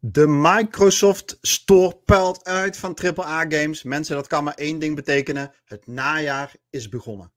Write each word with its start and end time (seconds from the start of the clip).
De 0.00 0.26
Microsoft 0.26 1.38
Store 1.40 1.96
puilt 2.04 2.44
uit 2.44 2.76
van 2.76 2.98
AAA 3.16 3.40
games. 3.48 3.82
Mensen, 3.82 4.16
dat 4.16 4.26
kan 4.26 4.44
maar 4.44 4.54
één 4.54 4.78
ding 4.78 4.94
betekenen. 4.94 5.52
Het 5.64 5.86
najaar 5.86 6.52
is 6.70 6.88
begonnen. 6.88 7.32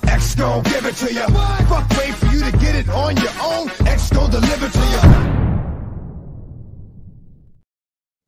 X 0.00 0.34
give 0.34 0.88
it 0.88 0.98
to 0.98 1.12
you. 1.12 1.32
Fuck 1.66 1.96
wait 1.96 2.14
for 2.14 2.36
you 2.36 2.50
to 2.50 2.58
get 2.58 2.74
it 2.74 2.88
on 2.88 3.14
your 3.14 3.42
own. 3.42 3.68
X 3.68 4.08
deliver 4.08 4.70
to 4.70 4.78
you. 4.78 5.30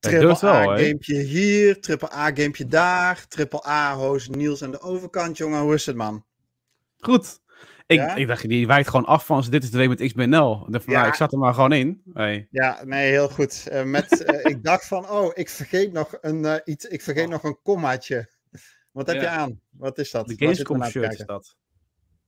Triple 0.01 0.49
A 0.49 0.77
gamepje 0.77 1.23
hier, 1.23 1.81
triple 1.81 2.13
A 2.13 2.27
gamepje 2.27 2.67
daar, 2.67 3.27
triple 3.29 3.67
A 3.67 3.95
host 3.95 4.29
Niels 4.31 4.63
aan 4.63 4.71
de 4.71 4.81
overkant, 4.81 5.37
jongen. 5.37 5.61
Hoe 5.61 5.75
is 5.75 5.87
het, 5.87 5.97
man? 5.97 6.25
Goed. 6.99 7.41
Ik, 7.87 8.17
ik 8.17 8.27
dacht, 8.27 8.49
die 8.49 8.67
wijkt 8.67 8.89
gewoon 8.89 9.05
af 9.05 9.27
van 9.27 9.45
dit 9.51 9.63
is 9.63 9.71
de 9.71 9.79
week 9.79 9.89
met 9.89 9.99
XBNL. 9.99 10.67
De, 10.71 10.81
ja. 10.87 11.07
ik 11.07 11.15
zat 11.15 11.33
er 11.33 11.39
maar 11.39 11.55
gewoon 11.55 11.73
in. 11.73 12.03
Hey. 12.13 12.49
Ja, 12.51 12.85
nee, 12.85 13.11
heel 13.11 13.29
goed. 13.29 13.69
Uh, 13.73 13.83
met, 13.83 14.27
uh, 14.31 14.45
ik 14.53 14.65
dacht 14.65 14.87
van, 14.87 15.11
oh, 15.11 15.31
ik 15.35 15.49
vergeet 15.49 15.93
nog 15.93 16.17
een, 16.21 16.45
uh, 16.45 16.57
iets, 16.65 16.85
ik 16.85 17.03
vergeet 17.03 17.25
oh. 17.25 17.31
nog 17.31 17.43
een 17.43 17.59
kommaatje. 17.63 18.31
Wat 18.91 19.07
heb 19.07 19.17
ja. 19.17 19.23
je 19.23 19.29
aan? 19.29 19.61
Wat 19.71 19.99
is 19.99 20.11
dat? 20.11 20.27
De 20.27 20.35
Gamescom 20.37 20.85
shirt 20.85 21.13
is 21.13 21.27
dat. 21.27 21.57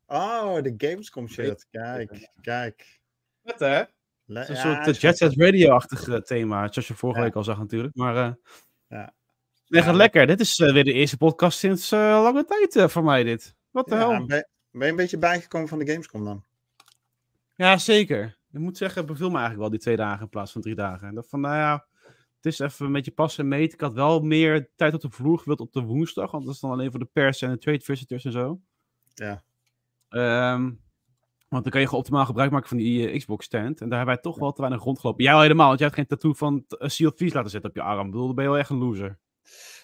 Oh, 0.07 0.63
de 0.63 0.75
Gamescom 0.77 1.29
shirt. 1.29 1.67
Kijk, 1.71 2.31
kijk. 2.41 3.01
Wat 3.43 3.59
hè? 3.59 3.83
Le 4.25 4.41
een 4.49 4.55
ja, 4.55 4.85
soort 4.85 5.01
Jet 5.01 5.17
Set 5.17 5.35
Radio-achtig 5.37 6.23
thema, 6.23 6.73
zoals 6.73 6.89
je 6.89 6.95
vorige 6.95 7.21
week 7.21 7.35
al 7.35 7.45
zag 7.45 7.59
natuurlijk. 7.59 7.95
Maar 7.95 8.37
ja. 8.89 9.15
Nee, 9.67 9.83
gaat 9.83 9.95
lekker. 9.95 10.27
Dit 10.27 10.41
is 10.41 10.59
weer 10.59 10.85
de 10.85 10.93
eerste 10.93 11.17
podcast 11.17 11.59
sinds 11.59 11.91
lange 11.91 12.45
tijd 12.45 12.91
voor 12.91 13.05
mij 13.05 13.23
dit. 13.23 13.55
Wat 13.71 13.89
de 13.89 13.95
hel? 13.95 14.27
Ben 14.27 14.49
je 14.85 14.91
een 14.91 14.97
beetje 14.97 15.19
bijgekomen 15.19 15.69
van 15.69 15.79
de 15.79 15.87
Gamescom 15.87 16.25
dan? 16.25 16.45
Ja, 17.55 17.79
zeker. 17.79 18.39
Ik 18.53 18.61
moet 18.61 18.77
zeggen, 18.77 18.99
het 19.03 19.11
beviel 19.11 19.29
me 19.31 19.33
eigenlijk 19.33 19.61
wel 19.63 19.71
die 19.71 19.81
twee 19.81 19.97
dagen 19.97 20.23
in 20.23 20.29
plaats 20.29 20.53
van 20.53 20.61
drie 20.61 20.75
dagen. 20.75 21.15
Dat 21.15 21.29
van, 21.29 21.41
nou 21.41 21.57
ja, 21.57 21.87
het 22.37 22.47
is 22.47 22.59
even 22.59 22.87
een 22.87 22.93
beetje 22.93 23.11
passen 23.11 23.43
en 23.43 23.49
meten. 23.49 23.75
Ik 23.75 23.81
had 23.81 23.93
wel 23.93 24.21
meer 24.21 24.71
tijd 24.77 24.95
op 24.95 25.01
de 25.01 25.11
vloer 25.11 25.39
gewild 25.39 25.61
op 25.61 25.73
de 25.73 25.81
woensdag, 25.81 26.31
want 26.31 26.45
dat 26.45 26.55
is 26.55 26.61
dan 26.61 26.71
alleen 26.71 26.91
voor 26.91 27.01
de 27.01 27.09
pers 27.13 27.43
en 27.43 27.51
de 27.51 27.59
trade 27.59 27.81
visitors 27.81 28.25
en 28.25 28.33
zo. 28.33 28.61
Ja. 29.15 29.43
Um, 30.55 30.85
want 31.49 31.63
dan 31.63 31.73
kan 31.73 31.81
je 31.81 31.91
optimaal 31.91 32.25
gebruik 32.25 32.51
maken 32.51 32.69
van 32.69 32.77
die 32.77 33.13
uh, 33.13 33.19
Xbox 33.19 33.45
stand. 33.45 33.81
En 33.81 33.89
daar 33.89 33.99
hebben 33.99 34.15
wij 34.15 34.25
toch 34.25 34.39
wel 34.39 34.53
te 34.53 34.61
weinig 34.61 34.83
rondgelopen. 34.83 35.25
Jij 35.25 35.35
al 35.35 35.41
helemaal, 35.41 35.67
want 35.67 35.79
jij 35.79 35.89
hebt 35.89 35.99
geen 35.99 36.09
tattoo 36.09 36.33
van 36.33 36.65
uh, 36.69 36.89
Sea 36.89 37.09
of 37.09 37.21
laten 37.21 37.51
zetten 37.51 37.71
op 37.71 37.77
je 37.77 37.83
arm. 37.83 38.05
Ik 38.05 38.11
bedoel, 38.11 38.27
dan 38.27 38.35
ben 38.35 38.45
je 38.45 38.51
wel 38.51 38.59
echt 38.59 38.71
een 38.71 38.79
loser. 38.79 39.19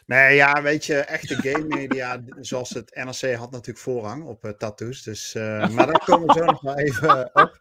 Nee, 0.07 0.35
ja, 0.35 0.63
weet 0.63 0.85
je, 0.85 0.95
echte 0.95 1.35
game 1.35 1.67
media, 1.67 2.23
zoals 2.41 2.71
het 2.71 2.95
NRC 2.95 3.35
had 3.35 3.51
natuurlijk 3.51 3.79
voorrang 3.79 4.25
op 4.25 4.45
uh, 4.45 4.51
tattoos. 4.51 5.03
Dus, 5.03 5.35
uh, 5.35 5.69
maar 5.75 5.87
daar 5.87 6.05
komen 6.05 6.27
we 6.27 6.33
zo 6.33 6.45
nog 6.45 6.61
wel 6.61 6.79
even 6.79 7.31
op. 7.33 7.59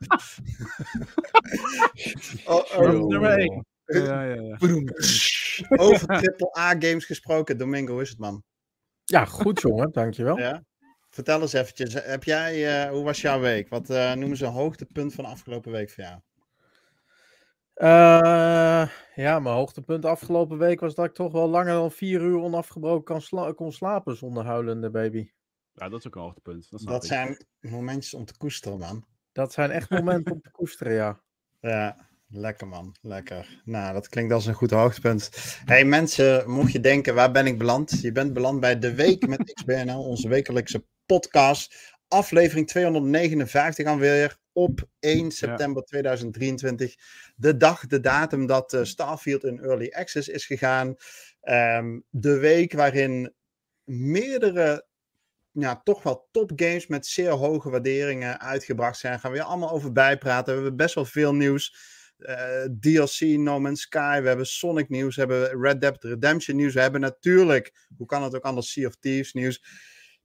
oh, 2.55 2.77
oh. 2.77 3.07
Nummer 3.07 3.37
1. 3.37 3.65
Ja, 3.85 4.23
ja, 4.23 4.41
ja. 4.41 4.57
Over 5.69 6.07
AAA 6.07 6.69
games 6.79 7.05
gesproken. 7.05 7.57
Domingo, 7.57 7.91
hoe 7.91 8.01
is 8.01 8.09
het 8.09 8.19
man? 8.19 8.43
Ja, 9.03 9.25
goed 9.25 9.61
jongen, 9.61 9.91
dankjewel. 9.91 10.37
Ja? 10.37 10.63
Vertel 11.09 11.41
eens 11.41 11.53
eventjes, 11.53 11.93
heb 11.93 12.23
jij, 12.23 12.83
uh, 12.85 12.91
hoe 12.91 13.03
was 13.03 13.21
jouw 13.21 13.39
week? 13.39 13.69
Wat 13.69 13.87
noemen 13.87 14.37
ze 14.37 14.45
een 14.45 14.51
hoogtepunt 14.51 15.13
van 15.13 15.23
de 15.23 15.29
afgelopen 15.29 15.71
week 15.71 15.89
voor 15.89 16.03
jou? 16.03 16.19
Uh, 17.81 18.87
ja, 19.15 19.39
mijn 19.39 19.55
hoogtepunt 19.55 20.05
afgelopen 20.05 20.57
week 20.57 20.79
was 20.79 20.95
dat 20.95 21.05
ik 21.05 21.13
toch 21.13 21.31
wel 21.31 21.49
langer 21.49 21.73
dan 21.73 21.91
vier 21.91 22.21
uur 22.21 22.39
onafgebroken 22.39 23.03
kan 23.03 23.21
sla 23.21 23.51
kon 23.51 23.71
slapen 23.71 24.17
zonder 24.17 24.45
huilende 24.45 24.89
baby. 24.89 25.29
Ja, 25.73 25.89
dat 25.89 25.99
is 25.99 26.07
ook 26.07 26.15
een 26.15 26.21
hoogtepunt. 26.21 26.71
Dat, 26.71 26.81
dat 26.81 27.05
zijn 27.05 27.45
momentjes 27.59 28.13
om 28.13 28.25
te 28.25 28.37
koesteren, 28.37 28.77
man. 28.79 29.05
Dat 29.31 29.53
zijn 29.53 29.71
echt 29.71 29.89
momenten 29.89 30.31
om 30.31 30.41
te 30.41 30.51
koesteren, 30.51 30.93
ja. 30.93 31.19
Ja, 31.69 32.07
lekker 32.27 32.67
man, 32.67 32.95
lekker. 33.01 33.61
Nou, 33.65 33.93
dat 33.93 34.09
klinkt 34.09 34.33
als 34.33 34.45
een 34.45 34.53
goed 34.53 34.71
hoogtepunt. 34.71 35.29
Hey 35.65 35.85
mensen, 35.85 36.49
mocht 36.49 36.71
je 36.71 36.79
denken, 36.79 37.15
waar 37.15 37.31
ben 37.31 37.45
ik 37.45 37.57
beland? 37.57 38.01
Je 38.01 38.11
bent 38.11 38.33
beland 38.33 38.59
bij 38.59 38.79
De 38.79 38.95
Week 38.95 39.27
met 39.27 39.53
XBNL, 39.53 40.03
onze 40.03 40.27
wekelijkse 40.27 40.85
podcast. 41.05 41.95
Aflevering 42.07 42.67
259 42.67 43.87
alweer 43.87 44.39
op 44.53 44.87
1 44.99 45.31
september 45.31 45.83
2023. 45.83 46.95
De 47.35 47.57
dag, 47.57 47.87
de 47.87 47.99
datum 47.99 48.45
dat 48.45 48.73
uh, 48.73 48.83
Starfield 48.83 49.43
in 49.43 49.59
Early 49.59 49.91
Access 49.95 50.27
is 50.27 50.45
gegaan. 50.45 50.95
Um, 51.43 52.03
de 52.09 52.37
week 52.37 52.73
waarin 52.73 53.33
meerdere, 53.83 54.85
ja, 55.51 55.81
toch 55.83 56.03
wel 56.03 56.27
topgames 56.31 56.87
met 56.87 57.05
zeer 57.05 57.31
hoge 57.31 57.69
waarderingen 57.69 58.39
uitgebracht 58.39 58.97
zijn. 58.97 59.19
Gaan 59.19 59.31
we 59.31 59.37
weer 59.37 59.45
allemaal 59.47 59.71
over 59.71 59.91
bijpraten. 59.91 60.45
We 60.45 60.61
hebben 60.61 60.77
best 60.77 60.95
wel 60.95 61.05
veel 61.05 61.35
nieuws. 61.35 61.75
Uh, 62.17 62.63
eh, 62.63 62.71
DLC, 62.79 63.19
No 63.19 63.59
Man's 63.59 63.81
Sky, 63.81 64.21
we 64.21 64.27
hebben 64.27 64.45
Sonic 64.45 64.89
nieuws, 64.89 65.15
we 65.15 65.21
hebben 65.21 65.61
Red 65.61 65.81
Dead 65.81 66.03
Redemption 66.03 66.55
nieuws, 66.55 66.73
we 66.73 66.81
hebben 66.81 67.01
natuurlijk, 67.01 67.87
hoe 67.97 68.07
kan 68.07 68.23
het 68.23 68.35
ook 68.35 68.43
anders, 68.43 68.71
Sea 68.71 68.87
of 68.87 68.95
Thieves 68.95 69.33
nieuws 69.33 69.63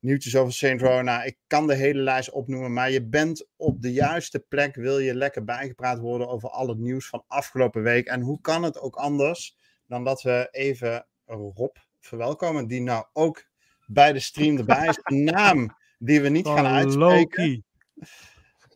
nieuwtjes 0.07 0.37
over 0.37 0.53
Saint 0.53 0.81
Row. 0.81 1.03
Nou, 1.03 1.25
ik 1.25 1.37
kan 1.47 1.67
de 1.67 1.75
hele 1.75 2.01
lijst 2.01 2.31
opnoemen, 2.31 2.73
maar 2.73 2.91
je 2.91 3.07
bent 3.07 3.47
op 3.57 3.83
de 3.83 3.93
juiste 3.93 4.39
plek. 4.39 4.75
Wil 4.75 4.99
je 4.99 5.15
lekker 5.15 5.45
bijgepraat 5.45 5.99
worden 5.99 6.29
over 6.29 6.49
al 6.49 6.69
het 6.69 6.79
nieuws 6.79 7.09
van 7.09 7.25
afgelopen 7.27 7.83
week. 7.83 8.07
En 8.07 8.21
hoe 8.21 8.41
kan 8.41 8.63
het 8.63 8.81
ook 8.81 8.97
anders 8.97 9.57
dan 9.87 10.05
dat 10.05 10.23
we 10.23 10.49
even 10.51 11.07
Rob 11.27 11.77
verwelkomen, 12.01 12.67
die 12.67 12.81
nou 12.81 13.05
ook 13.13 13.45
bij 13.87 14.13
de 14.13 14.21
stream 14.21 14.57
erbij 14.67 14.87
is. 14.87 14.99
Een 15.03 15.25
naam 15.25 15.77
die 15.99 16.21
we 16.21 16.29
niet 16.29 16.47
gaan 16.47 16.67
uitspreken. 16.67 17.65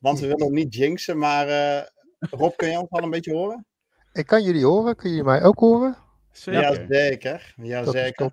Want 0.01 0.21
we 0.21 0.27
willen 0.27 0.45
hem 0.45 0.55
niet 0.55 0.75
jinxen, 0.75 1.19
maar 1.19 1.49
uh, 1.49 1.87
Rob, 2.31 2.57
kun 2.57 2.71
je 2.71 2.79
ons 2.79 2.91
al 2.91 3.03
een 3.03 3.11
beetje 3.11 3.33
horen? 3.33 3.67
Ik 4.13 4.27
kan 4.27 4.43
jullie 4.43 4.65
horen. 4.65 4.97
Kun 4.97 5.11
je 5.11 5.25
mij 5.25 5.43
ook 5.43 5.59
horen? 5.59 5.97
Zeker. 6.33 7.55
Ja, 7.57 7.85
zeker. 7.85 8.33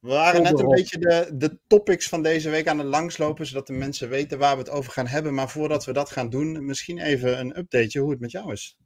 We 0.00 0.08
waren 0.08 0.42
net 0.42 0.58
een 0.58 0.68
beetje 0.68 0.98
de, 0.98 1.30
de 1.34 1.58
topics 1.66 2.08
van 2.08 2.22
deze 2.22 2.50
week 2.50 2.68
aan 2.68 2.78
het 2.78 2.86
langslopen, 2.86 3.46
zodat 3.46 3.66
de 3.66 3.72
mensen 3.72 4.08
weten 4.08 4.38
waar 4.38 4.52
we 4.56 4.62
het 4.62 4.70
over 4.70 4.92
gaan 4.92 5.06
hebben. 5.06 5.34
Maar 5.34 5.48
voordat 5.48 5.84
we 5.84 5.92
dat 5.92 6.10
gaan 6.10 6.30
doen, 6.30 6.64
misschien 6.64 6.98
even 6.98 7.38
een 7.40 7.58
updateje 7.58 8.00
hoe 8.00 8.10
het 8.10 8.20
met 8.20 8.30
jou 8.30 8.52
is. 8.52 8.76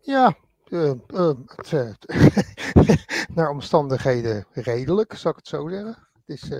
Ja, 0.00 0.36
uh, 0.68 0.92
uh, 1.08 1.32
het, 1.68 2.14
naar 3.34 3.50
omstandigheden 3.50 4.46
redelijk, 4.52 5.12
zou 5.12 5.34
ik 5.34 5.40
het 5.40 5.48
zo 5.48 5.68
zeggen. 5.68 6.08
Het 6.12 6.42
is 6.42 6.50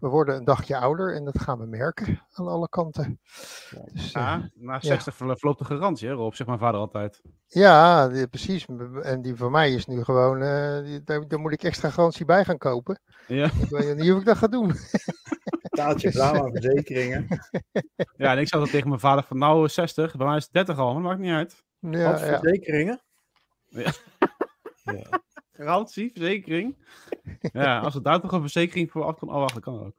we 0.00 0.08
worden 0.08 0.36
een 0.36 0.44
dagje 0.44 0.76
ouder 0.76 1.14
en 1.14 1.24
dat 1.24 1.40
gaan 1.40 1.58
we 1.58 1.66
merken 1.66 2.22
aan 2.32 2.48
alle 2.48 2.68
kanten. 2.68 3.20
Dus, 3.92 4.12
ja, 4.12 4.38
uh, 4.38 4.44
na 4.54 4.80
60 4.80 5.18
ja. 5.18 5.34
verloopt 5.36 5.58
de 5.58 5.64
garantie, 5.64 6.08
hè, 6.08 6.14
Rob, 6.14 6.34
zegt 6.34 6.48
mijn 6.48 6.60
vader 6.60 6.80
altijd. 6.80 7.22
Ja, 7.46 8.08
die, 8.08 8.28
precies. 8.28 8.66
En 9.02 9.22
die 9.22 9.34
voor 9.34 9.50
mij 9.50 9.72
is 9.72 9.86
nu 9.86 10.04
gewoon, 10.04 10.42
uh, 10.42 10.84
die, 10.84 11.02
daar, 11.02 11.28
daar, 11.28 11.40
moet 11.40 11.52
ik 11.52 11.62
extra 11.62 11.90
garantie 11.90 12.24
bij 12.24 12.44
gaan 12.44 12.58
kopen. 12.58 13.00
Ja. 13.26 13.44
Ik 13.44 13.68
weet 13.68 13.96
niet 13.96 14.12
of 14.12 14.18
ik 14.18 14.24
dat 14.24 14.36
ga 14.36 14.46
doen. 14.46 14.72
Taaltje 15.70 16.10
blauw 16.10 16.44
aan 16.44 16.52
verzekeringen. 16.52 17.26
ja, 18.16 18.32
en 18.32 18.38
ik 18.38 18.48
zat 18.48 18.60
dan 18.60 18.70
tegen 18.70 18.88
mijn 18.88 19.00
vader 19.00 19.24
van 19.24 19.38
nou 19.38 19.68
60, 19.68 20.16
bij 20.16 20.26
mij 20.26 20.36
is 20.36 20.44
het 20.44 20.52
30 20.52 20.78
al, 20.78 20.92
maar 20.92 21.02
dat 21.02 21.10
maakt 21.10 21.20
niet 21.20 21.32
uit. 21.32 21.64
Ja, 21.78 22.10
Wat 22.10 22.20
verzekeringen? 22.20 23.00
Ja. 23.68 23.92
ja. 24.82 25.20
Garantie, 25.60 26.10
verzekering. 26.14 26.76
Ja, 27.52 27.78
als 27.78 27.94
het 27.94 28.04
daar 28.04 28.20
toch 28.20 28.32
een 28.32 28.40
verzekering 28.40 28.90
voor 28.90 29.04
af 29.04 29.18
kan, 29.18 29.28
oh 29.28 29.34
wacht, 29.34 29.54
dat 29.54 29.62
kan 29.62 29.80
ook. 29.80 29.94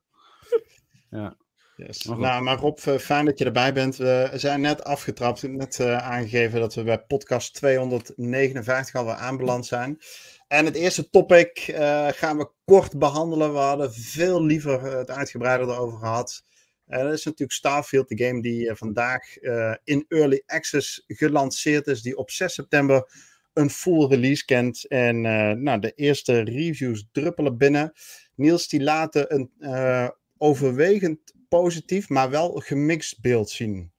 Ja. 1.10 1.38
Yes. 1.76 2.04
Maar 2.04 2.18
nou, 2.18 2.44
maar 2.44 2.58
Rob, 2.58 2.78
eh, 2.78 2.98
fijn 2.98 3.26
dat 3.26 3.38
je 3.38 3.46
erbij 3.46 3.74
bent. 3.74 3.96
We 3.96 4.32
zijn 4.34 4.62
net 4.62 4.84
afgetrapt, 4.84 5.44
net 5.48 5.80
uh, 5.80 5.98
aangegeven 5.98 6.60
dat 6.60 6.74
we 6.74 6.84
bij 6.84 7.00
podcast 7.00 7.54
259 7.54 8.96
alweer 8.96 9.14
aanbeland 9.14 9.66
zijn. 9.66 10.00
En 10.48 10.66
het 10.66 10.76
eerste 10.76 11.10
topic 11.10 11.68
uh, 11.68 12.08
gaan 12.08 12.38
we 12.38 12.52
kort 12.66 13.00
behandelen. 13.00 13.54
We 13.54 13.60
hadden 13.60 13.94
veel 13.94 14.46
liever 14.46 14.82
het 14.82 15.10
uitgebreider 15.10 15.70
erover 15.70 16.00
gehad. 16.00 16.44
dat 16.86 17.14
is 17.14 17.26
natuurlijk 17.26 17.52
Starfield, 17.52 18.08
de 18.08 18.26
game 18.26 18.42
die 18.42 18.76
vandaag 18.76 19.38
in 19.84 20.06
Early 20.08 20.44
Access 20.46 21.04
gelanceerd 21.08 21.88
is, 21.88 22.02
die 22.02 22.18
op 22.18 22.32
6 22.32 22.54
september 22.54 23.10
een 23.54 23.70
full 23.70 24.08
release 24.08 24.46
kent. 24.46 24.88
En 24.88 25.24
uh, 25.24 25.52
nou, 25.52 25.80
de 25.80 25.92
eerste 25.92 26.40
reviews 26.40 27.08
druppelen 27.12 27.58
binnen. 27.58 27.92
Niels 28.36 28.68
die 28.68 28.84
laten 28.84 29.34
een 29.34 29.52
uh, 29.60 30.10
overwegend 30.38 31.34
positief, 31.50 32.10
maar 32.10 32.30
wel 32.30 32.52
gemixt 32.52 33.22
beeld 33.22 33.50
zien. 33.50 33.92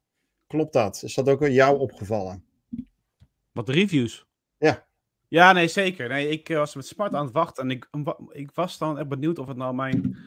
Klopt 0.47 0.73
dat? 0.73 1.03
Is 1.03 1.15
dat 1.15 1.29
ook 1.29 1.47
jou 1.47 1.79
opgevallen? 1.79 2.45
Wat 3.53 3.69
reviews? 3.69 4.27
Ja. 4.59 4.87
Ja, 5.29 5.53
nee, 5.53 5.69
zeker. 5.69 6.09
Nee, 6.09 6.29
ik 6.29 6.49
eh, 6.49 6.57
was 6.57 6.75
met 6.75 6.87
smart 6.87 7.15
aan 7.15 7.25
het 7.25 7.35
wachten 7.35 7.65
en 7.65 7.71
ik, 7.71 7.89
ik 8.33 8.51
was 8.55 8.79
dan 8.79 8.99
echt 8.99 9.09
benieuwd 9.09 9.39
of 9.39 9.47
het 9.47 9.57
nou 9.57 9.75
mijn 9.75 10.19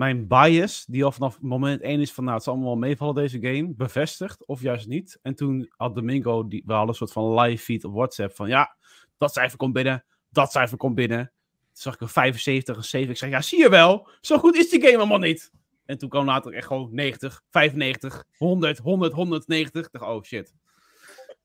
mijn 0.00 0.26
bias, 0.26 0.84
die 0.86 1.04
al 1.04 1.12
vanaf 1.12 1.40
moment 1.40 1.80
1 1.80 2.00
is 2.00 2.12
van, 2.12 2.24
nou, 2.24 2.36
het 2.36 2.44
zal 2.44 2.52
allemaal 2.52 2.70
wel 2.70 2.80
meevallen 2.88 3.14
deze 3.14 3.38
game, 3.40 3.74
bevestigd 3.74 4.46
of 4.46 4.60
juist 4.60 4.86
niet. 4.86 5.18
En 5.22 5.34
toen 5.34 5.70
had 5.76 5.94
Domingo, 5.94 6.48
die, 6.48 6.62
we 6.66 6.72
hadden 6.72 6.88
een 6.88 6.94
soort 6.94 7.12
van 7.12 7.40
live 7.40 7.64
feed 7.64 7.84
op 7.84 7.94
WhatsApp 7.94 8.34
van, 8.34 8.48
ja, 8.48 8.76
dat 9.18 9.32
cijfer 9.32 9.58
komt 9.58 9.72
binnen, 9.72 10.04
dat 10.30 10.50
cijfer 10.50 10.76
komt 10.76 10.94
binnen. 10.94 11.18
Toen 11.26 11.82
zag 11.82 11.94
ik 11.94 12.00
een 12.00 12.08
75, 12.08 12.76
een 12.76 12.84
7. 12.84 13.10
Ik 13.10 13.16
zei, 13.16 13.30
ja, 13.30 13.40
zie 13.40 13.58
je 13.58 13.68
wel, 13.68 14.08
zo 14.20 14.38
goed 14.38 14.56
is 14.56 14.70
die 14.70 14.80
game 14.80 14.96
allemaal 14.96 15.18
niet. 15.18 15.52
En 15.84 15.98
toen 15.98 16.08
kwam 16.08 16.24
later 16.24 16.52
echt 16.52 16.66
gewoon 16.66 16.88
90, 16.92 17.42
95, 17.50 18.24
100, 18.36 18.78
100, 18.78 19.12
190. 19.12 19.86
Ik 19.86 19.92
dacht, 19.92 20.04
oh 20.04 20.22
shit. 20.22 20.54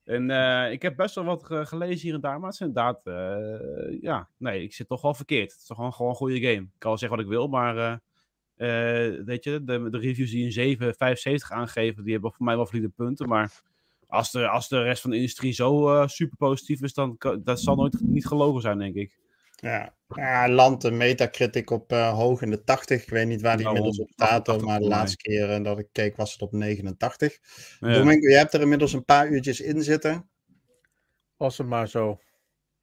En 0.04 0.30
eh, 0.30 0.72
ik 0.72 0.82
heb 0.82 0.96
best 0.96 1.14
wel 1.14 1.24
wat 1.24 1.44
ge- 1.44 1.66
gelezen 1.66 2.00
hier 2.00 2.14
en 2.14 2.20
daar, 2.20 2.38
maar 2.40 2.50
het 2.50 2.60
is 2.60 2.66
inderdaad, 2.66 3.00
eh, 3.04 4.02
ja, 4.02 4.28
nee, 4.36 4.62
ik 4.62 4.74
zit 4.74 4.88
toch 4.88 5.02
wel 5.02 5.14
verkeerd. 5.14 5.50
Het 5.52 5.60
is 5.60 5.66
toch 5.66 5.76
gewoon, 5.76 5.92
gewoon 5.92 6.10
een 6.10 6.16
goede 6.16 6.40
game. 6.40 6.62
Ik 6.62 6.78
kan 6.78 6.90
wel 6.90 6.98
zeggen 6.98 7.18
wat 7.18 7.26
ik 7.26 7.32
wil, 7.32 7.48
maar 7.48 7.76
eh, 7.76 7.96
eh, 8.56 9.24
weet 9.24 9.44
je, 9.44 9.64
de, 9.64 9.90
de 9.90 9.98
reviews 9.98 10.30
die 10.30 10.44
een 10.44 10.52
7, 10.52 10.94
75 10.94 11.50
aangeven, 11.50 12.02
die 12.04 12.12
hebben 12.12 12.32
voor 12.32 12.44
mij 12.44 12.56
wel 12.56 12.66
valide 12.66 12.88
punten, 12.88 13.28
maar 13.28 13.62
als 14.06 14.30
de, 14.30 14.48
als 14.48 14.68
de 14.68 14.82
rest 14.82 15.00
van 15.00 15.10
de 15.10 15.16
industrie 15.16 15.52
zo 15.52 15.88
eh, 15.94 16.06
super 16.06 16.36
positief 16.36 16.82
is, 16.82 16.94
dan 16.94 17.16
dat 17.42 17.60
zal 17.60 17.76
nooit 17.76 18.00
niet 18.00 18.26
gelogen 18.26 18.60
zijn, 18.60 18.78
denk 18.78 18.94
ik. 18.94 19.18
Ja, 19.56 19.94
ja 20.08 20.48
land 20.48 20.84
een 20.84 20.96
Metacritic 20.96 21.70
op 21.70 21.92
eh, 21.92 22.12
hoog 22.12 22.42
in 22.42 22.50
de 22.50 22.64
80. 22.64 23.02
Ik 23.02 23.08
weet 23.08 23.26
niet 23.26 23.40
waar 23.40 23.56
die 23.56 23.64
Nou, 23.64 23.76
inmiddels 23.76 24.06
op 24.06 24.12
staat, 24.12 24.48
88 24.48 24.66
maar 24.66 24.80
de 24.80 24.86
laatste 24.86 25.16
keer 25.16 25.62
dat 25.62 25.78
ik 25.78 25.88
keek 25.92 26.16
was 26.16 26.32
het 26.32 26.42
op 26.42 26.52
89. 26.52 27.38
Ja. 27.80 27.92
Domingo, 27.92 28.28
je 28.28 28.36
hebt 28.36 28.54
er 28.54 28.60
inmiddels 28.60 28.92
een 28.92 29.04
paar 29.04 29.28
uurtjes 29.28 29.60
in 29.60 29.82
zitten. 29.82 30.28
Was 31.36 31.58
het 31.58 31.66
maar 31.66 31.88
zo. 31.88 32.20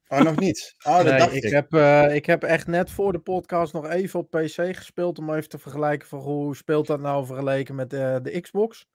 Oh, 0.08 0.20
nog 0.20 0.38
niet? 0.38 0.74
Oh, 0.86 0.96
dat 0.96 1.04
Nee, 1.04 1.18
dacht 1.18 1.34
ik, 1.34 1.42
ik. 1.44 1.52
Heb, 1.52 1.72
eh, 1.72 2.14
ik 2.14 2.26
heb 2.26 2.42
echt 2.42 2.66
net 2.66 2.90
voor 2.90 3.12
de 3.12 3.18
podcast 3.18 3.72
nog 3.72 3.88
even 3.88 4.20
op 4.20 4.30
PC 4.30 4.76
gespeeld 4.76 5.18
om 5.18 5.34
even 5.34 5.48
te 5.48 5.58
vergelijken 5.58 6.08
van 6.08 6.18
hoe 6.18 6.56
speelt 6.56 6.86
dat 6.86 7.00
nou 7.00 7.26
vergeleken 7.26 7.74
met 7.74 7.92
eh, 7.92 8.16
de 8.22 8.40
Xbox. 8.40 8.86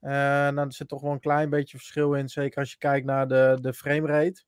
Eh 0.00 0.10
nou, 0.10 0.58
er 0.58 0.72
zit 0.72 0.88
toch 0.88 1.02
wel 1.02 1.12
een 1.12 1.20
klein 1.20 1.50
beetje 1.50 1.76
verschil 1.76 2.14
in, 2.14 2.28
zeker 2.28 2.58
als 2.58 2.70
je 2.70 2.78
kijkt 2.78 3.06
naar 3.06 3.28
de, 3.28 3.58
de 3.60 3.74
framerate. 3.74 4.44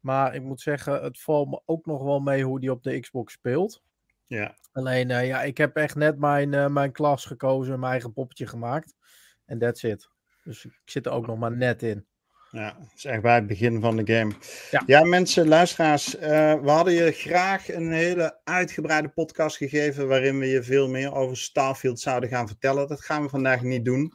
Maar 0.00 0.34
ik 0.34 0.42
moet 0.42 0.60
zeggen, 0.60 1.02
het 1.02 1.20
valt 1.20 1.48
me 1.48 1.62
ook 1.64 1.86
nog 1.86 2.02
wel 2.02 2.20
mee 2.20 2.44
hoe 2.44 2.60
die 2.60 2.70
op 2.70 2.82
de 2.82 3.00
Xbox 3.00 3.32
speelt. 3.32 3.82
Ja. 4.26 4.56
Alleen, 4.72 5.08
ja, 5.08 5.42
ik 5.42 5.56
heb 5.56 5.76
echt 5.76 5.94
net 5.94 6.18
mijn, 6.18 6.72
mijn 6.72 6.92
klas 6.92 7.24
gekozen, 7.24 7.80
mijn 7.80 7.92
eigen 7.92 8.12
poppetje 8.12 8.46
gemaakt. 8.46 8.94
En 9.44 9.58
that's 9.58 9.82
it. 9.82 10.10
Dus 10.44 10.64
ik 10.64 10.80
zit 10.84 11.06
er 11.06 11.12
ook 11.12 11.26
nog 11.26 11.38
maar 11.38 11.56
net 11.56 11.82
in. 11.82 12.06
Ja, 12.52 12.76
dat 12.78 12.92
is 12.96 13.04
echt 13.04 13.22
bij 13.22 13.34
het 13.34 13.46
begin 13.46 13.80
van 13.80 13.96
de 13.96 14.14
game. 14.14 14.32
Ja. 14.70 14.82
Ja, 14.86 15.04
mensen, 15.04 15.48
luisteraars, 15.48 16.16
eh, 16.16 16.54
we 16.60 16.70
hadden 16.70 16.94
je 16.94 17.12
graag 17.12 17.72
een 17.72 17.92
hele 17.92 18.38
uitgebreide 18.44 19.08
podcast 19.08 19.56
gegeven 19.56 20.08
waarin 20.08 20.38
we 20.38 20.46
je 20.46 20.62
veel 20.62 20.88
meer 20.88 21.14
over 21.14 21.36
Starfield 21.36 22.00
zouden 22.00 22.28
gaan 22.28 22.46
vertellen. 22.46 22.88
Dat 22.88 23.00
gaan 23.00 23.22
we 23.22 23.28
vandaag 23.28 23.62
niet 23.62 23.84
doen. 23.84 24.12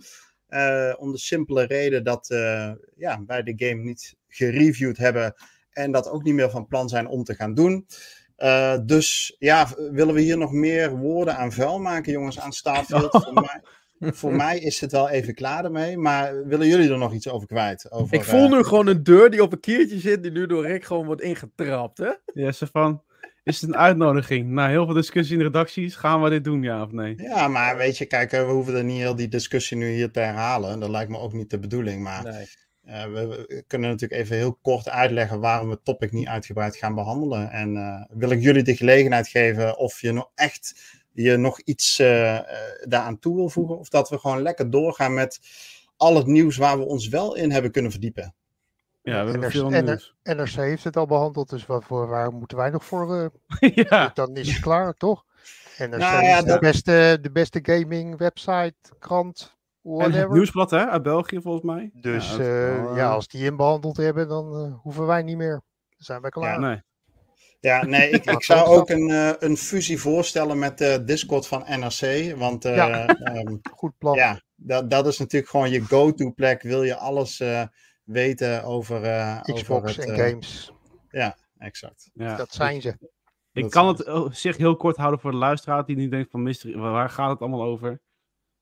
Eh, 0.48 0.94
om 0.98 1.12
de 1.12 1.18
simpele 1.18 1.64
reden 1.64 2.04
dat 2.04 2.30
eh, 2.30 2.72
ja, 2.96 3.24
wij 3.28 3.44
de 3.44 3.54
game 3.56 3.82
niet 3.82 4.16
gereviewd 4.28 4.98
hebben 4.98 5.34
en 5.70 5.92
dat 5.92 6.10
ook 6.10 6.24
niet 6.24 6.34
meer 6.34 6.50
van 6.50 6.68
plan 6.68 6.90
zijn 6.90 7.08
om 7.08 7.24
te 7.24 7.36
gaan 7.36 7.54
doen. 7.54 7.88
Dus 8.86 9.36
ja, 9.40 9.68
willen 9.92 10.14
we 10.14 10.22
hier 10.22 10.38
nog 10.38 10.52
meer 10.52 10.98
woorden 10.98 11.38
aan 11.38 11.52
vuil 11.52 11.80
maken, 11.80 12.12
jongens, 12.12 12.40
aan 12.40 12.54
Starfield? 12.54 13.12
Voor, 13.24 13.34
mij, 13.34 13.62
voor 14.14 14.36
mij 14.46 14.60
is 14.60 14.82
het 14.82 14.92
wel 14.92 15.10
even 15.10 15.34
klaar 15.34 15.64
ermee, 15.66 15.98
maar 15.98 16.48
willen 16.48 16.68
jullie 16.68 16.90
er 16.92 16.98
nog 16.98 17.14
iets 17.14 17.30
over 17.30 17.48
kwijt? 17.48 17.92
Over, 17.92 18.16
Ik 18.16 18.24
voel 18.24 18.46
eh, 18.46 18.52
nu 18.52 18.64
gewoon 18.64 18.88
een 18.88 19.04
deur 19.04 19.30
die 19.30 19.44
op 19.44 19.52
een 19.52 19.60
kiertje 19.60 20.00
zit, 20.00 20.24
die 20.24 20.32
nu 20.32 20.46
door 20.48 20.68
Rick 20.68 20.86
gewoon 20.86 21.06
wordt 21.06 21.22
ingetrapt, 21.22 21.98
hè? 21.98 22.12
Ja, 22.34 22.52
Stefan, 22.52 23.04
is 23.44 23.62
het 23.62 23.70
een 23.70 23.78
uitnodiging? 23.78 24.50
Na 24.50 24.68
heel 24.70 24.86
veel 24.86 24.94
discussie 24.94 25.34
in 25.34 25.40
de 25.40 25.46
redacties, 25.46 25.96
gaan 25.96 26.22
we 26.22 26.30
dit 26.30 26.44
doen, 26.44 26.62
ja 26.64 26.82
of 26.84 26.92
nee? 26.92 27.14
Ja, 27.18 27.48
maar 27.48 27.78
weet 27.78 27.98
je, 27.98 28.06
kijk, 28.06 28.32
eh, 28.32 28.46
we 28.46 28.52
hoeven 28.52 28.76
er 28.76 28.84
niet 28.84 28.98
heel 29.00 29.16
die 29.16 29.28
discussie 29.28 29.78
nu 29.78 29.90
hier 29.90 30.12
te 30.12 30.20
herhalen. 30.20 30.80
Dat 30.80 30.90
lijkt 30.90 31.10
me 31.12 31.18
ook 31.18 31.34
niet 31.34 31.50
de 31.50 31.60
bedoeling. 31.60 32.04
Maar 32.04 32.24
Nee. 32.24 32.46
eh, 32.84 33.04
we, 33.04 33.28
we 33.28 33.64
kunnen 33.68 33.90
natuurlijk 33.90 34.22
even 34.22 34.36
heel 34.36 34.58
kort 34.62 34.90
uitleggen 34.90 35.40
waarom 35.40 35.68
we 35.68 35.74
het 35.74 35.86
topic 35.86 36.12
niet 36.12 36.28
uitgebreid 36.28 36.76
gaan 36.76 36.96
behandelen. 36.96 37.52
En 37.52 37.76
eh, 37.78 38.18
wil 38.18 38.30
ik 38.30 38.42
jullie 38.42 38.64
de 38.64 38.76
gelegenheid 38.76 39.28
geven 39.28 39.78
of 39.78 40.02
je 40.02 40.12
nog 40.12 40.32
echt 40.36 40.74
je 41.24 41.38
nog 41.38 41.60
iets 41.60 42.00
eh, 42.00 42.36
eh, 42.38 42.44
daaraan 42.84 43.20
toe 43.20 43.36
wil 43.36 43.50
voegen. 43.50 43.78
Of 43.80 43.90
dat 43.90 44.10
we 44.10 44.20
gewoon 44.20 44.42
lekker 44.42 44.70
doorgaan 44.70 45.14
met 45.14 45.40
al 45.98 46.16
het 46.16 46.26
nieuws 46.28 46.58
waar 46.58 46.78
we 46.78 46.84
ons 46.86 47.08
wel 47.08 47.36
in 47.36 47.52
hebben 47.52 47.72
kunnen 47.72 47.92
verdiepen. 47.92 48.36
Ja, 49.02 49.12
we 49.12 49.32
hebben 49.32 49.40
NRC 49.40 49.52
veel 49.52 49.70
nieuws. 49.70 50.16
NRC 50.24 50.50
heeft 50.50 50.84
het 50.84 50.98
al 50.98 51.06
behandeld, 51.06 51.50
dus 51.50 51.66
wat 51.66 51.84
voor, 51.84 52.08
waar 52.08 52.34
moeten 52.34 52.58
wij 52.58 52.70
nog 52.70 52.86
voor? 52.86 53.32
eh, 53.60 53.76
ja, 53.90 54.12
dan 54.14 54.36
is 54.36 54.52
het 54.52 54.60
klaar, 54.62 54.94
toch? 54.94 55.24
NRC 55.78 55.90
Nou 55.90 56.24
ja, 56.24 56.38
is 56.38 56.44
de 56.44 56.50
dat- 56.50 56.60
beste, 56.60 57.18
de 57.22 57.32
beste 57.32 57.60
gaming 57.62 58.18
website, 58.18 58.76
krant, 59.00 59.40
en 59.84 59.92
het 59.92 60.00
whatever. 60.02 60.32
nieuwsblad 60.32 60.72
hè, 60.72 60.86
uit 60.90 61.04
België 61.04 61.42
volgens 61.42 61.64
mij. 61.66 61.90
Dus 61.94 62.32
ja, 62.32 62.38
wel, 62.38 62.96
ja, 62.96 63.10
als 63.12 63.28
die 63.28 63.46
in 63.46 63.56
behandeld 63.56 63.98
hebben, 63.98 64.28
dan 64.28 64.80
hoeven 64.84 65.06
wij 65.06 65.22
niet 65.24 65.38
meer. 65.38 65.62
Dan 65.90 66.06
zijn 66.06 66.22
wij 66.22 66.30
klaar. 66.30 66.60
Nee. 66.60 66.82
Ja, 67.66 67.86
nee, 67.86 68.10
ik, 68.10 68.44
zou 68.44 68.68
ook 68.68 68.90
een, 68.90 69.10
eh, 69.10 69.32
een 69.40 69.58
fusie 69.58 70.00
voorstellen 70.00 70.60
met 70.60 70.78
de 70.78 71.04
Discord 71.06 71.48
van 71.48 71.64
NRC. 71.68 72.36
Want 72.38 72.66
eh, 72.66 72.76
Ja. 72.76 73.08
ehm, 73.08 73.56
Goed 73.72 73.98
plan. 73.98 74.16
Ja, 74.16 74.42
dat, 74.56 74.90
dat 74.90 75.08
is 75.08 75.18
natuurlijk 75.18 75.52
gewoon 75.52 75.70
je 75.70 75.82
go-to 75.82 76.32
plek. 76.32 76.62
Wil 76.62 76.84
je 76.84 76.96
alles 76.96 77.40
eh, 77.40 77.64
weten 78.04 78.64
over, 78.64 79.04
eh 79.04 79.42
Xbox 79.42 79.70
over 79.70 79.88
het, 79.88 79.98
en 79.98 80.14
eh, 80.14 80.28
games, 80.30 80.72
Ja, 81.10 81.38
exact. 81.58 82.10
Ja. 82.14 82.36
dat 82.36 82.54
zijn 82.54 82.82
ze. 82.82 82.98
Ik 83.52 83.62
Dat 83.62 83.72
kan 83.72 83.88
het 83.88 84.04
eh, 84.04 84.26
zich 84.32 84.58
heel 84.58 84.76
kort 84.76 84.98
houden 84.98 85.20
voor 85.20 85.32
de 85.32 85.38
luisteraar 85.38 85.86
die 85.86 85.96
nu 85.96 86.08
denkt 86.10 86.32
van 86.32 86.44
mystery, 86.44 86.78
waar- 86.78 87.10
gaat 87.10 87.30
het 87.30 87.40
allemaal 87.40 87.64
over? 87.64 88.02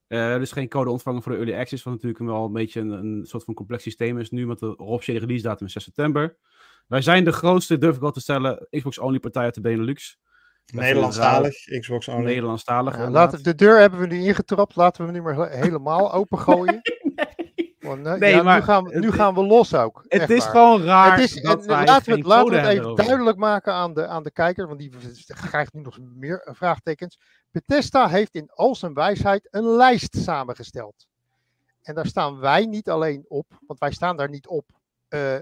Eh, 0.08 0.34
er 0.34 0.42
is 0.42 0.52
geen 0.52 0.70
code 0.70 0.90
ontvangen 0.90 1.22
voor 1.24 1.32
de 1.32 1.38
Early 1.38 1.56
Access, 1.56 1.84
wat 1.84 1.94
natuurlijk 1.94 2.24
wel 2.24 2.46
een 2.46 2.54
beetje 2.54 2.80
een, 2.80 2.92
een 2.92 3.26
soort 3.26 3.44
van 3.44 3.54
complex 3.54 3.84
systeem 3.84 4.20
is 4.20 4.30
nu, 4.30 4.48
met 4.48 4.60
de 4.60 4.78
officiële 4.78 5.20
release 5.20 5.44
datum 5.44 5.66
is 5.66 5.74
6 5.74 5.84
september. 5.84 6.38
Wij 6.88 7.02
zijn 7.02 7.24
de 7.24 7.32
grootste, 7.32 7.78
durf 7.78 7.96
ik 7.96 8.02
wel 8.02 8.12
te 8.12 8.20
stellen, 8.20 8.68
Xbox-only 8.70 9.20
partij 9.20 9.44
uit 9.44 9.54
de 9.56 9.62
Benelux. 9.62 10.18
Nederlandstalig, 10.74 11.80
Xbox 11.80 12.08
only. 12.08 12.24
Nederlandstalig. 12.24 12.98
Ja, 12.98 13.10
laten, 13.10 13.44
de 13.44 13.56
deur 13.56 13.80
hebben 13.80 14.00
we 14.00 14.08
nu 14.08 14.20
ingetrapt, 14.26 14.76
laten 14.76 15.06
we 15.06 15.12
hem 15.12 15.22
nu 15.22 15.34
maar 15.34 15.50
he- 15.50 15.58
helemaal 15.58 16.14
opengooien. 16.22 16.82
Want, 17.80 18.06
eh, 18.06 18.14
Nee, 18.14 18.36
ja, 18.36 18.44
maar 18.44 18.58
nu, 18.60 18.64
gaan 18.66 18.84
we, 18.84 19.00
nu 19.00 19.06
het- 19.06 19.16
gaan 19.16 19.34
we 19.34 19.46
los 19.46 19.74
ook. 19.74 20.06
Het 20.08 20.30
is 20.30 20.40
waar. 20.44 20.50
gewoon 20.50 20.84
raar 20.84 21.12
Het 21.12 21.24
is, 21.36 21.42
dat 21.42 21.62
en 21.62 21.68
wij 21.68 21.86
laten 21.86 22.12
we 22.12 22.18
het, 22.18 22.26
laten 22.28 22.46
we 22.46 22.52
code 22.56 22.68
het 22.68 22.78
even 22.80 22.96
duidelijk 22.96 23.38
maken 23.38 23.74
aan 23.74 23.94
de, 23.94 24.08
aan 24.08 24.24
de 24.24 24.32
kijker, 24.32 24.68
want 24.68 24.80
die 24.80 24.92
krijgt 25.50 25.74
nu 25.74 25.82
nog 25.82 26.00
meer 26.16 26.42
eh, 26.42 26.54
vraagtekens. 26.54 27.20
Bethesda 27.52 28.08
heeft 28.08 28.36
in 28.36 28.50
al 28.54 28.76
zijn 28.76 28.94
wijsheid 28.94 29.48
een 29.52 29.66
lijst 29.76 30.18
samengesteld. 30.18 31.08
En 31.82 31.96
daar 31.96 32.06
staan 32.08 32.40
wij 32.40 32.66
niet 32.66 32.90
alleen 32.90 33.26
op, 33.28 33.46
want 33.68 33.80
wij 33.80 33.92
staan 33.92 34.18
daar 34.18 34.30
niet 34.30 34.48
op, 34.48 34.66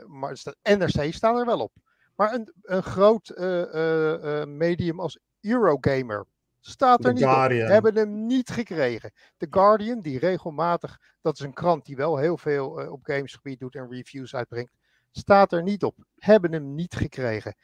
maar 0.08 0.30
er 0.30 0.38
staat- 0.38 0.56
NRC 0.64 1.14
staan 1.14 1.38
er 1.38 1.46
wel 1.46 1.60
op. 1.60 1.72
Maar 2.16 2.34
een, 2.34 2.54
een 2.62 2.84
groot 2.84 3.30
eh, 3.30 3.62
eh, 3.74 4.42
eh, 4.42 4.48
medium 4.48 5.00
als 5.00 5.20
Eurogamer 5.42 6.26
staat 6.60 7.00
er 7.00 7.06
The 7.06 7.14
niet 7.14 7.24
Guardian. 7.24 7.66
op. 7.66 7.72
Hebben 7.72 7.96
hem 7.96 8.26
niet 8.26 8.50
gekregen. 8.50 9.12
The 9.38 9.48
Guardian, 9.50 10.00
die 10.02 10.20
regelmatig, 10.20 11.00
dat 11.22 11.34
is 11.34 11.40
een 11.40 11.54
krant 11.54 11.86
die 11.86 11.96
wel 11.96 12.18
heel 12.18 12.38
veel 12.38 12.80
eh, 12.82 12.92
op 12.92 13.00
gamesgebied 13.04 13.60
doet 13.60 13.76
en 13.76 13.90
reviews 13.90 14.36
uitbrengt, 14.36 14.74
staat 15.12 15.52
er 15.54 15.64
niet 15.64 15.84
op. 15.84 15.96
Hebben 16.16 16.52
hem 16.54 16.76
niet 16.76 16.94
gekregen. 16.96 17.56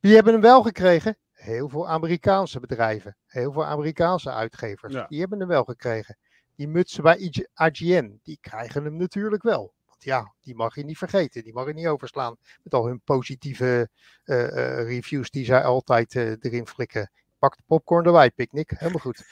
Wie 0.00 0.14
hebben 0.14 0.32
hem 0.32 0.42
wel 0.42 0.62
gekregen? 0.62 1.16
Heel 1.32 1.68
veel 1.68 1.88
Amerikaanse 1.88 2.60
bedrijven. 2.60 3.16
Heel 3.26 3.52
veel 3.52 3.64
Amerikaanse 3.64 4.30
uitgevers. 4.32 4.92
Ja. 4.94 5.06
Die 5.08 5.20
hebben 5.20 5.38
hem 5.38 5.48
wel 5.48 5.64
gekregen. 5.64 6.18
Die 6.56 6.68
mutsen 6.68 7.02
bij 7.02 7.16
IG 7.16 7.46
IGN, 7.54 8.20
die 8.22 8.38
krijgen 8.40 8.84
hem 8.84 8.96
natuurlijk 8.96 9.42
wel. 9.42 9.74
Ja, 10.04 10.32
die 10.40 10.54
mag 10.54 10.74
je 10.74 10.84
niet 10.84 10.98
vergeten. 10.98 11.44
Die 11.44 11.52
mag 11.52 11.66
je 11.66 11.72
niet 11.72 11.86
overslaan. 11.86 12.36
Met 12.62 12.74
al 12.74 12.86
hun 12.86 13.00
positieve 13.00 13.88
eh, 14.24 14.44
eh, 14.44 14.86
reviews 14.86 15.30
die 15.30 15.44
zij 15.44 15.64
altijd 15.64 16.14
eh, 16.14 16.30
erin 16.40 16.66
flikken. 16.66 17.10
Pak 17.38 17.56
de 17.56 17.62
popcorn 17.66 18.06
erbij, 18.06 18.30
picknick. 18.30 18.70
Helemaal 18.70 19.00
goed. 19.00 19.24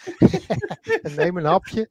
en 1.03 1.15
neem 1.15 1.37
een 1.37 1.45
hapje. 1.45 1.89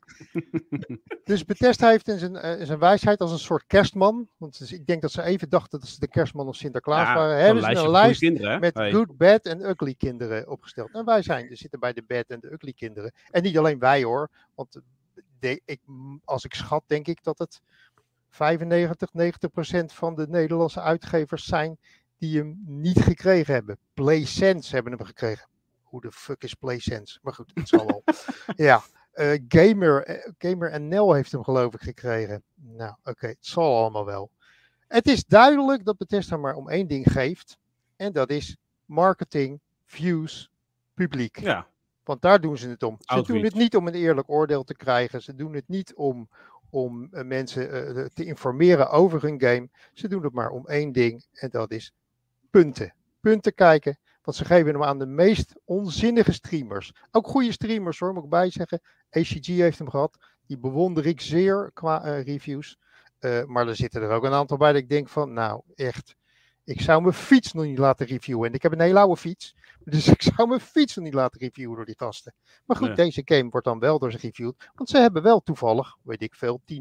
Dus 1.23 1.45
Bethesda 1.45 1.89
heeft 1.89 2.07
in 2.07 2.19
zijn, 2.19 2.35
in 2.59 2.65
zijn 2.65 2.79
wijsheid 2.79 3.21
als 3.21 3.31
een 3.31 3.39
soort 3.39 3.63
kerstman. 3.67 4.27
Want 4.37 4.59
dus 4.59 4.71
ik 4.71 4.85
denk 4.85 5.01
dat 5.01 5.11
ze 5.11 5.21
even 5.21 5.49
dachten 5.49 5.79
dat 5.79 5.89
ze 5.89 5.99
de 5.99 6.07
kerstman 6.07 6.47
of 6.47 6.55
Sinterklaas 6.55 7.07
Ja, 7.07 7.15
waren. 7.15 7.37
Hebben 7.37 7.63
ze 7.63 7.69
een 7.69 7.89
lijst 7.89 8.19
kinderen, 8.19 8.59
met 8.59 8.73
Hey. 8.73 8.91
good, 8.91 9.17
bad 9.17 9.45
en 9.45 9.69
ugly 9.69 9.93
kinderen 9.93 10.49
opgesteld. 10.49 10.93
En 10.93 11.05
wij 11.05 11.21
zijn, 11.21 11.49
er 11.49 11.57
zitten 11.57 11.79
bij 11.79 11.93
de 11.93 12.03
bad 12.03 12.25
en 12.27 12.39
de 12.39 12.51
ugly 12.51 12.73
kinderen. 12.73 13.11
En 13.31 13.43
niet 13.43 13.57
alleen 13.57 13.79
wij 13.79 14.03
hoor. 14.03 14.29
Want 14.55 14.81
de, 15.39 15.61
ik, 15.65 15.79
als 16.23 16.45
ik 16.45 16.53
schat, 16.53 16.83
denk 16.87 17.07
ik 17.07 17.23
dat 17.23 17.37
het 17.37 17.61
95, 18.29 19.13
90 19.13 19.51
procent 19.51 19.93
van 19.93 20.15
de 20.15 20.27
Nederlandse 20.27 20.81
uitgevers 20.81 21.45
zijn 21.45 21.77
die 22.17 22.37
hem 22.37 22.63
niet 22.65 23.01
gekregen 23.01 23.53
hebben. 23.53 23.77
PlaySense 23.93 24.73
hebben 24.73 24.93
hem 24.93 25.05
gekregen. 25.05 25.47
Hoe 25.81 26.01
de 26.01 26.11
fuck 26.11 26.43
is 26.43 26.53
PlaySense? 26.53 27.19
Maar 27.21 27.33
goed, 27.33 27.51
het 27.53 27.67
zal 27.67 27.85
wel. 27.85 28.03
ja, 28.67 28.81
eh, 29.11 29.39
Gamer, 29.47 30.03
eh, 30.03 30.31
Gamer 30.37 30.81
NL 30.81 31.13
heeft 31.13 31.31
hem 31.31 31.43
geloof 31.43 31.73
ik 31.73 31.81
gekregen. 31.81 32.43
Nou, 32.55 32.93
oké, 33.03 33.27
het 33.27 33.37
zal 33.39 33.77
allemaal 33.77 34.05
wel. 34.05 34.31
Het 34.87 35.07
is 35.07 35.25
duidelijk 35.25 35.85
dat 35.85 35.97
Bethesda 35.97 36.37
maar 36.37 36.55
om 36.55 36.69
één 36.69 36.87
ding 36.87 37.11
geeft. 37.11 37.57
En 37.95 38.13
dat 38.13 38.29
is 38.29 38.57
marketing, 38.85 39.59
views, 39.85 40.49
publiek. 40.93 41.39
Ja, 41.39 41.67
Want 42.03 42.21
daar 42.21 42.41
doen 42.41 42.57
ze 42.57 42.69
het 42.69 42.83
om. 42.83 42.97
Ze 42.99 43.21
doen 43.21 43.43
het 43.43 43.53
niet 43.53 43.75
om 43.75 43.87
een 43.87 43.93
eerlijk 43.93 44.29
oordeel 44.29 44.63
te 44.63 44.75
krijgen. 44.75 45.21
Ze 45.21 45.35
doen 45.35 45.53
het 45.53 45.67
niet 45.67 45.93
om, 45.95 46.29
om 46.69 47.07
eh, 47.11 47.23
mensen 47.23 47.71
eh, 47.71 48.05
te 48.05 48.25
informeren 48.25 48.89
over 48.89 49.21
hun 49.21 49.41
game. 49.41 49.69
Ze 49.93 50.07
doen 50.07 50.23
het 50.23 50.33
maar 50.33 50.49
om 50.49 50.67
één 50.67 50.91
ding. 50.91 51.25
En 51.33 51.49
dat 51.49 51.71
is 51.71 51.93
punten. 52.49 52.93
Punten 53.19 53.53
kijken. 53.53 53.99
Want 54.29 54.37
ze 54.37 54.45
geven 54.45 54.71
hem 54.73 54.83
aan 54.83 54.99
de 54.99 55.05
meest 55.05 55.55
onzinnige 55.65 56.31
streamers. 56.31 56.93
Ook 57.11 57.27
goede 57.27 57.51
streamers 57.51 57.99
hoor, 57.99 58.13
moet 58.13 58.23
ik 58.23 58.29
bij 58.29 58.49
zeggen. 58.49 58.81
ACG 59.09 59.45
heeft 59.45 59.77
hem 59.77 59.89
gehad. 59.89 60.17
Die 60.47 60.57
bewonder 60.57 61.05
ik 61.05 61.21
zeer 61.21 61.71
qua 61.73 62.03
eh, 62.03 62.23
reviews. 62.23 62.77
Eh, 63.19 63.43
maar 63.43 63.67
er 63.67 63.75
zitten 63.75 64.01
er 64.01 64.09
ook 64.09 64.23
een 64.23 64.33
aantal 64.33 64.57
bij 64.57 64.71
dat 64.71 64.81
ik 64.81 64.89
denk 64.89 65.09
van, 65.09 65.33
nou 65.33 65.61
echt, 65.75 66.15
ik 66.69 66.81
zou 66.81 67.01
mijn 67.01 67.13
fiets 67.13 67.53
nog 67.53 67.63
niet 67.65 67.77
laten 67.77 68.05
reviewen. 68.05 68.47
En 68.47 68.53
ik 68.53 68.61
heb 68.61 68.71
een 68.71 68.79
hele 68.81 68.99
oude 68.99 69.17
fiets, 69.17 69.55
dus 69.83 70.07
ik 70.17 70.21
zou 70.21 70.47
mijn 70.47 70.59
fiets 70.59 70.95
nog 70.95 71.05
niet 71.05 71.13
laten 71.13 71.39
reviewen 71.39 71.75
door 71.75 71.85
die 71.85 71.97
gasten. 71.97 72.33
Maar 72.65 72.77
goed, 72.77 72.95
deze 72.95 73.21
game 73.25 73.49
wordt 73.49 73.65
dan 73.65 73.79
wel 73.79 73.99
door 73.99 74.11
ze 74.11 74.17
reviewed, 74.17 74.69
want 74.75 74.89
ze 74.89 74.97
hebben 74.97 75.23
wel 75.23 75.39
toevallig, 75.43 75.95
weet 76.03 76.21
ik 76.21 76.35
veel, 76.35 76.61
10.000, 76.65 76.79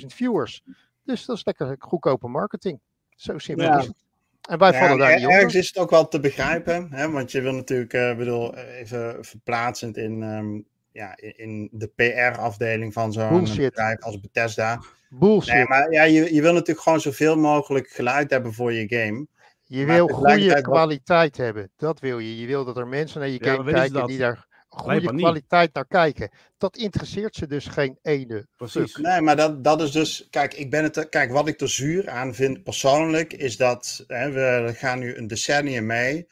20.000 0.00 0.06
viewers. 0.06 0.62
Dus 1.04 1.24
dat 1.24 1.36
is 1.36 1.44
lekker 1.44 1.76
goedkope 1.78 2.28
marketing. 2.28 2.80
Zo 3.16 3.38
simpel 3.38 3.64
Ja. 3.66 3.78
is 3.78 3.86
het. 3.86 4.04
En 4.48 4.58
wij 4.58 4.72
Ja, 4.72 4.78
vallen 4.78 4.98
daar 4.98 5.14
niet 5.14 5.18
onder. 5.24 5.36
ergens 5.36 5.54
is 5.54 5.66
het 5.68 5.78
ook 5.78 5.90
wel 5.90 6.08
te 6.08 6.20
begrijpen, 6.20 6.92
hè? 6.92 7.10
want 7.10 7.32
je 7.32 7.40
wil 7.40 7.52
natuurlijk, 7.54 7.92
eh 7.92 8.16
bedoel, 8.16 8.54
even 8.56 9.24
verplaatsend 9.24 9.96
in, 9.96 10.22
ehm, 10.22 10.60
ja, 10.92 11.16
in- 11.16 11.38
in 11.38 11.68
de 11.72 11.86
PR-afdeling 11.86 12.92
van 12.92 13.12
zo'n 13.12 13.44
bedrijf 13.56 14.00
als 14.02 14.20
Bethesda. 14.20 14.82
Bullshit. 15.10 15.54
Nee, 15.54 15.64
maar 15.68 15.92
ja, 15.92 16.02
je, 16.02 16.34
je 16.34 16.42
wil 16.42 16.52
natuurlijk 16.52 16.80
gewoon 16.80 17.00
zoveel 17.00 17.36
mogelijk 17.36 17.88
geluid 17.88 18.30
hebben 18.30 18.52
voor 18.52 18.72
je 18.72 18.88
game. 18.88 19.26
Je 19.64 19.86
Maar 19.86 19.96
wil 19.96 20.06
goede 20.08 20.48
wat- 20.52 20.62
kwaliteit 20.62 21.36
hebben. 21.36 21.70
Dat 21.76 22.00
wil 22.00 22.18
je. 22.18 22.40
Je 22.40 22.46
wil 22.46 22.64
dat 22.64 22.76
er 22.76 22.86
mensen 22.86 23.20
naar 23.20 23.28
je 23.28 23.44
Ja, 23.44 23.52
game 23.54 23.72
kijken 23.72 24.06
die 24.06 24.18
daar 24.18 24.46
goede 24.68 25.14
kwaliteit 25.14 25.74
naar 25.74 25.86
kijken. 25.86 26.30
Dat 26.58 26.76
interesseert 26.76 27.34
ze 27.34 27.46
dus 27.46 27.66
geen 27.66 27.98
ene. 28.02 28.46
Precies. 28.56 28.92
fuck. 28.92 29.04
Nee, 29.04 29.20
maar 29.20 29.36
dat, 29.36 29.64
dat 29.64 29.80
is 29.82 29.90
dus. 29.92 30.26
Kijk, 30.30 30.54
ik 30.54 30.70
ben 30.70 30.82
het, 30.82 31.08
kijk, 31.08 31.32
wat 31.32 31.48
ik 31.48 31.60
er 31.60 31.68
zuur 31.68 32.08
aan 32.10 32.34
vind 32.34 32.62
persoonlijk, 32.62 33.32
is 33.32 33.56
dat 33.56 34.04
hè, 34.06 34.30
we 34.30 34.72
gaan 34.74 34.98
nu 34.98 35.16
een 35.16 35.26
decennium 35.26 35.86
mee. 35.86 36.28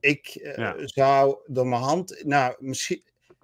Ik 0.00 0.26
eh, 0.28 0.72
zou 0.76 1.36
door 1.46 1.66
mijn 1.66 1.82
hand. 1.82 2.22
Nou, 2.24 2.54
misschien. 2.58 3.02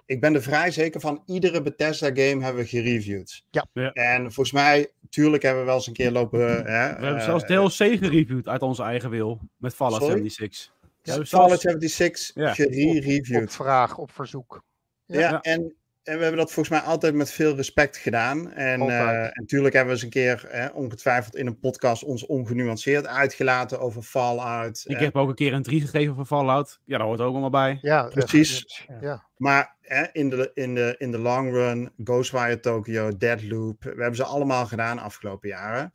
Ik 0.08 0.20
ben 0.20 0.34
er 0.34 0.42
vrij 0.42 0.70
zeker 0.70 1.00
van. 1.00 1.22
Iedere 1.26 1.62
Bethesda-game 1.62 2.44
hebben 2.44 2.62
we 2.62 2.68
gereviewd. 2.68 3.42
Ja. 3.50 3.66
Ja. 3.72 3.92
En 3.92 4.22
volgens 4.22 4.52
mij, 4.52 4.90
tuurlijk 5.10 5.42
hebben 5.42 5.60
we 5.60 5.66
wel 5.66 5.76
eens 5.76 5.86
een 5.86 5.92
keer 5.92 6.10
lopen. 6.10 6.40
Hè, 6.40 6.62
We 6.62 6.68
hebben 7.04 7.16
eh, 7.16 7.24
zelfs 7.24 7.44
DLC 7.44 7.98
gereviewd 7.98 8.48
uit 8.48 8.62
onze 8.62 8.82
eigen 8.82 9.10
wil. 9.10 9.40
Met 9.56 9.74
Fallout 9.74 10.00
Sorry? 10.02 10.16
76. 10.28 10.72
We 11.02 11.10
hebben 11.10 11.26
Fallout 11.28 11.48
zelfs- 11.60 11.62
76 11.62 12.34
Ja. 12.34 12.48
Op 12.50 12.54
gere-reviewed. 12.54 13.52
vraag, 13.54 13.98
op 13.98 14.12
verzoek. 14.12 14.62
Ja, 15.06 15.18
Ja. 15.20 15.40
En 15.40 15.74
we 16.16 16.22
hebben 16.22 16.36
dat 16.36 16.52
volgens 16.52 16.80
mij 16.80 16.90
altijd 16.90 17.14
met 17.14 17.32
veel 17.32 17.56
respect 17.56 17.96
gedaan. 17.96 18.52
En, 18.52 18.80
eh, 18.80 19.24
en 19.24 19.30
natuurlijk 19.34 19.74
hebben 19.74 19.94
we 19.94 20.00
eens 20.00 20.14
een 20.14 20.22
keer, 20.22 20.44
hè, 20.48 20.66
ongetwijfeld 20.68 21.36
in 21.36 21.46
een 21.46 21.58
podcast, 21.58 22.04
ons 22.04 22.26
ongenuanceerd 22.26 23.06
uitgelaten 23.06 23.80
over 23.80 24.02
Fallout. 24.02 24.84
Ik 24.86 24.96
eh, 24.96 25.02
heb 25.02 25.16
ook 25.16 25.28
een 25.28 25.34
keer 25.34 25.52
een 25.52 25.62
3 25.62 25.80
gegeven 25.80 26.14
voor 26.14 26.24
Fallout. 26.24 26.80
Ja, 26.84 26.98
daar 26.98 27.06
hoort 27.06 27.20
ook 27.20 27.30
allemaal 27.30 27.50
bij. 27.50 27.78
Ja, 27.80 28.02
Precies. 28.02 28.86
Ja. 29.00 29.24
Maar 29.36 29.76
hè, 29.80 30.04
in, 30.12 30.30
de, 30.30 30.50
in, 30.54 30.74
de, 30.74 30.94
in 30.98 31.10
de 31.10 31.18
long 31.18 31.52
run, 31.52 31.92
Ghostwire 32.04 32.60
Tokyo, 32.60 33.16
Deadloop, 33.16 33.82
we 33.82 33.88
hebben 33.88 34.16
ze 34.16 34.24
allemaal 34.24 34.66
gedaan 34.66 34.96
de 34.96 35.02
afgelopen 35.02 35.48
jaren. 35.48 35.92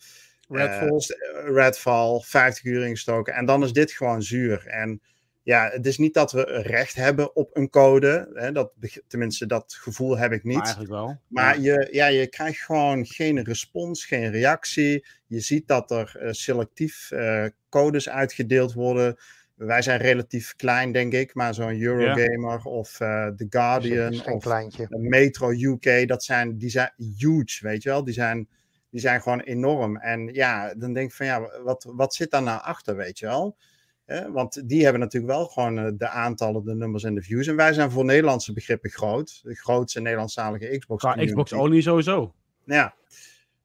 Redfall. 0.48 0.98
Eh, 0.98 1.54
Redfall, 1.54 2.20
50 2.20 2.64
uur 2.64 2.86
ingestoken. 2.86 3.34
En 3.34 3.46
dan 3.46 3.64
is 3.64 3.74
dit 3.74 3.92
gewoon 3.92 4.22
zuur. 4.22 4.68
En 4.68 5.02
ja, 5.44 5.70
het 5.70 5.86
is 5.86 5.98
niet 5.98 6.14
dat 6.14 6.32
we 6.32 6.42
recht 6.62 6.96
hebben 6.96 7.36
op 7.36 7.58
een 7.58 7.70
code. 7.70 8.32
Hè, 8.34 8.52
dat, 8.52 8.72
tenminste, 9.08 9.46
dat 9.46 9.74
gevoel 9.74 10.18
heb 10.18 10.32
ik 10.32 10.44
niet. 10.44 10.56
Maar 10.56 10.64
eigenlijk 10.64 10.94
wel. 10.94 11.20
Maar 11.28 11.60
je, 11.60 11.88
ja, 11.92 12.06
je 12.08 12.28
krijgt 12.28 12.62
gewoon 12.62 13.06
geen 13.06 13.44
respons, 13.44 14.06
geen 14.06 14.32
reactie. 14.32 15.06
Je 15.28 15.40
ziet 15.40 15.68
dat 15.68 15.92
er 15.92 16.16
eh, 16.20 16.32
selectief 16.32 17.12
eh, 17.12 17.46
codes 17.70 18.10
uitgedeeld 18.10 18.74
worden. 18.74 19.18
Wij 19.56 19.82
zijn 19.82 20.00
relatief 20.00 20.56
klein, 20.56 20.92
denk 20.92 21.14
ik, 21.14 21.34
maar 21.34 21.54
zo'n 21.54 21.82
Eurogamer 21.82 22.64
of 22.64 23.00
eh 23.00 23.26
The 23.26 23.34
Dus 23.36 23.48
Guardian 23.50 24.26
of 24.26 24.44
kleintje. 24.44 24.88
Metro 24.90 25.52
UK, 25.52 26.08
dat 26.08 26.24
zijn, 26.24 26.58
die 26.58 26.70
zijn 26.70 26.94
huge, 26.98 27.68
weet 27.68 27.84
je 27.84 27.90
wel. 27.90 28.04
Die 28.04 28.14
zijn, 28.14 28.50
die 28.90 29.00
zijn 29.00 29.22
gewoon 29.22 29.40
enorm. 29.40 29.98
En 29.98 30.28
ja, 30.34 30.74
dan 30.74 30.94
denk 30.94 31.10
ik 31.10 31.16
van 31.16 31.26
ja, 31.26 31.62
wat, 31.64 31.92
wat 31.96 32.14
zit 32.14 32.32
daar 32.32 32.44
nou 32.44 32.62
achter, 32.62 32.96
weet 32.96 33.20
je 33.20 33.26
wel? 33.26 33.58
Eh, 34.06 34.26
want 34.28 34.70
die 34.70 34.84
hebben 34.84 35.02
natuurlijk 35.02 35.34
wel 35.34 35.46
gewoon 35.46 35.78
eh, 35.78 35.92
de 35.98 36.08
aantallen, 36.08 36.66
de 36.66 36.76
nummers 36.76 37.04
en 37.04 37.16
de 37.16 37.22
views. 37.22 37.48
En 37.48 37.56
wij 37.56 37.74
zijn 37.74 37.92
voor 37.92 38.06
Nederlandse 38.06 38.54
begrippen 38.54 38.90
groot. 38.90 39.40
De 39.44 39.56
grootste 39.56 40.02
Nederlandstalige 40.02 40.78
Xbox. 40.78 41.04
Community. 41.04 41.28
Xbox 41.30 41.54
Only 41.54 41.82
sowieso. 41.82 42.34
Ja. 42.64 42.96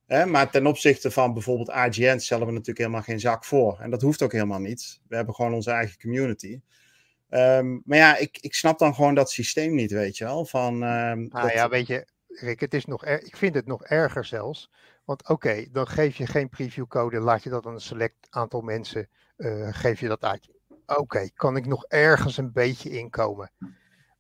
Hè, 0.07 0.27
maar 0.27 0.51
ten 0.51 0.67
opzichte 0.67 1.11
van 1.11 1.33
bijvoorbeeld 1.33 1.69
IGN 1.69 2.19
stellen 2.19 2.47
we 2.47 2.53
natuurlijk 2.53 2.79
helemaal 2.79 3.03
geen 3.03 3.21
zak 3.21 3.45
voor. 3.45 3.79
En 3.81 3.91
dat 3.91 4.03
hoeft 4.03 4.23
ook 4.23 4.33
helemaal 4.33 4.59
niet. 4.59 5.01
We 5.09 5.17
hebben 5.17 5.35
gewoon 5.35 5.55
onze 5.55 5.71
eigen 5.71 6.01
community. 6.01 6.61
Ehm, 7.29 7.79
maar 7.85 7.99
ja, 7.99 8.17
ik, 8.17 8.39
ik 8.41 8.55
snap 8.55 8.79
dan 8.79 8.95
gewoon 8.95 9.15
dat 9.15 9.31
systeem 9.31 9.75
niet, 9.75 9.91
weet 9.91 10.17
je 10.17 10.25
wel. 10.25 10.45
Van, 10.45 10.73
ehm, 10.83 11.19
Nou 11.19 11.29
dat- 11.29 11.53
ja, 11.53 11.69
weet 11.69 11.87
je, 11.87 12.07
Rick, 12.29 12.61
het 12.61 12.75
is 12.75 12.85
nog 12.85 13.05
er, 13.07 13.25
ik 13.25 13.37
vind 13.37 13.55
het 13.55 13.67
nog 13.67 13.85
erger 13.85 14.25
zelfs. 14.25 14.71
Want 15.05 15.29
oké, 15.29 15.67
dan 15.73 15.87
geef 15.87 16.17
je 16.17 16.27
geen 16.27 16.49
previewcode, 16.49 17.19
laat 17.21 17.43
je 17.43 17.51
dat 17.51 17.67
aan 17.67 17.75
een 17.75 17.81
select 17.81 18.27
aantal 18.31 18.61
mensen, 18.61 19.09
eh, 19.39 19.69
geef 19.71 20.01
je 20.01 20.09
dat 20.09 20.25
uit. 20.25 20.49
Oké, 20.87 21.29
kan 21.35 21.57
ik 21.57 21.67
nog 21.67 21.85
ergens 21.85 22.37
een 22.37 22.53
beetje 22.53 22.91
inkomen. 22.91 23.51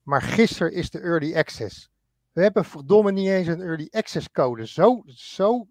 Maar 0.02 0.22
gisteren 0.22 0.72
is 0.72 0.90
de 0.90 1.00
early 1.00 1.36
access. 1.36 1.90
We 2.32 2.42
hebben 2.42 2.64
verdomme 2.64 3.12
niet 3.12 3.28
eens 3.28 3.46
een 3.46 3.60
early 3.60 3.88
access 3.90 4.30
code. 4.30 4.66
Zo, 4.66 5.02
zo, 5.06 5.66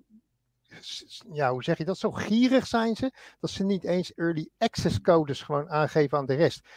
ja, 1.32 1.52
hoe 1.52 1.64
zeg 1.64 1.78
je 1.78 1.86
dat? 1.86 1.98
Zo 1.98 2.12
gierig 2.12 2.68
zijn 2.68 2.96
ze, 2.96 3.12
dat 3.40 3.50
ze 3.50 3.64
niet 3.64 3.84
eens 3.84 4.14
early 4.14 4.50
access 4.58 5.02
codes 5.02 5.42
gewoon 5.42 5.70
aangeven 5.70 6.18
aan 6.18 6.26
de 6.26 6.34
rest. 6.34 6.68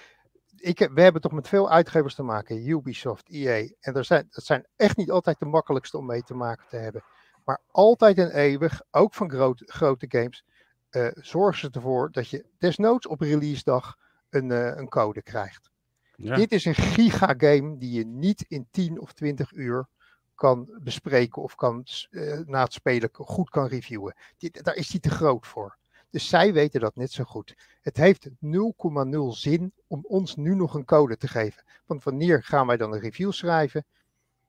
Ik 0.56 0.78
we 0.94 1.02
hebben 1.02 1.22
toch 1.22 1.32
met 1.32 1.48
veel 1.48 1.70
uitgevers 1.70 2.14
te 2.14 2.22
maken, 2.22 2.68
Ubisoft, 2.68 3.28
EA. 3.28 3.68
En 3.80 3.94
er 3.94 4.04
zijn, 4.04 4.26
dat 4.30 4.44
zijn 4.44 4.66
echt 4.76 4.96
niet 4.96 5.10
altijd 5.10 5.38
de 5.38 5.44
makkelijkste 5.44 5.98
om 5.98 6.06
mee 6.06 6.22
te 6.22 6.34
maken 6.34 6.66
te 6.68 6.76
hebben. 6.76 7.04
Maar 7.44 7.60
altijd 7.70 8.18
en 8.18 8.30
eeuwig, 8.30 8.82
ook 8.90 9.14
van 9.14 9.30
groot, 9.30 9.62
grote 9.66 10.06
games, 10.08 10.44
eh 10.90 11.08
zorgen 11.14 11.60
ze 11.60 11.70
ervoor 11.70 12.12
dat 12.12 12.28
je 12.28 12.44
desnoods 12.58 13.06
op 13.06 13.20
release 13.20 13.62
dag 13.64 13.96
een, 14.30 14.50
eh, 14.50 14.76
een 14.76 14.88
code 14.88 15.22
krijgt. 15.22 15.70
Ja. 16.16 16.36
Dit 16.36 16.52
is 16.52 16.64
een 16.64 16.74
gigagame 16.74 17.76
die 17.78 17.92
je 17.92 18.06
niet 18.06 18.44
in 18.48 18.66
10 18.70 19.00
of 19.00 19.12
20 19.12 19.52
uur 19.52 19.88
kan 20.34 20.68
bespreken 20.82 21.42
of 21.42 21.54
kan, 21.54 21.86
eh, 22.10 22.38
na 22.46 22.62
het 22.62 22.72
spelen 22.72 23.08
goed 23.12 23.50
kan 23.50 23.66
reviewen. 23.66 24.14
Dit, 24.38 24.64
daar 24.64 24.74
is 24.74 24.88
die 24.88 25.00
te 25.00 25.10
groot 25.10 25.46
voor. 25.46 25.78
Dus 26.10 26.28
zij 26.28 26.52
weten 26.52 26.80
dat 26.80 26.96
net 26.96 27.12
zo 27.12 27.24
goed. 27.24 27.54
Het 27.80 27.96
heeft 27.96 28.28
0,0 28.38 29.32
zin 29.32 29.72
om 29.86 30.04
ons 30.08 30.36
nu 30.36 30.54
nog 30.54 30.74
een 30.74 30.84
code 30.84 31.16
te 31.16 31.28
geven. 31.28 31.64
Want 31.86 32.04
wanneer 32.04 32.42
gaan 32.42 32.66
wij 32.66 32.76
dan 32.76 32.92
een 32.92 33.00
review 33.00 33.32
schrijven? 33.32 33.84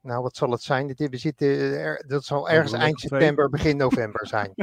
Nou, 0.02 0.22
wat 0.22 0.36
zal 0.36 0.52
het 0.52 0.62
zijn? 0.62 0.94
We 0.96 1.18
zitten, 1.18 1.48
er- 1.80 2.04
dat 2.08 2.26
zal 2.26 2.50
ergens 2.50 2.72
eind 2.74 3.00
september, 3.00 3.50
begin 3.50 3.78
november 3.78 4.28
zijn. 4.28 4.54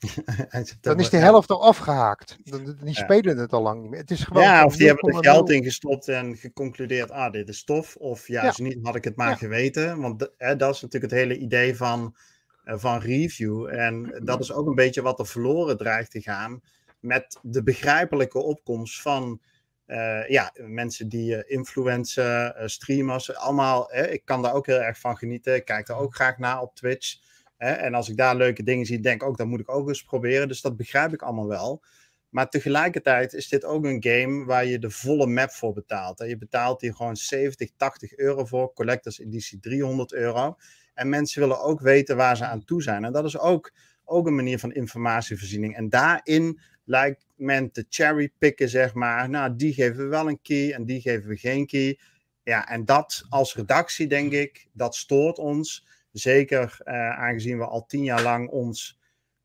eind 0.48 0.76
Dan 0.80 0.98
is 1.00 1.10
de 1.10 1.16
ja. 1.16 1.22
helft 1.22 1.50
al 1.50 1.62
afgehaakt. 1.64 2.36
Die 2.44 2.74
Ja. 2.84 2.92
spelen 2.92 3.38
het 3.38 3.52
al 3.52 3.62
lang 3.62 3.80
niet 3.82 3.90
meer. 3.90 4.00
Het 4.00 4.10
is 4.10 4.24
gewoon 4.24 4.42
Ja, 4.42 4.64
of 4.64 4.76
die 4.76 4.86
hebben 4.86 5.08
er 5.08 5.14
0,0. 5.14 5.20
geld 5.20 5.50
in 5.50 5.62
gestopt 5.62 6.08
en 6.08 6.36
geconcludeerd, 6.36 7.10
ah, 7.10 7.32
dit 7.32 7.48
is 7.48 7.64
tof. 7.64 7.96
Of 7.96 8.28
juist 8.28 8.58
niet, 8.58 8.78
had 8.82 8.94
ik 8.94 9.04
het 9.04 9.16
maar 9.16 9.28
Ja. 9.28 9.34
geweten. 9.36 10.00
Want 10.00 10.30
hè, 10.36 10.56
dat 10.56 10.74
is 10.74 10.80
natuurlijk 10.82 11.12
het 11.12 11.20
hele 11.22 11.36
idee 11.38 11.76
van, 11.76 12.16
eh, 12.64 12.78
van 12.78 12.98
review. 13.00 13.66
En 13.66 14.20
dat 14.24 14.40
is 14.40 14.52
ook 14.52 14.66
een 14.66 14.74
beetje 14.74 15.02
wat 15.02 15.18
er 15.18 15.26
verloren 15.26 15.76
dreigt 15.76 16.10
te 16.10 16.20
gaan 16.20 16.60
met 17.00 17.38
de 17.42 17.62
begrijpelijke 17.62 18.38
opkomst 18.38 19.02
van 19.02 19.40
eh, 19.86 20.28
ja, 20.28 20.52
mensen 20.56 21.08
die 21.08 21.36
eh, 21.36 21.56
influencen, 21.56 22.56
eh, 22.56 22.66
streamers, 22.66 23.34
allemaal. 23.34 23.94
Ik 23.94 24.24
kan 24.24 24.42
daar 24.42 24.54
ook 24.54 24.66
heel 24.66 24.80
erg 24.80 24.98
van 24.98 25.16
genieten. 25.16 25.54
Ik 25.54 25.64
kijk 25.64 25.86
daar 25.86 25.98
ook 25.98 26.14
graag 26.14 26.38
naar 26.38 26.60
op 26.60 26.74
Twitch. 26.74 27.24
En 27.56 27.94
als 27.94 28.08
ik 28.08 28.16
daar 28.16 28.36
leuke 28.36 28.62
dingen 28.62 28.86
zie, 28.86 29.00
denk 29.00 29.22
ik 29.22 29.28
ook, 29.28 29.36
dat 29.36 29.46
moet 29.46 29.60
ik 29.60 29.70
ook 29.70 29.88
eens 29.88 30.02
proberen. 30.02 30.48
Dus 30.48 30.60
dat 30.60 30.76
begrijp 30.76 31.12
ik 31.12 31.22
allemaal 31.22 31.46
wel. 31.46 31.82
Maar 32.28 32.48
tegelijkertijd 32.48 33.32
is 33.32 33.48
dit 33.48 33.64
ook 33.64 33.84
een 33.84 34.02
game 34.02 34.44
waar 34.44 34.64
je 34.64 34.78
de 34.78 34.90
volle 34.90 35.26
map 35.26 35.50
voor 35.50 35.72
betaalt. 35.72 36.18
Je 36.26 36.38
betaalt 36.38 36.80
hier 36.80 36.94
gewoon 36.94 37.16
70, 37.16 37.70
80 37.76 38.16
euro 38.16 38.44
voor. 38.44 38.72
Collectors 38.72 39.18
editie 39.18 39.60
300 39.60 40.12
euro. 40.12 40.56
En 40.94 41.08
mensen 41.08 41.40
willen 41.40 41.60
ook 41.60 41.80
weten 41.80 42.16
waar 42.16 42.36
ze 42.36 42.44
aan 42.44 42.64
toe 42.64 42.82
zijn. 42.82 43.04
En 43.04 43.12
dat 43.12 43.24
is 43.24 43.38
ook, 43.38 43.72
ook 44.04 44.26
een 44.26 44.34
manier 44.34 44.58
van 44.58 44.72
informatievoorziening. 44.72 45.76
En 45.76 45.88
daarin 45.88 46.60
lijkt 46.86 47.26
men 47.36 47.70
te 47.70 47.86
cherrypicken, 47.88 48.68
zeg 48.68 48.94
maar. 48.94 49.28
Nou, 49.28 49.56
die 49.56 49.72
geven 49.72 49.96
we 49.96 50.04
wel 50.04 50.28
een 50.28 50.40
key 50.42 50.72
en 50.72 50.84
die 50.84 51.00
geven 51.00 51.28
we 51.28 51.36
geen 51.36 51.66
key. 51.66 51.98
Ja, 52.42 52.68
en 52.68 52.84
dat 52.84 53.26
als 53.28 53.54
redactie, 53.54 54.06
denk 54.06 54.32
ik, 54.32 54.66
dat 54.72 54.94
stoort 54.94 55.38
ons. 55.38 55.86
Zeker 56.12 56.78
eh, 56.84 57.18
aangezien 57.18 57.58
we 57.58 57.66
al 57.66 57.86
tien 57.86 58.02
jaar 58.02 58.22
lang 58.22 58.48
ons 58.48 58.98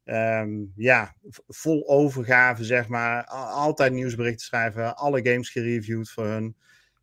ehm, 0.04 0.50
ja, 0.76 1.16
vol 1.48 1.88
overgave, 1.88 2.64
zeg 2.64 2.88
maar. 2.88 3.24
Altijd 3.26 3.94
nieuwsberichten 3.94 4.46
schrijven, 4.46 4.96
alle 4.96 5.26
games 5.30 5.50
gereviewd 5.50 6.10
voor 6.12 6.26
hun. 6.26 6.56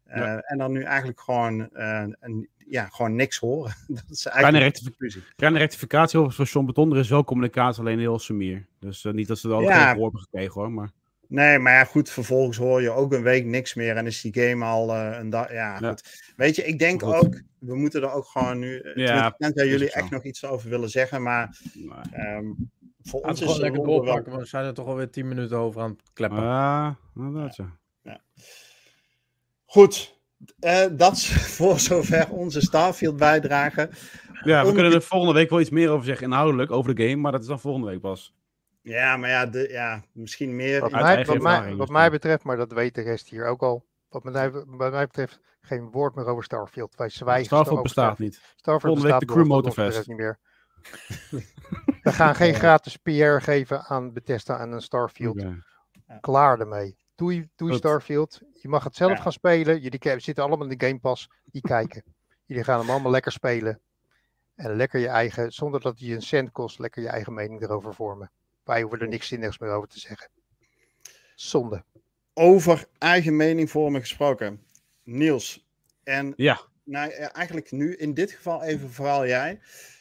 Eh, 0.04 0.20
Ja. 0.22 0.38
En 0.40 0.58
dan 0.58 0.72
nu 0.72 0.82
eigenlijk 0.82 1.20
gewoon, 1.20 1.70
eh, 1.70 2.06
een, 2.20 2.48
ja, 2.70 2.88
gewoon 2.88 3.14
niks 3.14 3.38
horen. 3.38 3.74
dat 3.88 4.04
is 4.08 4.22
Kleine, 4.22 4.42
eigenlijk 4.42 4.64
rectific- 4.64 4.88
conclusie. 4.98 5.22
kleine 5.36 5.58
rectificatie 5.58 6.18
over 6.18 6.32
voor 6.32 6.44
John 6.44 6.66
Beton. 6.66 6.92
Er 6.92 6.98
is 6.98 7.08
wel 7.08 7.24
communicatie, 7.24 7.80
alleen 7.80 7.98
heel 7.98 8.18
sumier. 8.18 8.66
Dus 8.80 9.04
eh, 9.04 9.12
niet 9.12 9.28
dat 9.28 9.38
ze 9.38 9.48
er 9.48 9.54
al 9.54 9.62
Ja. 9.62 9.84
geen 9.86 9.94
voor 9.94 10.02
hebben 10.02 10.20
gekregen 10.20 10.52
hoor. 10.52 10.72
Maar 10.72 10.90
Nee, 11.30 11.58
maar 11.58 11.72
ja, 11.72 11.84
goed, 11.84 12.10
vervolgens 12.10 12.56
hoor 12.56 12.82
je 12.82 12.90
ook 12.90 13.12
een 13.12 13.22
week 13.22 13.44
niks 13.44 13.74
meer 13.74 13.96
en 13.96 14.06
is 14.06 14.20
die 14.20 14.34
game 14.34 14.64
al 14.64 14.94
uh, 14.94 15.16
een 15.18 15.30
dag. 15.30 15.52
Ja, 15.52 15.78
Ja. 15.80 15.88
goed. 15.88 16.32
Weet 16.36 16.56
je, 16.56 16.64
ik 16.64 16.78
denk 16.78 17.02
Goed. 17.02 17.14
ook, 17.14 17.40
we 17.58 17.76
moeten 17.76 18.02
er 18.02 18.10
ook 18.12 18.24
gewoon 18.26 18.58
nu. 18.58 18.82
Ja, 18.94 19.04
Ja, 19.04 19.26
ik 19.26 19.34
denk 19.38 19.54
dat 19.56 19.66
jullie 19.66 19.88
zo. 19.88 19.98
echt 19.98 20.10
nog 20.10 20.24
iets 20.24 20.44
over 20.44 20.68
willen 20.70 20.88
zeggen, 20.90 21.22
maar 21.22 21.58
Maar- 21.86 22.08
ehm, 22.12 22.46
voor 23.02 23.20
ons 23.20 23.38
we 23.40 23.44
is 23.46 23.52
gewoon 23.52 23.54
de 23.54 23.60
lekker 23.60 23.84
doorpakken, 23.84 24.30
want 24.30 24.42
we 24.42 24.48
zijn 24.48 24.64
er 24.64 24.74
toch 24.74 24.86
alweer 24.86 25.10
10 25.10 25.28
minuten 25.28 25.56
over 25.58 25.80
aan 25.82 25.90
het 25.90 26.10
kleppen. 26.12 26.38
Ah, 26.38 26.90
inderdaad, 27.16 27.56
ja. 27.56 28.20
Goed. 29.64 30.17
Eh, 30.60 30.86
dat 30.92 31.12
is 31.12 31.32
voor 31.56 31.78
zover 31.78 32.30
onze 32.30 32.60
Starfield 32.60 33.16
bijdrage. 33.16 33.90
Ja, 34.44 34.62
we 34.62 34.68
Om- 34.68 34.74
kunnen 34.74 34.92
er 34.92 35.02
volgende 35.02 35.34
week 35.34 35.50
wel 35.50 35.60
iets 35.60 35.70
meer 35.70 35.90
over 35.90 36.04
zeggen, 36.04 36.26
inhoudelijk, 36.26 36.70
over 36.70 36.94
de 36.94 37.02
game, 37.02 37.16
maar 37.16 37.32
dat 37.32 37.40
is 37.40 37.46
dan 37.46 37.60
volgende 37.60 37.86
week 37.86 38.00
pas. 38.00 38.34
Ja, 38.82 39.16
maar 39.16 39.30
ja, 39.30 39.46
de, 39.46 39.68
ja 39.70 40.02
misschien 40.12 40.56
meer. 40.56 40.80
Wat, 40.80 40.90
mij, 40.90 41.24
wat, 41.24 41.38
mij, 41.42 41.74
wat 41.74 41.88
mij 41.88 42.10
betreft, 42.10 42.44
maar 42.44 42.56
dat 42.56 42.72
weet 42.72 42.94
de 42.94 43.02
rest 43.02 43.28
hier 43.28 43.46
ook 43.46 43.62
al. 43.62 43.84
Wat 44.08 44.24
mij, 44.24 44.50
wat 44.50 44.90
mij 44.92 45.06
betreft, 45.06 45.40
geen 45.60 45.90
woord 45.90 46.14
meer 46.14 46.26
over 46.26 46.44
Starfield. 46.44 46.94
Wij 46.96 47.08
zwijgen 47.08 47.44
Starfield 47.44 47.82
bestaat 47.82 48.04
Starfield. 48.04 48.30
niet. 48.30 48.52
Starfield 48.56 48.98
Volgende 48.98 49.08
week 49.18 49.18
bestaat 49.18 49.36
de 49.36 49.50
nog, 49.50 49.62
Crew 49.64 49.74
Motorfest. 49.82 50.08
niet 50.08 50.16
meer. 50.16 50.38
We 52.02 52.12
gaan 52.12 52.34
geen 52.34 52.54
gratis 52.54 52.96
PR 52.96 53.38
geven 53.44 53.84
aan 53.84 54.12
Bethesda 54.12 54.58
en 54.60 54.72
een 54.72 54.82
Starfield. 54.82 55.44
Klaar 56.20 56.60
ermee. 56.60 56.96
Doei, 57.18 57.48
doei 57.56 57.70
Goed. 57.70 57.80
Starfield. 57.80 58.40
Je 58.52 58.68
mag 58.68 58.84
het 58.84 58.96
zelf 58.96 59.10
Ja. 59.10 59.16
gaan 59.22 59.32
spelen. 59.32 59.80
Jullie 59.80 60.20
zitten 60.20 60.44
allemaal 60.44 60.68
in 60.70 60.78
de 60.78 60.86
Game 60.86 60.98
Pass. 60.98 61.30
Die 61.44 61.62
kijken. 61.62 62.02
Jullie 62.46 62.64
gaan 62.64 62.80
hem 62.80 62.90
allemaal 62.90 63.10
lekker 63.10 63.32
spelen. 63.32 63.80
En 64.54 64.76
lekker 64.76 65.00
je 65.00 65.08
eigen, 65.08 65.52
zonder 65.52 65.80
dat 65.80 66.00
je 66.00 66.14
een 66.14 66.22
cent 66.22 66.52
kost, 66.52 66.78
lekker 66.78 67.02
je 67.02 67.08
eigen 67.08 67.34
mening 67.34 67.62
erover 67.62 67.94
vormen. 67.94 68.30
Wij 68.64 68.80
hoeven 68.80 69.00
er 69.00 69.08
niks 69.08 69.28
zinnigs 69.28 69.58
meer 69.58 69.70
over 69.70 69.88
te 69.88 69.98
zeggen. 69.98 70.28
Zonde. 71.34 71.84
Over 72.34 72.86
eigen 72.98 73.36
mening 73.36 73.70
voor 73.70 73.90
me 73.90 74.00
gesproken. 74.00 74.62
Niels. 75.02 75.66
En 76.04 76.32
Ja. 76.36 76.60
nou, 76.84 77.10
ja, 77.10 77.32
eigenlijk 77.32 77.70
nu 77.70 77.94
in 77.96 78.14
dit 78.14 78.32
geval 78.32 78.62
even 78.62 78.90
vooral 78.90 79.26
jij. 79.26 79.60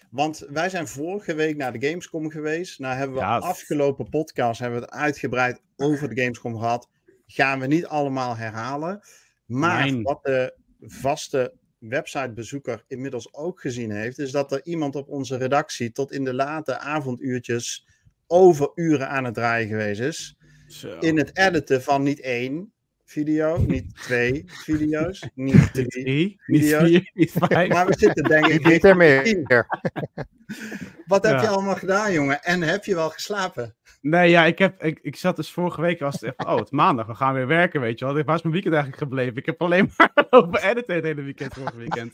Want 0.10 0.38
wij 0.50 0.70
zijn 0.70 0.88
vorige 0.88 1.34
week 1.34 1.58
naar 1.58 1.80
de 1.80 1.88
Gamescom 1.88 2.30
geweest. 2.30 2.80
Nou 2.80 2.96
hebben 2.96 3.16
we 3.16 3.22
Ja, 3.24 3.38
afgelopen 3.38 4.10
podcast 4.10 4.60
hebben 4.60 4.80
we 4.80 4.86
het 4.86 4.94
uitgebreid 4.96 5.62
over 5.76 6.10
de 6.16 6.22
Gamescom 6.22 6.58
gehad. 6.58 6.90
Gaan 7.28 7.60
we 7.60 7.68
niet 7.68 7.86
allemaal 7.86 8.36
herhalen. 8.36 9.02
Maar 9.46 10.02
wat 10.02 10.24
de 10.24 10.54
vaste 10.82 11.54
websitebezoeker 11.80 12.84
inmiddels 12.88 13.34
ook 13.34 13.62
gezien 13.62 13.92
heeft, 13.92 14.20
is 14.20 14.32
dat 14.32 14.52
er 14.52 14.66
iemand 14.66 14.96
op 14.96 15.08
onze 15.08 15.38
redactie 15.38 15.92
tot 15.92 16.12
in 16.12 16.24
de 16.24 16.34
late 16.34 16.80
avonduurtjes 16.80 17.88
over 18.28 18.72
uren 18.76 19.10
aan 19.10 19.24
het 19.24 19.34
draaien 19.34 19.68
geweest 19.68 20.00
is 20.02 20.38
Zo. 20.68 20.98
in 21.00 21.18
het 21.18 21.38
editen 21.38 21.84
van 21.84 22.04
niet 22.04 22.20
één 22.20 22.72
video, 23.06 23.58
niet 23.58 23.96
twee 23.96 24.44
video's, 24.48 25.30
niet 25.34 25.74
drie. 25.74 25.90
Drie, 25.90 26.42
niet 26.46 26.62
video's. 26.62 26.90
vier, 26.90 27.12
niet 27.14 27.32
vijf. 27.32 27.70
Maar 27.74 27.86
we 27.88 27.96
zitten 27.98 28.24
denk 28.24 28.48
ik 28.48 28.68
Niet 28.68 28.84
er 28.84 28.98
meer. 28.98 29.24
Wat 31.06 31.24
heb 31.24 31.36
Ja. 31.36 31.42
je 31.42 31.48
allemaal 31.48 31.76
gedaan, 31.76 32.12
jongen? 32.12 32.44
En 32.44 32.62
heb 32.62 32.86
je 32.86 32.96
wel 32.96 33.10
geslapen? 33.10 33.76
Nee, 34.02 34.30
ja, 34.30 34.46
ik, 34.46 34.60
heb, 34.60 34.84
ik, 34.84 35.00
ik 35.02 35.16
zat 35.16 35.36
dus 35.36 35.52
vorige 35.52 35.82
week, 35.82 36.00
was 36.00 36.14
het 36.14 36.24
echt 36.24 36.46
oh, 36.48 36.56
het 36.56 36.72
maandag, 36.72 37.08
we 37.08 37.16
gaan 37.16 37.34
weer 37.34 37.48
werken, 37.48 37.82
weet 37.82 38.00
je 38.00 38.06
wel. 38.06 38.24
Waar 38.24 38.36
is 38.36 38.42
mijn 38.42 38.54
weekend 38.54 38.74
eigenlijk 38.74 39.04
gebleven? 39.04 39.38
Ik 39.38 39.46
heb 39.46 39.62
alleen 39.62 39.92
maar 39.98 40.26
lopen 40.30 40.64
editen 40.64 40.96
het 40.96 41.04
hele 41.04 41.22
weekend, 41.22 41.54
vorige 41.54 41.78
weekend. 41.78 42.14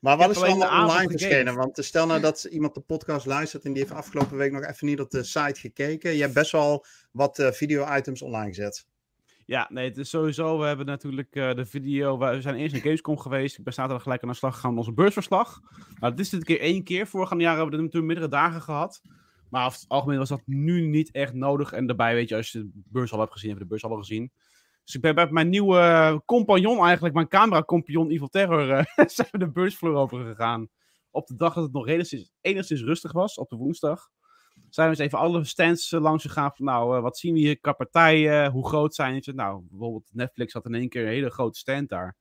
Maar 0.00 0.16
wat 0.16 0.30
is 0.30 0.36
er 0.36 0.48
allemaal 0.48 0.82
online 0.88 1.10
verschenen? 1.10 1.54
Want 1.54 1.78
stel 1.84 2.06
nou 2.06 2.20
dat 2.20 2.44
iemand 2.44 2.74
de 2.74 2.80
podcast 2.80 3.26
luistert 3.26 3.64
en 3.64 3.72
die 3.72 3.82
heeft 3.82 3.94
afgelopen 3.94 4.36
week 4.36 4.52
nog 4.52 4.64
even 4.64 4.86
niet 4.86 5.00
op 5.00 5.10
de 5.10 5.24
site 5.24 5.60
gekeken. 5.60 6.14
Je 6.14 6.22
hebt 6.22 6.34
best 6.34 6.52
wel 6.52 6.84
wat 7.12 7.38
eh, 7.38 7.52
video-items 7.52 8.22
online 8.22 8.48
gezet. 8.48 8.86
Ja, 9.46 9.68
nee, 9.72 9.88
het 9.88 9.96
is 9.96 10.10
sowieso, 10.10 10.58
we 10.58 10.66
hebben 10.66 10.86
natuurlijk 10.86 11.34
eh, 11.36 11.54
de 11.54 11.66
video, 11.66 12.18
we 12.18 12.40
zijn 12.40 12.54
eerst 12.54 12.72
naar 12.72 12.82
Gamescom 12.82 13.18
geweest, 13.18 13.58
ik 13.58 13.64
ben 13.64 13.72
zaterdag 13.72 14.02
gelijk 14.02 14.22
aan 14.22 14.28
de 14.28 14.34
slag 14.34 14.54
gegaan 14.54 14.70
met 14.70 14.78
onze 14.78 14.92
beursverslag. 14.92 15.60
Nou, 16.00 16.14
dit 16.14 16.24
is 16.24 16.30
dit 16.30 16.44
keer 16.44 16.60
één 16.60 16.84
keer, 16.84 17.06
vorige 17.06 17.36
jaar 17.36 17.56
hebben 17.56 17.76
we 17.76 17.82
natuurlijk 17.82 18.12
meerdere 18.12 18.28
dagen 18.28 18.62
gehad. 18.62 19.02
Maar 19.50 19.66
over 19.66 19.78
het 19.78 19.88
algemeen 19.88 20.18
was 20.18 20.28
dat 20.28 20.42
nu 20.44 20.80
niet 20.80 21.10
echt 21.10 21.32
nodig. 21.32 21.72
En 21.72 21.86
daarbij, 21.86 22.14
weet 22.14 22.28
je, 22.28 22.36
als 22.36 22.52
je 22.52 22.58
de 22.58 22.70
beurs 22.74 23.12
al 23.12 23.18
hebt 23.20 23.32
gezien, 23.32 23.48
heb 23.48 23.58
je 23.58 23.64
de 23.64 23.70
beurs 23.70 23.84
al 23.84 23.96
gezien. 23.96 24.32
Dus 24.84 24.94
ik 24.94 25.00
ben 25.00 25.14
bij 25.14 25.30
mijn 25.30 25.48
nieuwe 25.48 25.78
eh, 25.78 26.18
compagnon 26.24 26.84
eigenlijk, 26.84 27.14
mijn 27.14 27.28
camera-compagnon 27.28 28.10
Evil 28.10 28.28
Terror, 28.28 28.70
eh, 28.70 29.06
zijn 29.06 29.28
we 29.30 29.38
de 29.38 29.50
beursvloer 29.50 29.94
over 29.94 30.24
gegaan. 30.24 30.68
Op 31.10 31.26
de 31.26 31.36
dag 31.36 31.54
dat 31.54 31.62
het 31.62 31.72
nog 31.72 31.86
enigszins 32.40 32.82
rustig 32.82 33.12
was, 33.12 33.38
op 33.38 33.48
de 33.48 33.56
woensdag. 33.56 34.10
Zijn 34.76 34.90
we 34.90 34.96
eens 34.96 35.04
even 35.04 35.18
alle 35.18 35.44
stands 35.44 35.92
eh, 35.92 36.00
langs 36.00 36.24
gegaan 36.24 36.52
van, 36.54 36.64
nou, 36.64 36.96
eh, 36.96 37.02
wat 37.02 37.18
zien 37.18 37.34
we 37.34 37.38
hier 37.38 37.58
qua 37.58 37.72
partijen, 37.72 38.50
hoe 38.50 38.68
groot 38.68 38.94
zijn 38.94 39.22
ze? 39.22 39.32
Nou, 39.32 39.62
bijvoorbeeld 39.70 40.08
Netflix 40.12 40.52
had 40.52 40.66
in 40.66 40.74
één 40.74 40.88
keer 40.88 41.02
een 41.02 41.08
hele 41.08 41.30
grote 41.30 41.58
stand 41.58 41.88
daar. 41.88 42.16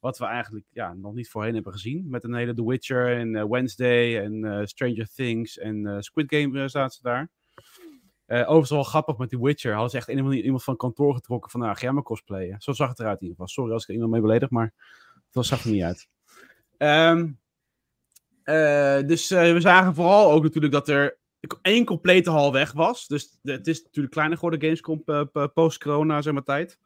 Wat 0.00 0.18
we 0.18 0.24
eigenlijk 0.24 0.64
ja, 0.70 0.94
nog 0.94 1.14
niet 1.14 1.28
voorheen 1.28 1.54
hebben 1.54 1.72
gezien. 1.72 2.06
Met 2.08 2.24
een 2.24 2.34
hele 2.34 2.54
The 2.54 2.66
Witcher 2.66 3.18
en 3.18 3.36
eh, 3.36 3.44
Wednesday 3.44 4.20
en 4.22 4.68
Stranger 4.68 5.08
Things 5.14 5.58
en 5.58 6.02
Squid 6.02 6.34
Game 6.34 6.68
zaten 6.68 6.96
ze 6.96 7.02
daar. 7.02 7.30
Eh 8.26 8.40
overigens 8.40 8.70
wel 8.70 8.82
grappig 8.82 9.16
met 9.16 9.28
The 9.28 9.42
Witcher. 9.42 9.72
Hadden 9.72 9.90
ze 9.90 9.96
echt 9.96 10.08
iemand 10.08 10.64
van 10.64 10.76
kantoor 10.76 11.14
getrokken 11.14 11.50
van, 11.50 11.60
nou, 11.60 11.74
ga 11.74 11.80
jij 11.80 11.92
maar 11.92 12.02
cosplayen. 12.02 12.60
Zo 12.60 12.72
zag 12.72 12.88
het 12.88 12.98
eruit 12.98 13.20
in 13.20 13.26
ieder 13.26 13.36
geval. 13.36 13.54
Sorry 13.54 13.72
als 13.72 13.82
ik 13.82 13.88
er 13.88 13.94
iemand 13.94 14.12
mee 14.12 14.20
beledig, 14.20 14.50
maar 14.50 14.74
dat 15.30 15.46
zag 15.46 15.64
er 15.64 15.70
niet 15.70 15.82
uit. 15.82 16.08
Ehm, 16.76 17.32
eh, 18.42 19.06
dus 19.06 19.28
we 19.28 19.60
zagen 19.60 19.94
vooral 19.94 20.32
ook 20.32 20.42
natuurlijk 20.42 20.72
dat 20.72 20.88
er 20.88 21.18
één 21.62 21.84
complete 21.84 22.30
hal 22.30 22.52
weg 22.52 22.72
was. 22.72 23.06
Dus 23.06 23.38
het 23.42 23.66
is 23.66 23.82
natuurlijk 23.82 24.14
kleiner 24.14 24.36
geworden, 24.36 24.60
Gamescom, 24.60 25.02
eh, 25.04 25.46
post-corona, 25.54 26.22
zeg 26.22 26.32
maar, 26.32 26.42
tijd. 26.42 26.78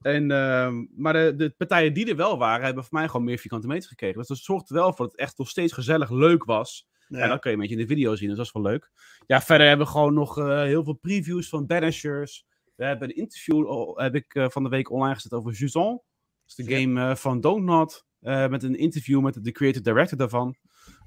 En, 0.00 0.30
ehm, 0.30 0.84
maar 0.96 1.12
de, 1.12 1.34
de 1.36 1.54
partijen 1.56 1.92
die 1.92 2.08
er 2.08 2.16
wel 2.16 2.38
waren, 2.38 2.64
hebben 2.64 2.84
voor 2.84 2.98
mij 2.98 3.08
gewoon 3.08 3.24
meer 3.24 3.38
vierkante 3.38 3.66
meters 3.66 3.86
gekregen. 3.86 4.18
Dus 4.18 4.28
dat 4.28 4.38
zorgt 4.38 4.70
wel 4.70 4.92
voor 4.92 5.04
dat 5.04 5.10
het 5.10 5.20
echt 5.20 5.38
nog 5.38 5.48
steeds 5.48 5.72
gezellig 5.72 6.10
leuk 6.10 6.44
was. 6.44 6.90
Ja. 7.08 7.18
En 7.18 7.28
dat 7.28 7.40
kun 7.40 7.50
je 7.50 7.56
een 7.56 7.62
beetje 7.62 7.76
in 7.76 7.82
de 7.82 7.88
video 7.94 8.16
zien, 8.16 8.28
dus 8.28 8.36
dat 8.36 8.46
is 8.46 8.52
wel 8.52 8.62
leuk. 8.62 8.90
Ja, 9.26 9.40
verder 9.40 9.66
hebben 9.66 9.86
we 9.86 9.92
gewoon 9.92 10.14
nog 10.14 10.38
eh, 10.38 10.62
heel 10.62 10.84
veel 10.84 10.92
previews 10.94 11.48
van 11.48 11.66
Banishers. 11.66 12.46
We 12.74 12.84
hebben 12.84 13.08
een 13.08 13.16
interview 13.16 13.66
oh, 13.66 13.98
heb 13.98 14.14
ik, 14.14 14.34
eh, 14.34 14.48
van 14.48 14.62
de 14.62 14.68
week 14.68 14.90
online 14.90 15.14
gezet 15.14 15.32
over 15.32 15.52
Juzon. 15.52 15.92
Dat 15.92 16.02
is 16.46 16.54
de 16.54 16.76
game 16.76 17.16
van 17.16 17.40
Don't 17.40 17.64
Not. 17.64 18.06
eh, 18.20 18.48
met 18.48 18.62
een 18.62 18.76
interview 18.76 19.20
met 19.20 19.44
de 19.44 19.52
creative 19.52 19.82
director 19.82 20.18
daarvan. 20.18 20.56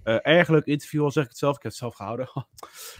Eh, 0.06 0.18
erg 0.22 0.50
leuk 0.50 0.66
interview, 0.66 1.04
al 1.04 1.12
zeg 1.12 1.24
ik 1.24 1.30
het 1.30 1.38
zelf. 1.38 1.56
Ik 1.56 1.62
heb 1.64 1.72
het 1.72 1.80
zelf 1.80 1.96
gehouden. 1.96 2.30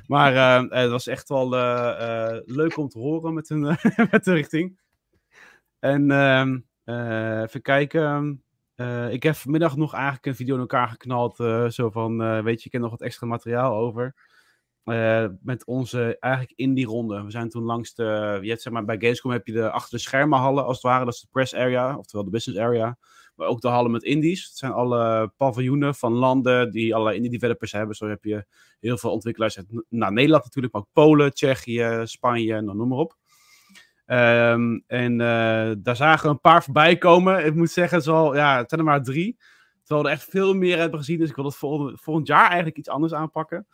maar 0.08 0.36
eh, 0.36 0.82
het 0.82 0.90
was 0.90 1.08
echt 1.08 1.30
wel 1.30 1.56
eh, 1.56 2.38
leuk 2.46 2.78
om 2.78 2.90
te 2.90 3.00
horen 3.00 3.34
met, 3.34 3.50
een, 3.50 3.62
met 4.12 4.24
de 4.24 4.34
richting. 4.34 4.80
En 5.80 6.12
ehm, 6.12 6.60
eh, 6.84 7.42
even 7.42 7.62
kijken. 7.62 8.44
Ik 9.10 9.24
heb 9.24 9.36
vanmiddag 9.36 9.76
nog 9.76 9.94
eigenlijk 9.94 10.26
een 10.26 10.36
video 10.36 10.54
in 10.54 10.60
elkaar 10.60 10.88
geknald. 10.88 11.36
zo 11.74 11.90
van, 11.90 12.44
weet 12.44 12.60
je, 12.60 12.66
ik 12.66 12.72
heb 12.72 12.82
nog 12.82 12.92
wat 12.92 13.02
extra 13.02 13.28
materiaal 13.28 13.76
over. 13.76 14.16
Met 15.42 15.66
onze 15.66 16.18
eigenlijk 16.20 16.54
indie 16.56 16.86
ronde. 16.86 17.24
We 17.24 17.32
zijn 17.32 17.50
toen 17.50 17.64
langs 17.64 17.94
de. 17.94 18.40
Je 18.42 18.50
hebt, 18.50 18.62
zeg 18.62 18.74
maar, 18.74 18.86
bij 18.86 19.00
Gamescom 19.00 19.32
heb 19.32 19.48
je 19.48 19.54
de 19.54 19.72
achter 19.72 19.98
de 19.98 20.04
schermen 20.04 20.40
hallen 20.40 20.66
als 20.66 20.76
het 20.76 20.86
ware. 20.86 21.06
Dat 21.06 21.14
is 21.14 21.22
de 21.22 21.28
press 21.32 21.56
area, 21.56 21.98
oftewel 21.98 22.26
de 22.26 22.32
business 22.32 22.60
area. 22.60 22.98
Maar 23.36 23.48
ook 23.48 23.62
de 23.62 23.68
hallen 23.68 23.92
met 23.92 24.04
indies. 24.04 24.48
Het 24.48 24.58
zijn 24.58 24.72
alle 24.72 25.32
paviljoenen 25.38 25.96
van 25.96 26.14
landen 26.14 26.72
die 26.72 26.94
allerlei 26.94 27.16
indie 27.16 27.32
developers 27.32 27.72
hebben. 27.72 27.96
Zo 27.96 28.08
heb 28.08 28.24
je 28.24 28.46
heel 28.80 28.98
veel 28.98 29.12
ontwikkelaars 29.12 29.58
uit 29.58 29.68
nou, 29.90 30.14
Nederland 30.14 30.44
natuurlijk, 30.44 30.74
maar 30.74 30.82
ook 30.82 30.90
Polen, 30.94 31.34
Tsjechië, 31.34 32.02
Spanje 32.04 32.64
dan 32.64 32.78
noem 32.78 32.88
maar 32.88 32.98
op. 32.98 33.18
Ehm, 34.06 34.80
en 34.88 35.22
eh, 35.22 35.72
daar 35.78 35.96
zagen 35.96 36.26
we 36.26 36.34
een 36.34 36.40
paar 36.40 36.64
voorbij 36.64 36.98
komen. 36.98 37.46
Ik 37.46 37.56
moet 37.56 37.72
zeggen, 37.72 37.98
het, 37.98 38.06
wel, 38.06 38.36
ja, 38.36 38.58
het 38.58 38.70
zijn 38.70 38.82
er 38.82 38.88
maar 38.88 39.04
drie. 39.04 39.38
Terwijl 39.84 40.06
we 40.06 40.12
er 40.12 40.16
echt 40.16 40.30
veel 40.30 40.54
meer 40.54 40.78
hebben 40.78 41.00
gezien. 41.00 41.20
Dus 41.20 41.30
ik 41.30 41.36
wil 41.36 41.46
het 41.46 41.56
volgend, 41.56 42.28
jaar 42.28 42.48
eigenlijk 42.48 42.78
iets 42.78 42.90
anders 42.90 43.14
aanpakken. 43.14 43.68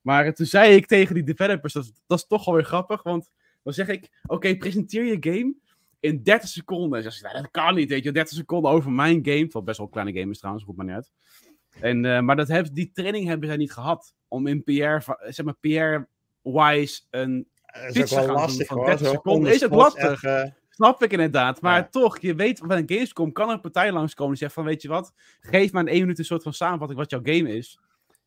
Maar 0.00 0.34
toen 0.34 0.46
zei 0.46 0.74
ik 0.74 0.86
tegen 0.86 1.14
die 1.14 1.24
developers, 1.24 1.72
dat, 1.72 1.92
dat 2.06 2.18
is 2.18 2.26
toch 2.26 2.44
wel 2.44 2.54
weer 2.54 2.64
grappig. 2.64 3.02
Want 3.02 3.30
dan 3.62 3.72
zeg 3.72 3.88
ik, 3.88 4.20
oké, 4.26 4.56
presenteer 4.56 5.04
je 5.04 5.32
game 5.32 5.54
in 6.00 6.22
30 6.22 6.48
seconden. 6.48 6.98
En 6.98 7.04
ze 7.04 7.10
zeggen, 7.10 7.30
nou, 7.30 7.42
dat 7.42 7.62
kan 7.64 7.74
niet, 7.74 7.88
weet 7.88 8.04
je. 8.04 8.12
30 8.12 8.36
seconden 8.36 8.70
over 8.70 8.90
mijn 8.92 9.20
game. 9.24 9.48
Wat 9.50 9.64
best 9.64 9.76
wel 9.78 9.86
een 9.86 9.92
kleine 9.92 10.18
game 10.20 10.30
is 10.32 10.38
trouwens, 10.38 10.64
goed 10.64 10.76
maar 10.76 10.94
uit. 10.94 11.10
En, 11.80 12.04
eh, 12.04 12.20
maar 12.20 12.36
dat 12.36 12.48
heb, 12.48 12.68
die 12.72 12.90
training 12.92 13.26
hebben 13.26 13.48
zij 13.48 13.56
niet 13.56 13.72
gehad. 13.72 14.14
Om 14.28 14.46
in 14.46 14.62
PR, 14.64 14.72
zeg 15.28 15.42
maar, 15.44 15.54
PR-wise 15.60 17.00
een 17.10 17.48
Dat 17.84 17.94
is 17.96 18.02
ook 18.02 18.08
wel 18.08 18.18
gaan 18.18 18.26
doen 18.26 18.34
lastig 18.36 18.66
van 18.66 18.76
hoor. 18.76 18.86
30 18.86 19.06
zo 19.06 19.12
seconden 19.12 19.52
is 19.52 19.58
spot 19.60 19.70
lastig. 19.78 20.22
even- 20.22 20.54
Snap 20.70 21.02
ik 21.02 21.12
inderdaad. 21.12 21.60
Maar 21.60 21.76
Ja. 21.78 21.88
toch, 21.88 22.18
je 22.20 22.34
weet, 22.34 22.66
bij 22.66 22.78
een 22.78 22.88
Gamescom 22.90 23.32
kan 23.32 23.48
er 23.48 23.54
een 23.54 23.60
partij 23.60 23.92
langskomen 23.92 24.32
die 24.32 24.42
zegt 24.42 24.54
van, 24.54 24.64
weet 24.64 24.82
je 24.82 24.88
wat, 24.88 25.12
geef 25.40 25.72
maar 25.72 25.82
in 25.82 25.88
één 25.88 26.00
minuut 26.00 26.18
een 26.18 26.24
soort 26.24 26.42
van 26.42 26.52
samenvatting 26.52 26.98
wat 27.00 27.10
jouw 27.10 27.20
game 27.22 27.56
is. 27.56 27.78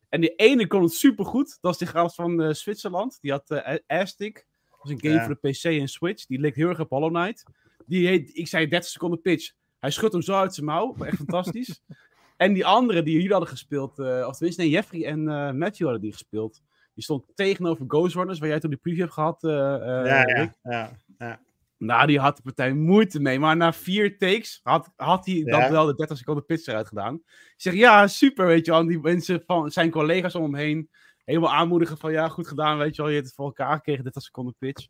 En 0.08 0.20
die 0.20 0.34
ene 0.34 0.66
kon 0.66 0.82
het 0.82 0.92
supergoed. 0.92 1.58
Dat 1.60 1.72
is 1.72 1.78
die 1.78 1.86
gast 1.88 2.14
van 2.14 2.42
eh, 2.42 2.52
Zwitserland. 2.52 3.18
Die 3.20 3.30
had 3.30 3.50
eh 3.50 3.78
Aztic. 3.86 4.34
Dat 4.70 4.78
was 4.82 4.90
een 4.90 5.00
game 5.00 5.14
Ja. 5.14 5.24
voor 5.24 5.38
de 5.40 5.50
PC 5.50 5.64
en 5.64 5.88
Switch. 5.88 6.26
Die 6.26 6.38
leek 6.40 6.54
heel 6.54 6.68
erg 6.68 6.80
op 6.80 6.88
Hollow 6.90 7.14
Knight. 7.14 7.44
Die 7.86 8.06
heet, 8.06 8.30
ik 8.36 8.48
zei 8.48 8.68
30 8.68 8.90
seconden 8.90 9.20
pitch. 9.20 9.52
Hij 9.78 9.90
schudt 9.90 10.12
hem 10.12 10.22
zo 10.22 10.34
uit 10.34 10.54
zijn 10.54 10.66
mouw. 10.66 10.94
Echt 10.98 11.16
fantastisch. 11.16 11.82
en 12.36 12.52
die 12.52 12.66
andere 12.66 13.02
die 13.02 13.14
jullie 13.14 13.30
hadden 13.30 13.48
gespeeld, 13.48 13.98
eh 13.98 14.24
of 14.28 14.36
tenminste, 14.36 14.62
nee, 14.62 14.70
Jeffrey 14.70 15.04
en 15.04 15.28
eh, 15.28 15.52
Matthew 15.52 15.82
hadden 15.82 16.00
die 16.00 16.12
gespeeld. 16.12 16.62
Die 16.94 17.04
stond 17.04 17.24
tegenover 17.34 17.84
Ghost 17.88 18.14
Runners, 18.14 18.38
waar 18.38 18.48
jij 18.48 18.60
toen 18.60 18.70
die 18.70 18.78
preview 18.78 19.00
hebt 19.00 19.12
gehad, 19.12 19.44
eh, 19.44 19.50
ja, 19.50 20.28
ja, 20.28 20.54
ja, 20.62 20.90
ja. 21.18 21.40
Nou, 21.78 22.06
die 22.06 22.18
had 22.18 22.36
de 22.36 22.42
partij 22.42 22.72
moeite 22.72 23.20
mee. 23.20 23.38
Maar 23.38 23.56
na 23.56 23.72
vier 23.72 24.18
takes 24.18 24.60
had, 24.62 24.90
had 24.96 25.26
hij 25.26 25.34
Ja. 25.34 25.60
dan 25.60 25.70
wel 25.72 25.86
de 25.86 25.94
30 25.94 26.16
seconden 26.18 26.44
pitch 26.44 26.66
eruit 26.66 26.88
gedaan. 26.88 27.14
Ik 27.14 27.54
zeg, 27.56 27.74
ja, 27.74 28.06
super, 28.06 28.46
weet 28.46 28.64
je 28.64 28.70
wel. 28.70 28.80
En 28.80 28.86
die 28.86 29.00
mensen 29.00 29.42
van 29.46 29.70
zijn 29.70 29.90
collega's 29.90 30.34
om 30.34 30.42
hem 30.42 30.54
heen 30.54 30.90
helemaal 31.24 31.52
aanmoedigen 31.52 31.98
van, 31.98 32.12
ja, 32.12 32.28
goed 32.28 32.48
gedaan, 32.48 32.78
weet 32.78 32.96
je 32.96 33.02
wel. 33.02 33.10
Je 33.10 33.16
hebt 33.16 33.26
het 33.26 33.36
voor 33.36 33.46
elkaar 33.46 33.76
gekregen, 33.76 34.02
30 34.02 34.22
seconden 34.22 34.54
pitch. 34.58 34.86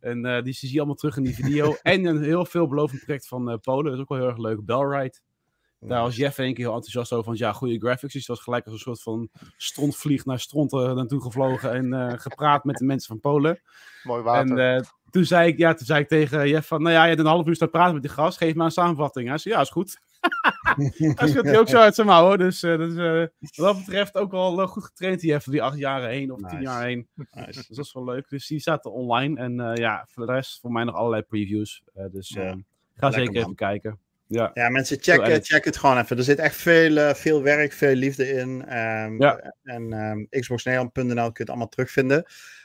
En 0.00 0.24
eh, 0.24 0.42
die 0.42 0.52
zie 0.52 0.72
je 0.72 0.78
allemaal 0.78 0.94
terug 0.94 1.16
in 1.16 1.22
die 1.22 1.34
video. 1.34 1.76
en 1.82 2.04
een 2.04 2.22
heel 2.22 2.44
veelbelovend 2.44 3.04
project 3.04 3.28
van 3.28 3.50
eh, 3.50 3.56
Polen. 3.58 3.84
Dat 3.84 3.94
is 3.94 4.00
ook 4.00 4.08
wel 4.08 4.18
heel 4.18 4.28
erg 4.28 4.38
leuk. 4.38 4.64
Bellride. 4.64 5.18
Daar 5.80 6.02
was 6.02 6.16
Jeff 6.16 6.38
één 6.38 6.54
keer 6.54 6.64
heel 6.64 6.74
enthousiast 6.74 7.12
over. 7.12 7.24
Van 7.24 7.34
ja, 7.36 7.52
goede 7.52 7.78
graphics. 7.78 8.12
Dus 8.12 8.26
was 8.26 8.40
gelijk 8.40 8.64
als 8.64 8.74
een 8.74 8.80
soort 8.80 9.02
van 9.02 9.28
strontvlieg 9.56 10.24
naar 10.24 10.40
stront 10.40 10.72
eh, 10.72 10.92
naartoe 10.92 11.22
gevlogen. 11.22 11.72
En 11.72 12.20
gepraat 12.20 12.64
met 12.64 12.76
de 12.76 12.84
mensen 12.84 13.08
van 13.08 13.20
Polen. 13.20 13.60
Mooi 14.02 14.22
water. 14.22 14.58
En 14.58 14.86
toen, 15.10 15.24
zei 15.24 15.48
ik, 15.48 15.58
ja, 15.58 15.74
toen 15.74 15.86
zei 15.86 16.00
ik 16.00 16.08
tegen 16.08 16.48
Jeff 16.48 16.68
van... 16.68 16.82
Nou 16.82 16.94
ja, 16.94 17.02
je 17.02 17.08
hebt 17.08 17.20
een 17.20 17.26
half 17.26 17.46
uur 17.46 17.54
staan 17.54 17.70
praten 17.70 17.92
met 17.92 18.02
die 18.02 18.12
gast. 18.12 18.38
Geef 18.38 18.54
me 18.54 18.64
een 18.64 18.70
samenvatting. 18.70 19.28
Hij 19.28 19.38
zei, 19.38 19.54
ja, 19.54 19.60
is 19.60 19.70
goed. 19.70 19.98
Hij 21.14 21.28
speelt 21.28 21.44
hij 21.44 21.58
ook 21.58 21.68
zo 21.68 21.78
uit 21.78 21.94
zijn 21.94 22.06
mouw, 22.06 22.24
hoor. 22.24 22.38
Dus 22.38 22.62
eh, 22.62 22.72
eh, 23.22 23.28
wat 23.40 23.74
dat 23.74 23.76
betreft 23.84 24.14
ook 24.14 24.30
wel 24.30 24.60
eh, 24.60 24.68
goed 24.68 24.84
getraind, 24.84 25.20
die 25.20 25.30
Jeff. 25.30 25.44
Die 25.46 25.62
acht 25.62 25.78
jaren 25.78 26.08
heen 26.08 26.30
of 26.32 26.38
tien 26.38 26.46
Nice. 26.58 26.62
jaar 26.62 26.84
heen. 26.84 27.08
Nice. 27.14 27.46
Dus 27.52 27.66
dat 27.66 27.84
is 27.84 27.92
wel 27.92 28.04
leuk. 28.04 28.28
Dus 28.28 28.46
die 28.46 28.60
zaten 28.60 28.92
online. 28.92 29.40
En 29.40 29.60
eh, 29.60 29.74
ja, 29.74 30.06
voor 30.10 30.26
de 30.26 30.32
rest 30.32 30.60
voor 30.60 30.72
mij 30.72 30.84
nog 30.84 30.94
allerlei 30.94 31.22
previews. 31.22 31.82
Dus 32.10 32.28
Ja. 32.28 32.40
eh, 32.42 32.48
ga 32.48 32.54
Lekker, 33.08 33.12
zeker 33.12 33.32
man. 33.32 33.42
even 33.42 33.54
kijken. 33.54 33.98
Ja. 34.26 34.50
Ja, 34.54 34.68
mensen, 34.68 34.98
check, 35.00 35.44
check 35.44 35.64
het 35.64 35.76
gewoon 35.76 35.98
even. 35.98 36.16
Er 36.16 36.22
zit 36.22 36.38
echt 36.38 36.56
veel, 36.56 37.14
veel 37.14 37.42
werk, 37.42 37.72
veel 37.72 37.94
liefde 37.94 38.28
in. 38.28 38.64
Ehm, 38.66 39.22
Ja. 39.22 39.54
En 39.62 39.92
ehm 39.92 40.40
xboxnederland.nl 40.40 41.14
kun 41.14 41.14
je 41.32 41.32
het 41.32 41.48
allemaal 41.48 41.68
terugvinden. 41.68 42.24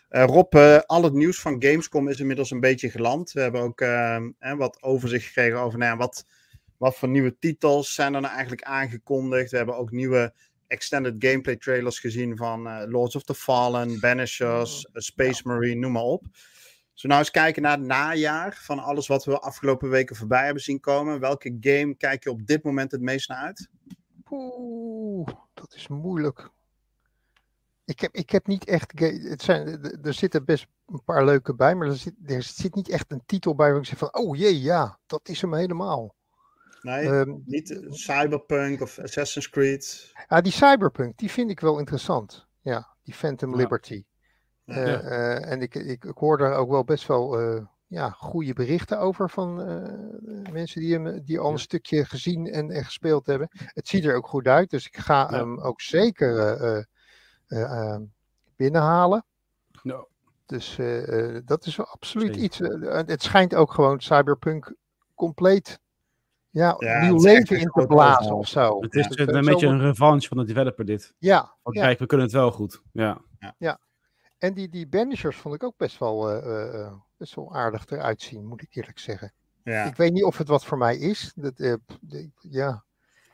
Rob, 0.10 0.56
al 0.86 1.04
het 1.04 1.14
nieuws 1.14 1.40
van 1.42 1.56
Gamescom 1.64 2.08
is 2.08 2.20
inmiddels 2.20 2.52
een 2.52 2.60
beetje 2.60 2.90
geland. 2.90 3.32
We 3.32 3.42
hebben 3.42 3.62
ook 3.62 3.82
ehm, 3.82 4.30
wat 4.58 4.84
overzicht 4.84 5.26
gekregen 5.26 5.60
over 5.60 5.80
nou 5.80 5.92
ja, 5.92 5.98
wat, 5.98 6.26
wat 6.78 6.96
voor 6.98 7.10
nieuwe 7.10 7.36
titels 7.40 7.94
zijn 7.94 8.14
er 8.14 8.22
nou 8.22 8.34
eigenlijk 8.34 8.64
aangekondigd. 8.64 9.52
We 9.52 9.58
hebben 9.58 9.78
ook 9.78 9.92
nieuwe 9.92 10.34
extended 10.68 11.16
gameplay 11.20 11.56
trailers 11.56 12.00
gezien 12.00 12.38
van 12.38 12.68
eh, 12.68 12.84
Lords 12.92 13.16
of 13.16 13.24
the 13.24 13.36
Fallen, 13.36 14.00
Banishers, 14.00 14.86
eh, 14.86 15.02
Space 15.02 15.42
Marine, 15.48 15.80
noem 15.80 15.92
maar 15.92 16.02
op. 16.04 16.26
Zullen 16.32 16.38
we 16.94 17.08
nou 17.08 17.20
eens 17.20 17.32
kijken 17.32 17.62
naar 17.62 17.78
het 17.78 17.86
najaar 17.88 18.58
van 18.62 18.80
alles 18.80 19.08
wat 19.08 19.26
we 19.26 19.40
afgelopen 19.40 19.90
weken 19.90 20.16
voorbij 20.16 20.46
hebben 20.46 20.64
zien 20.64 20.80
komen. 20.80 21.20
Welke 21.20 21.58
game 21.60 21.96
kijk 21.96 22.24
je 22.24 22.30
op 22.32 22.46
dit 22.46 22.64
moment 22.64 22.92
het 22.92 23.02
meest 23.02 23.30
naar 23.30 23.38
uit? 23.38 23.70
Oeh, 24.30 25.28
dat 25.54 25.74
is 25.76 25.88
moeilijk. 25.88 26.50
Ik 27.86 28.00
heb, 28.00 28.14
ik 28.16 28.30
heb 28.30 28.48
niet 28.48 28.66
echt. 28.66 29.00
Het 29.00 29.42
zijn, 29.42 29.68
er- 29.68 29.98
er 30.02 30.14
zitten 30.14 30.46
best 30.46 30.68
een 30.88 31.04
paar 31.04 31.26
leuke 31.26 31.56
bij, 31.56 31.76
maar 31.76 31.88
er 31.88 31.96
zit, 31.96 32.14
er 32.26 32.44
zit 32.44 32.76
niet 32.76 32.90
echt 32.90 33.12
een 33.12 33.24
titel 33.26 33.56
bij 33.56 33.70
waar 33.72 33.80
ik 33.80 33.86
zeg 33.86 33.98
van. 33.98 34.14
Oh 34.14 34.38
jee, 34.38 34.62
ja, 34.62 35.00
dat 35.06 35.30
is 35.30 35.42
hem 35.42 35.54
helemaal. 35.54 36.16
Nee, 36.84 37.10
Ehm, 37.10 37.34
niet 37.46 37.80
Cyberpunk 37.90 38.82
of 38.82 39.00
Assassin's 39.00 39.50
Creed. 39.50 40.12
ja, 40.28 40.42
die 40.42 40.52
Cyberpunk, 40.52 41.18
die 41.18 41.32
vind 41.32 41.50
ik 41.50 41.60
wel 41.60 41.80
interessant. 41.80 42.48
Ja, 42.62 42.96
die 43.04 43.14
Phantom 43.14 43.50
Ja. 43.52 43.56
Liberty. 43.58 44.04
Ja. 44.66 44.76
Eh, 44.76 44.94
eh, 44.94 45.52
en 45.52 45.62
ik, 45.62 45.76
ik, 45.76 46.04
ik 46.06 46.18
hoor 46.18 46.38
daar 46.38 46.54
ook 46.54 46.70
wel 46.70 46.84
best 46.84 47.08
wel 47.08 47.40
eh, 47.40 47.66
ja, 47.88 48.10
goede 48.10 48.54
berichten 48.54 49.00
over 49.00 49.30
van 49.30 49.62
eh, 49.62 50.52
mensen 50.52 50.82
die, 50.82 50.94
hem, 50.94 51.24
die 51.24 51.40
al 51.40 51.46
een 51.46 51.52
Ja. 51.52 51.58
stukje 51.58 52.06
gezien 52.06 52.48
en, 52.48 52.72
en 52.72 52.86
gespeeld 52.86 53.26
hebben. 53.26 53.48
Het 53.52 53.88
ziet 53.88 54.06
er 54.06 54.16
ook 54.16 54.28
goed 54.28 54.48
uit, 54.48 54.70
dus 54.70 54.86
ik 54.88 54.98
ga 54.98 55.28
Ja. 55.32 55.38
hem 55.38 55.60
ook 55.60 55.82
zeker 55.82 56.38
eh, 56.38 56.78
eh, 56.78 56.84
eh, 57.48 57.92
eh, 57.94 58.02
binnenhalen. 58.56 59.26
Nou, 59.84 60.06
Dus 60.46 60.78
eh, 60.78 61.36
eh, 61.36 61.42
dat 61.46 61.66
is 61.66 61.76
wel 61.76 61.86
absoluut 61.88 62.36
Zeker. 62.36 62.44
iets. 62.44 62.58
het 63.10 63.22
schijnt 63.24 63.56
ook 63.56 63.72
gewoon 63.74 64.02
Cyberpunk 64.02 64.74
compleet 65.16 65.80
ja, 66.54 66.76
Ja, 66.80 67.02
nieuw 67.02 67.22
leven 67.22 67.60
in 67.60 67.70
te 67.70 67.86
blazen 67.88 68.36
of 68.36 68.48
zo. 68.48 68.82
het 68.82 68.96
is 68.96 69.08
Ja. 69.10 69.28
een, 69.28 69.46
beetje 69.46 69.68
een 69.68 69.82
revanche 69.82 70.28
van 70.28 70.38
de 70.38 70.46
developer 70.46 70.86
dit. 70.86 71.14
Ja, 71.20 71.56
Want 71.64 71.76
ja. 71.76 71.82
kijk, 71.84 72.00
we 72.00 72.06
kunnen 72.06 72.26
het 72.26 72.36
wel 72.36 72.52
goed. 72.52 72.82
Ja. 72.92 73.22
En 74.38 74.54
die, 74.54 74.70
die 74.70 74.88
Banishers 74.88 75.38
vond 75.38 75.56
ik 75.56 75.64
ook 75.64 75.78
best 75.78 75.98
wel, 76.00 76.30
eh, 76.30 76.38
eh, 76.38 76.80
eh, 76.82 76.94
best 77.18 77.36
wel 77.36 77.56
aardig 77.56 77.86
eruit 77.90 78.22
zien, 78.22 78.46
moet 78.48 78.62
ik 78.62 78.76
eerlijk 78.76 79.00
zeggen. 79.00 79.34
Ja. 79.64 79.84
Ik 79.86 79.96
weet 79.96 80.14
niet 80.14 80.24
of 80.24 80.38
het 80.38 80.48
wat 80.48 80.66
voor 80.66 80.78
mij 80.78 80.98
is. 80.98 81.32
Dat, 81.36 81.60
eh, 81.60 81.74
de- 82.02 82.30
ja, 82.42 82.84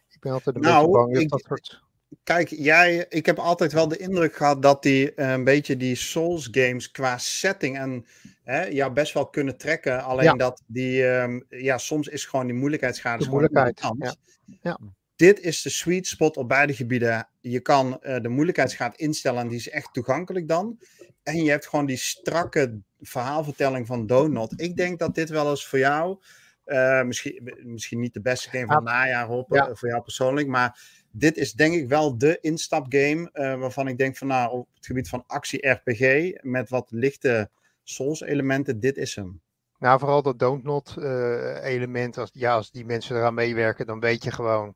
ik 0.09 0.19
ben 0.19 0.31
altijd 0.31 0.55
een 0.55 0.61
Nou, 0.61 0.75
beetje 0.85 0.91
bang 0.97 1.13
dat 1.13 1.21
ik- 1.21 1.29
dat 1.29 1.43
soort... 1.47 1.83
Kijk, 2.23 2.47
jij, 2.49 3.05
ik 3.09 3.25
heb 3.25 3.37
altijd 3.39 3.73
wel 3.73 3.87
de 3.87 3.97
indruk 3.97 4.35
gehad 4.35 4.61
dat 4.61 4.83
die 4.83 5.21
een 5.21 5.43
beetje 5.43 5.77
die 5.77 5.95
Souls 5.95 6.47
games 6.51 6.91
qua 6.91 7.17
setting 7.17 7.77
en 7.77 8.05
hè, 8.49 8.65
ja, 8.65 8.91
best 8.91 9.13
wel 9.13 9.27
kunnen 9.29 9.57
trekken. 9.57 10.03
Alleen 10.03 10.25
Ja. 10.25 10.33
dat 10.33 10.61
die, 10.67 11.07
ehm, 11.07 11.39
ja, 11.49 11.77
soms 11.77 12.07
is 12.07 12.25
gewoon 12.25 12.45
die 12.47 12.55
moeilijkheidsgraad 12.55 13.17
De 13.17 13.23
is 13.23 13.29
gewoon 13.29 13.39
moeilijkheid, 13.49 13.79
irritant. 13.83 14.17
ja. 14.61 14.79
Dit 15.15 15.39
is 15.39 15.61
de 15.61 15.69
sweet 15.69 16.07
spot 16.07 16.37
op 16.37 16.47
beide 16.47 16.73
gebieden. 16.73 17.27
Je 17.41 17.59
kan 17.59 18.01
eh, 18.01 18.21
de 18.21 18.29
moeilijkheidsgraad 18.29 18.95
instellen 18.95 19.41
en 19.41 19.47
die 19.47 19.57
is 19.57 19.69
echt 19.69 19.93
toegankelijk 19.93 20.47
dan. 20.47 20.79
En 21.23 21.43
je 21.43 21.49
hebt 21.49 21.67
gewoon 21.67 21.85
die 21.85 21.97
strakke 21.97 22.79
verhaalvertelling 23.01 23.87
van 23.87 24.05
Donut. 24.07 24.53
Ik 24.61 24.75
denk 24.77 24.99
dat 24.99 25.15
dit 25.15 25.29
wel 25.29 25.49
eens 25.49 25.67
voor 25.67 25.79
jou, 25.79 26.17
eh, 26.63 27.01
misschien, 27.03 27.53
misschien 27.63 27.99
niet 27.99 28.13
de 28.13 28.21
beste 28.21 28.49
game 28.49 28.65
van 28.65 28.75
het 28.75 28.83
najaar 28.85 29.29
Ja. 29.47 29.67
eh, 29.67 29.75
voor 29.75 29.87
jou 29.89 30.01
persoonlijk, 30.01 30.47
maar 30.47 30.79
dit 31.11 31.37
is 31.37 31.53
denk 31.53 31.73
ik 31.73 31.87
wel 31.87 32.17
de 32.17 32.37
instapgame 32.41 33.29
waarvan 33.59 33.87
ik 33.87 33.97
denk 33.97 34.17
van 34.17 34.27
nou, 34.27 34.51
op 34.51 34.67
het 34.75 34.85
gebied 34.85 35.09
van 35.09 35.23
actie-RPG 35.27 36.31
met 36.41 36.69
wat 36.69 36.87
lichte 36.91 37.49
Souls-elementen, 37.89 38.79
dit 38.79 38.97
is 38.97 39.15
hem. 39.15 39.41
Nou, 39.77 39.99
vooral 39.99 40.21
dat 40.21 40.39
don't 40.39 40.63
not 40.63 40.95
eh, 40.97 41.63
element. 41.63 42.17
Als, 42.17 42.29
ja, 42.33 42.55
als 42.55 42.71
die 42.71 42.85
mensen 42.85 43.15
eraan 43.15 43.33
meewerken, 43.33 43.85
dan 43.85 43.99
weet 43.99 44.23
je 44.23 44.31
gewoon... 44.31 44.75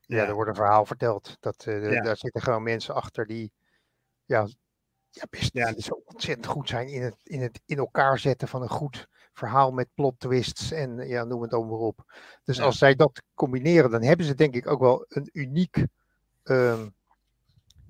Ja, 0.00 0.16
Ja. 0.16 0.26
er 0.26 0.34
wordt 0.34 0.50
een 0.50 0.56
verhaal 0.56 0.86
verteld. 0.86 1.36
Dat, 1.40 1.64
eh, 1.66 1.92
Ja. 1.92 2.00
Daar 2.02 2.16
zitten 2.16 2.42
gewoon 2.42 2.62
mensen 2.62 2.94
achter 2.94 3.26
die 3.26 3.52
ja, 4.24 4.46
ja, 5.10 5.24
best 5.30 5.52
Ja. 5.52 5.74
zo 5.78 6.02
ontzettend 6.04 6.46
goed 6.46 6.68
zijn 6.68 6.88
in 6.88 7.02
het, 7.02 7.16
in 7.22 7.40
het 7.42 7.60
in 7.66 7.78
elkaar 7.78 8.18
zetten 8.18 8.48
van 8.48 8.62
een 8.62 8.68
goed 8.68 9.08
verhaal 9.32 9.70
met 9.72 9.88
plot 9.94 10.14
twists 10.20 10.70
en 10.70 11.08
ja, 11.08 11.24
noem 11.24 11.42
het 11.42 11.50
dan 11.50 11.68
maar 11.68 11.78
op. 11.78 12.04
Dus 12.44 12.56
Ja. 12.56 12.62
als 12.64 12.78
zij 12.78 12.94
dat 12.94 13.22
combineren, 13.34 13.90
dan 13.90 14.02
hebben 14.02 14.26
ze 14.26 14.34
denk 14.34 14.54
ik 14.54 14.66
ook 14.66 14.80
wel 14.80 15.04
een 15.08 15.28
uniek 15.32 15.86
ehm, 16.42 16.88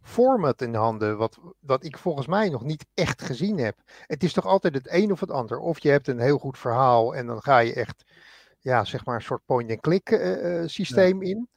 format 0.02 0.62
in 0.62 0.74
handen, 0.74 1.16
wat, 1.16 1.38
wat 1.60 1.84
ik 1.84 1.98
volgens 1.98 2.26
mij 2.26 2.48
nog 2.48 2.64
niet 2.64 2.86
echt 2.94 3.22
gezien 3.22 3.58
heb. 3.58 3.78
Het 4.06 4.22
is 4.22 4.32
toch 4.32 4.46
altijd 4.46 4.74
het 4.74 4.90
een 4.90 5.12
of 5.12 5.20
het 5.20 5.30
ander. 5.30 5.58
Of 5.58 5.78
je 5.78 5.90
hebt 5.90 6.08
een 6.08 6.20
heel 6.20 6.38
goed 6.38 6.58
verhaal 6.58 7.14
en 7.14 7.26
dan 7.26 7.42
ga 7.42 7.58
je 7.58 7.74
echt, 7.74 8.04
ja, 8.60 8.84
zeg 8.84 9.04
maar 9.04 9.14
een 9.14 9.22
soort 9.22 9.44
point-and-click 9.44 10.10
eh, 10.10 10.60
eh, 10.60 10.68
systeem 10.68 11.22
in. 11.22 11.48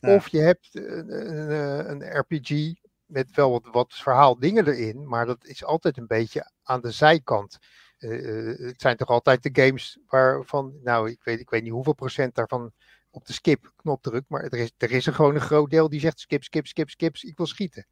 Ja. 0.00 0.14
Of 0.14 0.28
je 0.28 0.38
hebt 0.38 0.68
een, 0.72 1.38
een, 1.38 1.50
eh, 1.50 1.90
een 1.90 2.18
RPG 2.18 2.74
met 3.04 3.34
wel 3.34 3.50
wat, 3.50 3.68
wat 3.72 3.94
verhaaldingen 3.94 4.66
erin, 4.66 5.08
maar 5.08 5.26
dat 5.26 5.44
is 5.44 5.64
altijd 5.64 5.96
een 5.96 6.06
beetje 6.06 6.50
aan 6.62 6.80
de 6.80 6.90
zijkant. 6.90 7.58
Eh, 7.98 8.50
eh, 8.50 8.58
het 8.58 8.80
zijn 8.80 8.96
toch 8.96 9.08
altijd 9.08 9.42
de 9.42 9.62
games 9.62 9.98
waarvan, 10.06 10.74
nou, 10.82 11.10
ik 11.10 11.24
weet, 11.24 11.40
ik 11.40 11.50
weet 11.50 11.62
niet 11.62 11.72
hoeveel 11.72 11.94
procent 11.94 12.34
daarvan 12.34 12.72
op 13.10 13.26
de 13.26 13.32
skip-knop 13.32 14.02
drukt, 14.02 14.28
maar 14.28 14.42
er 14.44 14.58
is, 14.58 14.72
er 14.76 14.90
is 14.90 15.06
er 15.06 15.14
gewoon 15.14 15.34
een 15.34 15.40
groot 15.40 15.70
deel 15.70 15.88
die 15.88 16.00
zegt 16.00 16.20
skip, 16.20 16.42
skip, 16.42 16.66
skip, 16.66 16.88
skip, 16.90 17.16
ik 17.16 17.36
wil 17.36 17.46
schieten. 17.46 17.86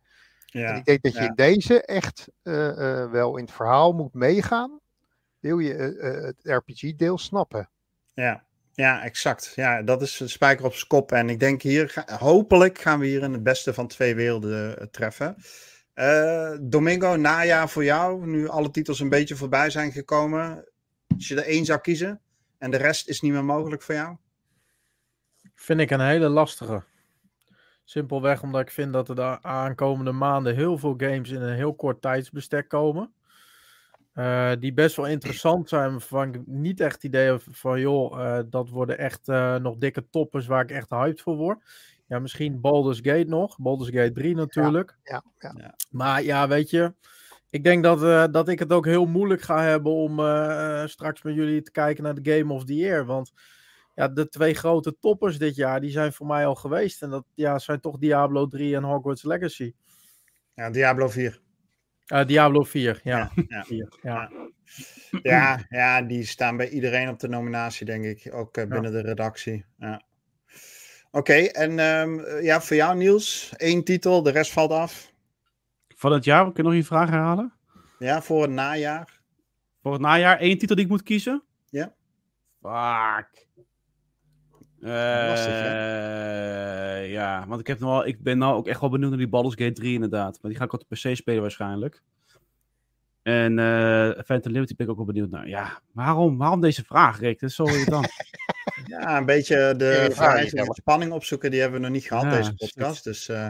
En 0.51 0.61
Ja. 0.61 0.75
ik 0.75 0.85
denk 0.85 1.03
dat 1.03 1.13
je 1.13 1.21
ja. 1.21 1.27
in 1.29 1.35
deze 1.35 1.83
echt 1.83 2.29
eh, 2.43 2.69
eh, 3.03 3.11
wel 3.11 3.37
in 3.37 3.45
het 3.45 3.53
verhaal 3.55 3.93
moet 3.93 4.15
meegaan, 4.15 4.81
wil 5.41 5.59
je 5.59 5.75
eh, 5.75 6.23
het 6.25 6.37
RPG-deel 6.43 7.19
snappen. 7.19 7.71
Ja, 8.15 8.45
ja, 8.73 9.03
exact. 9.05 9.53
Ja, 9.55 9.83
dat 9.83 10.03
is 10.03 10.21
een 10.21 10.29
spijker 10.29 10.65
op 10.65 10.75
zijn 10.75 10.87
kop. 10.89 11.13
En 11.13 11.29
ik 11.31 11.41
denk 11.41 11.63
hier, 11.63 11.89
ga- 11.89 12.19
hopelijk 12.19 12.79
gaan 12.79 12.99
we 12.99 13.07
hier 13.07 13.23
in 13.23 13.33
het 13.33 13.43
beste 13.43 13.75
van 13.75 13.87
twee 13.89 14.15
werelden 14.15 14.91
treffen. 14.91 15.37
Domingo, 16.61 17.17
najaar 17.17 17.69
voor 17.69 17.85
jou, 17.85 18.27
nu 18.27 18.49
alle 18.49 18.71
titels 18.71 19.01
een 19.01 19.09
beetje 19.09 19.37
voorbij 19.37 19.71
zijn 19.71 19.93
gekomen. 19.93 20.65
Als 21.15 21.29
je 21.29 21.35
er 21.37 21.45
één 21.47 21.65
zou 21.65 21.81
kiezen 21.81 22.21
en 22.59 22.71
de 22.71 22.77
rest 22.77 23.09
is 23.09 23.21
niet 23.21 23.33
meer 23.33 23.45
mogelijk 23.45 23.83
voor 23.83 23.95
jou? 23.95 24.17
Vind 25.57 25.81
ik 25.81 25.91
een 25.91 26.01
hele 26.01 26.29
lastige. 26.29 26.83
Simpelweg 27.85 28.43
omdat 28.43 28.61
ik 28.61 28.71
vind 28.71 28.93
dat 28.93 29.09
er 29.09 29.15
de 29.15 29.43
aankomende 29.43 30.13
maanden 30.13 30.55
heel 30.55 30.79
veel 30.79 30.95
games 30.97 31.31
in 31.31 31.41
een 31.41 31.55
heel 31.55 31.75
kort 31.75 32.01
tijdsbestek 32.01 32.69
komen. 32.69 33.13
Eh, 34.13 34.53
die 34.59 34.73
best 34.73 34.97
wel 34.97 35.07
interessant 35.07 35.69
zijn, 35.69 35.91
waarvan 35.91 36.35
ik 36.35 36.47
niet 36.47 36.81
echt 36.81 36.95
het 36.95 37.05
idee 37.05 37.31
heb 37.31 37.43
van, 37.51 37.81
joh, 37.81 38.21
eh, 38.21 38.45
dat 38.51 38.69
worden 38.69 38.99
echt 38.99 39.29
eh, 39.29 39.57
nog 39.57 39.77
dikke 39.77 40.09
toppers 40.11 40.47
waar 40.47 40.63
ik 40.63 40.71
echt 40.71 40.91
hyped 40.91 41.21
voor 41.21 41.37
word. 41.37 41.65
Ja, 42.07 42.19
misschien 42.19 42.61
Baldur's 42.61 43.01
Gate 43.03 43.29
nog, 43.29 43.59
Baldur's 43.59 43.91
Gate 43.91 44.13
3 44.13 44.35
natuurlijk. 44.35 44.97
Ja, 45.03 45.23
ja. 45.39 45.75
Maar 45.91 46.23
ja, 46.23 46.49
weet 46.49 46.71
je, 46.71 46.95
ik 47.51 47.65
denk 47.65 47.83
dat, 47.83 48.03
eh, 48.03 48.25
dat 48.31 48.49
ik 48.49 48.59
het 48.59 48.73
ook 48.73 48.85
heel 48.85 49.07
moeilijk 49.07 49.43
ga 49.43 49.63
hebben 49.63 49.93
om 49.93 50.13
straks 50.89 51.23
met 51.23 51.35
jullie 51.35 51.63
te 51.63 51.71
kijken 51.71 52.03
naar 52.05 52.23
de 52.23 52.37
Game 52.37 52.53
of 52.53 52.65
the 52.65 52.75
Year. 52.75 53.05
Want 53.05 53.33
ja, 53.97 54.09
de 54.09 54.29
twee 54.29 54.55
grote 54.55 54.97
toppers 55.01 55.39
dit 55.39 55.55
jaar, 55.55 55.81
die 55.81 55.91
zijn 55.91 56.13
voor 56.13 56.27
mij 56.27 56.47
al 56.47 56.55
geweest. 56.55 57.03
En 57.03 57.11
dat 57.11 57.25
ja, 57.35 57.59
zijn 57.59 57.81
toch 57.81 57.99
Diablo 57.99 58.47
3 58.47 58.77
en 58.77 58.83
Hogwarts 58.83 59.23
Legacy. 59.23 59.75
Ja, 60.55 60.71
Diablo 60.71 61.09
4. 61.09 61.41
Eh, 62.07 62.27
Diablo 62.27 62.63
4, 62.63 63.01
ja. 63.05 63.31
ja. 63.49 63.63
Vier, 63.67 63.99
ja. 64.03 64.31
Ja, 65.23 65.67
ja, 65.69 66.03
die 66.03 66.25
staan 66.25 66.57
bij 66.57 66.69
iedereen 66.69 67.09
op 67.09 67.19
de 67.19 67.29
nominatie, 67.29 67.87
denk 67.87 68.05
ik. 68.05 68.35
Ook 68.35 68.57
uh, 68.57 68.67
binnen 68.67 68.93
de 68.93 69.01
redactie. 69.01 69.65
Ja. 69.79 70.03
Oké, 71.11 71.19
okay, 71.19 71.47
en 71.47 71.79
um, 71.79 72.43
ja, 72.43 72.61
voor 72.61 72.77
jou 72.77 72.97
Niels, 72.97 73.55
één 73.57 73.85
titel, 73.85 74.23
de 74.23 74.31
rest 74.31 74.53
valt 74.53 74.71
af. 74.71 75.13
Van 75.97 76.13
het 76.13 76.25
jaar, 76.25 76.45
kun 76.45 76.53
je 76.55 76.63
nog 76.63 76.75
je 76.75 76.85
vraag 76.85 77.11
herhalen? 77.11 77.53
Ja, 77.99 78.23
voor 78.23 78.43
het 78.43 78.51
najaar. 78.51 79.21
Voor 79.83 79.93
het 79.93 80.01
najaar, 80.01 80.39
één 80.39 80.59
titel 80.59 80.77
die 80.77 80.85
ik 80.85 80.91
moet 80.91 81.03
kiezen? 81.03 81.45
Ja. 81.71 81.95
Fuck. 82.61 83.46
Lastig, 84.81 85.53
Uh, 85.53 87.13
ja, 87.13 87.45
want 87.49 87.61
ik, 87.61 87.67
heb 87.67 87.79
nog 87.79 87.91
wel, 87.91 88.07
ik 88.07 88.23
ben 88.23 88.39
nou 88.39 88.55
ook 88.55 88.67
echt 88.67 88.81
wel 88.81 88.91
benieuwd 88.91 89.09
naar 89.09 89.19
die 89.19 89.29
Baldur's 89.29 89.55
Gate 89.55 89.73
3 89.73 89.95
inderdaad. 89.95 90.39
Maar 90.43 90.51
die 90.51 90.61
ga 90.61 90.65
ik 90.65 90.73
op 90.73 90.85
de 90.89 90.95
PC 90.95 91.17
spelen 91.17 91.41
waarschijnlijk. 91.41 92.03
En 93.23 93.59
uh, 93.59 94.11
Phantom 94.25 94.53
Liberty 94.53 94.75
ben 94.77 94.87
ik 94.87 94.93
ook 94.93 94.97
wel 94.97 95.07
benieuwd 95.07 95.31
naar. 95.31 95.49
Ja, 95.49 95.81
waarom, 95.93 96.39
waarom 96.39 96.61
deze 96.61 96.85
vraag, 96.85 97.21
Rick? 97.21 97.41
Dat 97.41 97.51
is 97.51 97.57
zo 97.57 97.65
irritant. 97.65 98.09
ja, 98.87 99.17
een 99.19 99.27
beetje 99.27 99.75
de 99.77 100.09
vrijheid 100.13 100.55
en 100.55 100.75
spanning 100.75 101.13
opzoeken, 101.13 101.51
die 101.51 101.61
hebben 101.61 101.81
we 101.81 101.87
nog 101.87 101.95
niet 101.95 102.05
gehad, 102.05 102.23
ja, 102.23 102.31
deze 102.31 102.55
podcast. 102.55 103.05
Dus, 103.05 103.29
uh... 103.29 103.49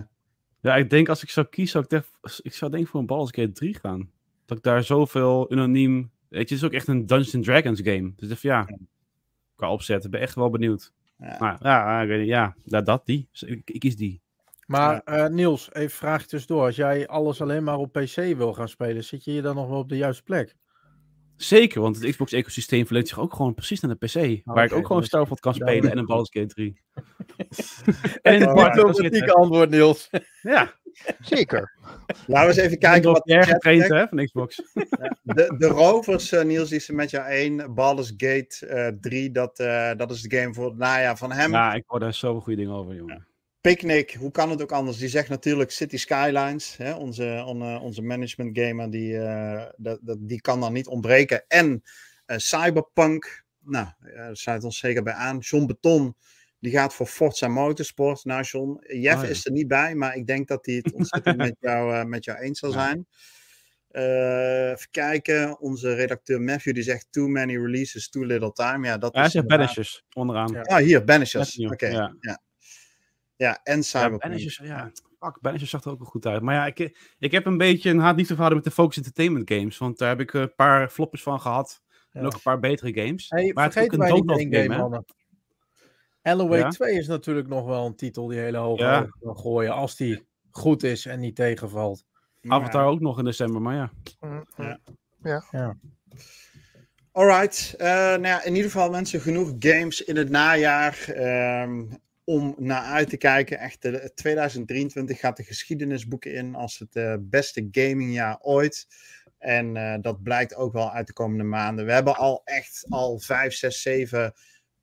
Ja, 0.61 0.77
ik 0.77 0.91
denk 0.91 1.09
als 1.09 1.23
ik 1.23 1.31
zou 1.31 1.47
kiezen, 1.47 1.73
zou 1.73 1.85
ik, 1.85 1.91
denk, 1.91 2.05
ik 2.43 2.55
zou 2.55 2.71
denk 2.71 2.83
ik 2.83 2.89
voor 2.89 3.01
een 3.01 3.07
Baldur's 3.07 3.35
Gate 3.35 3.53
3 3.53 3.79
gaan. 3.79 4.11
Dat 4.45 4.57
ik 4.57 4.63
daar 4.63 4.83
zoveel 4.83 5.53
unaniem... 5.53 6.11
Weet 6.29 6.49
je, 6.49 6.55
het 6.55 6.63
is 6.63 6.69
ook 6.69 6.75
echt 6.75 6.89
een 6.89 7.07
Dungeons 7.07 7.47
Dragons 7.47 7.81
game. 7.83 8.13
Dus 8.17 8.41
ja, 8.41 8.67
qua 9.57 9.71
opzetten, 9.71 10.11
ben 10.11 10.21
echt 10.21 10.35
wel 10.35 10.51
benieuwd. 10.51 10.93
Ja, 11.19 11.37
maar, 11.39 11.59
ja, 11.61 12.03
ja, 12.03 12.57
ja 12.65 12.83
dat, 12.83 13.07
die. 13.07 13.29
Ik, 13.33 13.71
ik 13.71 13.81
kies 13.81 13.97
die. 13.97 14.23
Maar 14.67 15.03
ja. 15.05 15.25
uh, 15.25 15.31
Niels, 15.35 15.73
even 15.73 15.97
vraag 15.97 16.27
tussendoor. 16.27 16.65
Als 16.65 16.77
jij 16.77 17.07
alles 17.07 17.41
alleen 17.41 17.65
maar 17.65 17.79
op 17.79 17.93
PC 17.93 18.15
wil 18.15 18.53
gaan 18.55 18.69
spelen, 18.69 19.05
zit 19.05 19.25
je 19.25 19.31
hier 19.31 19.43
dan 19.43 19.55
nog 19.55 19.69
wel 19.69 19.79
op 19.79 19.89
de 19.89 19.97
juiste 19.97 20.23
plek? 20.23 20.57
Zeker, 21.37 21.81
want 21.81 21.97
het 21.97 22.11
Xbox-ecosysteem 22.11 22.87
verleent 22.87 23.09
zich 23.09 23.19
ook 23.19 23.35
gewoon 23.35 23.55
precies 23.55 23.81
naar 23.81 23.97
de 23.99 24.07
PC. 24.07 24.17
Okay, 24.17 24.43
waar 24.45 24.65
ik 24.65 24.73
ook 24.73 24.87
gewoon 24.87 25.05
Starfield 25.05 25.41
kan 25.41 25.55
spelen 25.55 25.83
ja, 25.83 25.91
en 25.91 25.99
een 25.99 26.07
Baldur's 26.07 26.31
Gate 26.33 26.55
3. 26.55 26.81
en 28.23 28.49
een 28.49 28.73
diplomatieke 28.73 29.33
antwoord, 29.33 29.71
Niels. 29.71 30.11
ja. 30.43 30.75
Zeker. 31.21 31.73
Laten 32.27 32.49
we 32.49 32.55
eens 32.55 32.65
even 32.67 32.79
kijken 32.79 33.13
wat 33.13 33.25
de 33.25 33.43
getraind 33.43 33.89
hè, 33.89 34.09
van 34.09 34.25
Xbox. 34.25 34.57
de, 35.23 35.55
de 35.59 35.67
Rovers, 35.67 36.33
uh, 36.33 36.43
Niels, 36.43 36.69
die 36.69 36.81
ze 36.81 36.95
met 36.95 37.11
jou 37.11 37.27
één. 37.29 37.75
Baldur's 37.75 38.13
Gate 38.17 38.67
uh, 38.95 39.01
3, 39.01 39.31
dat, 39.31 39.61
uh, 39.61 39.91
dat 39.97 40.11
is 40.11 40.23
de 40.23 40.37
game 40.37 40.55
voor 40.55 40.65
het 40.65 40.77
najaar 40.77 41.17
van 41.17 41.33
hem. 41.33 41.53
Ja, 41.53 41.75
ik 41.75 41.85
hoor 41.87 42.01
daar 42.01 42.15
zoveel 42.15 42.41
goede 42.41 42.59
dingen 42.59 42.75
over, 42.75 42.95
jongen. 42.95 43.27
Picnic, 43.61 44.13
hoe 44.13 44.31
kan 44.31 44.51
het 44.51 44.63
ook 44.63 44.73
anders? 44.73 44.99
Die 44.99 45.09
zegt 45.09 45.29
natuurlijk 45.29 45.71
City 45.71 45.97
Skylines, 45.97 46.77
hè, 46.77 46.93
onze, 46.93 47.43
on, 47.47 47.79
onze 47.79 48.03
management 48.03 48.59
gamer, 48.59 48.91
die, 48.91 49.13
uh, 49.13 49.65
dat, 49.77 49.99
dat, 50.03 50.17
die 50.21 50.41
kan 50.41 50.61
dan 50.61 50.73
niet 50.73 50.87
ontbreken. 50.87 51.45
En 51.49 51.83
uh, 52.27 52.37
Cyberpunk, 52.37 53.45
nou, 53.59 53.87
daar 54.15 54.37
sluit 54.37 54.65
ons 54.65 54.79
zeker 54.79 55.03
bij 55.03 55.13
aan. 55.13 55.39
John 55.39 55.67
Beton, 55.67 56.17
die 56.61 56.73
gaat 56.73 56.95
voor 56.95 57.07
Forza 57.07 57.49
Motorsport. 57.49 58.25
Nou, 58.25 58.43
John, 58.43 58.81
Jeff 58.81 59.17
oh, 59.17 59.23
ja. 59.23 59.29
is 59.29 59.47
er 59.47 59.53
niet 59.53 59.69
bij, 59.69 59.95
maar 59.95 60.17
ik 60.17 60.27
denk 60.27 60.49
dat 60.49 60.67
hij 60.67 60.75
het 60.75 60.93
ontzettend 60.93 61.37
met, 61.37 61.57
jou, 61.61 61.95
uh, 61.95 62.05
met 62.05 62.25
jou 62.25 62.39
eens 62.39 62.59
zal 62.59 62.71
zijn. 62.71 63.07
Uh, 63.91 64.71
even 64.71 64.91
kijken, 64.91 65.61
onze 65.61 65.95
redacteur 65.95 66.41
Matthew 66.41 66.75
die 66.75 66.83
zegt 66.83 67.07
too 67.11 67.29
many 67.29 67.57
releases, 67.57 68.09
too 68.09 68.25
little 68.25 68.53
time. 68.53 68.87
Ja, 68.87 68.99
dat 68.99 69.15
ja, 69.15 69.25
is 69.25 69.33
hij 69.33 69.43
zegt 69.43 69.47
Banishers 69.47 70.05
onderaan. 70.13 70.53
Ja. 70.53 70.61
Ah, 70.61 70.77
hier, 70.77 71.05
Banishers. 71.05 71.59
Oké, 71.59 71.73
okay. 71.73 71.91
ja. 71.91 72.17
ja. 72.21 72.41
Ja, 73.37 73.61
en 73.63 73.83
Cyberpunk. 73.83 74.23
Ja, 74.23 74.29
Banishers, 74.29 74.69
ja. 74.69 74.91
Fuck, 75.21 75.41
Banishers 75.41 75.71
zag 75.71 75.85
er 75.85 75.91
ook 75.91 75.99
wel 75.99 76.09
goed 76.09 76.27
uit. 76.27 76.43
Maar 76.43 76.55
ja, 76.55 76.67
ik, 76.67 76.99
ik 77.19 77.33
heb 77.33 77.47
een 77.47 77.57
beetje 77.57 77.91
een 77.91 77.99
haat 77.99 78.17
niet 78.17 78.27
te 78.27 78.33
verhouden 78.33 78.63
met 78.63 78.69
de 78.69 78.75
Focus 78.75 78.97
Entertainment 78.97 79.51
games. 79.51 79.79
Want 79.79 79.99
daar 79.99 80.09
heb 80.09 80.21
ik 80.21 80.33
een 80.33 80.55
paar 80.55 80.89
floppers 80.89 81.23
van 81.23 81.41
gehad. 81.41 81.83
En 82.13 82.27
ook 82.27 82.35
een 82.35 82.41
paar 82.43 82.59
betere 82.59 83.05
games. 83.05 83.29
Hey, 83.29 83.51
maar 83.55 83.65
het 83.65 83.77
is 83.77 83.83
ook 83.83 83.93
een 83.93 83.99
download 83.99 84.41
game, 84.41 84.57
game 84.57 85.05
Ja? 86.59 86.69
2 86.69 86.95
is 86.95 87.07
natuurlijk 87.07 87.49
nog 87.49 87.67
wel 87.67 87.87
een 87.87 87.97
titel 87.97 88.27
die 88.27 88.39
hele 88.39 88.59
hoog 88.59 88.79
ja. 88.79 89.09
kan 89.21 89.37
gooien. 89.37 89.73
Als 89.73 89.97
die 89.97 90.27
goed 90.51 90.83
is 90.83 91.07
en 91.07 91.21
niet 91.21 91.37
tegenvalt. 91.37 92.05
Avatar 92.49 92.83
ja. 92.83 92.89
ook 92.89 93.01
nog 93.01 93.19
in 93.19 93.25
december, 93.25 93.63
maar 93.63 93.75
ja. 93.75 93.91
Ja. 94.57 94.79
ja. 95.23 95.45
ja. 95.51 95.77
Alright. 97.13 97.75
Uh, 97.79 97.87
nou 97.87 98.27
ja, 98.27 98.45
in 98.45 98.55
ieder 98.55 98.71
geval 98.71 98.91
mensen 98.91 99.21
genoeg 99.21 99.53
games 99.59 100.05
in 100.05 100.17
het 100.17 100.31
najaar. 100.31 101.07
Um, 101.63 102.05
om 102.27 102.55
naar 102.59 102.83
uit 102.83 103.09
te 103.09 103.17
kijken. 103.17 103.59
Echt, 103.59 103.85
uh, 103.85 103.95
2023 103.95 105.19
gaat 105.19 105.37
de 105.37 105.43
geschiedenisboeken 105.43 106.35
in 106.35 106.55
als 106.55 106.79
het 106.79 106.97
uh, 106.97 107.15
beste 107.21 107.69
gamingjaar 107.71 108.39
ooit. 108.41 108.87
En 109.39 109.75
uh, 109.77 109.95
dat 110.01 110.23
blijkt 110.23 110.55
ook 110.55 110.73
wel 110.73 110.93
uit 110.93 111.07
de 111.07 111.13
komende 111.13 111.45
maanden. 111.45 111.87
We 111.87 111.93
hebben 111.93 112.17
al 112.17 112.43
echt 112.45 112.87
al 112.89 113.19
5, 113.19 113.55
6, 113.55 113.83
7 113.83 114.33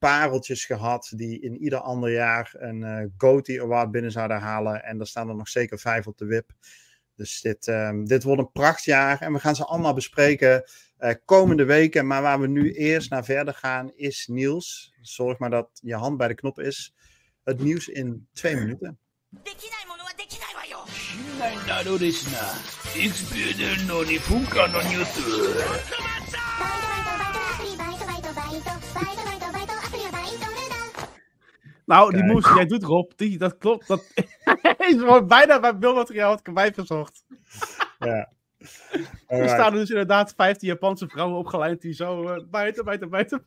pareltjes 0.09 0.65
gehad 0.65 1.11
die 1.15 1.39
in 1.39 1.57
ieder 1.57 1.79
ander 1.79 2.11
jaar 2.11 2.53
een 2.53 2.81
uh, 2.81 3.05
GOTY 3.17 3.59
Award 3.59 3.91
binnen 3.91 4.11
zouden 4.11 4.39
halen. 4.39 4.83
En 4.83 4.99
er 4.99 5.07
staan 5.07 5.29
er 5.29 5.35
nog 5.35 5.49
zeker 5.49 5.79
vijf 5.79 6.07
op 6.07 6.17
de 6.17 6.25
wip. 6.25 6.51
Dus 7.15 7.41
dit, 7.41 7.67
um, 7.67 8.05
dit 8.05 8.23
wordt 8.23 8.41
een 8.41 8.51
prachtjaar 8.51 9.21
en 9.21 9.33
we 9.33 9.39
gaan 9.39 9.55
ze 9.55 9.65
allemaal 9.65 9.93
bespreken 9.93 10.63
uh, 10.99 11.11
komende 11.25 11.65
weken. 11.65 12.07
Maar 12.07 12.21
waar 12.21 12.39
we 12.39 12.47
nu 12.47 12.73
eerst 12.73 13.09
naar 13.09 13.25
verder 13.25 13.53
gaan 13.53 13.91
is 13.95 14.27
Niels. 14.27 14.93
Zorg 15.01 15.37
maar 15.37 15.49
dat 15.49 15.69
je 15.81 15.95
hand 15.95 16.17
bij 16.17 16.27
de 16.27 16.35
knop 16.35 16.59
is. 16.59 16.93
Het 17.43 17.59
nieuws 17.59 17.87
in 17.87 18.27
twee 18.33 18.55
minuten. 18.55 18.97
な 26.63 26.92
Nou, 31.85 32.13
die 32.13 32.23
moves 32.23 32.53
jij 32.53 32.65
doet, 32.65 32.83
Rob, 32.83 33.11
die, 33.15 33.37
dat 33.37 33.57
klopt. 33.57 33.87
Dat 33.87 34.03
is 34.77 34.95
bijna 35.27 35.59
bij 35.59 35.77
beeldmateriaal 35.77 36.29
wat 36.29 36.39
ik 36.39 36.47
erbij 36.47 36.73
verzocht. 36.73 37.25
ja. 37.99 38.31
Er 39.27 39.49
staan 39.49 39.73
dus 39.73 39.89
inderdaad 39.89 40.33
15 40.37 40.67
Japanse 40.67 41.07
vrouwen 41.07 41.37
opgeleid 41.37 41.81
die 41.81 41.93
zo 41.93 42.23
buiten, 42.49 42.85
buiten, 42.85 43.09
buiten, 43.09 43.09
buiten. 43.09 43.43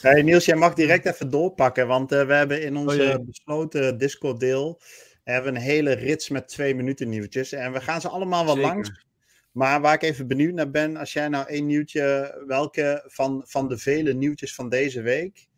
hey 0.00 0.22
Niels, 0.22 0.44
jij 0.44 0.56
mag 0.56 0.74
direct 0.74 1.06
even 1.06 1.30
doorpakken, 1.30 1.86
want 1.86 2.12
eh, 2.12 2.26
we 2.26 2.32
hebben 2.32 2.62
in 2.62 2.76
oh, 2.76 2.82
onze 2.82 3.22
besloten 3.26 3.98
Discord-deel 3.98 4.80
hebben 5.24 5.54
een 5.54 5.60
hele 5.60 5.92
rits 5.92 6.28
met 6.28 6.48
twee 6.48 6.74
minuten 6.74 7.08
nieuwtjes. 7.08 7.52
En 7.52 7.72
we 7.72 7.80
gaan 7.80 8.00
ze 8.00 8.08
allemaal 8.08 8.44
wel 8.44 8.58
langs. 8.58 9.08
Maar 9.52 9.80
waar 9.80 9.94
ik 9.94 10.02
even 10.02 10.26
benieuwd 10.26 10.54
naar 10.54 10.70
ben, 10.70 10.96
als 10.96 11.12
jij 11.12 11.28
nou 11.28 11.46
één 11.46 11.66
nieuwtje, 11.66 12.42
welke 12.46 13.04
van, 13.06 13.42
van 13.46 13.68
de 13.68 13.78
vele 13.78 14.14
nieuwtjes 14.14 14.54
van 14.54 14.68
deze 14.68 15.02
week, 15.02 15.48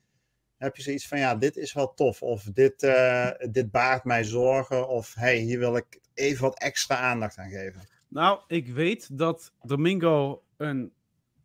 heb 0.56 0.76
je 0.76 0.82
zoiets 0.82 1.08
van, 1.08 1.18
ja, 1.18 1.36
dit 1.36 1.56
is 1.56 1.72
wel 1.72 1.94
tof, 1.94 2.22
of 2.22 2.42
dit, 2.42 2.82
uh, 2.82 3.30
dit 3.50 3.70
baart 3.70 4.04
mij 4.04 4.24
zorgen, 4.24 4.88
of 4.88 5.14
hey, 5.14 5.36
hier 5.36 5.58
wil 5.58 5.76
ik 5.76 6.00
even 6.14 6.42
wat 6.42 6.58
extra 6.58 6.96
aandacht 6.96 7.36
aan 7.36 7.50
geven? 7.50 7.88
Nou, 8.08 8.40
ik 8.46 8.68
weet 8.68 9.18
dat 9.18 9.52
Domingo 9.62 10.42
een 10.56 10.92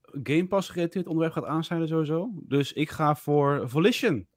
Game 0.02 0.48
Pass 0.48 0.70
gerelateerd 0.70 1.08
onderwerp 1.08 1.34
gaat 1.34 1.46
aansnijden 1.46 1.88
sowieso. 1.88 2.32
Dus 2.42 2.74
ik 2.74 2.90
ga 2.90 3.16
voor 3.16 3.70
Volition. 3.70 4.28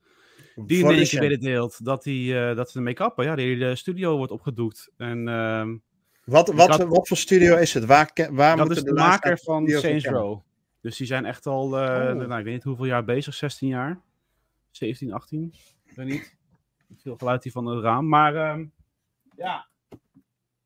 Die 0.55 0.85
in 0.85 0.91
één 0.91 1.07
keer 1.07 1.21
mededeelt 1.21 1.85
dat, 1.85 2.03
die, 2.03 2.35
uh, 2.35 2.57
dat 2.57 2.71
ze 2.71 2.79
ermee 2.79 2.95
kappen. 2.95 3.25
Ja, 3.25 3.35
die 3.35 3.59
de 3.59 3.77
studio 3.77 4.17
wordt 4.17 4.33
opgedoekt. 4.33 4.91
En... 4.97 5.27
Uh, 5.27 5.69
wat, 6.31 6.53
wat, 6.53 6.69
had, 6.69 6.83
wat 6.83 7.09
voor 7.09 7.17
studio 7.17 7.57
is 7.57 7.75
het? 7.75 7.85
Waar, 7.85 8.11
waar 8.31 8.57
dat 8.57 8.71
is 8.71 8.83
de, 8.83 8.93
maker 8.93 9.39
van 9.39 9.69
Saints 9.69 10.07
Row. 10.07 10.41
Dus 10.81 10.97
die 10.97 11.07
zijn 11.07 11.25
echt 11.25 11.47
al, 11.47 11.67
uh, 11.67 11.71
oh. 11.73 12.13
nou, 12.13 12.39
ik 12.39 12.45
weet 12.45 12.55
niet 12.55 12.63
hoeveel 12.63 12.85
jaar 12.85 13.05
bezig, 13.05 13.35
16 13.35 13.69
jaar. 13.69 14.01
17, 14.71 15.13
18, 15.13 15.55
ik 15.85 15.97
weet 15.97 16.07
niet. 16.07 16.37
Veel 16.97 17.17
geluid 17.17 17.43
hier 17.43 17.53
van 17.53 17.67
het 17.67 17.85
raam. 17.85 18.09
Maar 18.09 18.35
uh, 18.35 18.67
ja, 19.37 19.67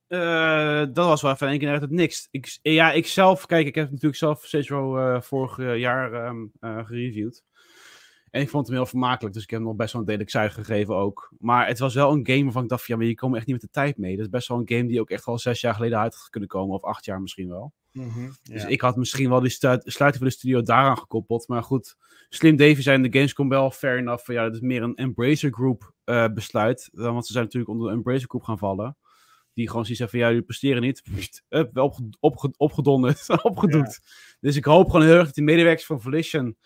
uh, 0.08 0.86
dat 0.92 1.06
was 1.06 1.22
wel 1.22 1.32
even 1.32 1.48
één 1.48 1.58
keer 1.58 1.70
uit 1.70 1.80
het 1.80 1.90
niks. 1.90 2.28
Ik, 2.30 2.58
ja, 2.62 2.92
ik 2.92 3.06
zelf, 3.06 3.46
kijk, 3.46 3.66
ik 3.66 3.74
heb 3.74 3.90
natuurlijk 3.90 4.16
zelf 4.16 4.44
Saints 4.44 4.68
Row 4.68 4.98
uh, 4.98 5.20
vorig 5.20 5.78
jaar 5.78 6.26
um, 6.26 6.52
gereviewd. 6.60 7.44
En 8.34 8.40
ik 8.40 8.48
vond 8.48 8.66
hem 8.66 8.76
heel 8.76 8.86
vermakelijk, 8.86 9.34
dus 9.34 9.42
ik 9.42 9.50
heb 9.50 9.58
hem 9.58 9.68
nog 9.68 9.76
best 9.76 9.92
wel 9.92 10.02
een 10.02 10.08
delijk 10.08 10.30
cijfer 10.30 10.64
gegeven 10.64 10.94
ook. 10.96 11.32
Maar 11.38 11.66
het 11.66 11.78
was 11.78 11.94
wel 11.94 12.12
een 12.12 12.26
game 12.26 12.42
waarvan 12.42 12.62
ik 12.62 12.68
dacht, 12.68 12.86
ja, 12.86 12.96
maar 12.96 13.06
je 13.06 13.14
komt 13.14 13.36
echt 13.36 13.46
niet 13.46 13.54
met 13.54 13.64
de 13.64 13.80
tijd 13.80 13.96
mee. 13.96 14.16
Dat 14.16 14.24
is 14.24 14.30
best 14.30 14.48
wel 14.48 14.58
een 14.58 14.68
game 14.68 14.86
die 14.86 15.00
ook 15.00 15.10
echt 15.10 15.24
al 15.24 15.38
zes 15.38 15.60
jaar 15.60 15.74
geleden 15.74 15.98
uit 15.98 16.14
had 16.14 16.30
kunnen 16.30 16.48
komen, 16.48 16.74
of 16.74 16.82
acht 16.82 17.04
jaar 17.04 17.20
misschien 17.20 17.48
wel. 17.48 17.72
Mm 17.92 18.08
-hmm, 18.08 18.32
ja. 18.42 18.54
Dus 18.54 18.64
ik 18.64 18.80
had 18.80 18.96
misschien 18.96 19.28
wel 19.28 19.40
die 19.40 19.50
sluiting 19.50 20.16
van 20.16 20.26
de 20.26 20.30
studio 20.30 20.62
daaraan 20.62 20.98
gekoppeld. 20.98 21.48
Maar 21.48 21.62
goed, 21.62 21.96
Slim 22.28 22.56
Davy 22.56 22.80
zijn 22.80 23.02
de 23.02 23.12
Gamescom 23.12 23.48
wel 23.48 23.70
fair 23.70 23.98
enough. 23.98 24.32
Ja, 24.32 24.44
dat 24.44 24.54
is 24.54 24.60
meer 24.60 24.82
een 24.82 24.94
Embracer 24.94 25.52
Group 25.52 25.92
uh, 26.04 26.26
besluit. 26.28 26.88
Want 26.92 27.26
ze 27.26 27.32
zijn 27.32 27.44
natuurlijk 27.44 27.72
onder 27.72 27.88
de 27.88 27.94
Embracer 27.96 28.28
Group 28.28 28.42
gaan 28.42 28.58
vallen. 28.58 28.96
Die 29.52 29.68
gewoon 29.68 29.84
zoiets 29.84 30.10
van, 30.10 30.20
ja, 30.20 30.28
jullie 30.28 30.42
presteren 30.42 30.82
niet. 30.82 31.02
Up, 31.48 31.74
wel 31.74 31.84
opge 31.84 32.08
opge 32.20 32.52
opgedonderd, 32.56 33.28
opgedoekt. 33.42 34.00
Ja. 34.02 34.36
Dus 34.40 34.56
ik 34.56 34.64
hoop 34.64 34.90
gewoon 34.90 35.06
heel 35.06 35.16
erg 35.16 35.24
dat 35.24 35.34
die 35.34 35.44
medewerkers 35.44 35.86
van 35.86 36.00
Volition... 36.00 36.56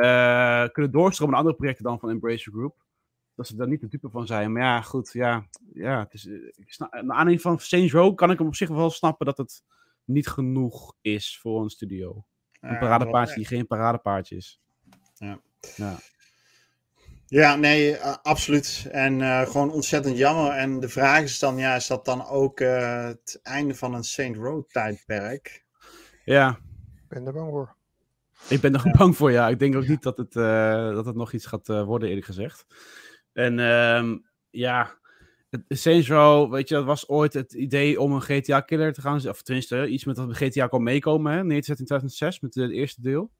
Uh, 0.00 0.68
kunnen 0.68 0.92
doorstromen 0.92 1.34
naar 1.34 1.44
andere 1.44 1.56
projecten 1.56 1.84
dan 1.84 1.98
van 1.98 2.10
Embracer 2.10 2.52
Group. 2.52 2.84
Dat 3.34 3.46
ze 3.46 3.56
daar 3.56 3.68
niet 3.68 3.80
de 3.80 3.88
dupe 3.88 4.10
van 4.10 4.26
zijn. 4.26 4.52
Maar 4.52 4.62
ja, 4.62 4.80
goed, 4.80 5.12
ja. 5.12 5.46
ja 5.72 5.98
het 5.98 6.14
is, 6.14 6.26
ik 6.54 6.72
snap, 6.72 6.92
naar 6.92 7.02
aanleiding 7.02 7.40
van 7.40 7.58
Saints 7.58 7.92
Row 7.92 8.14
kan 8.14 8.30
ik 8.30 8.38
hem 8.38 8.46
op 8.46 8.54
zich 8.54 8.68
wel 8.68 8.90
snappen 8.90 9.26
dat 9.26 9.38
het 9.38 9.62
niet 10.04 10.28
genoeg 10.28 10.94
is 11.00 11.38
voor 11.40 11.62
een 11.62 11.70
studio. 11.70 12.24
Een 12.60 12.72
Ja, 12.72 12.78
paradepaardje 12.78 13.34
die 13.34 13.46
geen 13.46 13.66
paradepaardje 13.66 14.36
is. 14.36 14.60
Ja. 15.14 15.40
Ja. 15.76 15.98
Ja, 17.30 17.56
nee, 17.56 17.96
eh, 17.96 18.16
absoluut. 18.22 18.88
En 18.90 19.20
eh, 19.20 19.46
gewoon 19.46 19.70
ontzettend 19.70 20.16
jammer. 20.16 20.52
En 20.52 20.80
de 20.80 20.88
vraag 20.88 21.22
is 21.22 21.38
dan, 21.38 21.56
ja, 21.56 21.74
is 21.74 21.86
dat 21.86 22.04
dan 22.04 22.26
ook 22.26 22.60
eh, 22.60 23.04
het 23.04 23.40
einde 23.42 23.74
van 23.74 23.94
een 23.94 24.04
Saint 24.04 24.36
Road 24.36 24.72
tijdperk? 24.72 25.64
ja, 26.24 26.58
Ik 26.94 27.08
ben 27.08 27.26
er 27.26 27.32
bang 27.32 27.50
voor. 27.50 27.76
Ik 28.48 28.60
ben 28.60 28.74
er 28.74 28.94
bang 28.98 29.16
voor, 29.16 29.30
ja. 29.30 29.48
Ik 29.48 29.58
denk 29.58 29.76
ook 29.76 29.88
niet 29.88 30.02
dat 30.02 30.16
het, 30.16 30.36
eh, 30.36 30.92
dat 30.92 31.06
het 31.06 31.16
nog 31.16 31.32
iets 31.32 31.46
gaat 31.46 31.68
eh, 31.68 31.84
worden, 31.84 32.08
eerlijk 32.08 32.26
gezegd. 32.26 32.66
En 33.32 33.58
ehm, 33.58 34.18
ja, 34.50 34.98
Saints 35.68 36.08
Row, 36.08 36.52
weet 36.52 36.68
je, 36.68 36.74
dat 36.74 36.84
was 36.84 37.08
ooit 37.08 37.32
het 37.32 37.52
idee 37.52 38.00
om 38.00 38.12
een 38.12 38.22
GTA-killer 38.22 38.92
te 38.92 39.00
gaan... 39.00 39.28
Of 39.28 39.42
tenminste, 39.42 39.88
iets 39.88 40.04
met 40.04 40.16
dat 40.16 40.36
GTA 40.36 40.66
kon 40.66 40.82
meekomen, 40.82 41.32
hè. 41.32 41.44
Neergezet 41.44 41.78
in 41.78 41.84
2006 41.84 42.40
met 42.40 42.54
het 42.54 42.70
eerste 42.70 43.00
deel. 43.00 43.30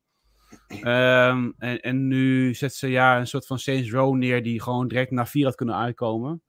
Ehm, 0.68 1.50
en, 1.58 1.80
en 1.80 2.06
nu 2.06 2.54
zet 2.54 2.74
ze 2.74 2.88
ja, 2.88 3.18
een 3.18 3.26
soort 3.26 3.46
van 3.46 3.58
Saints 3.58 3.90
Row 3.90 4.14
neer 4.14 4.42
die 4.42 4.62
gewoon 4.62 4.88
direct 4.88 5.10
naar 5.10 5.28
4 5.28 5.44
had 5.44 5.54
kunnen 5.54 5.76
uitkomen. 5.76 6.42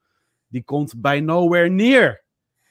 Die 0.47 0.63
komt 0.63 1.01
bij 1.01 1.19
nowhere 1.19 1.69
neer 1.69 2.23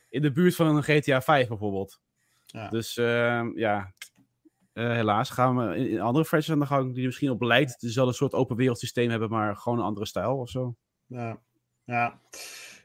in 0.08 0.22
de 0.22 0.32
buurt 0.32 0.54
van 0.54 0.76
een 0.76 0.82
GTA 0.82 1.22
5 1.22 1.48
bijvoorbeeld. 1.48 2.00
Ja. 2.46 2.68
Dus 2.68 2.96
ehm, 2.96 3.58
ja, 3.58 3.94
eh, 4.80 4.92
helaas 4.92 5.30
gaan 5.30 5.56
we 5.56 5.76
in, 5.76 6.00
andere 6.00 6.24
franchises 6.24 6.54
aan 6.54 6.60
de 6.60 6.66
gang 6.66 6.90
die 6.90 7.00
er 7.00 7.06
misschien 7.06 7.30
op 7.30 7.42
lijkt. 7.42 7.80
Dezelfde 7.80 8.14
soort 8.14 8.34
open 8.34 8.56
wereld 8.56 8.78
systeem 8.78 9.10
hebben, 9.10 9.30
maar 9.30 9.56
gewoon 9.56 9.78
een 9.78 9.84
andere 9.84 10.06
stijl 10.06 10.36
of 10.36 10.48
zo. 10.48 10.74
Ja. 11.06 11.40
ja. 11.84 12.20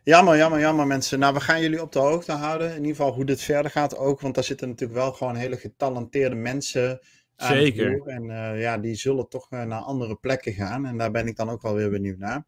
Jammer, 0.04 0.38
jammer, 0.38 0.60
jammer 0.60 0.88
mensen. 0.88 1.20
Nou, 1.20 1.34
we 1.34 1.40
gaan 1.40 1.62
jullie 1.62 1.82
op 1.82 1.92
de 1.92 2.00
hoogte 2.00 2.32
houden. 2.32 2.70
In 2.70 2.82
ieder 2.82 2.96
geval 2.96 3.14
hoe 3.14 3.26
dit 3.26 3.42
verder 3.42 3.72
gaat 3.72 3.98
ook. 3.98 4.22
Want 4.22 4.36
daar 4.36 4.44
zitten 4.44 4.70
natuurlijk 4.70 5.00
wel 5.00 5.12
gewoon 5.12 5.36
hele 5.36 5.58
getalenteerde 5.58 6.36
mensen 6.36 7.00
aan 7.36 7.56
Zeker. 7.56 8.02
En 8.06 8.30
eh, 8.30 8.62
ja, 8.62 8.78
die 8.78 8.96
zullen 8.96 9.30
toch 9.30 9.52
eh, 9.52 9.64
naar 9.64 9.82
andere 9.82 10.16
plekken 10.16 10.54
gaan. 10.54 10.86
En 10.86 10.98
daar 10.98 11.12
ben 11.12 11.28
ik 11.28 11.36
dan 11.36 11.50
ook 11.50 11.62
wel 11.62 11.74
weer 11.74 11.90
benieuwd 11.90 12.18
naar. 12.18 12.46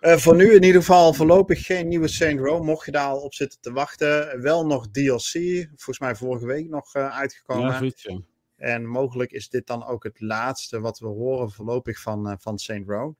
Eh, 0.00 0.16
voor 0.16 0.36
nu 0.36 0.54
in 0.54 0.62
ieder 0.62 0.80
geval 0.80 1.12
voorlopig 1.12 1.66
geen 1.66 1.88
nieuwe 1.88 2.08
Saint 2.08 2.40
Row. 2.40 2.62
Mocht 2.62 2.86
je 2.86 2.92
daar 2.92 3.08
al 3.08 3.20
op 3.20 3.34
zitten 3.34 3.60
te 3.60 3.72
wachten. 3.72 4.42
Wel 4.42 4.66
nog 4.66 4.90
DLC. 4.90 5.32
Volgens 5.68 5.98
mij 5.98 6.16
vorige 6.16 6.46
week 6.46 6.68
nog 6.68 6.94
uitgekomen. 6.94 7.70
Ja, 7.70 7.78
zoiets, 7.78 8.02
ja. 8.02 8.18
En 8.58 8.86
mogelijk 8.86 9.32
is 9.32 9.48
dit 9.48 9.66
dan 9.66 9.84
ook 9.86 10.04
het 10.04 10.20
laatste 10.20 10.80
wat 10.80 10.98
we 10.98 11.06
horen 11.06 11.50
voorlopig 11.50 12.00
van, 12.00 12.28
eh, 12.28 12.36
van 12.38 12.58
Saint 12.58 12.88
Row. 12.88 13.14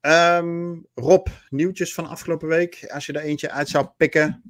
Ehm, 0.00 0.74
Rob, 0.94 1.26
nieuwtjes 1.50 1.94
van 1.94 2.06
afgelopen 2.06 2.48
week. 2.48 2.86
Als 2.92 3.06
je 3.06 3.12
er 3.12 3.22
eentje 3.22 3.50
uit 3.50 3.68
zou 3.68 3.86
pikken, 3.96 4.42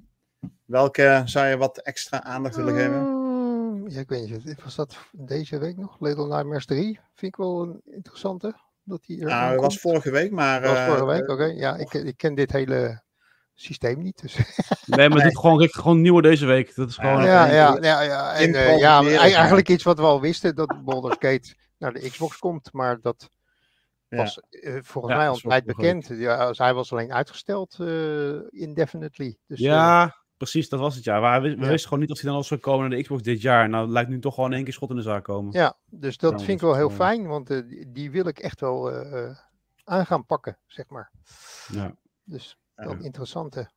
welke 0.65 1.23
zou 1.25 1.47
je 1.47 1.57
wat 1.57 1.79
extra 1.79 2.23
aandacht 2.23 2.57
willen 2.57 2.75
geven? 2.75 3.01
Mm, 3.01 3.89
Ja, 3.89 4.01
ik 4.01 4.09
weet 4.09 4.45
niet. 4.45 4.63
Was 4.63 4.75
dat 4.75 4.97
deze 5.13 5.59
week 5.59 5.77
nog? 5.77 6.01
Little 6.01 6.27
Nightmares 6.27 6.67
3? 6.67 7.01
Vind 7.15 7.33
ik 7.33 7.37
wel 7.37 7.63
een 7.63 7.81
interessante. 7.85 8.57
Dat 8.83 9.05
die 9.05 9.21
er 9.21 9.27
Nou, 9.27 9.53
dat 9.53 9.61
was 9.61 9.81
vorige 9.81 10.11
week, 10.11 10.31
maar... 10.31 10.61
Dat 10.61 10.71
was 10.71 10.79
eh, 10.79 10.87
vorige 10.87 11.05
week, 11.05 11.29
oké. 11.29 11.45
Ja, 11.45 11.77
ik, 11.77 11.95
ik 11.95 12.17
ken 12.17 12.35
dit 12.35 12.53
hele 12.53 13.03
systeem 13.59 13.99
niet. 14.03 14.21
Dus. 14.23 14.37
Nee, 14.87 15.09
maar 15.09 15.19
het 15.19 15.27
doet 15.33 15.39
gewoon, 15.41 15.69
gewoon 15.69 16.01
nieuwe 16.01 16.23
deze 16.23 16.47
week. 16.47 16.75
Dat 16.75 16.89
is 16.89 16.97
gewoon... 16.97 17.23
ja, 17.25 17.47
ja, 17.47 17.79
ja, 17.81 18.01
ja. 18.01 18.33
En, 18.35 18.55
eh, 18.55 18.79
ja, 18.79 19.03
eigenlijk 19.19 19.69
iets 19.69 19.85
wat 19.85 19.99
we 19.99 20.05
al 20.05 20.21
wisten, 20.21 20.55
dat 20.55 20.85
Baldur's 20.85 21.17
Gate 21.19 21.55
naar 21.79 21.93
de 21.93 22.11
Xbox 22.11 22.39
komt. 22.39 22.73
Maar 22.73 23.01
dat 23.01 23.31
Ja. 24.09 24.17
was 24.17 24.41
eh, 24.51 24.79
volgens 24.83 25.13
Ja, 25.15 25.19
mij 25.19 25.29
al 25.29 25.37
tijd 25.37 25.65
bekend. 25.65 26.07
Ja, 26.07 26.51
hij 26.57 26.75
was 26.75 26.93
alleen 26.93 27.13
uitgesteld 27.13 27.77
eh, 27.81 28.61
indefinitely. 28.61 29.39
Dus, 29.47 29.59
Ja, 29.59 30.17
precies, 30.37 30.69
dat 30.69 30.81
was 30.81 30.95
het 30.95 31.05
ja. 31.05 31.21
Maar 31.21 31.43
we, 31.43 31.57
wisten 31.57 31.89
gewoon 31.89 32.01
niet 32.01 32.11
of 32.11 32.21
hij 32.21 32.29
dan 32.29 32.39
al 32.39 32.45
zou 32.45 32.61
komen 32.61 32.89
naar 32.89 32.99
de 32.99 33.03
Xbox 33.05 33.23
dit 33.23 33.41
jaar. 33.43 33.69
Nou, 33.69 33.89
lijkt 33.89 34.11
nu 34.11 34.19
toch 34.19 34.35
gewoon 34.35 34.51
in 34.51 34.57
één 34.57 34.65
keer 34.65 34.73
schot 34.73 34.91
in 34.91 34.97
de 34.97 35.03
zaak 35.03 35.25
komen. 35.25 35.53
ja, 35.53 35.77
dus 35.91 36.17
dat 36.17 36.31
Ja, 36.33 36.39
vind 36.39 36.61
ik 36.61 36.67
wel 36.67 36.75
heel 36.75 36.91
fijn, 36.91 37.27
want 37.27 37.63
die, 37.87 38.11
wil 38.11 38.27
ik 38.27 38.39
echt 38.39 38.61
wel 38.61 38.93
aan 39.85 40.07
gaan 40.07 40.27
pakken, 40.27 40.59
zeg 40.67 40.89
maar. 40.89 41.11
Ja. 41.73 41.95
Dus. 42.25 42.59
Dat 42.85 43.05
interessante. 43.05 43.71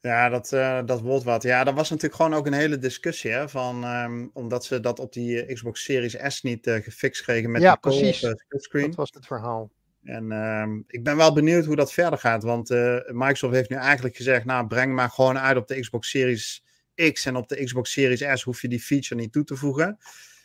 Ja, 0.00 0.28
dat, 0.28 0.52
eh, 0.52 0.80
dat 0.84 1.00
wordt 1.00 1.24
wat. 1.24 1.42
Ja, 1.42 1.64
dat 1.64 1.74
was 1.74 1.90
natuurlijk 1.90 2.22
gewoon 2.22 2.34
ook 2.34 2.46
een 2.46 2.52
hele 2.52 2.78
discussie, 2.78 3.30
hè, 3.30 3.48
van, 3.48 3.84
ehm, 3.84 4.26
omdat 4.32 4.64
ze 4.64 4.80
dat 4.80 4.98
op 4.98 5.12
die 5.12 5.44
eh, 5.44 5.54
Xbox 5.54 5.84
Series 5.84 6.16
S 6.26 6.42
niet 6.42 6.66
eh, 6.66 6.82
gefixt 6.82 7.22
kregen 7.22 7.50
met 7.50 7.62
Ja, 7.62 7.78
co-op, 7.80 7.80
precies. 7.80 8.18
splitscreen. 8.18 8.86
Dat 8.86 8.94
was 8.94 9.10
het 9.14 9.26
verhaal. 9.26 9.70
En 10.02 10.32
ehm, 10.32 10.78
ik 10.86 11.04
ben 11.04 11.16
wel 11.16 11.32
benieuwd 11.32 11.64
hoe 11.64 11.76
dat 11.76 11.92
verder 11.92 12.18
gaat. 12.18 12.42
Want 12.42 12.68
Microsoft 13.08 13.54
heeft 13.54 13.70
nu 13.70 13.76
eigenlijk 13.76 14.16
gezegd: 14.16 14.44
Nou, 14.44 14.66
breng 14.66 14.94
maar 14.94 15.10
gewoon 15.10 15.38
uit 15.38 15.56
op 15.56 15.68
de 15.68 15.80
Xbox 15.80 16.10
Series 16.10 16.64
X 17.12 17.26
en 17.26 17.36
op 17.36 17.48
de 17.48 17.64
Xbox 17.64 17.92
Series 17.92 18.24
S 18.40 18.42
hoef 18.42 18.62
je 18.62 18.68
die 18.68 18.80
feature 18.80 19.20
niet 19.20 19.32
toe 19.32 19.44
te 19.44 19.56
voegen. 19.56 19.98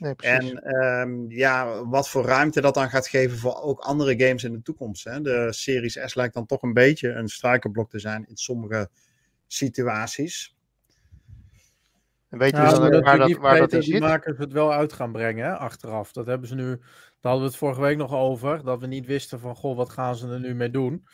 Nee. 0.03 0.15
En 0.15 0.63
ehm, 0.63 1.29
ja, 1.29 1.85
wat 1.85 2.09
voor 2.09 2.25
ruimte 2.25 2.61
dat 2.61 2.73
dan 2.73 2.89
gaat 2.89 3.07
geven 3.07 3.37
voor 3.37 3.61
ook 3.61 3.79
andere 3.79 4.25
games 4.25 4.43
in 4.43 4.51
de 4.51 4.61
toekomst. 4.61 5.03
Hè? 5.03 5.21
De 5.21 5.47
Series 5.53 5.99
S 6.05 6.15
lijkt 6.15 6.33
dan 6.33 6.45
toch 6.45 6.61
een 6.61 6.73
beetje 6.73 7.09
een 7.09 7.27
struikelblok 7.27 7.89
te 7.89 7.99
zijn 7.99 8.25
in 8.27 8.37
sommige 8.37 8.89
situaties. 9.47 10.55
En 12.29 12.37
weet 12.37 12.51
je 12.51 12.63
dan 12.63 12.91
dat 12.91 13.03
waar 13.03 13.25
die 13.25 13.33
dat, 13.33 13.43
waar 13.43 13.57
dat 13.57 13.73
in 13.73 13.79
die 13.79 13.99
makers 13.99 14.37
het 14.37 14.51
wel 14.51 14.73
uit 14.73 14.93
gaan 14.93 15.11
brengen, 15.11 15.45
hè, 15.45 15.57
achteraf. 15.57 16.11
Dat 16.11 16.25
hebben 16.25 16.47
ze 16.47 16.55
nu, 16.55 16.69
daar 16.69 16.81
hadden 17.21 17.41
we 17.41 17.47
het 17.47 17.57
vorige 17.57 17.81
week 17.81 17.97
nog 17.97 18.13
over, 18.13 18.63
dat 18.63 18.79
we 18.79 18.87
niet 18.87 19.05
wisten 19.05 19.39
van, 19.39 19.55
goh, 19.55 19.77
wat 19.77 19.89
gaan 19.89 20.15
ze 20.15 20.27
er 20.27 20.39
nu 20.39 20.55
mee 20.55 20.71
doen? 20.71 21.07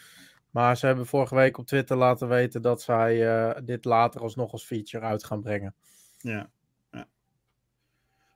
Maar 0.50 0.78
ze 0.78 0.86
hebben 0.86 1.06
vorige 1.06 1.36
week 1.36 1.58
op 1.58 1.66
Twitter 1.66 1.98
laten 1.98 2.28
weten 2.28 2.62
dat 2.62 2.82
zij 2.82 3.28
eh, 3.28 3.62
dit 3.64 3.86
later 3.86 4.22
alsnog 4.22 4.52
als 4.52 4.66
feature 4.66 5.06
uit 5.06 5.24
gaan 5.24 5.42
brengen. 5.42 5.76
Ja, 6.18 6.50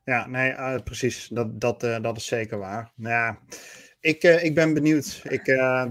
ja. 0.03 0.27
nee, 0.27 0.51
eh, 0.51 0.83
precies. 0.83 1.27
Dat, 1.27 1.61
dat, 1.61 1.83
eh, 1.83 2.01
dat 2.01 2.17
is 2.17 2.25
zeker 2.25 2.57
waar. 2.57 2.91
Nou 2.95 3.13
ja, 3.13 3.39
ik, 3.99 4.23
eh, 4.23 4.43
ik 4.43 4.55
ben 4.55 4.73
benieuwd. 4.73 5.21
Ik, 5.23 5.45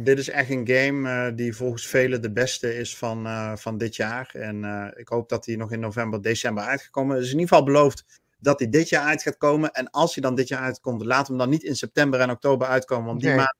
dit 0.04 0.18
is 0.18 0.28
echt 0.30 0.50
een 0.50 0.68
game 0.68 1.34
die 1.34 1.56
volgens 1.56 1.86
velen 1.86 2.22
de 2.22 2.32
beste 2.32 2.74
is 2.76 2.96
van, 2.96 3.26
van 3.58 3.78
dit 3.78 3.96
jaar. 3.96 4.30
En 4.32 4.92
ik 4.96 5.08
hoop 5.08 5.28
dat 5.28 5.44
die 5.44 5.56
nog 5.56 5.72
in 5.72 5.80
november, 5.80 6.22
december 6.22 6.64
uitgekomen 6.64 7.16
is. 7.18 7.24
in 7.24 7.30
ieder 7.30 7.48
geval 7.48 7.64
beloofd 7.64 8.20
dat 8.38 8.58
hij 8.58 8.68
dit 8.68 8.88
jaar 8.88 9.04
uit 9.04 9.22
gaat 9.22 9.36
komen. 9.36 9.70
En 9.72 9.90
als 9.90 10.14
hij 10.14 10.22
dan 10.22 10.34
dit 10.34 10.48
jaar 10.48 10.62
uitkomt, 10.62 11.04
laat 11.04 11.28
hem 11.28 11.38
dan 11.38 11.50
niet 11.50 11.62
in 11.62 11.76
september 11.76 12.20
en 12.20 12.30
oktober 12.30 12.68
uitkomen. 12.68 13.06
Want 13.06 13.20
die 13.20 13.28
Nee. 13.28 13.36
maand 13.38 13.56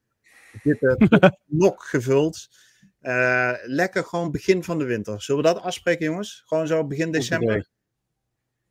tot 0.62 1.38
nok 1.46 1.82
gevuld. 1.82 2.48
Lekker 3.64 4.04
gewoon 4.04 4.30
begin 4.30 4.64
van 4.64 4.78
de 4.78 4.84
winter. 4.84 5.22
Zullen 5.22 5.42
we 5.42 5.48
dat 5.48 5.62
afspreken, 5.62 6.04
jongens? 6.04 6.42
Gewoon 6.46 6.66
zo 6.66 6.86
begin 6.86 7.10
december. 7.10 7.50
idee. 7.50 7.66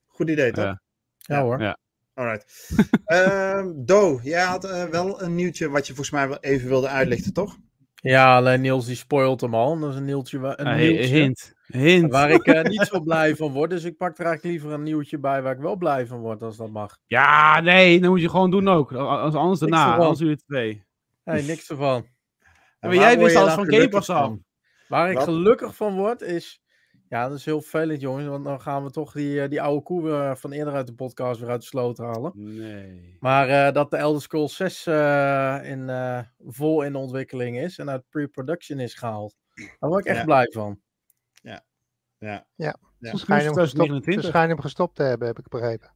Goed 0.05 0.29
idee, 0.29 0.51
toch? 0.51 0.80
Ja. 1.21 1.41
Hoor. 1.41 1.61
ja. 1.61 1.77
Alright. 2.13 2.69
Ehm, 3.05 3.67
Do, 3.75 4.19
jij 4.23 4.43
had 4.43 4.65
eh, 4.65 4.83
wel 4.85 5.21
een 5.21 5.35
nieuwtje 5.35 5.69
wat 5.69 5.87
je 5.87 5.93
volgens 5.93 6.15
mij 6.15 6.27
wel 6.27 6.39
even 6.39 6.67
wilde 6.67 6.87
uitlichten, 6.87 7.33
toch? 7.33 7.57
Ja, 7.95 8.35
alleen 8.35 8.61
Niels 8.61 8.85
die 8.85 8.95
spoilt 8.95 9.41
hem 9.41 9.55
al. 9.55 9.79
Dat 9.79 9.89
is 9.89 9.95
een, 9.95 10.05
nieuwtje, 10.05 10.37
een 10.37 10.55
Ah, 10.67 10.75
nieuwtje 10.77 11.05
hint. 11.05 11.53
Hint. 11.65 12.11
waar 12.11 12.29
ik 12.29 12.45
eh, 12.45 12.63
niet 12.63 12.81
zo 12.81 12.99
blij 13.09 13.35
van 13.35 13.51
word. 13.51 13.69
Dus 13.69 13.83
ik 13.83 13.97
pak 13.97 14.17
er 14.19 14.25
eigenlijk 14.25 14.55
liever 14.55 14.71
een 14.77 14.83
nieuwtje 14.83 15.19
bij 15.19 15.41
waar 15.41 15.53
ik 15.55 15.59
wel 15.61 15.75
blij 15.75 16.07
van 16.07 16.19
word, 16.19 16.41
als 16.41 16.57
dat 16.57 16.69
mag. 16.71 16.97
Ja, 17.05 17.59
nee, 17.59 17.99
dat 17.99 18.09
moet 18.09 18.21
je 18.21 18.29
gewoon 18.29 18.51
doen 18.51 18.67
ook. 18.67 18.91
Als- 18.93 19.35
Anders 19.35 19.59
daarna, 19.59 19.95
anders 19.95 20.19
je 20.19 20.27
het 20.27 20.43
twee. 20.47 20.83
Hey, 21.23 21.41
niks 21.41 21.69
ervan. 21.69 22.05
En 22.79 22.89
maar 22.89 22.97
jij 22.97 23.17
wist 23.19 23.35
alles 23.35 23.55
dan 23.55 23.65
van 23.65 23.73
Game 23.73 23.89
Pass 23.89 24.09
af. 24.09 24.33
Waar 24.87 25.09
ik 25.09 25.15
Wat? 25.15 25.23
gelukkig 25.23 25.75
van 25.75 25.95
word 25.95 26.21
is. 26.21 26.60
Ja, 27.11 27.27
dat 27.27 27.37
is 27.37 27.45
heel 27.45 27.61
vervelend, 27.61 28.01
jongens. 28.01 28.27
Want 28.27 28.43
dan 28.45 28.61
gaan 28.61 28.83
we 28.83 28.91
toch 28.91 29.11
die, 29.11 29.41
eh, 29.41 29.49
die 29.49 29.61
oude 29.61 29.83
koe 29.83 30.03
weer 30.03 30.37
van 30.37 30.51
eerder 30.51 30.73
uit 30.73 30.87
de 30.87 30.93
podcast 30.93 31.39
weer 31.39 31.49
uit 31.49 31.61
de 31.61 31.67
sloot 31.67 31.97
halen. 31.97 32.31
Nee. 32.35 33.17
Maar 33.19 33.49
eh, 33.67 33.73
dat 33.73 33.91
de 33.91 33.97
Elder 33.97 34.21
Scrolls 34.21 34.55
6 34.55 34.85
eh, 34.87 35.59
in, 35.63 35.89
eh, 35.89 36.19
vol 36.39 36.81
in 36.83 36.95
ontwikkeling 36.95 37.57
is 37.57 37.77
en 37.77 37.89
uit 37.89 38.03
pre-production 38.09 38.79
is 38.79 38.93
gehaald. 38.93 39.35
Daar 39.79 39.89
word 39.89 39.99
ik 40.05 40.05
echt 40.11 40.17
Ja. 40.19 40.25
blij 40.25 40.47
van. 40.51 40.79
Ja. 41.41 41.63
Ze 42.19 42.25
Ja. 42.55 42.75
schijnen, 42.99 43.45
hem 43.45 43.53
gestopt, 43.53 43.69
ze 43.69 43.75
2029. 43.75 44.23
schijnen 44.29 44.49
hem 44.49 44.61
gestopt 44.61 44.95
te 44.95 45.03
hebben, 45.03 45.27
heb 45.27 45.39
ik 45.39 45.47
begrepen. 45.47 45.91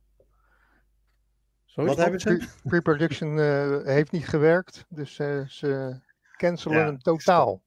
Is 1.65 1.75
Wat 1.75 1.97
hebben 1.97 2.19
ze? 2.19 2.37
Pre- 2.37 2.69
Pre-production 2.69 3.39
eh, 3.39 3.77
heeft 3.83 4.11
niet 4.11 4.27
gewerkt, 4.27 4.85
dus 4.89 5.19
eh, 5.19 5.45
ze 5.47 5.99
cancelen 6.37 6.77
Ja, 6.77 6.85
hem 6.85 6.99
totaal. 6.99 7.63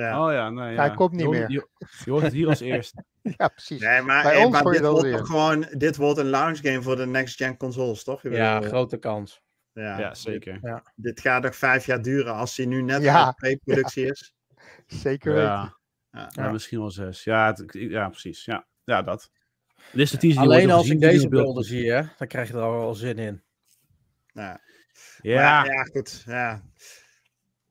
Ja. 0.00 0.26
Oh 0.26 0.32
ja, 0.32 0.50
nee. 0.50 0.72
Ja. 0.72 0.80
Hij 0.86 0.94
komt 0.94 1.10
niet 1.12 1.20
Je 1.20 1.26
hoort- 1.26 1.38
meer. 1.38 1.50
Je, 1.50 1.66
je 2.04 2.10
hoort 2.10 2.22
het 2.22 2.32
hier 2.32 2.48
als 2.48 2.60
eerst. 2.72 2.94
Ja, 3.22 3.48
precies. 3.48 3.80
Nee, 3.80 4.02
maar, 4.02 4.22
Bij 4.22 4.34
eh, 4.34 4.40
ons 4.44 4.52
maar 4.52 4.62
hoor 4.62 4.72
je 4.74 4.80
dit 4.80 4.88
wordt 4.88 5.04
weer. 5.04 5.26
gewoon, 5.26 5.66
dit 5.70 5.96
wordt 5.96 6.18
een 6.18 6.26
launch 6.30 6.58
game 6.62 6.82
voor 6.82 6.96
de 6.96 7.06
next 7.06 7.36
gen 7.36 7.56
consoles, 7.56 8.04
toch? 8.04 8.24
Ik 8.24 8.32
Ja, 8.32 8.60
grote 8.60 8.96
kans. 8.96 9.42
ja, 9.72 9.98
Ja, 9.98 10.14
zeker. 10.14 10.60
Dit, 10.60 10.82
dit 10.94 11.20
gaat 11.20 11.42
nog 11.42 11.56
vijf 11.56 11.86
jaar 11.86 12.02
duren 12.02 12.34
als 12.34 12.56
hij 12.56 12.66
nu 12.66 12.82
net 12.82 13.02
Ja. 13.02 13.30
pre-productie 13.32 14.06
is. 14.06 14.34
Zeker 14.86 15.32
weten. 15.32 15.48
Ja. 15.48 15.76
Ja. 16.10 16.28
Ja, 16.32 16.50
misschien 16.50 16.78
wel 16.78 16.90
zes. 16.90 17.24
Ja, 17.24 17.46
het- 17.56 17.64
ja 17.72 18.08
precies. 18.08 18.44
Ja, 18.44 18.66
ja 18.84 19.02
dat. 19.02 19.30
Dit 19.92 20.00
is 20.00 20.10
de 20.10 20.16
teaser 20.16 20.42
die 20.42 20.50
Alleen 20.50 20.70
als 20.70 20.88
ik 20.88 21.00
deze 21.00 21.28
beelden 21.28 21.64
zie, 21.64 21.92
hè, 21.92 22.02
dan 22.18 22.26
krijg 22.28 22.48
je 22.48 22.54
er 22.54 22.60
al 22.60 22.72
wel 22.72 22.94
zin 22.94 23.18
in. 23.18 23.42
Ja. 24.32 24.60
Ja, 25.22 25.60
Maar, 25.62 25.72
ja, 25.72 25.82
goed. 25.82 26.22
Ja. 26.26 26.62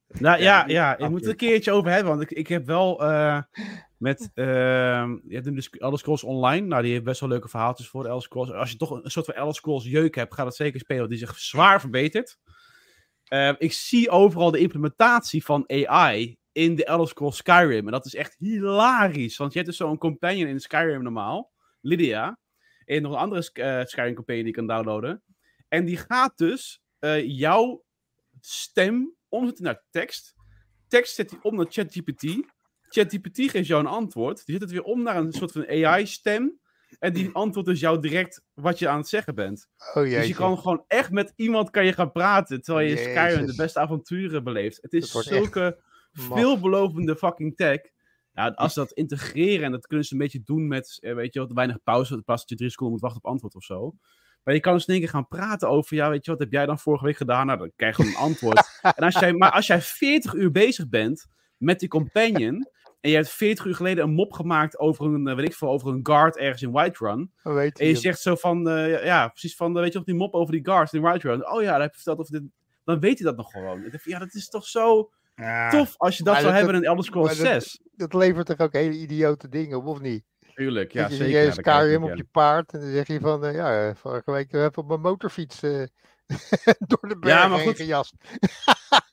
Nou, 0.08 0.42
ja, 0.42 0.68
ja, 0.68 0.98
ik 0.98 1.10
moet 1.10 1.20
het 1.20 1.30
een 1.30 1.36
keertje 1.36 1.72
over 1.72 1.92
hebben, 1.92 2.10
want 2.18 2.22
ik, 2.22 2.38
ik 2.38 2.48
heb 2.48 2.66
wel... 2.66 3.04
eh, 3.04 3.42
Met, 3.98 4.32
ehm 4.34 5.12
je 5.28 5.34
hebt 5.36 5.56
dus 5.56 5.70
Elder 5.70 6.00
Scrolls 6.00 6.24
Online. 6.24 6.68
Nou, 6.68 6.82
die 6.82 6.92
heeft 6.92 7.04
best 7.04 7.20
wel 7.20 7.30
leuke 7.30 7.48
verhaaltjes 7.50 7.88
voor 7.88 8.04
de 8.04 8.08
Elder 8.10 8.24
Scrolls. 8.24 8.52
Als 8.52 8.72
je 8.72 8.78
toch 8.78 8.92
een 8.92 9.12
soort 9.12 9.26
van 9.26 9.36
Elder 9.36 9.56
Scrolls 9.56 9.86
jeuk 9.86 10.16
hebt, 10.16 10.34
ga 10.34 10.44
dat 10.44 10.56
zeker 10.56 10.80
spelen. 10.80 11.10
Die 11.10 11.18
zich 11.18 11.40
zwaar 11.40 11.80
verbeterd. 11.80 12.38
Ehm, 13.24 13.56
ik 13.58 13.74
zie 13.74 14.10
overal 14.10 14.52
de 14.52 14.60
implementatie 14.60 15.44
van 15.46 15.64
AI 15.68 16.38
in 16.52 16.76
de 16.76 16.86
Elder 16.86 17.08
Scrolls 17.08 17.38
Skyrim. 17.38 17.86
En 17.86 17.92
dat 17.92 18.06
is 18.06 18.16
echt 18.16 18.36
hilarisch. 18.38 19.38
Want 19.38 19.52
je 19.52 19.58
hebt 19.60 19.70
dus 19.70 19.80
zo'n 19.80 19.98
companion 19.98 20.48
in 20.48 20.60
Skyrim 20.60 21.04
normaal. 21.04 21.52
Lydia. 21.82 22.40
En 22.86 23.02
nog 23.02 23.12
een 23.12 23.18
andere 23.18 23.52
eh, 23.54 23.86
Skyrim 23.86 24.14
companion 24.16 24.44
die 24.46 24.54
je 24.54 24.60
kan 24.60 24.68
downloaden. 24.68 25.24
En 25.68 25.86
die 25.86 25.98
gaat 25.98 26.38
dus 26.38 26.82
eh, 27.00 27.28
jouw 27.28 27.84
stem 28.40 29.16
omzetten 29.30 29.64
naar 29.64 29.84
tekst. 29.90 30.36
Tekst 30.88 31.16
zet 31.16 31.32
hij 31.32 31.40
om 31.42 31.56
naar 31.56 31.66
ChatGPT. 31.70 32.24
ChatGPT 32.90 33.52
geeft 33.52 33.68
jou 33.68 33.82
een 33.82 33.90
antwoord. 33.90 34.46
Die 34.46 34.54
zet 34.54 34.64
het 34.64 34.72
weer 34.72 34.84
om 34.84 35.04
naar 35.04 35.16
een 35.16 35.32
soort 35.32 35.52
van 35.52 35.68
AI-stem. 35.68 36.60
En 37.00 37.14
die 37.14 37.30
antwoordt 37.34 37.70
dus 37.70 37.80
jou 37.80 38.00
direct 38.00 38.42
wat 38.54 38.80
je 38.80 38.88
aan 38.88 38.98
het 38.98 39.08
zeggen 39.08 39.36
bent. 39.36 39.70
Oh 39.94 40.04
Dus 40.04 40.28
je 40.28 40.34
kan 40.34 40.58
gewoon 40.58 40.84
echt 40.88 41.12
met 41.12 41.34
iemand 41.36 41.70
kan 41.70 41.86
je 41.86 41.94
gaan 41.94 42.12
praten. 42.12 42.62
Terwijl 42.62 42.88
je 42.88 42.98
Skyrim 42.98 43.46
de 43.46 43.56
beste 43.56 43.80
avonturen 43.80 44.44
beleeft. 44.44 44.82
Het 44.82 44.94
is 44.94 45.12
zulke 45.12 45.82
veelbelovende 46.12 47.16
fucking 47.16 47.56
tech. 47.56 47.80
Ja, 48.34 48.48
als 48.48 48.74
ze 48.74 48.80
dat 48.80 48.92
integreren 48.92 49.66
en 49.66 49.72
dat 49.72 49.88
kunnen 49.88 50.06
ze 50.06 50.14
een 50.14 50.20
beetje 50.20 50.42
doen 50.44 50.68
met, 50.68 50.98
eh, 51.02 51.14
weet 51.14 51.34
je 51.34 51.40
wat, 51.40 51.52
weinig 51.52 51.84
pauze. 51.84 52.22
Plaats 52.22 52.42
dat 52.42 52.50
je 52.50 52.56
drie 52.56 52.70
seconden 52.70 52.94
moet 52.94 53.04
wachten 53.04 53.24
op 53.24 53.32
antwoord 53.32 53.56
of 53.56 53.64
zo. 53.64 53.94
Maar 54.48 54.56
je 54.56 54.62
kan 54.62 54.74
dus 54.74 54.86
in 54.86 54.94
één 54.94 55.04
keer 55.04 55.12
gaan 55.12 55.28
praten 55.28 55.70
over, 55.70 55.96
ja, 55.96 56.10
weet 56.10 56.26
je 56.26 56.32
wat 56.32 56.40
heb 56.40 56.52
jij 56.52 56.66
dan 56.66 56.80
vorige 56.80 57.06
week 57.06 57.18
gedaan? 57.18 57.46
Nou, 57.46 57.58
dan 57.60 57.72
krijg 57.76 57.98
je 57.98 58.04
een 58.04 58.16
antwoord. 58.16 58.80
en 58.96 59.04
als 59.04 59.20
jij, 59.20 59.34
maar 59.34 59.52
als 59.52 59.68
jij 59.68 59.82
40 59.82 60.34
uur 60.34 60.52
bezig 60.52 60.90
bent 60.90 61.28
met 61.58 61.80
die 61.80 61.90
companion. 61.90 62.70
En 63.02 63.10
je 63.10 63.16
hebt 63.16 63.30
40 63.30 63.66
uur 63.66 63.76
geleden 63.76 64.04
een 64.04 64.14
mop 64.14 64.34
gemaakt 64.34 64.80
over 64.80 65.06
een, 65.06 65.28
eh, 65.28 65.36
weet 65.36 65.46
ik 65.48 65.56
veel, 65.56 65.70
over 65.70 65.88
een 65.94 66.00
guard 66.04 66.38
ergens 66.38 66.62
in 66.62 66.72
Whiterun. 66.72 67.32
Dan 67.44 67.54
weet 67.54 67.80
En 67.80 67.88
je 67.88 67.96
zegt 67.96 68.20
zo 68.22 68.36
van, 68.36 68.70
eh, 68.70 69.04
ja, 69.06 69.28
precies 69.28 69.56
van, 69.56 69.76
eh, 69.76 69.82
weet 69.82 69.92
je 69.92 69.98
nog 69.98 70.08
die 70.08 70.16
mop 70.16 70.34
over 70.34 70.52
die 70.54 70.66
guards 70.66 70.94
in 70.94 71.02
Whiterun? 71.02 71.50
Oh 71.52 71.62
ja, 71.62 71.72
daar 71.72 71.82
heb 71.82 71.90
je 71.90 71.96
verteld 71.96 72.20
over 72.20 72.32
dit. 72.32 72.44
Dan 72.84 73.00
weet 73.00 73.18
hij 73.20 73.28
dat 73.28 73.38
nog 73.38 73.52
gewoon. 73.52 73.84
Ja, 74.04 74.20
dat 74.20 74.34
is 74.34 74.50
toch 74.50 74.66
zo 74.66 75.10
Ja, 75.36 75.70
tof 75.70 75.94
als 75.98 76.18
je 76.18 76.24
dat 76.24 76.34
zou 76.34 76.46
dat- 76.48 76.56
hebben 76.56 76.76
in 76.76 76.84
Elder 76.84 77.04
Scrolls 77.06 77.28
maar 77.42 77.54
dat- 77.54 77.64
6. 77.64 77.80
dat 77.96 78.14
levert 78.14 78.46
toch 78.48 78.60
ook 78.60 78.74
hele 78.74 78.98
idiote 78.98 79.50
dingen 79.50 79.78
op, 79.78 79.86
of 79.86 80.00
niet? 80.00 80.24
Tuurlijk, 80.58 80.92
ja, 80.92 81.10
zeker. 81.10 81.40
je 81.40 81.46
ja, 81.46 81.52
Skyrim 81.52 82.04
ook, 82.04 82.04
op 82.04 82.10
ja. 82.10 82.16
je 82.16 82.28
paard 82.32 82.74
en 82.74 82.80
dan 82.80 82.90
zeg 82.92 83.08
je 83.08 83.20
van, 83.20 83.46
eh, 83.46 83.56
ja, 83.56 83.88
eh, 83.88 83.96
vorige 83.96 84.32
week 84.32 84.52
heb 84.52 84.72
ik 84.72 84.78
op 84.78 84.88
mijn 84.88 85.02
motorfiets 85.02 85.64
eh, 85.64 85.84
door 86.90 87.10
de 87.10 87.18
bergen 87.20 87.50
maar 87.50 87.60
heen 87.60 87.68
goed. 87.68 87.78
gejast. 87.78 88.14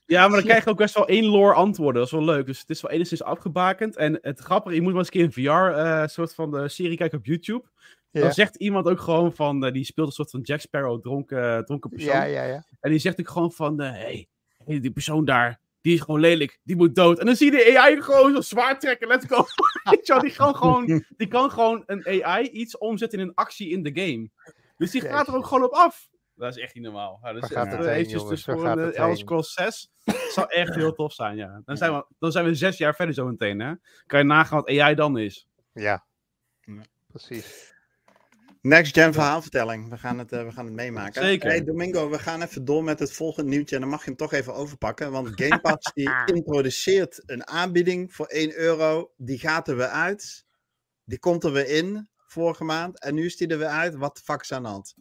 Ja, 0.05 0.27
maar 0.27 0.37
dan 0.37 0.45
krijg 0.49 0.63
je 0.63 0.69
ook 0.69 0.77
best 0.77 0.95
wel 0.95 1.07
één 1.07 1.25
lore 1.25 1.53
antwoorden. 1.53 2.01
Dat 2.01 2.05
is 2.05 2.11
wel 2.11 2.35
leuk. 2.35 2.45
Dus 2.45 2.59
het 2.59 2.69
is 2.69 2.81
wel 2.81 2.91
enigszins 2.91 3.23
afgebakend. 3.23 3.95
En 3.95 4.17
het 4.21 4.39
grappige, 4.39 4.75
je 4.75 4.81
moet 4.81 4.93
maar 4.93 4.99
eens 4.99 5.13
een 5.13 5.31
keer 5.31 5.43
een 5.43 5.71
VR 5.71 5.79
eh, 5.79 6.07
soort 6.07 6.33
van 6.33 6.51
de 6.51 6.69
serie 6.69 6.97
kijken 6.97 7.17
op 7.17 7.25
YouTube. 7.25 7.63
Ja. 8.11 8.21
Dan 8.21 8.31
zegt 8.31 8.55
iemand 8.55 8.87
ook 8.87 8.99
gewoon 8.99 9.33
van, 9.33 9.65
eh, 9.65 9.73
die 9.73 9.83
speelt 9.83 10.07
een 10.07 10.13
soort 10.13 10.29
van 10.29 10.41
Jack 10.41 10.59
Sparrow, 10.59 11.01
dronken, 11.01 11.65
dronken 11.65 11.89
persoon. 11.89 12.15
Ja, 12.15 12.23
ja, 12.23 12.43
ja. 12.43 12.65
En 12.79 12.89
die 12.89 12.99
zegt 12.99 13.19
ook 13.19 13.29
gewoon 13.29 13.51
van, 13.51 13.79
hey, 13.79 14.27
die 14.65 14.91
persoon 14.91 15.25
daar, 15.25 15.59
die 15.85 15.93
is 15.93 16.01
gewoon 16.01 16.19
lelijk, 16.19 16.59
die 16.63 16.75
moet 16.75 16.95
dood. 16.95 17.19
En 17.19 17.25
dan 17.25 17.35
zie 17.35 17.51
je 17.51 17.57
de 17.57 17.79
AI 17.79 18.01
gewoon 18.01 18.33
zo 18.33 18.41
zwaar 18.41 18.79
trekken, 18.79 19.07
let's 19.07 19.25
go. 19.25 19.45
Die, 20.21 20.33
kan 20.33 20.55
gewoon, 20.55 21.03
die 21.17 21.27
kan 21.27 21.51
gewoon 21.51 21.83
een 21.85 22.23
AI 22.23 22.49
iets 22.49 22.77
omzetten 22.77 23.19
in 23.19 23.27
een 23.27 23.33
actie 23.33 23.69
in 23.69 23.83
de 23.83 24.01
game. 24.01 24.29
Dus 24.77 24.91
die 24.91 25.01
gaat 25.01 25.27
er 25.27 25.35
ook 25.35 25.45
gewoon 25.45 25.63
op 25.63 25.71
af. 25.71 26.09
Dat 26.35 26.55
is 26.55 26.61
echt 26.61 26.73
niet 26.73 26.83
normaal. 26.83 27.19
Ja, 27.23 27.33
dus 27.33 27.51
gaat 27.51 27.71
het 27.71 27.85
eh, 27.85 27.91
eventjes 27.91 28.27
dus 28.27 28.43
voor 28.43 28.59
gaat 28.59 28.77
een 28.77 28.83
het 28.83 28.95
Elder? 28.95 29.17
Scrolls 29.17 29.53
6. 29.53 29.91
zou 30.35 30.47
echt 30.49 30.75
heel 30.75 30.93
tof 30.93 31.13
zijn, 31.13 31.35
ja. 31.35 31.61
Dan 31.65 31.77
zijn 31.77 31.93
we, 31.93 32.05
dan 32.19 32.31
zijn 32.31 32.45
we 32.45 32.55
zes 32.55 32.77
jaar 32.77 32.95
verder 32.95 33.15
zo 33.15 33.25
meteen, 33.25 33.59
hè. 33.59 33.73
Kan 34.05 34.19
je 34.19 34.25
nagaan 34.25 34.57
wat 34.61 34.79
AI 34.79 34.95
dan 34.95 35.17
is. 35.17 35.47
Ja. 35.73 36.05
Ja. 36.61 36.81
Precies. 37.07 37.74
Next 38.65 38.93
gen 38.93 39.13
verhaalvertelling. 39.13 39.89
We 39.89 39.97
gaan 39.97 40.17
het, 40.19 40.31
eh, 40.31 40.43
we 40.43 40.51
gaan 40.51 40.65
het 40.65 40.73
meemaken. 40.73 41.23
Zeker. 41.23 41.49
Hey 41.49 41.63
Domingo, 41.63 42.09
we 42.09 42.19
gaan 42.19 42.41
even 42.41 42.65
door 42.65 42.83
met 42.83 42.99
het 42.99 43.11
volgende 43.11 43.49
nieuwtje. 43.49 43.75
En 43.75 43.81
dan 43.81 43.89
mag 43.89 43.99
je 43.99 44.05
hem 44.05 44.15
toch 44.15 44.33
even 44.33 44.53
overpakken. 44.53 45.11
Want 45.11 45.27
Game 45.41 45.59
Pass 45.59 45.93
die 45.93 46.09
introduceert 46.25 47.23
een 47.25 47.47
aanbieding 47.47 48.13
voor 48.13 48.25
1 48.25 48.57
euro. 48.57 49.11
Die 49.17 49.39
gaat 49.39 49.67
er 49.67 49.75
weer 49.75 49.87
uit. 49.87 50.45
Die 51.03 51.19
komt 51.19 51.43
er 51.43 51.51
weer 51.51 51.67
in 51.67 52.09
vorige 52.27 52.63
maand. 52.63 52.99
En 52.99 53.15
nu 53.15 53.25
is 53.25 53.37
die 53.37 53.47
er 53.47 53.57
weer 53.57 53.67
uit. 53.67 53.95
Wat 53.95 54.15
de 54.15 54.21
fuck 54.23 54.41
is 54.41 54.51
aan 54.51 54.63
de 54.63 54.69
hand? 54.69 54.95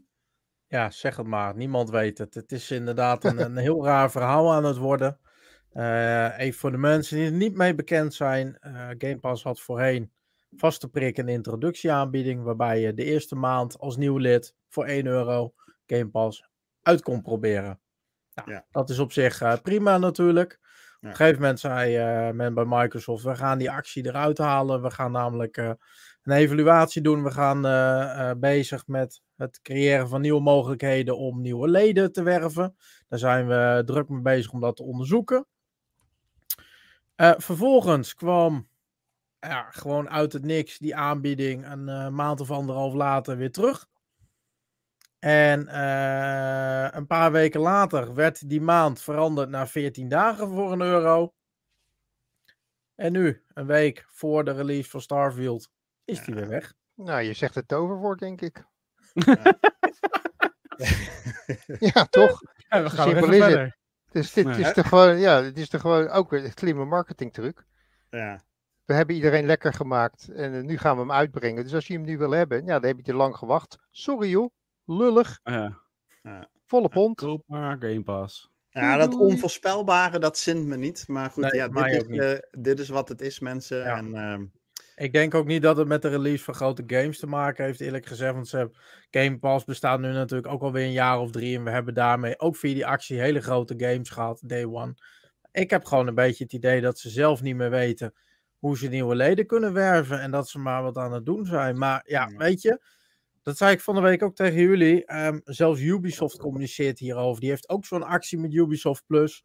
Ja, 0.67 0.91
zeg 0.91 1.17
het 1.17 1.27
maar. 1.27 1.57
Niemand 1.57 1.91
weet 1.91 2.19
het. 2.19 2.35
Het 2.35 2.53
is 2.53 2.71
inderdaad 2.71 3.25
een, 3.25 3.41
een 3.45 3.57
heel 3.57 3.85
raar 3.85 4.11
verhaal 4.11 4.53
aan 4.53 4.65
het 4.65 4.77
worden. 4.77 5.19
Eh, 5.71 6.39
even 6.39 6.59
voor 6.59 6.71
de 6.71 6.79
mensen 6.79 7.17
die 7.17 7.27
er 7.27 7.33
niet 7.33 7.55
mee 7.55 7.75
bekend 7.75 8.15
zijn. 8.15 8.59
eh 8.61 8.89
Game 8.99 9.19
Pass 9.19 9.43
had 9.43 9.61
voorheen 9.61 10.13
vaste 10.57 10.89
prik 10.89 11.19
een 11.19 11.29
introductieaanbieding. 11.29 12.43
Waarbij 12.43 12.81
je 12.81 12.95
de 12.95 13.05
eerste 13.05 13.35
maand 13.35 13.79
als 13.79 13.97
nieuw 13.97 14.17
lid 14.17 14.55
voor 14.69 14.85
1 14.85 15.07
euro 15.07 15.55
Game 15.87 16.09
Pass 16.09 16.49
uit 16.83 17.03
kon 17.03 17.23
proberen. 17.23 17.81
Nou, 18.35 18.51
Ja. 18.51 18.65
Dat 18.71 18.91
is 18.91 18.99
op 18.99 19.13
zich 19.13 19.41
eh, 19.41 19.57
prima 19.63 19.99
natuurlijk. 19.99 20.59
Op 20.97 21.11
een 21.11 21.17
gegeven 21.17 21.41
moment 21.41 21.61
zei 21.61 21.97
eh, 21.97 22.31
men 22.31 22.55
bij 22.55 22.65
Microsoft: 22.65 23.25
we 23.25 23.35
gaan 23.35 23.59
die 23.59 23.71
actie 23.71 24.07
eruit 24.07 24.39
halen. 24.39 24.83
We 24.83 24.91
gaan 24.91 25.13
namelijk 25.13 25.57
eh, 25.57 25.71
een 26.23 26.33
evaluatie 26.33 27.03
doen. 27.03 27.23
We 27.23 27.31
gaan 27.31 28.41
bezig 28.41 28.87
met 28.87 29.23
het 29.37 29.61
creëren 29.63 30.09
van 30.09 30.21
nieuwe 30.21 30.41
mogelijkheden 30.41 31.19
om 31.19 31.41
nieuwe 31.41 31.69
leden 31.69 32.13
te 32.13 32.23
werven. 32.23 32.77
Daar 33.09 33.19
zijn 33.19 33.47
we 33.47 33.83
druk 33.85 34.09
mee 34.09 34.21
bezig 34.21 34.53
om 34.53 34.61
dat 34.61 34.77
te 34.77 34.83
onderzoeken. 34.83 35.47
Vervolgens 37.17 38.15
kwam 38.15 38.69
ja, 39.49 39.71
gewoon 39.71 40.11
uit 40.11 40.33
het 40.33 40.43
niks 40.45 40.79
die 40.79 40.97
aanbieding 40.97 41.67
een 41.67 41.89
eh, 41.89 42.09
maand 42.09 42.41
of 42.41 42.51
anderhalf 42.51 42.95
later 42.95 43.37
weer 43.37 43.53
terug. 43.53 43.87
En 45.19 45.69
eh, 45.69 46.89
een 46.91 47.07
paar 47.07 47.33
weken 47.33 47.61
later 47.61 48.15
werd 48.15 48.49
die 48.49 48.61
maand 48.61 49.01
veranderd 49.01 49.49
naar 49.49 49.69
14 49.69 50.09
dagen 50.09 50.49
voor 50.49 50.73
een 50.73 50.81
euro. 50.81 51.33
En 52.95 53.13
nu, 53.13 53.45
een 53.55 53.67
week 53.67 54.05
voor 54.09 54.45
de 54.45 54.53
release 54.53 54.91
van 54.91 55.01
Starfield, 55.01 55.71
is 56.05 56.25
die 56.25 56.35
weer 56.35 56.49
weg. 56.49 56.75
Nou, 56.95 57.21
je 57.21 57.33
zegt 57.33 57.55
het 57.55 57.69
toverwoord, 57.69 58.19
denk 58.19 58.41
ik. 58.41 58.65
ja, 61.95 62.05
toch? 62.05 62.41
Ja, 62.69 62.83
we 62.83 62.91
gaan 62.91 63.09
simpel 63.09 63.33
is 63.33 63.39
het. 63.39 63.45
verder. 63.45 63.77
Dus 64.11 64.33
dit 64.33 64.45
Nee. 64.47 64.61
is 64.61 64.73
toch 64.73 64.89
gewoon, 64.89 65.19
ja, 65.19 65.41
dit 65.41 65.59
is 65.59 65.69
toch 65.69 65.81
gewoon 65.81 66.09
ook 66.09 66.31
weer 66.31 66.45
een 66.45 66.53
slimme 66.55 66.85
marketingtruc. 66.85 67.65
Ja. 68.11 68.43
We 68.85 68.95
hebben 68.95 69.15
iedereen 69.15 69.47
lekker 69.47 69.73
gemaakt 69.73 70.29
en 70.29 70.55
eh, 70.55 70.63
nu 70.63 70.79
gaan 70.79 70.95
we 70.95 71.01
hem 71.01 71.13
uitbrengen. 71.13 71.63
Dus 71.63 71.75
als 71.75 71.87
je 71.87 71.93
hem 71.95 72.05
nu 72.05 72.19
wil 72.19 72.31
hebben, 72.31 72.65
ja, 72.67 72.79
dan 72.79 72.89
heb 72.89 72.97
je 72.97 73.03
te 73.03 73.15
lang 73.15 73.37
gewacht. 73.37 73.79
Sorry 73.91 74.29
joh, 74.29 74.51
lullig, 74.85 75.41
Ja, 75.43 75.81
volle 76.67 76.89
pond. 76.89 77.17
koop 77.17 77.43
maar 77.47 77.77
Game 77.79 78.03
Pass. 78.03 78.53
Ja, 78.69 78.97
dat 78.97 79.15
onvoorspelbare, 79.15 80.19
dat 80.19 80.39
zint 80.39 80.67
me 80.67 80.77
niet. 80.77 81.05
Maar 81.09 81.31
goed, 81.31 81.43
Nee, 81.43 81.55
ja, 81.55 81.69
mij 81.69 81.91
dit, 81.91 82.09
is, 82.09 82.19
eh, 82.19 82.39
dit 82.51 82.79
is 82.79 82.89
wat 82.89 83.09
het 83.09 83.21
is, 83.21 83.41
mensen. 83.41 83.79
Ja. 83.79 83.97
En, 83.97 84.15
ehm, 84.15 84.45
Ik 84.97 85.13
denk 85.13 85.35
ook 85.35 85.47
niet 85.47 85.63
dat 85.63 85.77
het 85.77 85.89
met 85.89 86.03
de 86.03 86.09
release 86.09 86.45
van 86.45 86.55
grote 86.55 86.83
games 86.87 87.19
te 87.19 87.27
maken 87.27 87.65
heeft, 87.65 87.81
eerlijk 87.81 88.07
gezegd. 88.07 88.35
Want 88.35 88.49
ze 88.49 88.57
hebben, 88.57 88.77
Game 89.11 89.39
Pass 89.39 89.65
bestaat 89.65 90.01
nu 90.01 90.13
natuurlijk 90.13 90.53
ook 90.53 90.63
alweer 90.63 90.85
een 90.85 90.93
jaar 90.93 91.19
of 91.19 91.31
drie. 91.31 91.57
En 91.57 91.65
we 91.65 91.71
hebben 91.71 91.95
daarmee 91.95 92.39
ook 92.39 92.57
via 92.57 92.75
die 92.75 92.87
actie 92.87 93.21
hele 93.21 93.41
grote 93.41 93.75
games 93.77 94.11
gehad, 94.11 94.43
day 94.45 94.65
one. 94.65 94.95
Ik 95.53 95.71
heb 95.71 95.85
gewoon 95.85 96.07
een 96.07 96.15
beetje 96.15 96.45
het 96.45 96.53
idee 96.53 96.81
dat 96.81 96.99
ze 96.99 97.11
zelf 97.11 97.43
niet 97.43 97.57
meer 97.57 97.71
weten 97.71 98.15
hoe 98.65 98.79
ze 98.79 98.89
nieuwe 98.89 99.15
leden 99.15 99.47
kunnen 99.47 99.73
werven. 99.73 100.21
En 100.21 100.31
dat 100.31 100.49
ze 100.49 100.59
maar 100.59 100.83
wat 100.83 100.97
aan 100.97 101.13
het 101.13 101.27
doen 101.27 101.47
zijn. 101.47 101.79
Maar 101.79 102.03
ja, 102.07 102.29
Ja. 102.29 102.37
weet 102.37 102.63
je, 102.63 102.81
dat 103.43 103.57
zei 103.57 103.73
ik 103.73 103.81
van 103.81 103.95
de 103.95 104.01
week 104.01 104.23
ook 104.23 104.35
tegen 104.35 104.61
jullie. 104.61 105.05
ehm, 105.05 105.41
zelfs 105.45 105.81
Ubisoft 105.81 106.39
communiceert 106.39 106.99
hierover. 106.99 107.41
Die 107.41 107.51
heeft 107.51 107.69
ook 107.69 107.85
zo'n 107.85 108.03
actie 108.03 108.39
met 108.39 108.53
Ubisoft 108.55 109.05
Plus. 109.07 109.45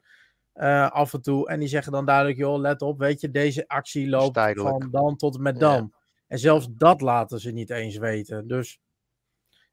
eh, 0.53 0.89
af 0.91 1.13
en 1.13 1.21
toe. 1.21 1.47
En 1.49 1.59
die 1.59 1.67
zeggen 1.69 1.91
dan 1.91 2.05
duidelijk, 2.05 2.37
joh, 2.37 2.59
let 2.59 2.81
op, 2.81 2.99
weet 2.99 3.21
je, 3.21 3.31
deze 3.31 3.67
actie 3.67 4.09
loopt 4.09 4.33
van 4.61 4.87
dan 4.91 5.15
tot 5.15 5.35
en 5.35 5.41
met 5.41 5.59
Ja. 5.59 5.59
dan. 5.59 5.93
En 6.27 6.39
zelfs 6.39 6.67
dat 6.71 7.01
laten 7.01 7.39
ze 7.39 7.51
niet 7.51 7.69
eens 7.69 7.97
weten. 7.97 8.47
Dus 8.47 8.79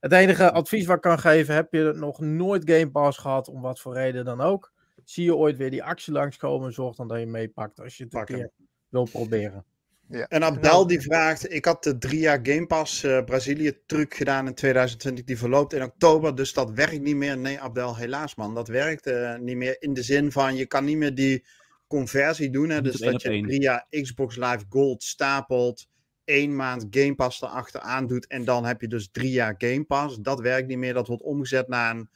het 0.00 0.12
enige 0.12 0.52
advies 0.52 0.86
wat 0.86 0.96
ik 0.96 1.02
kan 1.02 1.18
geven, 1.18 1.54
heb 1.54 1.72
je 1.72 1.92
nog 1.96 2.20
nooit 2.20 2.70
Game 2.70 2.90
Pass 2.90 3.18
gehad, 3.18 3.48
om 3.48 3.60
wat 3.60 3.80
voor 3.80 3.94
reden 3.94 4.24
dan 4.24 4.40
ook. 4.40 4.72
Zie 5.04 5.24
je 5.24 5.36
ooit 5.36 5.56
weer 5.56 5.70
die 5.70 5.84
actie 5.84 6.12
langskomen, 6.12 6.72
zorg 6.72 6.96
dan 6.96 7.08
dat 7.08 7.18
je 7.18 7.26
meepakt 7.26 7.80
als 7.80 7.96
je 7.96 8.04
het 8.04 8.14
een 8.14 8.18
keer 8.24 8.50
wil 8.96 9.08
proberen. 9.12 9.64
Ja. 10.08 10.26
En 10.28 10.44
Abdel 10.44 10.86
die 10.86 11.00
vraagt, 11.00 11.52
ik 11.52 11.64
had 11.64 11.82
de 11.82 11.98
drie 11.98 12.18
jaar 12.18 12.38
Game 12.42 12.66
Pass 12.66 13.02
eh, 13.02 13.24
Brazilië 13.24 13.78
truc 13.86 14.14
gedaan 14.14 14.46
in 14.46 14.54
2020, 14.54 15.24
die 15.24 15.38
verloopt 15.38 15.72
in 15.72 15.82
oktober, 15.82 16.34
dus 16.34 16.52
dat 16.52 16.70
werkt 16.70 17.00
niet 17.00 17.16
meer. 17.16 17.38
Nee 17.38 17.60
Abdel, 17.60 17.96
helaas 17.96 18.34
man, 18.34 18.54
dat 18.54 18.68
werkt 18.68 19.06
eh, 19.06 19.36
niet 19.36 19.56
meer 19.56 19.76
in 19.78 19.94
de 19.94 20.02
zin 20.02 20.32
van, 20.32 20.56
je 20.56 20.66
kan 20.66 20.84
niet 20.84 20.96
meer 20.96 21.14
die 21.14 21.44
conversie 21.86 22.50
doen. 22.50 22.68
Hè? 22.68 22.82
Dus 22.82 22.96
dat 22.96 23.22
je 23.22 23.28
één. 23.28 23.46
drie 23.46 23.60
jaar 23.60 23.86
Xbox 23.90 24.36
Live 24.36 24.64
Gold 24.68 25.02
stapelt, 25.02 25.88
één 26.24 26.56
maand 26.56 26.86
Game 26.90 27.14
Pass 27.14 27.42
erachteraan 27.42 28.06
doet 28.06 28.26
en 28.26 28.44
dan 28.44 28.64
heb 28.64 28.80
je 28.80 28.88
dus 28.88 29.08
drie 29.12 29.30
jaar 29.30 29.54
Game 29.58 29.84
Pass. 29.84 30.18
Dat 30.20 30.40
werkt 30.40 30.68
niet 30.68 30.78
meer, 30.78 30.94
dat 30.94 31.06
wordt 31.06 31.22
omgezet 31.22 31.68
naar 31.68 31.94
een 31.94 32.08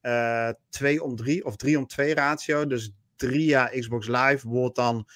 eh 0.00 0.50
2 0.68 1.02
om 1.02 1.16
3 1.16 1.44
of 1.44 1.56
3 1.56 1.78
om 1.78 1.86
2 1.86 2.14
ratio. 2.14 2.66
Dus 2.66 2.92
drie 3.16 3.44
jaar 3.44 3.70
Xbox 3.70 4.06
Live 4.06 4.48
wordt 4.48 4.76
dan 4.76 4.96
eh, 4.96 5.14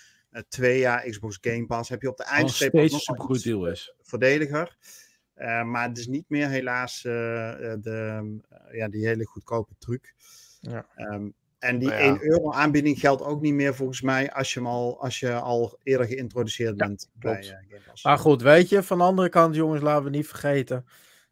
twee 0.49 0.79
jaar 0.79 1.09
Xbox 1.09 1.39
Game 1.41 1.67
Pass. 1.67 1.89
Heb 1.91 2.03
je 2.03 2.09
op 2.09 2.17
de 2.17 2.25
Nog 2.25 2.33
eindstreep 2.33 2.71
steeds 2.71 2.93
een 2.93 2.99
nog 2.99 3.07
wel 3.07 3.17
supergoed 3.17 3.37
iets, 3.37 3.45
deal 3.45 3.67
eh, 3.67 3.73
is. 3.73 3.95
verdediger. 4.03 4.77
Eh, 5.35 5.63
maar 5.65 5.89
het 5.89 5.99
is 5.99 6.07
niet 6.07 6.25
meer 6.29 6.49
helaas 6.49 7.05
eh, 7.05 7.73
eh, 7.73 7.81
de, 7.81 8.39
eh, 8.49 8.77
ja, 8.79 8.89
die 8.89 9.07
hele 9.07 9.25
goedkope 9.25 9.75
truc. 9.79 10.15
Ja. 10.61 10.87
Ehm, 10.95 11.29
en 11.59 11.79
die 11.79 11.89
Nou 11.89 12.01
ja. 12.01 12.07
1 12.09 12.19
euro 12.23 12.53
aanbieding 12.53 12.99
geldt 12.99 13.23
ook 13.23 13.41
niet 13.41 13.55
meer 13.55 13.75
volgens 13.75 14.01
mij 14.03 14.33
als 14.33 14.53
je, 14.53 14.59
hem 14.61 14.69
al, 14.69 15.03
als 15.03 15.21
je 15.21 15.33
al 15.35 15.79
eerder 15.83 16.07
geïntroduceerd 16.07 16.77
bent 16.77 17.11
bij 17.13 17.39
eh, 17.41 17.49
Game 17.69 17.81
Pass. 17.87 18.05
Maar 18.05 18.19
goed, 18.19 18.43
weet 18.43 18.69
je, 18.69 18.83
van 18.83 18.99
de 18.99 19.05
andere 19.05 19.29
kant, 19.29 19.55
jongens, 19.55 19.83
laten 19.83 20.05
we 20.05 20.11
niet 20.11 20.29
vergeten. 20.29 20.87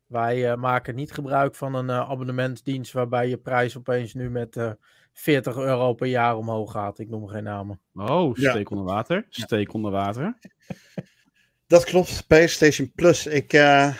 Wij 0.07 0.51
eh, 0.51 0.57
maken 0.57 0.95
niet 0.95 1.13
gebruik 1.13 1.55
van 1.55 1.75
een 1.75 1.91
eh, 1.91 2.11
abonnementsdienst 2.11 2.93
waarbij 2.93 3.29
je 3.29 3.37
prijs 3.39 3.77
opeens 3.77 4.15
nu 4.15 4.31
met 4.31 4.57
eh 4.57 4.71
40 5.19 5.57
euro 5.57 5.95
per 5.95 6.07
jaar 6.07 6.37
omhoog 6.37 6.73
gaat. 6.73 6.99
Ik 6.99 7.09
noem 7.09 7.27
geen 7.29 7.43
namen. 7.43 7.81
Oh, 7.95 8.37
Ja. 8.37 8.51
steek 8.51 8.71
onder 8.71 8.85
water. 8.85 9.27
Steek 9.29 9.73
onder 9.73 9.91
water. 9.91 10.39
Dat 11.67 11.85
klopt, 11.85 12.25
PlayStation 12.27 12.93
Plus. 12.95 13.27
Ik, 13.27 13.53
eh, 13.53 13.95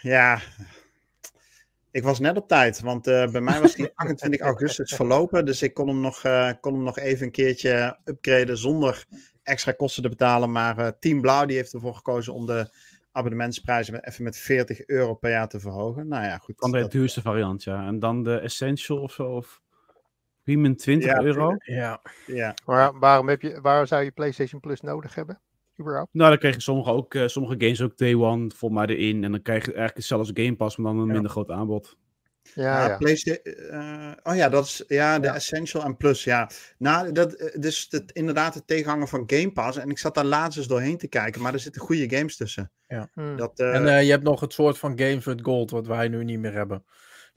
ja, 0.00 0.40
ik 1.90 2.02
was 2.02 2.18
net 2.18 2.36
op 2.36 2.48
tijd, 2.48 2.80
want 2.80 3.06
eh, 3.06 3.30
bij 3.30 3.40
mij 3.40 3.60
was 3.60 3.74
die 3.74 3.90
28 3.94 4.40
augustus 4.40 4.94
verlopen. 4.94 5.44
Dus 5.44 5.62
ik 5.62 5.74
kon 5.74 5.88
hem, 5.88 6.00
nog, 6.00 6.22
eh, 6.24 6.50
kon 6.60 6.74
hem 6.74 6.82
nog 6.82 6.98
even 6.98 7.26
een 7.26 7.32
keertje 7.32 7.98
upgraden 8.04 8.58
zonder 8.58 9.04
extra 9.42 9.72
kosten 9.72 10.02
te 10.02 10.08
betalen. 10.08 10.52
Maar 10.52 10.78
eh, 10.78 10.88
Team 11.00 11.20
Blauw 11.20 11.46
die 11.46 11.56
heeft 11.56 11.72
ervoor 11.72 11.94
gekozen 11.94 12.34
om 12.34 12.46
de 12.46 12.70
abonnementsprijzen 13.12 13.92
met, 13.92 14.06
even 14.06 14.24
met 14.24 14.36
40 14.36 14.86
euro 14.86 15.14
per 15.14 15.30
jaar 15.30 15.48
te 15.48 15.60
verhogen. 15.60 16.08
Nou 16.08 16.24
ja, 16.24 16.38
goed. 16.38 16.58
Dan 16.58 16.70
de 16.72 16.80
dat- 16.80 16.90
duurste 16.90 17.20
variant, 17.22 17.64
ja. 17.64 17.86
En 17.86 17.98
dan 17.98 18.22
de 18.22 18.38
Essential 18.38 18.98
of 18.98 19.12
zo. 19.12 19.24
Of 19.24 19.60
Premium 20.48 20.76
20 20.76 21.10
Ja, 21.10 21.22
euro. 21.22 21.56
Ja, 21.58 22.00
ja. 22.26 22.54
Maar 22.66 22.98
waarom, 22.98 23.28
heb 23.28 23.42
je, 23.42 23.60
waar 23.60 23.86
zou 23.86 24.04
je 24.04 24.10
PlayStation 24.10 24.60
Plus 24.60 24.80
nodig 24.80 25.14
hebben? 25.14 25.40
Überhaupt? 25.80 26.08
Nou, 26.12 26.28
dan 26.30 26.38
krijg 26.38 26.54
je 26.54 26.60
sommige, 26.60 26.90
ook, 26.90 27.14
eh, 27.14 27.26
sommige 27.26 27.54
games 27.58 27.82
ook 27.82 27.96
day 27.98 28.14
one 28.14 28.50
voor 28.54 28.72
mij 28.72 28.86
erin. 28.86 29.24
En 29.24 29.30
dan 29.30 29.42
krijg 29.42 29.66
je 29.66 29.72
eigenlijk 29.72 30.10
als 30.10 30.30
Game 30.34 30.56
Pass, 30.56 30.76
maar 30.76 30.92
dan 30.92 31.00
een 31.00 31.06
Ja. 31.06 31.12
minder 31.12 31.30
groot 31.30 31.50
aanbod. 31.50 31.96
Ja, 32.54 32.62
Ja, 32.82 32.88
ja. 32.88 32.96
PlayStation. 32.96 33.54
eh, 33.54 34.10
oh 34.22 34.34
ja, 34.36 34.48
dat 34.48 34.64
is 34.64 34.84
ja, 34.88 35.18
de 35.18 35.26
Ja. 35.26 35.34
Essential 35.34 35.84
en 35.84 35.96
Plus. 35.96 36.24
Ja, 36.24 36.50
nou, 36.78 37.12
dat 37.12 37.32
eh, 37.32 37.60
dus 37.60 37.86
het, 37.90 38.12
inderdaad 38.12 38.54
het 38.54 38.66
tegenhanger 38.66 39.08
van 39.08 39.22
Game 39.26 39.52
Pass. 39.52 39.78
En 39.78 39.90
ik 39.90 39.98
zat 39.98 40.14
daar 40.14 40.24
laatst 40.24 40.58
eens 40.58 40.66
doorheen 40.68 40.98
te 40.98 41.08
kijken, 41.08 41.42
maar 41.42 41.52
er 41.52 41.58
zitten 41.60 41.82
goede 41.82 42.16
games 42.16 42.36
tussen. 42.36 42.70
Hm. 43.14 43.36
Dat, 43.36 43.58
eh, 43.60 43.74
en 43.74 44.04
je 44.04 44.10
hebt 44.10 44.24
nog 44.24 44.40
het 44.40 44.52
soort 44.52 44.78
van 44.78 44.98
Games 44.98 45.24
with 45.24 45.42
Gold, 45.42 45.70
wat 45.70 45.86
wij 45.86 46.08
nu 46.08 46.24
niet 46.24 46.38
meer 46.38 46.52
hebben. 46.52 46.84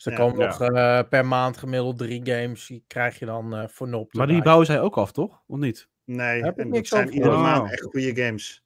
Dus 0.03 0.13
er 0.13 0.19
Ja. 0.19 0.25
komen 0.27 0.39
Ja. 0.39 0.47
nog 0.47 0.61
eh, 0.69 0.99
per 1.09 1.25
maand 1.25 1.57
gemiddeld 1.57 1.97
drie 1.97 2.21
games, 2.23 2.67
die 2.67 2.83
krijg 2.87 3.19
je 3.19 3.25
dan 3.25 3.55
eh 3.55 3.67
voor 3.67 3.87
nop. 3.87 4.13
Maar 4.13 4.27
die 4.27 4.41
bouwen 4.41 4.65
zij 4.65 4.81
ook 4.81 4.97
af, 4.97 5.11
toch? 5.11 5.41
Of 5.47 5.57
niet? 5.57 5.89
nee, 6.05 6.43
heb 6.43 6.51
ik 6.53 6.57
en 6.57 6.63
dat 6.63 6.73
niks 6.73 6.89
zijn 6.89 7.01
over 7.03 7.13
iedere 7.15 7.37
maand 7.37 7.61
Wow. 7.61 7.71
echt 7.71 7.81
goede 7.83 8.15
games. 8.23 8.63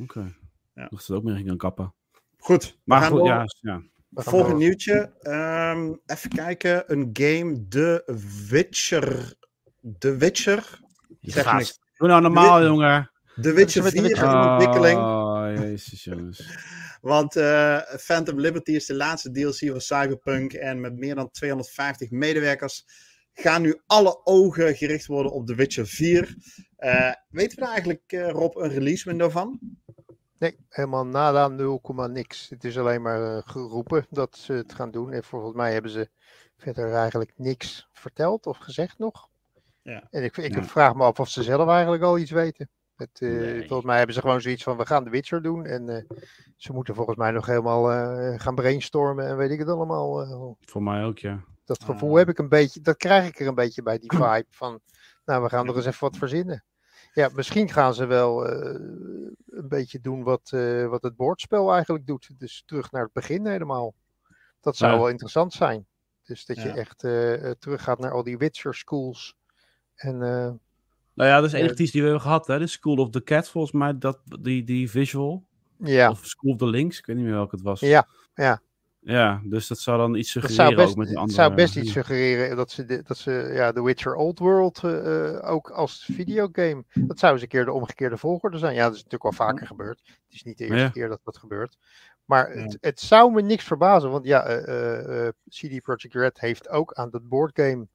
Oké. 0.00 0.34
Ja. 0.74 0.86
Dat 0.90 1.02
ze 1.02 1.12
het 1.12 1.20
ook 1.22 1.26
meer 1.28 1.44
gaan 1.46 1.56
kappen. 1.56 1.94
Goed, 2.38 2.64
we 2.64 2.72
Maar 2.84 3.00
gaan 3.00 3.10
goed, 3.10 3.18
door. 3.18 3.28
ja, 3.28 3.44
ja. 3.60 3.82
Volgend 4.12 4.58
nieuwtje. 4.58 5.12
Ehm, 5.20 5.92
even 6.06 6.30
kijken. 6.30 6.92
Een 6.92 7.10
game, 7.12 7.68
The 7.68 8.02
Witcher. 8.48 9.34
The 9.98 10.16
Witcher? 10.16 10.80
Zeg 11.20 11.52
niks. 11.52 11.78
Doe 11.96 12.08
nou 12.08 12.22
normaal, 12.22 12.62
jongen. 12.64 13.10
The 13.40 13.52
Witcher 13.52 13.82
met 13.82 13.92
The 13.94 13.98
4 14.00 14.10
is 14.10 14.18
Witcher. 14.20 14.40
in 14.42 14.48
ontwikkeling. 14.50 14.98
Oh, 14.98 15.48
jezus, 15.54 16.04
jongens. 16.04 16.38
Want 17.00 17.36
eh, 17.36 17.80
Phantom 17.80 18.40
Liberty 18.40 18.72
is 18.72 18.86
de 18.86 18.94
laatste 18.94 19.30
DLC 19.30 19.70
van 19.70 19.80
Cyberpunk. 19.80 20.52
En 20.52 20.80
met 20.80 20.96
meer 20.96 21.14
dan 21.14 21.30
250 21.30 22.10
medewerkers 22.10 22.84
gaan 23.32 23.62
nu 23.62 23.80
alle 23.86 24.20
ogen 24.24 24.76
gericht 24.76 25.06
worden 25.06 25.32
op 25.32 25.46
The 25.46 25.54
Witcher 25.54 25.86
4. 25.86 26.36
Eh, 26.76 27.12
weten 27.28 27.54
we 27.58 27.60
daar 27.64 27.72
eigenlijk, 27.72 28.02
eh, 28.12 28.30
Rob, 28.30 28.56
een 28.56 28.70
release 28.70 29.08
window 29.08 29.30
van? 29.30 29.60
Nee, 30.38 30.56
helemaal 30.68 31.06
nada, 31.06 31.48
0, 31.48 31.80
niks. 32.08 32.48
Het 32.48 32.64
is 32.64 32.78
alleen 32.78 33.02
maar 33.02 33.42
geroepen 33.42 34.06
dat 34.10 34.36
ze 34.36 34.52
het 34.52 34.74
gaan 34.74 34.90
doen. 34.90 35.12
En 35.12 35.24
volgens 35.24 35.54
mij 35.54 35.72
hebben 35.72 35.90
ze 35.90 36.08
verder 36.56 36.92
eigenlijk 36.92 37.32
niks 37.36 37.88
verteld 37.92 38.46
of 38.46 38.56
gezegd 38.58 38.98
nog. 38.98 39.28
Ja. 39.82 40.06
En 40.10 40.22
ik, 40.24 40.36
ik 40.36 40.54
Ja. 40.54 40.64
vraag 40.64 40.94
me 40.94 41.04
af 41.04 41.20
of 41.20 41.28
ze 41.28 41.42
zelf 41.42 41.68
eigenlijk 41.68 42.02
al 42.02 42.18
iets 42.18 42.30
weten. 42.30 42.70
Het, 42.96 43.20
eh, 43.20 43.28
Nee. 43.28 43.58
Volgens 43.66 43.84
mij 43.86 43.96
hebben 43.96 44.14
ze 44.14 44.20
gewoon 44.20 44.40
zoiets 44.40 44.62
van, 44.62 44.76
we 44.76 44.86
gaan 44.86 45.04
de 45.04 45.10
Witcher 45.10 45.42
doen. 45.42 45.64
En 45.64 45.88
eh, 45.88 46.02
ze 46.56 46.72
moeten 46.72 46.94
volgens 46.94 47.16
mij 47.16 47.30
nog 47.30 47.46
helemaal 47.46 47.92
eh, 47.92 48.40
gaan 48.40 48.54
brainstormen 48.54 49.26
en 49.26 49.36
weet 49.36 49.50
ik 49.50 49.58
het 49.58 49.68
allemaal. 49.68 50.20
eh. 50.22 50.50
Voor 50.60 50.82
mij 50.82 51.04
ook, 51.04 51.18
ja. 51.18 51.44
dat 51.64 51.84
gevoel 51.84 52.10
Ah. 52.12 52.16
heb 52.18 52.28
ik 52.28 52.38
een 52.38 52.48
beetje, 52.48 52.80
dat 52.80 52.96
krijg 52.96 53.28
ik 53.28 53.40
er 53.40 53.46
een 53.46 53.54
beetje 53.54 53.82
bij 53.82 53.98
die 53.98 54.10
vibe 54.16 54.46
van, 54.50 54.80
nou 55.24 55.42
we 55.42 55.48
gaan 55.48 55.68
er 55.68 55.76
eens 55.76 55.86
even 55.86 56.00
wat 56.00 56.16
verzinnen. 56.16 56.64
Ja, 57.12 57.30
misschien 57.34 57.68
gaan 57.68 57.94
ze 57.94 58.06
wel 58.06 58.46
eh, 58.48 58.80
een 59.46 59.68
beetje 59.68 60.00
doen 60.00 60.22
wat, 60.22 60.50
eh, 60.54 60.86
wat 60.86 61.02
het 61.02 61.16
bordspel 61.16 61.72
eigenlijk 61.72 62.06
doet. 62.06 62.30
Dus 62.38 62.62
terug 62.66 62.90
naar 62.90 63.02
het 63.02 63.12
begin 63.12 63.46
helemaal. 63.46 63.94
Dat 64.60 64.76
zou 64.76 64.92
Ja. 64.92 64.98
wel 64.98 65.08
interessant 65.08 65.52
zijn. 65.52 65.86
Dus 66.24 66.44
dat 66.46 66.56
je 66.62 66.70
echt 66.70 67.04
eh, 67.04 67.44
eh, 67.50 67.56
teruggaat 67.58 67.98
naar 67.98 68.12
al 68.12 68.22
die 68.22 68.38
Witcher 68.38 68.74
schools. 68.74 69.34
En 69.94 70.22
eh, 70.22 70.50
Nou 71.16 71.28
ja, 71.30 71.36
dat 71.36 71.44
is 71.44 71.50
de 71.50 71.56
enige 71.56 71.72
Eh, 71.72 71.76
tease 71.78 71.92
die 71.92 72.00
we 72.02 72.06
hebben 72.08 72.26
gehad, 72.26 72.46
hè. 72.46 72.58
De 72.58 72.66
School 72.66 72.96
of 72.96 73.10
the 73.10 73.22
Cat, 73.22 73.48
volgens 73.48 73.72
mij. 73.72 73.98
Dat, 73.98 74.18
die, 74.40 74.64
die 74.64 74.90
visual. 74.90 75.44
ja, 75.76 76.10
Of 76.10 76.24
School 76.26 76.52
of 76.52 76.58
the 76.58 76.66
Links. 76.66 76.98
Ik 76.98 77.06
weet 77.06 77.16
niet 77.16 77.24
meer 77.24 77.34
welke 77.34 77.54
het 77.54 77.64
was. 77.64 77.80
ja, 77.80 78.06
ja. 78.34 78.60
Ja, 79.00 79.40
dus 79.44 79.66
dat 79.66 79.78
zou 79.78 79.98
dan 79.98 80.14
iets 80.14 80.32
Dat 80.32 80.42
suggereren 80.42 80.74
zou 80.74 80.76
best, 80.84 80.90
ook 80.90 80.96
met 80.96 81.06
die 81.06 81.14
het 81.14 81.22
andere... 81.24 81.42
zou 81.42 81.54
best 81.54 81.76
iets 81.76 81.92
suggereren 81.92 82.56
dat 82.56 82.70
ze, 82.70 83.02
dat 83.06 83.16
ze 83.18 83.50
ja, 83.52 83.72
The 83.72 83.82
Witcher 83.82 84.14
Old 84.14 84.38
World 84.38 84.84
eh, 84.84 85.34
eh, 85.36 85.50
ook 85.50 85.70
als 85.70 86.08
videogame. 86.12 86.84
Dat 86.94 87.18
zou 87.18 87.32
eens 87.32 87.42
een 87.42 87.48
keer 87.48 87.64
de 87.64 87.72
omgekeerde 87.72 88.16
volgorde 88.16 88.58
zijn. 88.58 88.74
Ja, 88.74 88.82
dat 88.82 88.90
is 88.94 89.02
natuurlijk 89.04 89.22
wel 89.36 89.46
vaker 89.48 89.66
gebeurd. 89.66 90.00
Het 90.06 90.34
is 90.34 90.42
niet 90.42 90.58
de 90.58 90.64
eerste 90.64 90.78
Ja. 90.78 90.88
keer 90.88 91.08
dat 91.08 91.20
dat 91.24 91.38
gebeurt. 91.38 91.78
Maar 92.24 92.56
Ja. 92.56 92.62
het, 92.62 92.78
het 92.80 93.00
zou 93.00 93.32
me 93.32 93.42
niks 93.42 93.64
verbazen, 93.64 94.10
want 94.10 94.24
ja, 94.26 94.42
eh, 94.44 94.68
eh, 94.68 95.26
eh, 95.26 95.32
CD 95.48 95.82
Projekt 95.82 96.14
Red 96.14 96.40
heeft 96.40 96.68
ook 96.68 96.92
aan 96.92 97.10
dat 97.10 97.28
boardgame 97.28 97.86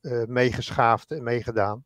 eh 0.00 0.24
meegeschaafd 0.26 1.10
en 1.10 1.22
meegedaan. 1.22 1.84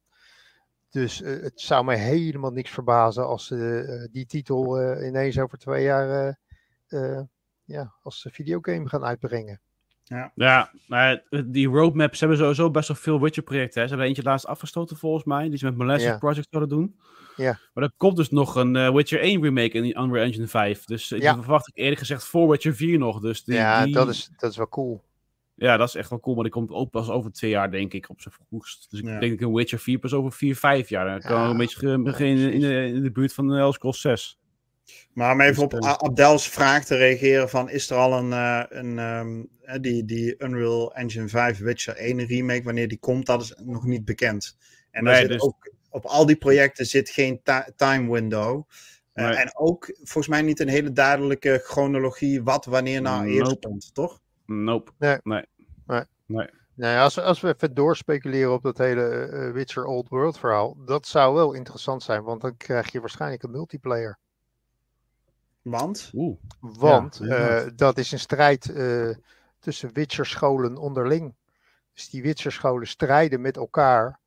Dus 0.96 1.22
eh, 1.22 1.42
het 1.42 1.60
zou 1.60 1.84
me 1.84 1.94
helemaal 1.96 2.50
niks 2.50 2.70
verbazen 2.70 3.26
als 3.26 3.46
ze 3.46 3.56
eh, 3.88 4.12
die 4.12 4.26
titel 4.26 4.78
eh, 4.80 5.06
ineens 5.06 5.38
over 5.38 5.58
twee 5.58 5.84
jaar 5.84 6.08
eh, 6.88 7.14
eh, 7.16 7.22
ja, 7.64 7.94
als 8.02 8.26
videogame 8.30 8.88
gaan 8.88 9.04
uitbrengen. 9.04 9.60
Ja, 10.04 10.32
nou 10.86 11.20
ja, 11.30 11.42
die 11.46 11.68
roadmap, 11.68 12.12
ze 12.14 12.18
hebben 12.18 12.38
sowieso 12.38 12.70
best 12.70 12.88
wel 12.88 12.96
veel 12.96 13.20
Witcher-projecten. 13.20 13.80
hè. 13.80 13.82
Ze 13.82 13.88
hebben 13.92 14.06
eentje 14.08 14.22
laatst 14.22 14.46
afgestoten 14.46 14.96
volgens 14.96 15.24
mij, 15.24 15.48
die 15.48 15.58
ze 15.58 15.64
met 15.64 15.76
Molasses 15.76 16.08
Ja. 16.10 16.18
Project 16.18 16.46
zouden 16.50 16.78
doen. 16.78 16.96
Ja. 17.36 17.58
Maar 17.74 17.84
er 17.84 17.92
komt 17.96 18.16
dus 18.16 18.30
nog 18.30 18.54
een 18.54 18.76
eh, 18.76 18.92
Witcher 18.94 19.20
1 19.20 19.42
remake 19.42 19.70
in 19.70 19.82
die 19.82 19.96
Unreal 19.98 20.24
Engine 20.24 20.46
5. 20.46 20.84
Dus 20.84 21.12
ik 21.12 21.22
Ja. 21.22 21.34
verwacht 21.34 21.68
ik 21.68 21.76
eerlijk 21.76 21.98
gezegd 21.98 22.24
voor 22.24 22.48
Witcher 22.48 22.74
4 22.74 22.98
nog. 22.98 23.20
Dus 23.20 23.44
die, 23.44 23.54
ja, 23.54 23.84
die- 23.84 23.92
dat, 23.94 24.08
is, 24.08 24.30
dat 24.36 24.50
is 24.50 24.56
wel 24.56 24.68
cool. 24.68 25.02
Ja, 25.56 25.76
dat 25.76 25.88
is 25.88 25.94
echt 25.94 26.10
wel 26.10 26.20
cool. 26.20 26.34
Maar 26.34 26.44
die 26.44 26.52
komt 26.52 26.70
ook 26.70 26.90
pas 26.90 27.08
over 27.10 27.32
twee 27.32 27.50
jaar, 27.50 27.70
denk 27.70 27.92
ik, 27.92 28.08
op 28.10 28.20
zijn 28.20 28.34
vroegst. 28.48 28.90
Dus 28.90 29.00
ik 29.00 29.06
Ja. 29.06 29.18
denk 29.18 29.38
dat 29.38 29.48
een 29.48 29.54
Witcher 29.54 29.78
4 29.78 29.98
pas 29.98 30.12
over 30.12 30.32
vier, 30.32 30.56
vijf 30.56 30.88
jaar. 30.88 31.06
Dan 31.06 31.20
kan 31.20 31.42
Ja. 31.42 31.48
een 31.50 31.56
beetje 31.56 31.98
beginnen 32.02 32.52
in 32.52 32.60
de, 32.60 32.86
in 32.86 33.02
de 33.02 33.12
buurt 33.12 33.32
van 33.32 33.48
de 33.48 33.56
Elder 33.56 33.74
Scrolls 33.74 34.00
6. 34.00 34.38
Maar 35.12 35.32
om 35.32 35.40
even 35.40 35.68
Dus, 35.68 35.80
op 35.92 36.02
Abdel's 36.02 36.48
vraag 36.48 36.84
te 36.84 36.96
reageren 36.96 37.48
van 37.48 37.70
is 37.70 37.90
er 37.90 37.96
al 37.96 38.12
een, 38.18 38.32
eh, 38.32 38.62
een 38.68 38.98
ehm, 38.98 39.44
eh, 39.62 39.80
die, 39.80 40.04
die 40.04 40.34
Unreal 40.38 40.94
Engine 40.94 41.28
5 41.28 41.58
Witcher 41.58 41.96
1 41.96 42.26
remake, 42.26 42.62
wanneer 42.62 42.88
die 42.88 42.98
komt, 42.98 43.26
dat 43.26 43.42
is 43.42 43.54
nog 43.64 43.84
niet 43.84 44.04
bekend. 44.04 44.56
En 44.90 45.04
Nee, 45.04 45.16
zit 45.16 45.28
dus- 45.28 45.40
ook, 45.40 45.72
op 45.90 46.04
al 46.04 46.26
die 46.26 46.36
projecten 46.36 46.86
zit 46.86 47.08
geen 47.10 47.40
ti- 47.42 47.72
time 47.76 48.12
window. 48.12 48.62
Eh. 49.12 49.40
En 49.40 49.56
ook 49.56 49.90
volgens 49.96 50.28
mij 50.28 50.42
niet 50.42 50.60
een 50.60 50.68
hele 50.68 50.92
duidelijke 50.92 51.60
chronologie 51.64 52.42
wat 52.42 52.64
wanneer 52.64 53.02
nou 53.02 53.26
eerst 53.26 53.50
Nope. 53.50 53.68
komt, 53.68 53.94
toch? 53.94 54.20
Nope. 54.46 54.92
Nou 56.74 56.92
ja, 56.92 57.02
als, 57.02 57.14
we- 57.14 57.22
als 57.22 57.40
we 57.40 57.48
even 57.54 57.74
doorspeculeren 57.74 58.52
op 58.52 58.62
dat 58.62 58.78
hele 58.78 59.08
eh, 59.26 59.52
Witcher 59.52 59.84
Old 59.84 60.08
World 60.08 60.38
verhaal, 60.38 60.76
dat 60.84 61.06
zou 61.06 61.34
wel 61.34 61.52
interessant 61.52 62.02
zijn, 62.02 62.22
want 62.22 62.40
dan 62.40 62.56
krijg 62.56 62.92
je 62.92 63.00
waarschijnlijk 63.00 63.42
een 63.42 63.50
multiplayer. 63.50 64.18
Want? 65.62 66.10
Oeh. 66.14 66.36
Want 66.60 67.20
eh, 67.20 67.66
dat 67.76 67.98
is 67.98 68.12
een 68.12 68.18
strijd 68.18 68.70
eh, 68.72 69.10
tussen 69.58 69.92
Witcher-scholen 69.92 70.76
onderling. 70.76 71.34
Dus 71.92 72.10
die 72.10 72.22
Witcher-scholen 72.22 72.86
strijden 72.86 73.40
met 73.40 73.56
elkaar 73.56 74.20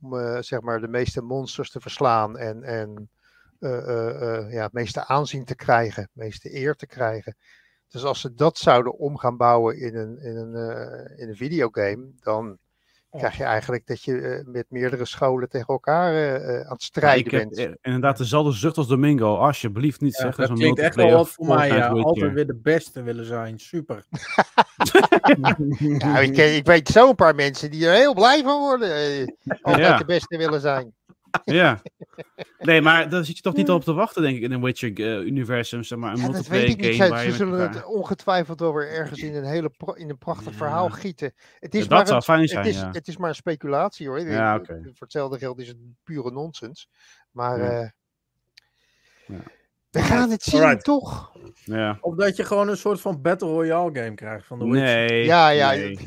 om 0.00 0.18
eh, 0.18 0.38
zeg 0.40 0.60
maar 0.60 0.80
de 0.80 0.88
meeste 0.88 1.22
monsters 1.22 1.70
te 1.70 1.80
verslaan 1.80 2.38
en, 2.38 2.62
en 2.62 3.10
eh, 3.58 3.78
eh, 3.88 4.36
eh, 4.38 4.52
ja, 4.52 4.62
het 4.62 4.72
meeste 4.72 5.06
aanzien 5.06 5.44
te 5.44 5.54
krijgen, 5.54 6.02
het 6.02 6.10
meeste 6.14 6.54
eer 6.56 6.74
te 6.74 6.86
krijgen. 6.86 7.36
Dus 7.88 8.04
als 8.04 8.20
ze 8.20 8.34
dat 8.34 8.58
zouden 8.58 8.98
om 8.98 9.16
gaan 9.18 9.36
bouwen 9.36 9.78
in 9.78 9.96
een, 9.96 10.18
in 10.20 10.36
een, 10.36 10.54
eh, 10.54 11.20
in 11.22 11.28
een 11.28 11.36
videogame, 11.36 12.06
dan 12.20 12.58
krijg 13.10 13.36
je 13.36 13.44
eigenlijk 13.44 13.86
dat 13.86 14.02
je 14.02 14.20
eh, 14.20 14.44
met 14.46 14.66
meerdere 14.68 15.04
scholen 15.04 15.48
tegen 15.48 15.66
elkaar 15.66 16.14
eh, 16.14 16.60
aan 16.60 16.72
het 16.72 16.82
strijden 16.82 17.24
ik 17.24 17.30
heb 17.30 17.42
bent. 17.48 17.56
eh, 17.56 17.74
inderdaad 17.82 18.18
dezelfde 18.18 18.52
zucht 18.52 18.76
als 18.76 18.86
Domingo. 18.88 19.36
Alsjeblieft 19.36 20.00
niet 20.00 20.16
Ja, 20.16 20.22
zeggen. 20.22 20.48
dat 20.48 20.58
klinkt 20.58 20.78
echt 20.80 20.94
wel 20.94 21.10
wat 21.10 21.28
voor 21.28 21.46
mij. 21.46 21.68
Ja. 21.68 21.88
Altijd 21.88 22.32
weer 22.32 22.46
de 22.46 22.56
beste 22.62 23.02
willen 23.02 23.24
zijn. 23.24 23.58
Super. 23.58 24.04
Ja, 25.98 26.18
ik, 26.18 26.32
ken- 26.34 26.54
ik 26.56 26.66
weet 26.66 26.88
zo'n 26.88 27.14
paar 27.14 27.34
mensen 27.34 27.70
die 27.70 27.86
er 27.86 27.94
heel 27.94 28.14
blij 28.14 28.42
van 28.42 28.60
worden. 28.60 28.94
eh, 28.96 29.26
altijd 29.62 29.86
Ja. 29.86 29.98
de 29.98 30.04
beste 30.04 30.36
willen 30.36 30.60
zijn. 30.60 30.94
Ja. 31.44 31.80
Nee, 32.58 32.80
maar 32.82 33.08
daar 33.08 33.24
zit 33.24 33.36
je 33.36 33.42
toch 33.42 33.54
niet 33.54 33.70
op 33.70 33.84
te 33.84 33.92
wachten, 33.92 34.22
denk 34.22 34.36
ik, 34.36 34.42
in 34.42 34.52
een 34.52 34.62
Witcher-universum. 34.62 35.82
zeg 35.82 35.98
maar, 35.98 36.10
een 36.12 36.16
Ja, 36.16 36.22
dat 36.22 36.32
multiplayer 36.32 36.66
weet 36.66 36.74
ik 36.76 36.80
niet. 36.80 36.94
game 36.94 37.04
Ze, 37.04 37.10
waar 37.10 37.18
ze 37.18 37.24
je 37.24 37.30
met 37.30 37.38
zullen 37.38 37.60
elkaar- 37.60 37.74
het 37.74 37.84
ongetwijfeld 37.84 38.60
wel 38.60 38.74
weer 38.74 38.88
ergens 38.90 39.20
in 39.20 39.34
een, 39.34 39.44
hele 39.44 39.70
pro- 39.76 39.92
in 39.92 40.10
een 40.10 40.18
prachtig 40.18 40.50
Ja. 40.52 40.56
verhaal 40.58 40.88
gieten. 40.90 41.32
Het 41.58 41.74
is, 41.74 41.82
Ja, 41.82 41.88
maar 41.88 41.98
dat 41.98 42.06
zou 42.06 42.16
een, 42.18 42.22
fijn 42.24 42.40
het, 42.40 42.50
zijn, 42.50 42.66
is, 42.66 42.76
ja. 42.80 42.90
het 42.98 43.08
is 43.08 43.16
maar 43.16 43.28
een 43.28 43.34
speculatie 43.34 44.08
hoor. 44.08 44.20
Ja, 44.20 44.54
oké. 44.56 44.80
Voor 44.82 44.92
hetzelfde 44.98 45.38
geld 45.38 45.58
is 45.58 45.68
het 45.68 45.76
pure 46.04 46.30
nonsens. 46.30 46.88
Maar 47.30 47.58
Ja. 47.58 47.70
eh, 47.80 47.88
Ja. 49.26 49.42
we 49.90 50.00
gaan 50.02 50.30
het 50.30 50.42
zien, 50.42 50.60
Alright. 50.60 50.84
toch? 50.84 51.32
Ja. 51.64 51.98
Of 52.00 52.14
dat 52.14 52.36
je 52.36 52.44
gewoon 52.44 52.68
een 52.68 52.76
soort 52.76 53.00
van 53.00 53.20
Battle 53.22 53.48
Royale 53.48 53.90
game 54.00 54.14
krijgt 54.14 54.46
van 54.46 54.58
de 54.58 54.64
Witcher. 54.64 54.82
Nee. 54.84 55.24
ja, 55.24 55.48
ja. 55.48 55.70
Nee. 55.70 55.98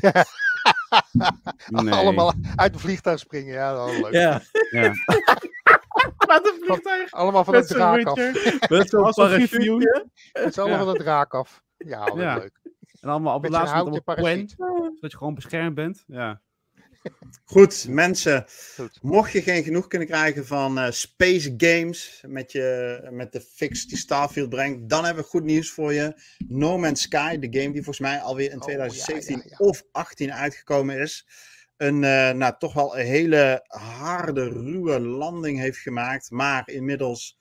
nee. 1.68 1.94
Allemaal 1.94 2.32
uit 2.56 2.74
een 2.74 2.80
vliegtuig 2.80 3.18
springen. 3.18 3.54
Ja, 3.54 3.74
dat 3.74 3.88
is 3.90 4.00
leuk. 4.00 4.12
Ja, 4.12 4.40
Ja. 4.70 4.92
een 6.42 6.58
vliegtuig. 6.64 7.10
Allemaal 7.10 7.44
van 7.44 7.54
het 7.54 7.66
draak 7.68 8.04
af. 8.06 8.16
Met 8.68 8.88
zo'n 8.88 9.12
parachute. 9.14 10.06
Het 10.32 10.46
is 10.48 10.58
allemaal 10.58 10.78
van 10.78 10.88
het 10.88 10.98
draak 10.98 11.34
af. 11.34 11.62
Ja, 11.76 12.04
wat 12.04 12.16
Ja. 12.18 12.34
leuk. 12.38 12.60
En 13.00 13.08
allemaal 13.08 13.34
op 13.34 13.42
het 13.42 13.52
laatste 13.52 13.76
moment. 13.76 14.04
Quen, 14.04 14.48
zodat 14.94 15.10
je 15.10 15.16
gewoon 15.16 15.34
beschermd 15.34 15.74
bent. 15.74 16.04
Ja. 16.06 16.40
Goed, 17.44 17.86
mensen. 17.88 18.44
Goed. 18.76 18.98
Mocht 19.02 19.32
je 19.32 19.42
geen 19.42 19.62
genoeg 19.62 19.86
kunnen 19.86 20.08
krijgen 20.08 20.46
van 20.46 20.78
eh, 20.78 20.90
Space 20.90 21.54
Games 21.56 22.22
met, 22.26 22.52
je, 22.52 23.00
met 23.10 23.32
de 23.32 23.40
fix 23.40 23.86
die 23.86 23.98
Starfield 23.98 24.48
brengt, 24.48 24.88
dan 24.88 25.04
hebben 25.04 25.22
we 25.22 25.28
goed 25.28 25.44
nieuws 25.44 25.70
voor 25.70 25.92
je. 25.92 26.14
No 26.48 26.78
Man's 26.78 27.02
Sky, 27.02 27.38
de 27.38 27.60
game 27.60 27.72
die 27.72 27.82
volgens 27.82 27.98
mij 27.98 28.20
alweer 28.20 28.50
in 28.50 28.56
Oh, 28.56 28.62
2017 28.62 29.36
ja, 29.36 29.42
ja, 29.44 29.56
ja. 29.58 29.66
of 29.66 29.84
18 29.92 30.32
uitgekomen 30.32 30.98
is. 30.98 31.26
Een 31.76 32.04
eh, 32.04 32.30
nou, 32.30 32.54
toch 32.58 32.72
wel 32.72 32.98
een 32.98 33.06
hele 33.06 33.64
harde, 33.66 34.48
ruwe 34.48 35.00
landing 35.00 35.58
heeft 35.58 35.78
gemaakt, 35.78 36.30
maar 36.30 36.68
inmiddels 36.68 37.38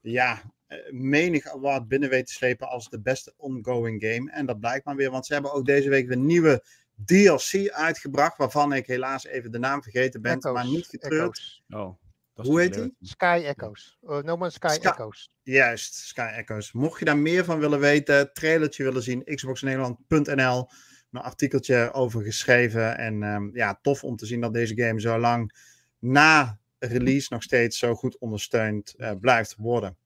ja, 0.00 0.42
eh, 0.66 0.78
menig 0.90 1.46
award 1.46 1.88
binnen 1.88 2.08
weet 2.08 2.26
te 2.26 2.32
slepen 2.32 2.68
als 2.68 2.88
de 2.88 3.00
beste 3.00 3.34
ongoing 3.36 4.02
game. 4.04 4.30
En 4.30 4.46
dat 4.46 4.60
blijkt 4.60 4.84
maar 4.84 4.96
weer, 4.96 5.10
want 5.10 5.26
ze 5.26 5.32
hebben 5.32 5.52
ook 5.52 5.66
deze 5.66 5.88
week 5.88 6.08
weer 6.08 6.16
nieuwe 6.16 6.64
DLC 7.04 7.68
uitgebracht, 7.70 8.36
waarvan 8.36 8.72
ik 8.72 8.86
helaas 8.86 9.24
even 9.26 9.50
de 9.52 9.58
naam 9.58 9.82
vergeten 9.82 10.22
ben, 10.22 10.36
Echoes, 10.38 10.52
maar 10.52 10.66
niet 10.66 10.86
getreurd. 10.86 11.38
Echoes. 11.38 11.62
Oh, 11.68 11.98
Hoe 12.46 12.60
heet 12.60 12.74
die? 12.74 12.94
Sky 13.00 13.42
Echoes. 13.44 13.98
Oh, 14.00 14.22
no 14.22 14.36
Man's 14.36 14.54
Sky 14.54 14.68
Sky- 14.68 14.86
Echoes. 14.88 15.30
Juist, 15.42 15.94
Sky 15.94 16.20
Echoes. 16.36 16.72
Mocht 16.72 16.98
je 16.98 17.04
daar 17.04 17.16
meer 17.18 17.44
van 17.44 17.58
willen 17.58 17.80
weten, 17.80 18.32
trailertje 18.32 18.84
willen 18.84 19.02
zien, 19.02 19.24
xboxnederland.nl. 19.24 20.68
Een 21.10 21.20
artikeltje 21.20 21.92
over 21.92 22.22
geschreven. 22.22 22.96
En 22.98 23.22
ehm, 23.22 23.56
ja, 23.56 23.78
tof 23.82 24.04
om 24.04 24.16
te 24.16 24.26
zien 24.26 24.40
dat 24.40 24.52
deze 24.52 24.76
game 24.82 25.00
zo 25.00 25.18
lang 25.18 25.56
na 25.98 26.58
release 26.78 27.32
nog 27.32 27.42
steeds 27.42 27.78
zo 27.78 27.94
goed 27.94 28.18
ondersteund 28.18 28.94
eh, 28.96 29.12
blijft 29.20 29.54
worden. 29.56 29.96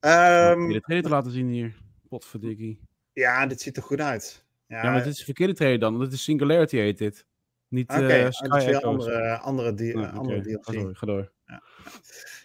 Ehm, 0.00 0.52
Om 0.62 0.66
je 0.68 0.72
de 0.74 0.80
trailer 0.80 1.04
te 1.04 1.10
laten 1.14 1.30
zien 1.32 1.48
hier. 1.48 1.74
Potverdikkie. 2.08 2.80
ja, 3.12 3.46
dit 3.46 3.60
ziet 3.60 3.76
er 3.76 3.82
goed 3.82 4.00
uit. 4.00 4.43
Ja, 4.74 4.82
Ja, 4.82 4.90
maar 4.90 5.02
dit 5.02 5.12
is 5.12 5.18
de 5.18 5.24
verkeerde 5.24 5.54
trailer 5.54 5.78
dan. 5.78 5.98
Dit 5.98 6.12
is 6.12 6.22
Singularity 6.22 6.76
heet 6.76 6.98
dit. 6.98 7.26
Niet 7.68 7.90
Oké, 7.90 8.06
eh 8.06 8.24
oh, 8.24 8.30
Sky 8.30 8.48
dat 8.48 8.58
is 8.58 8.64
weer 8.64 8.74
Echoes. 8.74 9.06
andere, 9.06 9.38
andere, 9.38 9.74
die, 9.74 9.94
Nou, 9.94 10.06
oké, 10.06 10.16
andere 10.16 10.40
Ga 10.42 10.72
DLC. 10.72 10.72
door, 10.72 10.96
ga 10.96 11.06
door. 11.06 11.32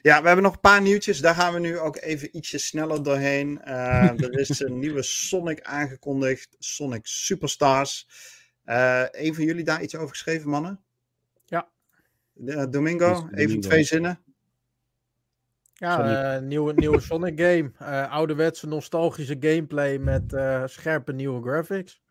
Ja, 0.01 0.21
we 0.21 0.27
hebben 0.27 0.43
nog 0.43 0.53
een 0.53 0.59
paar 0.59 0.81
nieuwtjes. 0.81 1.19
Daar 1.19 1.35
gaan 1.35 1.53
we 1.53 1.59
nu 1.59 1.77
ook 1.79 1.97
even 1.97 2.37
ietsje 2.37 2.57
sneller 2.57 3.03
doorheen. 3.03 3.61
Eh, 3.61 4.21
er 4.23 4.39
is 4.39 4.59
een 4.59 4.79
nieuwe 4.83 5.01
Sonic 5.03 5.61
aangekondigd. 5.61 6.55
Sonic 6.59 7.05
Superstars. 7.05 8.07
Eh 8.63 9.03
een 9.11 9.35
van 9.35 9.43
jullie 9.43 9.63
daar 9.63 9.81
iets 9.81 9.95
over 9.95 10.09
geschreven, 10.09 10.49
mannen? 10.49 10.79
Ja. 11.45 11.69
Eh, 12.45 12.63
Domingo, 12.69 13.11
even 13.11 13.29
Domingo. 13.31 13.59
twee 13.59 13.83
zinnen. 13.83 14.19
Ja, 15.73 16.35
eh, 16.35 16.41
nieuwe, 16.41 16.73
nieuwe 16.73 16.99
Sonic 16.99 17.39
game. 17.39 17.71
Eh, 17.77 18.11
ouderwetse 18.11 18.67
nostalgische 18.67 19.37
gameplay 19.39 19.97
met 19.97 20.33
eh, 20.33 20.63
scherpe 20.65 21.13
nieuwe 21.13 21.41
graphics. 21.41 22.01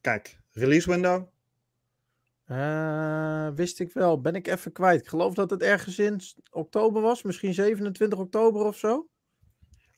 Kijk, 0.00 0.38
release 0.52 0.90
window. 0.90 1.28
Eh, 2.44 3.48
wist 3.54 3.80
ik 3.80 3.92
wel. 3.92 4.20
Ben 4.20 4.34
ik 4.34 4.46
even 4.46 4.72
kwijt. 4.72 5.00
Ik 5.00 5.08
geloof 5.08 5.34
dat 5.34 5.50
het 5.50 5.62
ergens 5.62 5.98
in 5.98 6.20
oktober 6.50 7.02
was. 7.02 7.22
Misschien 7.22 7.54
27 7.54 8.18
oktober 8.18 8.64
of 8.64 8.76
zo. 8.76 9.08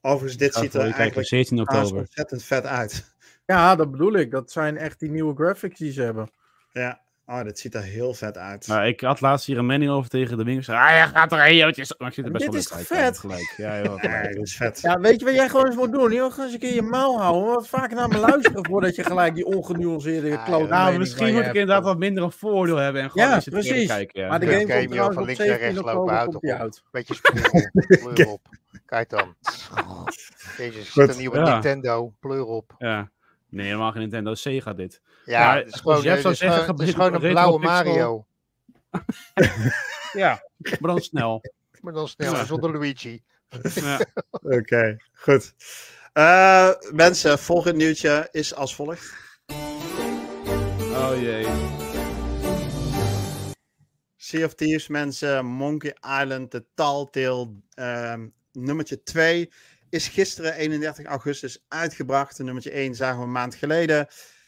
Overigens, 0.00 0.36
dit 0.36 0.54
ziet 0.54 0.74
er 0.74 0.80
eigenlijk 0.80 1.28
17 1.28 1.58
haast 1.58 1.70
oktober. 1.70 1.98
ontzettend 1.98 2.44
vet 2.44 2.64
uit. 2.64 3.14
Ja, 3.46 3.76
dat 3.76 3.90
bedoel 3.90 4.12
ik. 4.12 4.30
Dat 4.30 4.50
zijn 4.50 4.76
echt 4.76 5.00
die 5.00 5.10
nieuwe 5.10 5.34
graphics 5.34 5.78
die 5.78 5.92
ze 5.92 6.02
hebben. 6.02 6.30
Ja, 6.72 7.01
oh, 7.26 7.42
dit 7.42 7.58
ziet 7.58 7.74
er 7.74 7.82
heel 7.82 8.14
vet 8.14 8.36
uit. 8.38 8.66
Nou, 8.66 8.86
ik 8.86 9.00
had 9.00 9.20
laatst 9.20 9.46
hier 9.46 9.58
een 9.58 9.66
mening 9.66 9.90
over 9.90 10.10
tegen 10.10 10.36
de 10.36 10.44
winkel. 10.44 10.74
Ah, 10.74 10.90
ja, 10.90 11.06
gaat 11.06 11.32
erheen, 11.32 11.56
joh. 11.56 11.70
Maar 11.98 12.08
ik 12.08 12.14
zit 12.14 12.24
er 12.24 12.32
best 12.32 12.44
Dit 12.50 12.68
wel 12.70 12.78
is 12.78 12.86
vet? 12.86 13.18
Gelijk. 13.18 13.54
Ja, 13.56 13.82
joh, 13.82 13.94
Ja, 14.02 14.08
gelijk. 14.18 14.32
dit 14.34 14.42
is 14.42 14.56
vet. 14.56 14.80
Ja, 14.80 15.00
weet 15.00 15.18
je 15.20 15.24
wat 15.26 15.34
jij 15.34 15.48
gewoon 15.48 15.66
eens 15.66 15.76
moet 15.76 15.92
doen? 15.92 16.12
Je 16.12 16.20
moet 16.20 16.30
gewoon 16.30 16.44
eens 16.44 16.54
een 16.54 16.60
keer 16.60 16.74
je 16.74 16.82
mouw 16.82 17.16
houden. 17.18 17.52
Wat 17.54 17.68
vaker 17.68 17.96
naar 17.96 18.08
me 18.08 18.18
luisteren 18.18 18.66
voordat 18.66 18.94
je 18.94 19.04
gelijk 19.04 19.34
die 19.34 19.44
ongenuanceerde 19.46 20.28
Ja, 20.28 20.36
klote 20.44 20.64
ja. 20.74 20.84
Nou, 20.84 20.98
misschien 20.98 21.26
moet 21.30 21.38
ik 21.38 21.44
hebt. 21.44 21.56
inderdaad 21.56 21.84
wat 21.84 21.98
minder 21.98 22.24
een 22.24 22.32
voordeel 22.32 22.76
hebben 22.76 23.02
en 23.02 23.10
gewoon 23.10 23.26
Ja, 23.28 23.34
eens 23.34 23.44
het 23.44 23.54
trailer 23.54 23.72
precies. 23.72 23.94
kijken. 23.96 24.20
Ja. 24.22 24.28
Maar 24.28 24.40
de 24.40 24.46
game 24.46 24.66
game, 24.66 24.86
komt 24.86 24.94
joh, 24.94 25.08
trouwens 25.08 25.16
van 25.16 25.24
links 25.26 25.38
naar 25.38 25.48
17 25.48 25.82
rechts 25.84 25.94
lopen, 25.94 26.40
die 26.40 26.52
op. 26.54 26.60
uit. 26.60 26.82
Beetje 26.90 27.14
pleur, 27.20 27.70
pleur 28.14 28.26
op. 28.28 28.40
Kijk 28.86 29.08
dan. 29.10 29.34
Jezus, 30.58 30.90
Goed. 30.90 31.08
een 31.08 31.16
nieuwe. 31.16 31.40
Nintendo. 31.40 32.12
Pleur 32.20 32.44
op. 32.44 32.74
Ja. 32.78 33.10
Nee, 33.52 33.66
helemaal 33.66 33.90
geen 33.92 34.00
Nintendo. 34.00 34.34
Sega 34.34 34.72
dit. 34.72 35.00
Ja, 35.24 35.46
Maar 35.46 35.56
het 35.56 35.66
is 35.66 35.72
als 35.72 35.80
gewoon, 35.80 36.02
Jeff 36.02 36.12
het 36.14 36.22
zou 36.22 36.34
zeggen, 36.34 36.60
gewoon, 36.60 36.78
het 36.80 36.88
is 36.88 36.94
gewoon 36.94 37.14
een 37.14 37.20
blauwe. 37.20 37.58
Mario. 37.58 38.26
Ja, 40.12 40.42
maar 40.80 40.90
dan 40.90 41.00
snel. 41.00 41.44
Maar 41.80 41.92
dan 41.92 42.08
snel, 42.08 42.32
Ja. 42.32 42.44
zonder 42.44 42.72
Luigi. 42.72 43.22
Ja. 43.74 44.00
Oké, 44.58 44.96
goed. 45.12 45.54
Eh, 46.12 46.70
mensen, 46.92 47.38
volgend 47.38 47.76
nieuwtje 47.76 48.28
is 48.30 48.54
als 48.54 48.74
volgt. 48.74 49.14
Oh 50.90 51.12
jee. 51.20 51.46
Sea 54.16 54.44
of 54.44 54.54
Thieves, 54.54 54.88
mensen. 54.88 55.46
Monkey 55.46 55.96
Island, 56.20 56.50
de 56.50 56.64
Telltale 56.74 57.48
ehm 57.74 58.26
nummertje 58.52 59.02
2 59.02 59.50
is 59.92 60.08
gisteren 60.08 60.54
31 60.54 61.06
augustus 61.06 61.64
uitgebracht. 61.68 62.36
De 62.36 62.44
nummertje 62.44 62.70
1 62.70 62.94
zagen 62.94 63.18
we 63.18 63.24
een 63.24 63.32
maand 63.32 63.54
geleden. 63.54 64.06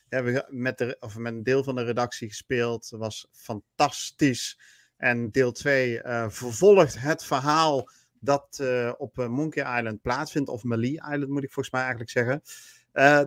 Hebben 0.09 0.35
we 0.35 0.47
met, 0.49 0.79
de, 0.79 0.97
of 1.01 1.17
met 1.17 1.33
een 1.33 1.43
deel 1.43 1.65
van 1.65 1.75
de 1.75 1.85
redactie 1.85 2.29
gespeeld. 2.29 2.91
Dat 2.91 3.01
was 3.01 3.29
fantastisch. 3.33 4.61
En 4.97 5.31
deel 5.31 5.53
2 5.53 6.03
eh, 6.03 6.29
vervolgt 6.29 7.01
het 7.01 7.25
verhaal 7.25 7.91
dat 8.21 8.59
eh, 8.61 8.93
op 8.97 9.19
eh, 9.19 9.29
Monkey 9.29 9.79
Island 9.79 10.03
plaatsvindt. 10.03 10.49
Of 10.49 10.65
Melee 10.65 10.93
Island 10.93 11.29
moet 11.29 11.45
ik 11.45 11.53
volgens 11.53 11.71
mij 11.71 11.83
eigenlijk 11.83 12.11
zeggen. 12.11 12.43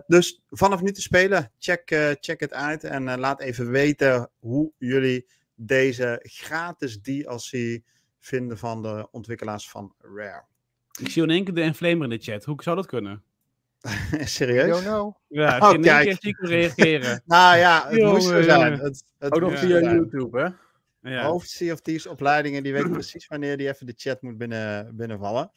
Dus 0.06 0.42
vanaf 0.48 0.82
nu 0.82 0.92
te 0.92 1.02
spelen, 1.02 1.52
check, 1.58 2.16
check 2.20 2.40
het 2.40 2.52
uit. 2.52 2.84
En 2.84 3.18
laat 3.18 3.40
even 3.40 3.70
weten 3.70 4.30
hoe 4.38 4.72
jullie 4.78 5.28
deze 5.54 6.20
gratis 6.22 7.00
DLC 7.00 7.80
vinden 8.18 8.58
van 8.58 8.82
de 8.82 9.08
ontwikkelaars 9.10 9.70
van 9.70 9.94
Rare. 9.98 10.44
Ik 10.98 11.08
zie 11.10 11.22
in 11.22 11.30
één 11.30 11.44
keer 11.44 11.54
de 11.54 11.60
Inflamer 11.60 12.02
in 12.02 12.08
de 12.08 12.18
chat. 12.18 12.44
Hoe 12.44 12.62
zou 12.62 12.76
dat 12.76 12.86
kunnen? 12.86 13.22
Serieus? 14.24 14.68
don't 14.70 14.82
know. 14.84 15.14
Ja, 15.28 15.58
Oh, 15.58 15.74
in 15.74 15.84
één 15.84 16.02
keer 16.02 16.16
zie 16.20 16.30
ik 16.30 16.38
reageren. 16.48 17.22
Nou 17.26 17.56
ja, 17.56 17.88
het 17.88 18.02
moest 18.02 18.26
zo 18.26 18.42
zijn. 18.42 18.72
Het, 18.72 19.04
het 19.18 19.32
Ook 19.32 19.40
nog 19.40 19.58
via. 19.58 19.80
YouTube, 19.80 20.38
hè? 20.40 20.48
Ja. 21.10 21.24
Hoofd 21.24 21.56
Thieves 21.82 22.06
opleidingen, 22.06 22.62
die 22.62 22.72
weet 22.72 22.90
precies 22.92 23.26
wanneer 23.26 23.56
die 23.56 23.68
even 23.68 23.86
de 23.86 23.94
chat 23.96 24.22
moet 24.22 24.38
binnen, 24.38 24.96
binnenvallen. 24.96 25.50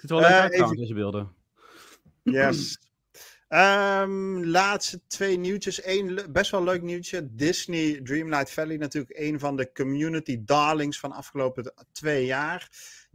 Het 0.00 0.10
er 0.10 0.16
wel 0.16 0.18
leuk 0.20 0.28
Eh, 0.30 0.34
uit 0.40 0.44
even- 0.44 0.54
trouwens, 0.56 0.80
deze 0.80 0.94
beelden. 0.94 1.32
Yes. 2.22 2.78
Ehm, 3.48 4.44
laatste 4.44 5.00
twee 5.06 5.38
nieuwtjes. 5.38 5.86
Eén 5.86 6.18
best 6.30 6.50
wel 6.50 6.64
leuk 6.64 6.82
nieuwtje. 6.82 7.28
Disney 7.34 8.00
Dreamlight 8.02 8.50
Valley, 8.50 8.76
natuurlijk 8.76 9.18
een 9.18 9.38
van 9.38 9.56
de 9.56 9.72
community 9.72 10.38
darlings 10.44 10.98
van 11.00 11.10
de 11.10 11.16
afgelopen 11.16 11.72
twee 11.92 12.26
jaar. 12.26 12.68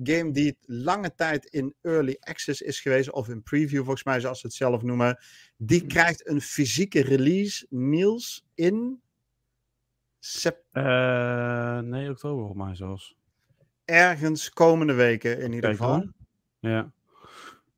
Game 0.04 0.32
die 0.32 0.58
lange 0.62 1.16
tijd 1.16 1.46
in 1.46 1.76
early 1.82 2.18
access 2.20 2.62
is 2.62 2.80
geweest, 2.80 3.12
of 3.12 3.30
in 3.30 3.44
preview 3.44 3.80
volgens 3.84 4.04
mij, 4.04 4.20
zoals 4.20 4.40
ze 4.40 4.46
het 4.48 4.56
zelf 4.56 4.82
noemen. 4.82 5.20
Die 5.58 5.86
krijgt 5.86 6.28
een 6.28 6.42
fysieke 6.42 7.02
release, 7.02 7.66
Niels, 7.70 8.46
in 8.56 9.02
sep- 10.20 10.64
Eh, 10.72 11.80
nee, 11.80 12.10
oktober 12.10 12.46
volgens 12.46 12.66
mij 12.68 12.76
zelfs. 12.76 13.18
ergens 13.86 14.50
komende 14.50 14.94
weken 14.94 15.40
in 15.40 15.54
ieder 15.54 15.60
Kijk 15.60 15.78
geval. 15.78 16.00
dan. 16.00 16.14
Ja. 16.60 16.92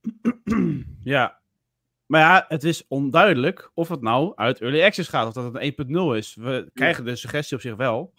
ja. 1.03 1.40
Maar 2.12 2.22
ja, 2.22 2.45
het 2.47 2.64
is 2.64 2.88
onduidelijk 2.88 3.72
of 3.74 3.89
het 3.89 4.01
nou 4.01 4.32
uit 4.36 4.62
Early 4.62 4.84
Access 4.84 5.09
gaat. 5.09 5.28
Of 5.28 5.34
dat 5.34 5.53
het 5.53 5.78
een 5.78 5.95
1.0 6.14 6.18
is. 6.18 6.36
We 6.36 6.70
krijgen 6.74 7.05
de 7.05 7.16
suggestie 7.16 7.55
op 7.57 7.62
zich 7.62 7.76
wel. 7.76 8.14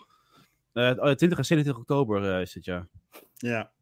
Eh, 0.73 0.91
oh, 0.97 1.11
20 1.11 1.39
en 1.39 1.45
27 1.45 1.77
oktober 1.77 2.35
eh, 2.35 2.41
is 2.41 2.55
het, 2.55 2.65
ja. 2.65 2.89
Ja. 3.37 3.73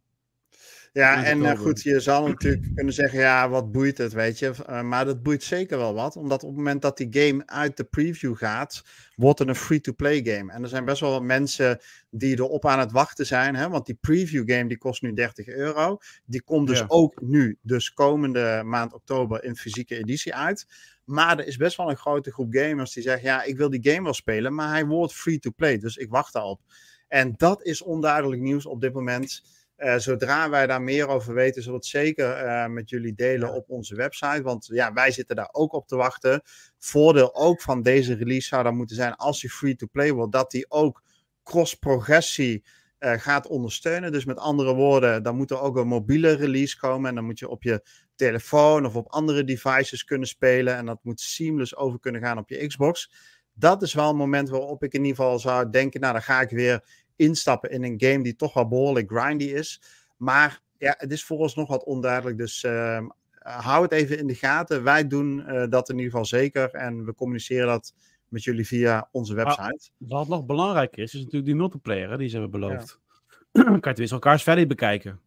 Ja, 0.93 1.25
en 1.25 1.45
eh, 1.45 1.59
goed, 1.59 1.83
je 1.83 2.01
zal 2.01 2.27
natuurlijk 2.27 2.67
kunnen 2.75 2.95
zeggen, 2.95 3.19
ja, 3.19 3.49
wat 3.49 3.73
boeit 3.73 3.99
het, 3.99 4.13
weet 4.13 4.39
je. 4.39 4.53
Eh, 4.67 4.83
maar 4.83 5.05
dat 5.05 5.23
boeit 5.23 5.43
zeker 5.43 5.79
wel 5.79 5.95
wat, 5.95 6.17
omdat 6.17 6.43
op 6.43 6.49
het 6.49 6.57
moment 6.57 6.83
dat 6.83 6.97
die 6.97 7.09
game 7.11 7.43
uit 7.47 7.77
de 7.77 7.85
preview 7.85 8.37
gaat, 8.37 8.83
wordt 9.15 9.39
het 9.39 9.49
een 9.49 9.55
free-to-play 9.55 10.23
game. 10.25 10.53
En 10.53 10.63
er 10.63 10.69
zijn 10.69 10.85
best 10.85 11.01
wel 11.01 11.11
wat 11.11 11.23
mensen 11.23 11.79
die 12.11 12.37
erop 12.39 12.67
aan 12.67 12.79
het 12.79 12.93
wachten 12.93 13.27
zijn, 13.27 13.55
hè, 13.57 13.69
want 13.69 13.87
die 13.87 13.99
preview 14.01 14.51
game 14.53 14.69
die 14.69 14.79
kost 14.79 15.03
nu 15.03 15.13
30 15.13 15.47
euro. 15.47 15.99
Die 16.25 16.43
komt 16.43 16.67
dus 16.69 16.79
Ja. 16.79 16.85
ook 16.89 17.21
nu, 17.21 17.59
dus 17.63 17.93
komende 17.93 18.63
maand 18.65 18.93
oktober, 18.95 19.45
in 19.45 19.57
fysieke 19.57 19.97
editie 19.97 20.35
uit. 20.35 20.67
Maar 21.05 21.39
er 21.39 21.47
is 21.47 21.57
best 21.57 21.77
wel 21.77 21.91
een 21.91 21.97
grote 21.97 22.33
groep 22.33 22.55
gamers 22.55 22.93
die 22.93 23.03
zeggen, 23.03 23.23
ja, 23.29 23.43
ik 23.43 23.57
wil 23.57 23.71
die 23.71 23.91
game 23.91 24.03
wel 24.03 24.15
spelen, 24.15 24.55
maar 24.55 24.69
hij 24.69 24.87
wordt 24.87 25.13
free-to-play, 25.15 25.79
dus 25.79 25.97
ik 25.97 26.11
wacht 26.11 26.33
daarop. 26.33 26.61
En 27.09 27.35
dat 27.37 27.63
is 27.65 27.83
onduidelijk 27.83 28.43
nieuws 28.43 28.67
op 28.67 28.81
dit 28.81 28.93
moment. 28.93 29.43
Eh, 29.81 29.99
zodra 29.99 30.51
wij 30.51 30.67
daar 30.67 30.83
meer 30.83 31.09
over 31.09 31.35
weten, 31.35 31.63
zullen 31.63 31.79
we 31.79 31.87
het 31.87 31.97
zeker 31.97 32.33
eh, 32.33 32.67
met 32.67 32.91
jullie 32.91 33.15
delen 33.15 33.53
op 33.55 33.71
onze 33.71 33.95
website. 33.95 34.43
Want 34.43 34.67
ja, 34.73 34.93
wij 34.93 35.11
zitten 35.11 35.37
daar 35.37 35.49
ook 35.53 35.73
op 35.73 35.87
te 35.89 35.97
wachten. 35.97 36.43
Voordeel 36.79 37.35
ook 37.35 37.63
van 37.63 37.83
deze 37.83 38.15
release 38.15 38.49
zou 38.49 38.63
dan 38.63 38.77
moeten 38.77 38.97
zijn, 38.97 39.15
als 39.17 39.41
die 39.41 39.51
free-to-play 39.51 40.13
wordt, 40.13 40.33
dat 40.33 40.51
die 40.51 40.71
ook 40.71 41.03
cross-progressie 41.43 42.65
eh, 42.99 43.13
gaat 43.13 43.47
ondersteunen. 43.47 44.13
Dus 44.13 44.25
met 44.25 44.39
andere 44.39 44.75
woorden, 44.75 45.23
dan 45.23 45.37
moet 45.37 45.51
er 45.51 45.61
ook 45.61 45.77
een 45.77 45.89
mobiele 45.89 46.33
release 46.33 46.79
komen. 46.79 47.09
En 47.09 47.15
dan 47.15 47.25
moet 47.25 47.39
je 47.39 47.49
op 47.49 47.63
je 47.63 47.83
telefoon 48.15 48.87
of 48.87 48.97
op 48.97 49.09
andere 49.09 49.45
devices 49.45 50.05
kunnen 50.05 50.29
spelen. 50.29 50.77
En 50.77 50.87
dat 50.87 50.99
moet 51.03 51.21
seamless 51.21 51.77
over 51.77 52.01
kunnen 52.01 52.21
gaan 52.21 52.39
op 52.39 52.49
je 52.49 52.67
Xbox. 52.67 53.13
Dat 53.53 53.83
is 53.83 53.95
wel 53.95 54.11
een 54.11 54.17
moment 54.17 54.49
waarop 54.49 54.83
ik 54.83 54.93
in 54.93 55.05
ieder 55.05 55.17
geval 55.17 55.39
zou 55.39 55.71
denken, 55.71 56.01
nou 56.01 56.13
dan 56.13 56.23
ga 56.23 56.41
ik 56.41 56.51
weer 56.51 56.85
instappen 57.21 57.71
in 57.71 57.85
een 57.85 57.95
game 57.97 58.23
die 58.23 58.37
toch 58.37 58.55
wel 58.55 58.69
behoorlijk 58.69 59.11
grindy 59.11 59.45
is. 59.45 59.83
Maar 60.17 60.61
ja, 60.79 60.95
het 60.99 61.13
is 61.13 61.25
vooralsnog 61.25 61.69
wat 61.69 61.85
onduidelijk. 61.85 62.37
Dus 62.39 62.65
ehm, 62.65 63.09
hou 63.39 63.83
het 63.83 63.93
even 63.93 64.19
in 64.19 64.27
de 64.27 64.35
gaten. 64.35 64.83
Wij 64.83 65.07
doen 65.07 65.47
eh, 65.47 65.69
dat 65.69 65.89
in 65.89 65.95
ieder 65.95 66.11
geval 66.11 66.27
zeker. 66.27 66.71
En 66.75 67.05
we 67.05 67.15
communiceren 67.15 67.67
dat 67.67 67.95
met 68.29 68.45
jullie 68.45 68.67
via 68.67 69.09
onze 69.13 69.35
website. 69.35 69.91
Wat 69.97 70.29
nog 70.29 70.47
belangrijk 70.47 70.97
is, 70.97 71.15
is 71.15 71.21
natuurlijk 71.21 71.45
die 71.45 71.55
multiplayer 71.55 72.11
hè, 72.11 72.17
die 72.17 72.29
ze 72.29 72.39
hebben 72.39 72.61
beloofd. 72.61 72.99
kan 73.53 73.75
je 73.75 73.81
tenminste 73.81 74.15
elkaars 74.15 74.43
verder 74.43 74.67
bekijken. 74.67 75.21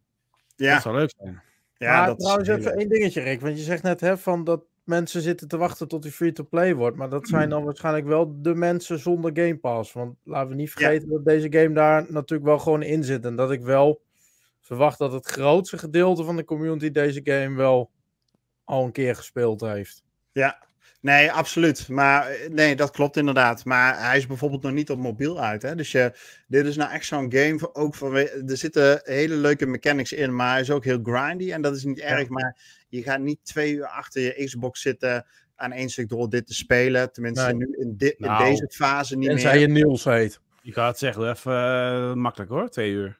Ja, 0.56 0.72
Dat 0.72 0.82
zou 0.82 0.96
leuk 0.96 1.12
zijn. 1.16 1.42
ja 1.76 1.96
maar 1.96 2.06
dat 2.06 2.18
trouwens 2.18 2.48
even 2.48 2.76
één 2.76 2.88
dingetje, 2.88 3.20
Rick. 3.20 3.40
Want 3.40 3.56
je 3.56 3.64
zegt 3.64 3.82
net 3.82 4.00
hè, 4.00 4.18
van 4.18 4.44
dat 4.44 4.64
mensen 4.84 5.20
zitten 5.20 5.48
te 5.48 5.56
wachten 5.56 5.88
tot 5.88 6.02
die 6.02 6.12
free-to-play 6.12 6.74
wordt. 6.74 6.96
Maar 6.96 7.10
dat 7.10 7.28
zijn 7.28 7.48
dan 7.48 7.64
waarschijnlijk 7.64 8.06
wel 8.06 8.42
de 8.42 8.54
mensen 8.54 8.98
zonder 8.98 9.30
Game 9.34 9.56
Pass. 9.56 9.92
Want 9.92 10.16
laten 10.24 10.48
we 10.48 10.54
niet 10.54 10.70
vergeten 10.70 11.08
dat 11.08 11.24
deze 11.24 11.52
game 11.52 11.74
daar 11.74 12.06
natuurlijk 12.08 12.48
wel 12.48 12.58
gewoon 12.58 12.82
in 12.82 13.04
zit. 13.04 13.24
En 13.24 13.36
dat 13.36 13.50
ik 13.50 13.62
wel 13.62 14.02
verwacht 14.60 14.98
dat 14.98 15.12
het 15.12 15.26
grootste 15.26 15.78
gedeelte 15.78 16.24
van 16.24 16.36
de 16.36 16.44
community 16.44 16.90
deze 16.90 17.20
game 17.24 17.56
wel 17.56 17.90
al 18.64 18.84
een 18.84 18.92
keer 18.92 19.16
gespeeld 19.16 19.60
heeft. 19.60 20.02
Ja, 20.32 20.66
nee, 21.00 21.32
absoluut. 21.32 21.88
Maar 21.88 22.26
eh, 22.26 22.50
nee, 22.50 22.76
dat 22.76 22.90
klopt 22.90 23.16
inderdaad. 23.16 23.64
Maar 23.64 24.08
hij 24.08 24.16
is 24.16 24.26
bijvoorbeeld 24.26 24.62
nog 24.62 24.72
niet 24.72 24.90
op 24.90 24.98
mobiel 24.98 25.40
uit. 25.40 25.62
Hè? 25.62 25.74
Dus 25.74 25.92
je, 25.92 26.12
dit 26.46 26.66
is 26.66 26.76
nou 26.76 26.90
echt 26.92 27.06
zo'n 27.06 27.32
game. 27.32 27.58
Voor, 27.58 27.70
ook 27.74 27.94
voor, 27.94 28.16
er 28.18 28.56
zitten 28.56 29.00
hele 29.04 29.34
leuke 29.34 29.66
mechanics 29.66 30.12
in, 30.12 30.34
maar 30.34 30.50
hij 30.52 30.60
is 30.60 30.70
ook 30.70 30.84
heel 30.84 31.00
grindy. 31.02 31.52
En 31.52 31.62
dat 31.62 31.76
is 31.76 31.84
niet 31.84 31.98
erg. 32.00 32.28
Maar 32.28 32.56
je 32.88 33.02
gaat 33.02 33.20
niet 33.20 33.38
twee 33.42 33.74
uur 33.74 33.86
achter 33.86 34.22
je 34.22 34.44
Xbox 34.44 34.80
zitten 34.80 35.26
aan 35.56 35.72
één 35.72 35.88
stuk 35.88 36.08
door 36.08 36.28
dit 36.28 36.46
te 36.46 36.54
spelen. 36.54 37.12
Tenminste, 37.12 37.44
Nee. 37.44 37.54
nu 37.54 37.76
in, 37.78 37.94
di- 37.96 38.06
in 38.06 38.14
Nou, 38.18 38.44
deze 38.50 38.68
fase 38.70 39.16
niet 39.16 39.28
Tenzij 39.28 39.52
meer. 39.52 39.60
je 39.60 39.66
Niels 39.68 40.04
heet. 40.04 40.40
Je 40.62 40.72
gaat 40.72 40.88
het 40.88 40.98
zeggen, 40.98 41.30
even 41.30 41.52
eh, 41.52 42.12
makkelijk 42.12 42.50
hoor, 42.50 42.68
twee 42.68 42.90
uur. 42.90 43.18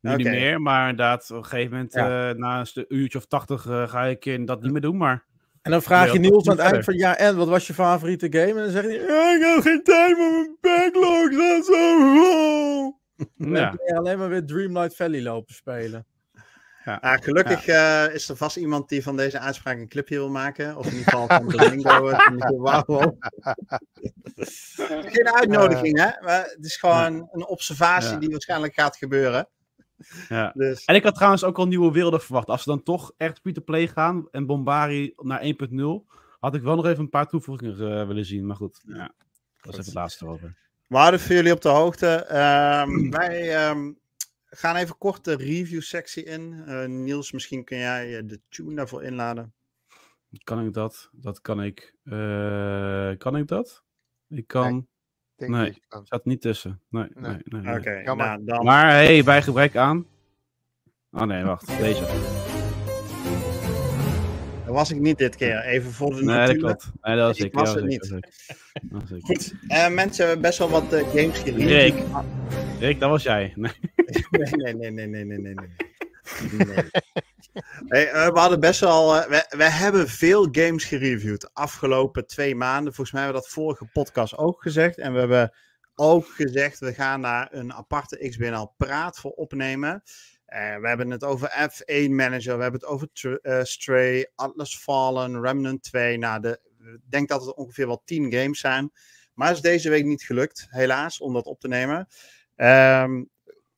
Nu 0.00 0.16
niet 0.16 0.26
meer, 0.26 0.60
maar 0.62 0.90
inderdaad, 0.90 1.30
op 1.30 1.36
een 1.36 1.44
gegeven 1.44 1.70
moment, 1.72 1.92
Ja. 1.92 2.30
eh, 2.30 2.36
na 2.36 2.64
een 2.74 2.84
uurtje 2.88 3.18
of 3.18 3.26
tachtig, 3.26 3.66
eh, 3.66 3.88
ga 3.88 4.04
ik 4.04 4.24
in 4.24 4.44
dat 4.44 4.62
niet 4.62 4.72
meer 4.72 4.80
doen, 4.80 4.96
maar... 4.96 5.24
En 5.66 5.72
dan 5.72 5.82
vraag 5.82 6.06
Ja, 6.06 6.12
je 6.12 6.20
dat 6.20 6.30
Niels 6.30 6.48
aan 6.48 6.56
het 6.56 6.66
eind 6.72 6.84
van 6.84 6.94
ja, 6.94 7.16
en 7.16 7.36
wat 7.36 7.48
was 7.48 7.66
je 7.66 7.74
favoriete 7.74 8.26
game? 8.30 8.46
En 8.48 8.56
dan 8.56 8.70
zeg 8.70 8.82
je, 8.84 9.04
ja, 9.08 9.34
ik 9.34 9.42
heb 9.42 9.60
geen 9.62 9.82
tijd, 9.82 10.16
maar 10.18 10.30
mijn 10.30 10.56
backlog 10.60 11.32
staat 11.32 11.64
zo 11.64 11.98
vol. 11.98 13.00
Dan 13.36 13.50
Ja. 13.50 13.68
kun 13.70 13.80
je 13.86 13.94
alleen 13.96 14.18
maar 14.18 14.28
weer 14.28 14.46
Dreamlight 14.46 14.96
Valley 14.96 15.22
lopen 15.22 15.54
spelen. 15.54 16.06
Ah, 16.84 17.14
gelukkig 17.20 17.66
eh, 17.66 18.14
is 18.14 18.28
er 18.28 18.36
vast 18.36 18.56
iemand 18.56 18.88
die 18.88 19.02
van 19.02 19.16
deze 19.16 19.38
uitspraak 19.38 19.76
een 19.78 19.88
clipje 19.88 20.16
wil 20.16 20.30
maken. 20.30 20.76
Of 20.76 20.86
in 20.86 20.92
ieder 20.96 21.04
geval 21.12 21.26
van 21.26 21.48
de 21.48 21.68
lingo. 21.68 22.08
eh. 22.08 22.16
Geen 25.14 25.34
uitnodiging, 25.34 25.98
hè? 25.98 26.08
Maar 26.24 26.42
het 26.44 26.64
is 26.64 26.76
gewoon 26.76 27.28
een 27.32 27.46
observatie 27.46 28.10
Ja. 28.10 28.18
die 28.18 28.30
waarschijnlijk 28.30 28.74
gaat 28.74 28.96
gebeuren. 28.96 29.48
Ja. 30.28 30.52
Dus 30.56 30.84
En 30.84 30.94
ik 30.94 31.02
had 31.02 31.14
trouwens 31.14 31.44
ook 31.44 31.58
al 31.58 31.66
nieuwe 31.66 31.92
werelden 31.92 32.20
verwacht. 32.20 32.48
Als 32.48 32.62
ze 32.62 32.68
dan 32.68 32.82
toch 32.82 33.12
echt 33.16 33.38
free-to-play 33.38 33.88
gaan 33.88 34.28
en 34.30 34.46
Bombari 34.46 35.12
naar 35.16 35.42
1.0, 35.42 35.50
had 36.40 36.54
ik 36.54 36.62
wel 36.62 36.76
nog 36.76 36.86
even 36.86 37.00
een 37.00 37.10
paar 37.10 37.28
toevoegingen 37.28 38.00
eh, 38.00 38.06
willen 38.06 38.24
zien. 38.24 38.46
Maar 38.46 38.56
goed, 38.56 38.82
ja, 38.86 39.14
dat 39.60 39.72
is 39.72 39.72
even 39.72 39.84
het 39.84 39.94
laatste 39.94 40.26
over. 40.26 40.56
we 40.88 40.96
houden 40.96 41.20
voor 41.20 41.34
jullie 41.34 41.52
op 41.52 41.60
de 41.60 41.68
hoogte. 41.68 42.06
Ehm, 42.06 43.10
wij 43.18 43.54
ehm, 43.54 43.92
gaan 44.56 44.76
even 44.76 44.98
kort 44.98 45.24
de 45.24 45.36
review-sectie 45.36 46.24
in. 46.24 46.62
Eh, 46.66 46.86
Niels, 46.86 47.32
misschien 47.32 47.64
kun 47.64 47.78
jij 47.78 48.18
eh, 48.18 48.22
de 48.26 48.40
tune 48.48 48.74
daarvoor 48.74 49.02
inladen. 49.02 49.54
Kan 50.44 50.66
ik 50.66 50.72
dat? 50.72 51.08
Dat 51.12 51.40
kan 51.40 51.62
ik. 51.62 51.94
Eh, 52.04 53.16
kan 53.18 53.36
ik 53.36 53.46
dat? 53.46 53.84
Ik 54.28 54.46
kan. 54.46 54.88
Denk 55.36 55.50
Nee. 55.50 55.78
kan. 55.88 56.06
Staat 56.06 56.24
niet 56.24 56.40
tussen. 56.40 56.80
Nee, 56.90 57.06
Nee. 57.14 57.30
nee, 57.30 57.40
nee. 57.44 57.60
nee. 57.60 57.78
Oké, 57.78 58.14
nou 58.14 58.44
dan. 58.44 58.64
Maar 58.64 58.90
hey, 58.90 59.24
bij 59.24 59.42
gebrek 59.42 59.76
aan. 59.76 60.06
Oh 61.10 61.22
nee, 61.22 61.44
wacht. 61.44 61.78
Deze. 61.78 62.00
Dat 64.64 64.74
was 64.74 64.90
ik 64.90 65.00
niet 65.00 65.18
dit 65.18 65.36
keer. 65.36 65.60
Even 65.64 65.92
voor 65.92 66.14
de 66.14 66.24
Nee, 66.24 66.46
dat 66.46 66.56
klopt. 66.56 66.90
Nee, 67.02 67.16
dat 67.16 67.26
was 67.26 67.38
Ik 67.38 67.44
ik. 67.44 67.52
was 67.54 67.68
ja, 67.68 67.74
het 67.74 67.80
dat 67.82 67.90
niet. 67.90 68.08
was 68.90 69.10
ik, 69.10 69.16
ik. 69.16 69.24
Goed, 69.24 69.54
eh, 69.68 69.88
mensen 69.88 70.24
hebben 70.24 70.42
best 70.42 70.58
wel 70.58 70.68
wat 70.70 70.92
eh, 70.92 71.08
games 71.08 71.38
gereviewd. 71.38 71.68
Rick. 71.68 71.94
Rick, 72.80 73.00
dat 73.00 73.10
was 73.10 73.22
jij. 73.22 73.52
Nee. 73.56 73.72
Nee, 74.30 74.74
nee, 74.74 74.90
nee, 74.90 75.06
nee, 75.06 75.24
nee, 75.24 75.38
nee, 75.38 75.54
nee. 75.54 75.68
Eh, 77.88 78.28
we 78.28 78.38
hadden 78.38 78.60
best 78.60 78.80
wel. 78.80 79.16
eh, 79.16 79.40
we, 79.48 79.64
hebben 79.64 80.08
veel 80.08 80.48
games 80.52 80.84
gereviewd 80.84 81.40
de 81.40 81.50
afgelopen 81.52 82.26
twee 82.26 82.54
maanden. 82.54 82.94
Volgens 82.94 83.12
mij 83.12 83.22
hebben 83.24 83.40
we 83.40 83.46
dat 83.46 83.56
vorige 83.56 83.84
podcast 83.92 84.36
ook 84.36 84.62
gezegd. 84.62 84.98
En 84.98 85.12
we 85.12 85.18
hebben 85.18 85.52
ook 85.94 86.26
gezegd: 86.26 86.78
we 86.78 86.94
gaan 86.94 87.22
daar 87.22 87.48
een 87.50 87.72
aparte 87.72 88.28
XBNL 88.28 88.74
Praat 88.76 89.18
voor 89.18 89.30
opnemen. 89.30 90.02
Eh, 90.46 90.76
we 90.76 90.88
hebben 90.88 91.10
het 91.10 91.24
over 91.24 91.70
F1 91.70 92.10
Manager, 92.10 92.56
we 92.56 92.62
hebben 92.62 92.80
het 92.80 92.88
over 92.88 93.08
Tr- 93.12 93.62
Stray, 93.62 94.30
Atlas 94.34 94.78
Fallen, 94.78 95.40
Remnant 95.40 95.82
2. 95.82 96.18
Nou, 96.18 96.40
de, 96.40 96.60
ik 96.94 97.10
denk 97.10 97.28
dat 97.28 97.46
het 97.46 97.56
ongeveer 97.56 97.86
wel 97.86 98.02
10 98.04 98.32
games 98.32 98.60
zijn. 98.60 98.92
Maar 99.34 99.52
is 99.52 99.60
deze 99.60 99.88
week 99.88 100.04
niet 100.04 100.22
gelukt, 100.22 100.66
helaas, 100.70 101.20
om 101.20 101.32
dat 101.32 101.46
op 101.46 101.60
te 101.60 101.68
nemen. 101.68 102.08
Ehm, 102.56 103.24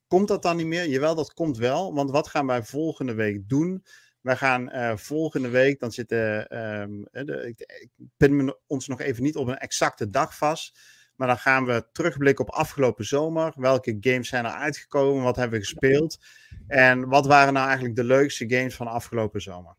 komt 0.09 0.29
dat 0.29 0.43
dan 0.43 0.57
niet 0.57 0.67
meer? 0.67 0.89
Jawel, 0.89 1.15
dat 1.15 1.35
komt 1.35 1.57
wel. 1.57 1.95
Want 1.95 2.11
wat 2.11 2.29
gaan 2.29 2.47
wij 2.47 2.63
volgende 2.63 3.15
week 3.15 3.49
doen? 3.49 3.85
Wij 4.21 4.37
gaan 4.37 4.71
eh, 4.71 4.97
volgende 4.97 5.49
week, 5.49 5.81
dan 5.81 5.93
zitten. 5.93 6.49
ehm, 6.49 7.03
eh, 7.13 7.25
de, 7.25 7.47
ik, 7.49 7.61
ik 7.61 7.91
pin 8.17 8.37
me 8.45 8.59
ons 8.67 8.89
nog 8.89 9.01
even 9.01 9.23
niet 9.23 9.37
op 9.37 9.47
een 9.49 9.59
exacte 9.59 10.09
dag 10.11 10.37
vast. 10.37 10.79
Maar 11.17 11.29
dan 11.29 11.39
gaan 11.39 11.65
we 11.65 11.87
terugblikken 11.93 12.47
op 12.47 12.55
afgelopen 12.55 13.05
zomer. 13.05 13.53
Welke 13.57 13.97
games 14.01 14.29
zijn 14.29 14.45
er 14.45 14.51
uitgekomen? 14.51 15.23
Wat 15.23 15.37
hebben 15.37 15.59
we 15.59 15.65
gespeeld? 15.65 16.19
En 16.67 17.09
wat 17.09 17.27
waren 17.27 17.53
nou 17.53 17.67
eigenlijk 17.67 17.97
de 17.97 18.05
leukste 18.05 18.45
games 18.49 18.75
van 18.75 18.87
afgelopen 18.87 19.41
zomer? 19.43 19.75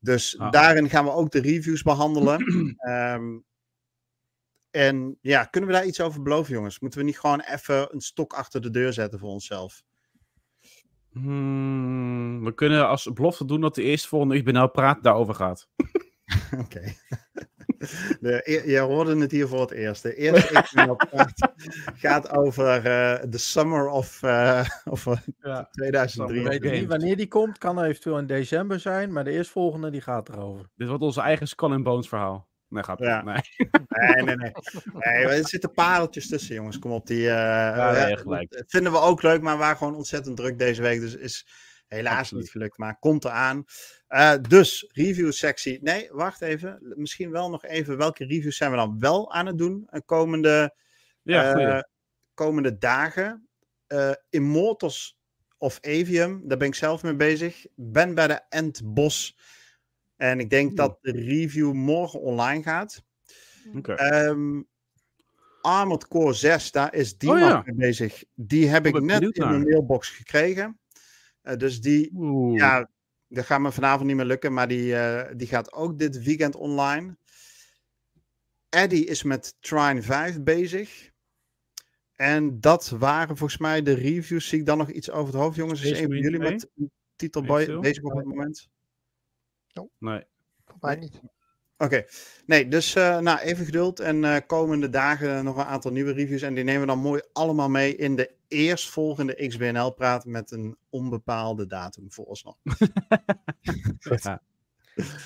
Dus 0.00 0.38
Ah. 0.38 0.50
daarin 0.50 0.90
gaan 0.90 1.04
we 1.04 1.10
ook 1.12 1.30
de 1.30 1.40
reviews 1.40 1.82
behandelen. 1.82 2.44
Ehm, 2.78 3.38
en 4.70 5.18
ja, 5.20 5.44
kunnen 5.44 5.70
we 5.70 5.76
daar 5.76 5.86
iets 5.86 6.00
over 6.00 6.22
beloven, 6.22 6.54
jongens? 6.54 6.80
Moeten 6.80 6.98
we 6.98 7.04
niet 7.04 7.18
gewoon 7.18 7.40
even 7.40 7.94
een 7.94 8.00
stok 8.00 8.32
achter 8.32 8.60
de 8.60 8.70
deur 8.70 8.92
zetten 8.92 9.18
voor 9.18 9.30
onszelf? 9.30 9.82
Hmm, 11.12 12.44
we 12.44 12.54
kunnen 12.54 12.88
als 12.88 13.12
belofte 13.12 13.44
doen 13.44 13.60
dat 13.60 13.74
de 13.74 13.82
eerste 13.82 14.08
volgende 14.08 14.36
Ik 14.36 14.44
ben 14.44 14.54
nou 14.54 14.68
praat 14.68 15.02
daarover 15.02 15.34
gaat. 15.34 15.68
Oké. 16.64 16.82
De, 18.20 18.40
e- 18.44 18.70
je 18.70 18.78
hoorde 18.78 19.16
het 19.16 19.30
hier 19.30 19.48
voor 19.48 19.60
het 19.60 19.70
eerst. 19.70 20.02
De 20.02 20.14
eerste 20.14 20.62
XML 20.62 20.96
praat 20.96 21.52
gaat 22.04 22.30
over 22.30 22.76
eh, 22.76 23.22
de 23.30 23.38
summer 23.38 23.88
of, 23.88 24.22
eh, 24.22 24.68
of 24.84 25.06
eh, 25.06 25.16
Ja. 25.40 25.68
We 25.72 25.82
2003. 25.82 26.42
weten 26.42 26.62
games. 26.62 26.80
niet 26.80 26.88
wanneer 26.88 27.16
die 27.16 27.28
komt. 27.28 27.58
Kan 27.58 27.82
eventueel 27.82 28.18
in 28.18 28.26
december 28.26 28.80
zijn. 28.80 29.12
Maar 29.12 29.24
de 29.24 29.30
eerstvolgende 29.30 29.90
die 29.90 30.00
gaat 30.00 30.28
erover. 30.28 30.70
Dit 30.76 30.88
wordt 30.88 31.02
onze 31.02 31.20
eigen 31.20 31.48
Skull 31.48 31.72
and 31.72 31.82
Bones 31.82 32.08
verhaal. 32.08 32.47
Nee, 32.68 32.82
gaat 32.82 32.98
Ja. 32.98 33.22
Nee. 33.22 33.42
Nee, 33.88 34.24
nee, 34.24 34.36
nee. 34.36 34.52
nee 34.92 35.26
er 35.26 35.48
zitten 35.48 35.72
pareltjes 35.72 36.28
tussen, 36.28 36.54
jongens. 36.54 36.78
Kom 36.78 36.90
op, 36.90 37.06
die 37.06 37.28
eh, 37.28 37.34
ja, 37.34 38.16
gelijk. 38.16 38.62
vinden 38.66 38.92
we 38.92 38.98
ook 38.98 39.22
leuk, 39.22 39.42
maar 39.42 39.54
we 39.54 39.60
waren 39.62 39.76
gewoon 39.76 39.94
ontzettend 39.94 40.36
druk 40.36 40.58
deze 40.58 40.82
week. 40.82 41.00
Dus 41.00 41.16
is 41.16 41.46
helaas 41.86 42.18
Absoluut. 42.18 42.42
niet 42.42 42.52
gelukt, 42.52 42.78
maar 42.78 42.98
komt 42.98 43.24
eraan. 43.24 43.64
Eh 44.06 44.34
dus, 44.48 44.86
review 44.92 45.32
sectie. 45.32 45.82
Nee, 45.82 46.08
wacht 46.12 46.40
even. 46.40 46.78
Misschien 46.96 47.30
wel 47.30 47.50
nog 47.50 47.64
even, 47.64 47.96
welke 47.96 48.24
reviews 48.24 48.56
zijn 48.56 48.70
we 48.70 48.76
dan 48.76 48.98
wel 48.98 49.32
aan 49.32 49.46
het 49.46 49.58
doen? 49.58 49.86
eh, 49.90 50.00
komende 50.04 50.74
Ja, 51.22 51.88
komende 52.34 52.78
dagen. 52.78 53.48
Immortals 54.30 55.18
of 55.58 55.78
Avium. 55.80 56.48
Daar 56.48 56.58
ben 56.58 56.68
ik 56.68 56.74
zelf 56.74 57.02
mee 57.02 57.16
bezig. 57.16 57.66
Ben 57.74 58.14
bij 58.14 58.26
de 58.26 58.40
Endbos. 58.48 59.38
En 60.18 60.40
ik 60.40 60.50
denk 60.50 60.76
dat 60.76 60.98
de 61.00 61.12
review 61.12 61.72
morgen 61.72 62.20
online 62.20 62.62
gaat. 62.62 63.02
Oké. 63.76 63.92
Ehm 63.92 64.62
Armored 65.62 66.08
Core 66.08 66.32
6, 66.32 66.70
daar 66.70 66.94
is 66.94 67.18
die 67.18 67.30
Oh, 67.30 67.38
ja. 67.38 67.62
mee 67.64 67.74
bezig. 67.74 68.24
Die 68.34 68.68
heb 68.68 68.86
ik 68.86 68.96
ik 68.96 69.02
net 69.02 69.22
in 69.22 69.32
mijn 69.36 69.50
naar. 69.50 69.60
mailbox 69.60 70.10
gekregen. 70.10 70.78
Eh, 71.42 71.56
dus 71.56 71.80
die, 71.80 72.10
Oeh. 72.14 72.56
ja, 72.58 72.90
dat 73.28 73.44
gaat 73.44 73.60
me 73.60 73.72
vanavond 73.72 74.06
niet 74.06 74.16
meer 74.16 74.24
lukken, 74.24 74.52
maar 74.52 74.68
die, 74.68 74.94
eh, 74.96 75.34
die 75.36 75.46
gaat 75.46 75.72
ook 75.72 75.98
dit 75.98 76.22
weekend 76.22 76.56
online. 76.56 77.16
Eddie 78.68 79.04
is 79.06 79.22
met 79.22 79.56
Trine 79.60 80.02
5 80.02 80.42
bezig. 80.42 81.10
En 82.14 82.60
dat 82.60 82.88
waren 82.88 83.36
volgens 83.36 83.58
mij 83.60 83.82
de 83.82 83.92
reviews. 83.94 84.48
Zie 84.48 84.58
ik 84.58 84.66
dan 84.66 84.78
nog 84.78 84.90
iets 84.90 85.10
over 85.10 85.32
het 85.32 85.42
hoofd, 85.42 85.56
jongens? 85.56 85.82
Is 85.82 85.90
een 86.00 86.06
van 86.06 86.16
jullie 86.18 86.38
2? 86.40 86.52
met 86.52 86.68
een 86.76 86.90
titel 87.16 87.40
Weet 87.40 87.50
je 87.50 87.56
boy- 87.56 87.64
veel? 87.64 87.80
bezig 87.80 88.02
op 88.02 88.16
het 88.16 88.24
moment? 88.24 88.68
Nee. 89.98 90.24
Voor 90.64 90.76
mij 90.80 90.96
niet. 90.96 91.20
Oké, 91.78 92.04
nee, 92.46 92.68
dus 92.68 92.94
eh, 92.94 93.18
nou, 93.18 93.38
even 93.38 93.64
geduld. 93.64 94.00
En 94.00 94.24
eh, 94.24 94.36
komende 94.46 94.90
dagen 94.90 95.44
nog 95.44 95.56
een 95.56 95.64
aantal 95.64 95.90
nieuwe 95.92 96.12
reviews. 96.12 96.42
En 96.42 96.54
die 96.54 96.64
nemen 96.64 96.80
we 96.80 96.86
dan 96.86 96.98
mooi 96.98 97.20
allemaal 97.32 97.68
mee 97.68 97.96
in 97.96 98.16
de 98.16 98.30
eerstvolgende 98.48 99.46
XBNL-praat 99.48 100.24
met 100.24 100.50
een 100.50 100.76
onbepaalde 100.90 101.66
datum 101.66 102.12
vooralsnog. 102.12 102.56
Ja. 104.22 104.42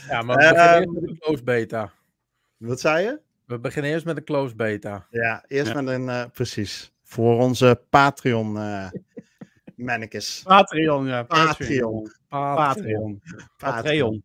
Ja, 0.09 0.23
maar 0.23 0.37
we 0.37 0.43
Eh, 0.43 0.51
beginnen 0.51 0.73
ehm, 0.73 0.79
eerst 0.83 0.93
met 1.01 1.11
een 1.11 1.19
close 1.19 1.43
beta. 1.43 1.93
Wat 2.57 2.81
zei 2.81 3.05
je? 3.05 3.21
We 3.47 3.59
beginnen 3.59 3.91
eerst 3.91 4.05
met 4.05 4.17
een 4.17 4.25
close 4.25 4.55
beta. 4.57 5.07
Ja, 5.11 5.45
eerst 5.49 5.73
Ja. 5.73 5.81
met 5.83 5.95
een, 5.95 6.09
eh, 6.09 6.25
precies, 6.33 6.93
voor 7.03 7.39
onze 7.41 7.83
Patreon 7.91 8.59
eh 8.59 8.91
mannekes. 9.77 10.43
Patreon, 10.45 11.07
ja. 11.07 11.23
Patreon. 11.23 12.13
Patreon. 12.29 13.23
Patreon. 13.57 14.15
Ja. 14.15 14.21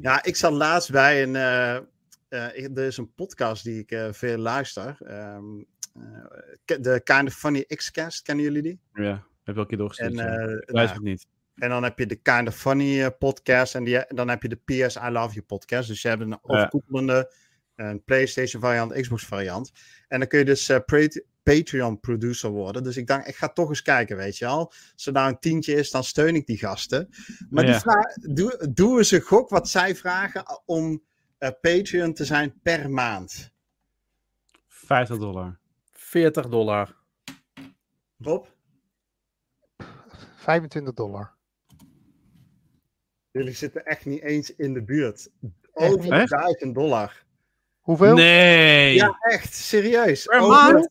Ja, 0.00 0.22
ik 0.24 0.36
zat 0.36 0.52
laatst 0.52 0.90
bij 0.90 1.22
een, 1.22 1.36
eh, 1.36 1.76
eh, 1.76 1.82
ik- 2.64 2.78
er 2.78 2.84
is 2.84 2.96
een 2.96 3.14
podcast 3.14 3.64
die 3.64 3.78
ik 3.78 3.90
eh, 3.90 4.08
veel 4.12 4.38
luister. 4.38 4.96
Ehm, 5.04 5.44
eh, 5.94 6.76
de 6.80 7.00
Kind 7.04 7.28
of 7.28 7.34
Funny 7.34 7.64
X-Cast, 7.64 8.22
kennen 8.22 8.44
jullie 8.44 8.62
die? 8.62 8.80
ja, 8.94 9.24
heb 9.44 9.54
je 9.54 9.60
al 9.60 9.66
keer 9.66 9.72
En, 9.72 9.78
doorgestuurd. 9.78 10.18
eh, 10.18 10.24
Luister 10.26 10.72
nou, 10.74 10.88
het 10.88 11.02
niet. 11.02 11.26
En 11.54 11.68
dan 11.68 11.82
heb 11.82 11.98
je 11.98 12.06
de 12.06 12.16
Kind 12.16 12.48
of 12.48 12.56
Funny 12.56 13.10
podcast. 13.10 13.74
En, 13.74 13.84
die, 13.84 13.98
en 13.98 14.16
dan 14.16 14.28
heb 14.28 14.42
je 14.42 14.48
de 14.48 14.56
PS 14.64 14.96
I 14.96 15.08
Love 15.10 15.34
You 15.34 15.42
podcast. 15.46 15.88
Dus 15.88 16.02
je 16.02 16.08
hebt 16.08 16.20
een 16.20 16.38
overkoepelende 16.42 17.32
een 17.76 18.04
PlayStation 18.04 18.62
variant, 18.62 18.92
Xbox 18.92 19.26
variant. 19.26 19.72
En 20.08 20.18
dan 20.18 20.28
kun 20.28 20.38
je 20.38 20.44
dus 20.44 20.66
pra- 20.86 21.06
Patreon 21.56 22.00
producer 22.00 22.50
worden. 22.50 22.82
Dus 22.82 22.96
ik 22.96 23.06
dacht, 23.06 23.28
ik 23.28 23.34
ga 23.36 23.48
toch 23.48 23.68
eens 23.68 23.82
kijken, 23.82 24.16
weet 24.16 24.38
je 24.38 24.46
al. 24.46 24.72
Als 24.94 25.06
er 25.06 25.12
nou 25.12 25.28
een 25.28 25.38
tientje 25.38 25.74
is, 25.74 25.90
dan 25.90 26.04
steun 26.04 26.34
ik 26.34 26.46
die 26.46 26.58
gasten. 26.58 27.08
Maar 27.50 27.64
die 27.64 27.72
Ja. 27.72 27.80
vraag, 27.80 28.14
doe, 28.14 28.68
doe 28.74 28.98
eens 28.98 29.10
een 29.10 29.20
gok 29.20 29.48
wat 29.48 29.68
zij 29.68 29.96
vragen 29.96 30.62
om 30.66 31.02
eh, 31.38 31.50
Patreon 31.60 32.14
te 32.14 32.24
zijn 32.24 32.60
per 32.62 32.90
maand. 32.90 33.52
50 34.68 35.18
dollar. 35.18 35.58
40 35.92 36.48
dollar. 36.48 36.96
Rob, 38.18 38.46
25 40.36 40.94
dollar. 40.94 41.38
jullie 43.30 43.54
zitten 43.54 43.84
echt 43.84 44.04
niet 44.06 44.22
eens 44.22 44.54
in 44.56 44.74
de 44.74 44.82
buurt. 44.82 45.30
Over 45.72 46.18
niet? 46.18 46.28
1000 46.28 46.74
dollar. 46.74 47.24
Hoeveel? 47.80 48.14
Nee! 48.14 48.94
Ja, 48.94 49.16
echt, 49.20 49.54
serieus. 49.54 50.24
Per 50.24 50.38
Over- 50.40 50.48
maand? 50.72 50.90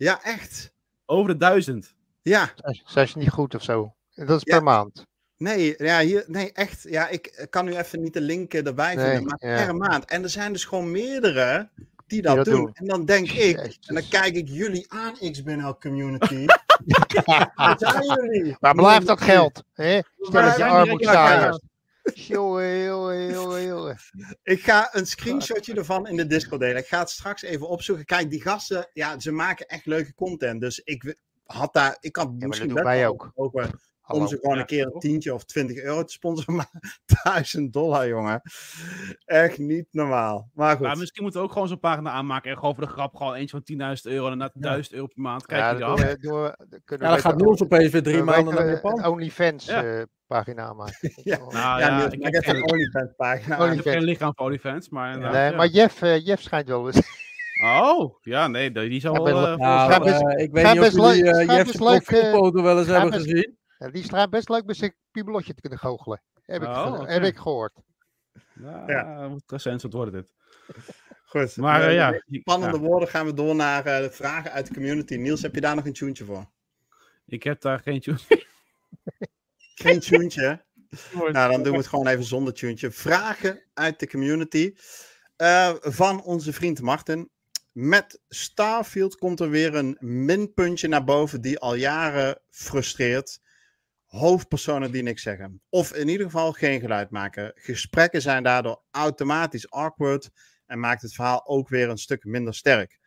Ja, 0.00 0.22
echt. 0.22 0.72
Over 1.06 1.32
de 1.32 1.36
duizend. 1.36 1.94
Ja, 2.22 2.50
Zijn- 2.56 2.80
Zijn 2.84 3.08
ze 3.08 3.18
niet 3.18 3.30
goed 3.30 3.54
of 3.54 3.62
zo? 3.62 3.94
En 4.14 4.26
Dat 4.26 4.36
is 4.36 4.42
Ja. 4.44 4.54
per 4.56 4.62
maand. 4.64 5.06
nee, 5.36 5.74
ja, 5.78 6.00
hier, 6.00 6.24
nee, 6.26 6.52
echt. 6.52 6.82
Ja, 6.82 7.08
ik 7.08 7.46
kan 7.50 7.64
nu 7.64 7.76
even 7.76 8.00
niet 8.02 8.12
de 8.12 8.20
link 8.20 8.54
eh, 8.54 8.66
erbij 8.66 8.94
Nee, 8.94 9.04
vinden, 9.04 9.24
maar 9.40 9.50
ja. 9.58 9.64
per 9.64 9.76
maand. 9.76 10.04
En 10.04 10.22
er 10.22 10.28
zijn 10.28 10.52
dus 10.52 10.64
gewoon 10.64 10.90
meerdere 10.90 11.68
die 12.06 12.22
dat, 12.22 12.36
dat 12.36 12.44
doen. 12.44 12.54
doen. 12.64 12.70
En 12.74 12.86
dan 12.86 13.04
denk 13.04 13.26
ik, 13.26 13.32
Jezus. 13.32 13.78
en 13.86 13.94
dan 13.94 14.08
kijk 14.08 14.34
ik 14.34 14.48
jullie 14.48 14.86
aan, 14.92 15.12
XBNL 15.32 15.78
community. 15.78 16.44
Waar 17.54 17.74
zijn 17.78 18.04
jullie? 18.04 18.56
Waar 18.60 18.74
blijft 18.74 19.06
dat 19.06 19.20
geld? 19.20 19.64
Hè? 19.72 20.00
Stel 20.18 20.32
dat 20.42 20.50
je 20.50 20.56
zijn 20.56 20.70
arm 20.70 20.82
die 20.82 20.92
moet 20.92 21.00
rekeningen? 21.00 21.38
staan. 21.38 21.60
Jongen, 22.14 22.84
jongen, 22.84 23.32
jongen, 23.32 23.62
jongen. 23.62 23.96
Ik 24.42 24.62
ga 24.62 24.88
een 24.92 25.06
screenshotje 25.06 25.74
ervan 25.74 26.06
in 26.06 26.16
de 26.16 26.26
Discord 26.26 26.60
delen. 26.60 26.76
Ik 26.76 26.86
ga 26.86 26.98
het 26.98 27.10
straks 27.10 27.42
even 27.42 27.68
opzoeken. 27.68 28.04
Kijk, 28.04 28.30
die 28.30 28.40
gasten, 28.40 28.88
ja, 28.92 29.18
ze 29.20 29.32
maken 29.32 29.66
echt 29.66 29.86
leuke 29.86 30.14
content. 30.14 30.60
Dus 30.60 30.78
ik 30.78 31.16
had 31.44 31.72
daar, 31.72 31.96
ik 32.00 32.16
had 32.16 32.40
dat 32.40 32.48
misschien 32.48 32.74
wel 32.74 33.08
ook. 33.08 33.30
over 33.34 33.70
om 34.12 34.26
ze 34.28 34.36
gewoon 34.40 34.54
Ja, 34.54 34.60
een 34.60 34.66
keer 34.66 34.84
een 34.86 35.00
tientje 35.00 35.34
of 35.34 35.44
20 35.44 35.82
euro 35.82 36.04
te 36.04 36.12
sponsoren. 36.12 36.54
Maar 36.56 36.70
1000 37.22 37.72
dollar, 37.72 38.08
jongen. 38.08 38.42
Echt 39.24 39.58
niet 39.58 39.86
normaal. 39.90 40.50
Maar 40.54 40.76
goed. 40.76 40.86
Maar 40.86 40.96
misschien 40.98 41.22
moeten 41.22 41.40
we 41.40 41.46
ook 41.46 41.52
gewoon 41.52 41.68
zo'n 41.68 41.78
pagina 41.80 42.10
aanmaken 42.10 42.50
en 42.50 42.58
gewoon 42.58 42.74
voor 42.74 42.84
de 42.84 42.90
grap 42.90 43.14
gewoon 43.16 43.34
eentje 43.34 43.60
van 43.64 43.96
10.000 44.06 44.12
euro 44.12 44.30
en 44.30 44.38
dan 44.38 44.50
1000 44.54 44.94
euro 44.94 45.06
per 45.06 45.22
maand. 45.22 45.46
Kijk 45.46 45.60
Ja, 45.60 45.70
je 45.72 45.78
dat 45.78 45.88
af. 45.88 45.96
doen 45.98 46.06
we- 46.08 46.18
doen 46.20 46.42
we- 46.42 46.56
dan 46.68 46.80
kunnen 46.84 47.06
Ja, 47.08 47.12
dan 47.12 47.22
gaat 47.22 47.36
Niels 47.40 47.62
opeens 47.62 47.92
weer 47.92 48.02
drie 48.02 48.22
maanden 48.22 48.54
naar 48.54 48.64
een 48.66 48.70
Japan. 48.72 49.04
OnlyFans 49.06 49.64
Ja. 49.66 49.84
eh, 49.84 50.02
pagina 50.26 50.72
maken. 50.72 50.94
Ja. 51.24 51.36
Nou 51.38 51.52
ja, 51.52 51.78
ja, 51.78 51.98
Niels, 51.98 52.12
ik 52.12 52.20
maak 52.22 52.32
heb 52.32 52.46
een 52.46 52.54
geen- 52.54 52.70
OnlyFans 52.70 53.12
pagina. 53.16 53.54
Ik 53.54 53.60
heb 53.60 53.60
OnlyFans. 53.68 53.94
geen 53.96 54.04
lichaam 54.04 54.32
voor 54.34 54.46
OnlyFans, 54.46 54.88
maar 54.88 55.18
Nee, 55.18 55.50
ja. 55.50 55.56
maar 55.56 55.66
Jeff, 55.68 56.02
eh, 56.02 56.26
Jeff 56.26 56.42
schijnt 56.42 56.68
wel 56.68 56.86
eens. 56.86 57.00
Oh, 57.64 58.14
ja, 58.20 58.48
nee, 58.48 58.72
die 58.72 59.00
Ja, 59.00 59.12
wel... 59.12 59.46
eh, 59.48 59.56
Nou, 59.56 60.36
ik 60.36 60.52
weet 60.52 60.72
niet 60.72 60.80
of 60.80 60.90
jullie 60.92 61.22
uh, 61.24 61.30
schijnt 61.32 61.50
Jeff's 61.50 61.76
profielfoto 61.76 62.62
wel 62.62 62.78
eens 62.78 62.86
hebben 62.88 63.12
gezien. 63.12 63.58
Ja, 63.80 63.90
die 63.90 64.04
schijnt 64.04 64.30
best 64.30 64.48
leuk 64.48 64.64
met 64.64 64.76
zijn 64.76 64.94
piebelotje 65.10 65.54
te 65.54 65.60
kunnen 65.60 65.78
goochelen. 65.78 66.22
Heb 66.44 66.62
ik, 66.62 66.68
Oh, 66.68 66.92
oké. 67.00 67.12
heb 67.12 67.22
ik 67.22 67.36
gehoord. 67.36 67.72
Ja, 68.54 68.84
Ja. 68.86 69.28
moet 69.28 69.42
recent 69.46 69.82
worden 69.82 70.14
dit. 70.14 70.32
Goed. 71.24 71.56
Maar 71.56 71.82
Eh, 71.82 71.94
ja, 71.94 72.22
Spannende 72.30 72.76
ja, 72.78 72.82
woorden 72.82 73.08
gaan 73.08 73.26
we 73.26 73.34
door 73.34 73.54
naar 73.54 73.86
eh, 73.86 73.98
de 74.02 74.10
vragen 74.10 74.52
uit 74.52 74.66
de 74.66 74.74
community. 74.74 75.16
Niels, 75.16 75.42
heb 75.42 75.54
je 75.54 75.60
daar 75.60 75.74
nog 75.74 75.84
een 75.84 75.92
tuentje 75.92 76.24
voor? 76.24 76.50
ik 77.26 77.42
heb 77.42 77.60
daar 77.60 77.80
geen 77.80 78.00
tune 78.00 78.18
Geen 79.82 80.00
tuentje? 80.00 80.64
Nou, 81.12 81.50
dan 81.52 81.62
doen 81.62 81.72
we 81.72 81.78
het 81.78 81.86
gewoon 81.86 82.06
even 82.06 82.24
zonder 82.24 82.54
tuentje. 82.54 82.90
Vragen 82.90 83.62
uit 83.74 84.00
de 84.00 84.08
community 84.08 84.74
eh, 85.36 85.74
van 85.80 86.22
onze 86.22 86.52
vriend 86.52 86.80
Martin. 86.80 87.30
Met 87.72 88.20
Starfield 88.28 89.16
komt 89.16 89.40
er 89.40 89.50
weer 89.50 89.74
een 89.74 89.96
minpuntje 90.00 90.88
naar 90.88 91.04
boven 91.04 91.40
die 91.40 91.58
al 91.58 91.74
jaren 91.74 92.40
frustreert. 92.48 93.40
Hoofdpersonen 94.10 94.92
die 94.92 95.02
niks 95.02 95.22
zeggen. 95.22 95.60
Of 95.68 95.94
in 95.94 96.08
ieder 96.08 96.26
geval 96.26 96.52
geen 96.52 96.80
geluid 96.80 97.10
maken. 97.10 97.52
Gesprekken 97.54 98.22
zijn 98.22 98.42
daardoor 98.42 98.82
automatisch 98.90 99.70
awkward 99.70 100.30
en 100.66 100.78
maakt 100.80 101.02
het 101.02 101.14
verhaal 101.14 101.46
ook 101.46 101.68
weer 101.68 101.88
een 101.88 101.98
stuk 101.98 102.24
minder 102.24 102.54
sterk. 102.54 102.98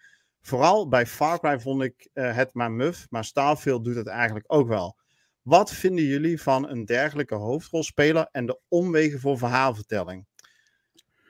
Vooral 0.41 0.87
bij 0.87 1.05
Far 1.05 1.39
Cry 1.39 1.59
vond 1.59 1.83
ik 1.83 2.09
eh, 2.13 2.35
het 2.35 2.53
maar 2.53 2.71
muf, 2.71 3.05
maar 3.09 3.25
Starfield 3.25 3.83
doet 3.83 3.95
het 3.95 4.07
eigenlijk 4.07 4.45
ook 4.47 4.67
wel. 4.67 4.97
Wat 5.41 5.71
vinden 5.73 6.03
jullie 6.05 6.41
van 6.41 6.69
een 6.69 6.85
dergelijke 6.85 7.35
hoofdrolspeler 7.35 8.27
en 8.31 8.45
de 8.45 8.59
omwegen 8.67 9.19
voor 9.19 9.37
verhaalvertelling? 9.37 10.25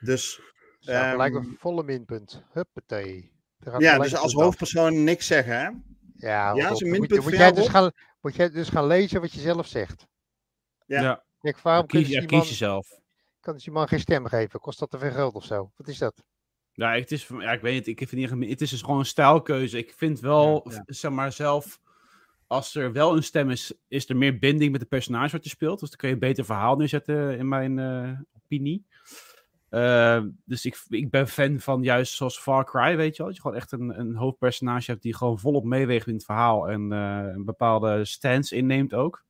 Dus 0.00 0.40
ja, 0.78 1.10
gelijk 1.10 1.34
Ehm, 1.34 1.44
een 1.44 1.56
volle 1.58 1.82
minpunt. 1.82 2.42
Huppatee. 2.52 3.32
Ja, 3.78 3.98
dus 3.98 4.14
als 4.16 4.36
af. 4.36 4.42
hoofdpersoon 4.42 5.04
niks 5.04 5.26
zeggen, 5.26 5.60
hè? 5.60 5.70
Ja, 6.16 6.54
Ja, 6.54 6.70
minpunt 6.70 6.98
moet, 6.98 7.08
je- 7.14 7.20
moet 7.20 7.32
jij 7.36 7.52
dus 7.52 7.68
gaan, 7.68 7.90
moet 8.20 8.34
jij 8.36 8.50
dus 8.50 8.68
gaan 8.68 8.86
lezen 8.86 9.20
wat 9.20 9.32
je 9.32 9.40
zelf 9.40 9.66
zegt. 9.66 10.06
Ja. 10.86 11.02
Ja, 11.02 11.24
Kijk, 11.40 11.58
waarom 11.60 11.86
kies, 11.86 12.08
je 12.08 12.14
ja, 12.14 12.20
kies 12.20 12.30
man, 12.38 12.46
jezelf. 12.46 12.88
kan 13.40 13.56
die 13.56 13.70
man 13.70 13.88
geen 13.88 14.00
stem 14.00 14.26
geven? 14.26 14.60
Kost 14.60 14.78
dat 14.78 14.90
te 14.90 14.98
veel 14.98 15.10
geld 15.10 15.34
of 15.34 15.44
zo? 15.44 15.72
Wat 15.76 15.88
is 15.88 15.98
dat? 15.98 16.22
Ja, 16.72 16.92
het 16.94 17.12
is, 17.12 17.26
ja, 17.38 17.52
ik 17.52 17.60
weet 17.60 17.76
het. 17.78 17.86
Ik 17.86 18.08
vind 18.08 18.34
niet, 18.36 18.50
het 18.50 18.60
is 18.60 18.70
dus 18.70 18.82
gewoon 18.82 18.98
een 18.98 19.04
stijlkeuze. 19.06 19.78
Ik 19.78 19.92
vind 19.96 20.20
wel, 20.20 20.62
Ja, 20.64 20.74
ja. 20.76 20.82
v- 20.86 20.94
zeg 20.96 21.10
maar 21.10 21.32
zelf, 21.32 21.80
als 22.46 22.74
er 22.74 22.92
wel 22.92 23.16
een 23.16 23.22
stem 23.22 23.50
is, 23.50 23.72
is 23.88 24.08
er 24.08 24.16
meer 24.16 24.38
binding 24.38 24.72
met 24.72 24.80
de 24.80 24.86
personage 24.86 25.32
wat 25.32 25.44
je 25.44 25.50
speelt. 25.50 25.80
Dus 25.80 25.88
dan 25.88 25.98
kun 25.98 26.08
je 26.08 26.14
een 26.14 26.20
beter 26.20 26.44
verhaal 26.44 26.76
neerzetten, 26.76 27.38
in 27.38 27.48
mijn 27.48 27.78
eh, 27.78 28.18
opinie. 28.36 28.86
Eh, 29.74 30.22
dus 30.44 30.64
ik, 30.64 30.84
ik 30.88 31.10
ben 31.10 31.28
fan 31.28 31.60
van 31.60 31.82
juist 31.82 32.14
zoals 32.14 32.38
Far 32.38 32.64
Cry, 32.64 32.96
weet 32.96 33.16
je 33.16 33.16
wel. 33.16 33.26
Dat 33.26 33.36
je 33.36 33.42
gewoon 33.42 33.56
echt 33.56 33.72
een, 33.72 33.98
een 34.00 34.14
hoofdpersonage 34.16 34.90
hebt 34.90 35.02
die 35.02 35.16
gewoon 35.16 35.38
volop 35.38 35.64
meeweegt 35.64 36.06
in 36.06 36.14
het 36.14 36.24
verhaal. 36.24 36.68
En 36.70 36.92
eh, 36.92 37.32
een 37.34 37.44
bepaalde 37.44 38.04
stance 38.04 38.56
inneemt 38.56 38.94
ook. 38.94 39.24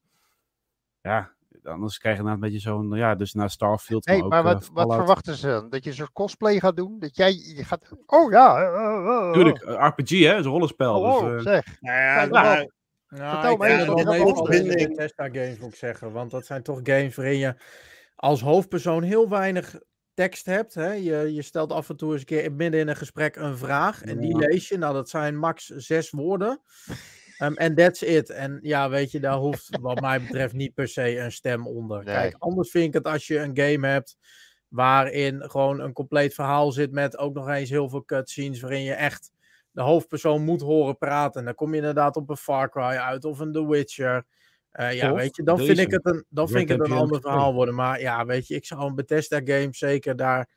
Ja, 1.03 1.31
anders 1.65 1.99
krijg 1.99 2.17
je 2.17 2.23
nou 2.23 2.35
een 2.35 2.41
beetje 2.41 2.59
zo'n, 2.59 2.93
ja, 2.93 3.15
dus 3.15 3.33
naar 3.35 3.51
Starfield. 3.51 4.07
Nee, 4.07 4.23
ook, 4.23 4.31
maar 4.31 4.39
eh, 4.39 4.45
wat, 4.45 4.55
wat 4.73 4.83
Fallout. 4.83 4.95
verwachten 4.95 5.35
ze 5.37 5.47
dan? 5.47 5.71
Dat 5.71 5.85
je 5.85 5.91
een 5.91 5.97
soort 5.97 6.13
cosplay 6.13 6.59
gaat 6.61 6.77
doen? 6.77 6.99
Dat 6.99 7.17
jij 7.17 7.33
je 7.33 7.65
gaat... 7.65 7.89
Oh 8.07 8.33
ja! 8.33 8.57
eh, 8.57 8.67
eh, 8.67 9.27
eh, 9.27 9.33
Tuurlijk, 9.33 9.63
eh, 9.63 9.87
RPG 9.89 10.09
hè, 10.11 10.39
is 10.39 10.45
een 10.45 10.51
rollenspel. 10.51 11.01
Oh, 11.01 11.21
dus, 11.21 11.23
oh, 11.31 11.35
eh, 11.37 11.41
zeg. 11.41 11.81
Nou 11.81 11.97
ja, 11.99 12.15
maar- 12.27 12.31
maar- 12.31 12.73
Nou, 13.09 13.31
Vertel 13.31 13.53
ik 13.53 13.59
me 13.59 13.67
even, 13.67 13.87
wel 13.87 14.35
wat 14.35 14.55
in 14.55 14.65
de? 14.69 14.89
Bethesda 14.89 15.25
games, 15.25 15.59
moet 15.59 15.69
ik 15.73 15.75
zeggen. 15.77 16.13
Want 16.13 16.31
dat 16.31 16.47
zijn 16.47 16.63
toch 16.63 16.81
games 16.83 17.15
waarin 17.17 17.39
je 17.39 17.55
als 18.17 18.41
hoofdpersoon 18.41 19.03
heel 19.03 19.29
weinig 19.29 19.79
tekst 20.15 20.47
hebt. 20.47 20.75
Hè? 20.75 20.93
Je, 20.93 21.35
je 21.35 21.43
stelt 21.43 21.73
af 21.73 21.89
en 21.89 21.97
toe 21.97 22.11
eens 22.12 22.21
een 22.21 22.27
keer 22.27 22.53
midden 22.53 22.81
in 22.81 22.89
een 22.89 22.97
gesprek 22.97 23.37
een 23.37 23.59
vraag. 23.59 24.03
En 24.03 24.19
die 24.21 24.31
Ja. 24.39 24.47
lees 24.47 24.69
je. 24.69 24.79
Nou, 24.79 24.95
dat 24.95 25.09
zijn 25.09 25.37
max 25.39 25.67
zes 25.67 26.11
woorden. 26.11 26.61
Ehm, 27.39 27.53
En 27.55 27.75
that's 27.75 28.03
it. 28.03 28.31
En 28.31 28.59
ja, 28.62 28.91
weet 28.91 29.11
je, 29.11 29.21
daar 29.21 29.37
hoeft 29.37 29.79
wat 29.81 30.01
mij 30.01 30.21
betreft 30.21 30.55
niet 30.55 30.75
per 30.75 30.89
se 30.89 31.19
een 31.19 31.33
stem 31.33 31.67
onder. 31.67 32.05
Nee. 32.05 32.15
Kijk, 32.15 32.37
anders 32.39 32.71
vind 32.71 32.87
ik 32.87 32.95
het 32.95 33.07
als 33.07 33.27
je 33.27 33.39
een 33.39 33.59
game 33.59 33.87
hebt 33.87 34.17
waarin 34.69 35.51
gewoon 35.51 35.81
een 35.81 35.93
compleet 35.93 36.35
verhaal 36.35 36.73
zit 36.73 36.93
met 36.93 37.19
ook 37.19 37.35
nog 37.35 37.49
eens 37.49 37.71
heel 37.71 37.89
veel 37.89 38.05
cutscenes 38.05 38.61
waarin 38.61 38.83
je 38.83 38.93
echt 38.95 39.31
de 39.71 39.83
hoofdpersoon 39.83 40.43
moet 40.45 40.61
horen 40.61 40.99
praten. 40.99 41.41
En 41.41 41.47
dan 41.47 41.55
kom 41.55 41.71
je 41.71 41.77
inderdaad 41.77 42.17
op 42.17 42.31
een 42.31 42.37
Far 42.37 42.71
Cry 42.71 42.83
uit 42.83 43.25
of 43.25 43.39
een 43.39 43.53
The 43.53 43.67
Witcher. 43.69 44.25
Eh, 44.75 44.93
ja, 44.95 45.12
Of 45.12 45.18
weet 45.18 45.37
je, 45.37 45.43
dan 45.43 45.59
vind 45.59 45.79
ik 45.79 45.91
het 45.91 46.07
een, 46.07 46.25
dan 46.29 46.49
vind 46.49 46.61
ik 46.61 46.68
het 46.68 46.87
een 46.89 46.97
ander 46.97 47.20
verhaal 47.20 47.55
worden. 47.55 47.75
Maar 47.75 48.01
ja, 48.01 48.27
weet 48.27 48.47
je, 48.47 48.55
ik 48.55 48.66
zou 48.66 48.87
een 48.87 48.95
Bethesda 48.95 49.41
game 49.45 49.68
zeker 49.70 50.16
daar 50.16 50.49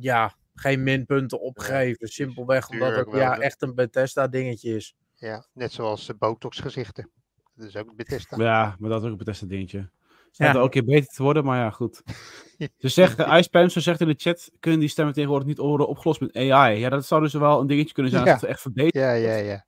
ja, 0.00 0.34
geen 0.54 0.82
minpunten 0.82 1.40
op 1.40 1.56
Ja, 1.58 1.64
geven. 1.64 2.08
Simpelweg 2.08 2.68
omdat 2.68 2.96
het 2.96 3.08
ja, 3.12 3.38
echt 3.38 3.62
een 3.62 3.74
Bethesda 3.74 4.28
dingetje 4.28 4.74
is. 4.76 4.94
Ja, 5.14 5.46
net 5.54 5.72
zoals 5.72 6.06
de 6.06 6.14
botox 6.14 6.58
gezichten. 6.60 7.10
Dat 7.54 7.66
is 7.68 7.76
ook 7.76 7.96
Bethesda. 7.96 8.36
Ja, 8.36 8.76
maar 8.78 8.90
dat 8.90 9.02
is 9.04 9.10
ook 9.10 9.18
een 9.18 9.24
beste 9.24 9.46
dingetje. 9.46 9.90
Ze 10.30 10.44
Ja. 10.44 10.52
ja. 10.52 10.58
ook 10.58 10.64
een 10.64 10.70
keer 10.70 10.84
beter 10.84 11.14
te 11.14 11.22
worden, 11.22 11.44
maar 11.44 11.58
ja, 11.58 11.70
goed. 11.70 12.02
Ze 12.78 12.88
zegt, 12.88 13.18
Ice 13.18 13.42
Spencer 13.42 13.82
zegt 13.82 14.00
in 14.00 14.06
de 14.08 14.14
chat, 14.16 14.50
kunnen 14.60 14.80
die 14.80 14.88
stemmen 14.88 15.14
tegenwoordig 15.14 15.48
niet 15.48 15.58
worden 15.58 15.88
opgelost 15.88 16.20
met 16.20 16.36
AI? 16.36 16.78
Ja, 16.78 16.88
dat 16.88 17.06
zou 17.06 17.22
dus 17.22 17.32
wel 17.32 17.60
een 17.60 17.66
dingetje 17.66 17.94
kunnen 17.94 18.12
zijn 18.12 18.24
als 18.24 18.32
Ja. 18.32 18.38
het 18.40 18.48
echt 18.50 18.60
verbeterd 18.60 18.94
Ja, 19.04 19.12
ja, 19.12 19.34
ja. 19.36 19.64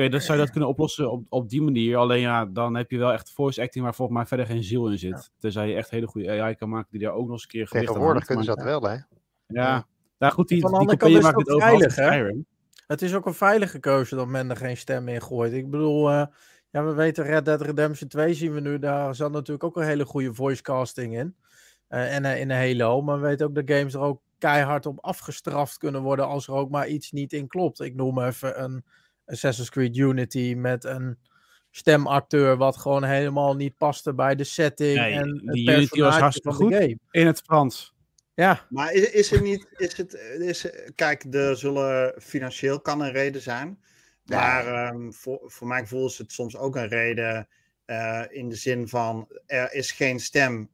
Oké, 0.00 0.08
dan 0.08 0.20
zou 0.20 0.38
je 0.38 0.44
dat 0.44 0.52
kunnen 0.52 0.68
oplossen 0.68 1.10
op, 1.10 1.24
op 1.28 1.48
die 1.48 1.62
manier. 1.62 1.96
Alleen 1.96 2.20
ja, 2.20 2.46
dan 2.46 2.76
heb 2.76 2.90
je 2.90 2.98
wel 2.98 3.12
echt 3.12 3.32
voice 3.32 3.62
acting 3.62 3.84
waar 3.84 3.94
volgens 3.94 4.18
mij 4.18 4.26
verder 4.26 4.46
geen 4.46 4.62
ziel 4.62 4.90
in 4.90 4.98
zit. 4.98 5.30
Tenzij 5.38 5.68
je 5.68 5.74
echt 5.74 5.90
hele 5.90 6.06
goede 6.06 6.30
AI 6.30 6.54
kan 6.54 6.68
maken 6.68 6.88
die 6.90 7.00
daar 7.00 7.12
ook 7.12 7.24
nog 7.24 7.32
eens 7.32 7.42
een 7.42 7.48
keer 7.48 7.66
gewicht 7.66 7.88
aan 7.88 7.94
Tegenwoordig 7.94 8.24
kunnen 8.24 8.44
ze 8.44 8.54
dat 8.54 8.64
wel, 8.64 8.82
hè? 8.82 8.96
Ja, 9.46 9.86
nou 10.18 10.32
goed, 10.32 10.48
die, 10.48 10.78
die 10.78 10.96
kant 10.96 11.22
maakt 11.22 11.48
het 11.48 11.62
veilig, 11.62 11.96
hè? 11.96 12.06
Skyrim. 12.06 12.46
Het 12.86 13.02
is 13.02 13.14
ook 13.14 13.26
een 13.26 13.34
veilige 13.34 13.78
keuze 13.78 14.16
dat 14.16 14.26
men 14.26 14.50
er 14.50 14.56
geen 14.56 14.76
stem 14.76 15.08
in 15.08 15.22
gooit. 15.22 15.52
Ik 15.52 15.70
bedoel, 15.70 16.10
eh, 16.10 16.26
ja, 16.70 16.84
we 16.84 16.92
weten 16.92 17.24
Red 17.24 17.44
Dead 17.44 17.60
Redemption 17.60 18.08
2 18.08 18.34
zien 18.34 18.52
we 18.52 18.60
nu. 18.60 18.78
Daar 18.78 19.14
zat 19.14 19.32
natuurlijk 19.32 19.64
ook 19.64 19.76
een 19.76 19.86
hele 19.86 20.04
goede 20.04 20.34
voice 20.34 20.62
casting 20.62 21.16
in. 21.16 21.36
Eh, 21.88 22.14
en 22.14 22.24
eh, 22.24 22.40
in 22.40 22.50
een 22.50 22.56
Halo. 22.56 23.02
Maar 23.02 23.20
we 23.20 23.26
weten 23.26 23.46
ook 23.46 23.54
dat 23.54 23.70
games 23.70 23.94
er 23.94 24.00
ook 24.00 24.20
keihard 24.38 24.86
op 24.86 24.98
afgestraft 25.00 25.78
kunnen 25.78 26.02
worden 26.02 26.26
als 26.26 26.46
er 26.46 26.54
ook 26.54 26.70
maar 26.70 26.88
iets 26.88 27.10
niet 27.10 27.32
in 27.32 27.46
klopt. 27.46 27.80
Ik 27.80 27.94
noem 27.94 28.22
even 28.22 28.62
een 28.62 28.84
Assassin's 29.30 29.70
Creed 29.70 29.96
Unity 29.96 30.54
met 30.56 30.84
een 30.84 31.18
stemacteur 31.70 32.56
wat 32.56 32.76
gewoon 32.76 33.04
helemaal 33.04 33.56
niet 33.56 33.76
paste 33.76 34.14
bij 34.14 34.34
de 34.34 34.44
setting 34.44 34.98
Nee, 34.98 35.12
en 35.12 35.40
die 35.44 35.70
het 35.70 35.78
Unity 35.78 36.00
was 36.00 36.16
hartstikke 36.18 36.52
van 36.52 36.68
de 36.68 36.74
goed. 36.74 36.82
game. 36.82 36.98
In 37.10 37.26
het 37.26 37.40
Frans. 37.40 37.94
Ja, 38.34 38.66
Maar 38.68 38.92
is, 38.92 39.10
is 39.10 39.32
er 39.32 39.42
niet, 39.42 39.66
is 39.76 39.96
het, 39.96 40.14
is, 40.38 40.66
kijk, 40.94 41.24
er 41.34 41.56
zullen 41.56 42.14
financieel 42.22 42.80
kan 42.80 43.00
een 43.00 43.12
reden 43.12 43.40
zijn. 43.40 43.78
Ja. 44.24 44.36
Maar 44.36 44.66
ehm, 44.66 45.10
voor, 45.10 45.40
voor 45.44 45.66
mijn 45.66 45.82
gevoel 45.82 46.06
is 46.06 46.18
het 46.18 46.32
soms 46.32 46.56
ook 46.56 46.76
een 46.76 46.88
reden 46.88 47.48
eh, 47.84 48.24
in 48.28 48.48
de 48.48 48.54
zin 48.54 48.88
van 48.88 49.28
er 49.46 49.72
is 49.72 49.92
geen 49.92 50.20
stem, 50.20 50.70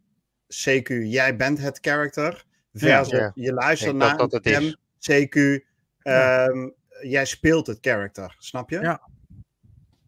CQ, 0.46 0.88
jij 1.02 1.36
bent 1.36 1.58
het 1.58 1.78
character. 1.80 2.44
Versus 2.72 3.18
Ja. 3.18 3.30
je 3.34 3.52
luistert 3.52 3.96
naar 3.96 4.16
dat 4.16 4.30
dat 4.30 4.46
een 4.46 4.52
het 4.54 4.78
stem, 4.98 5.26
CQ, 5.28 5.64
ehm, 6.02 6.68
jij 7.02 7.24
speelt 7.24 7.66
het 7.66 7.78
character, 7.80 8.34
snap 8.38 8.70
je? 8.70 8.80
Ja. 8.80 9.00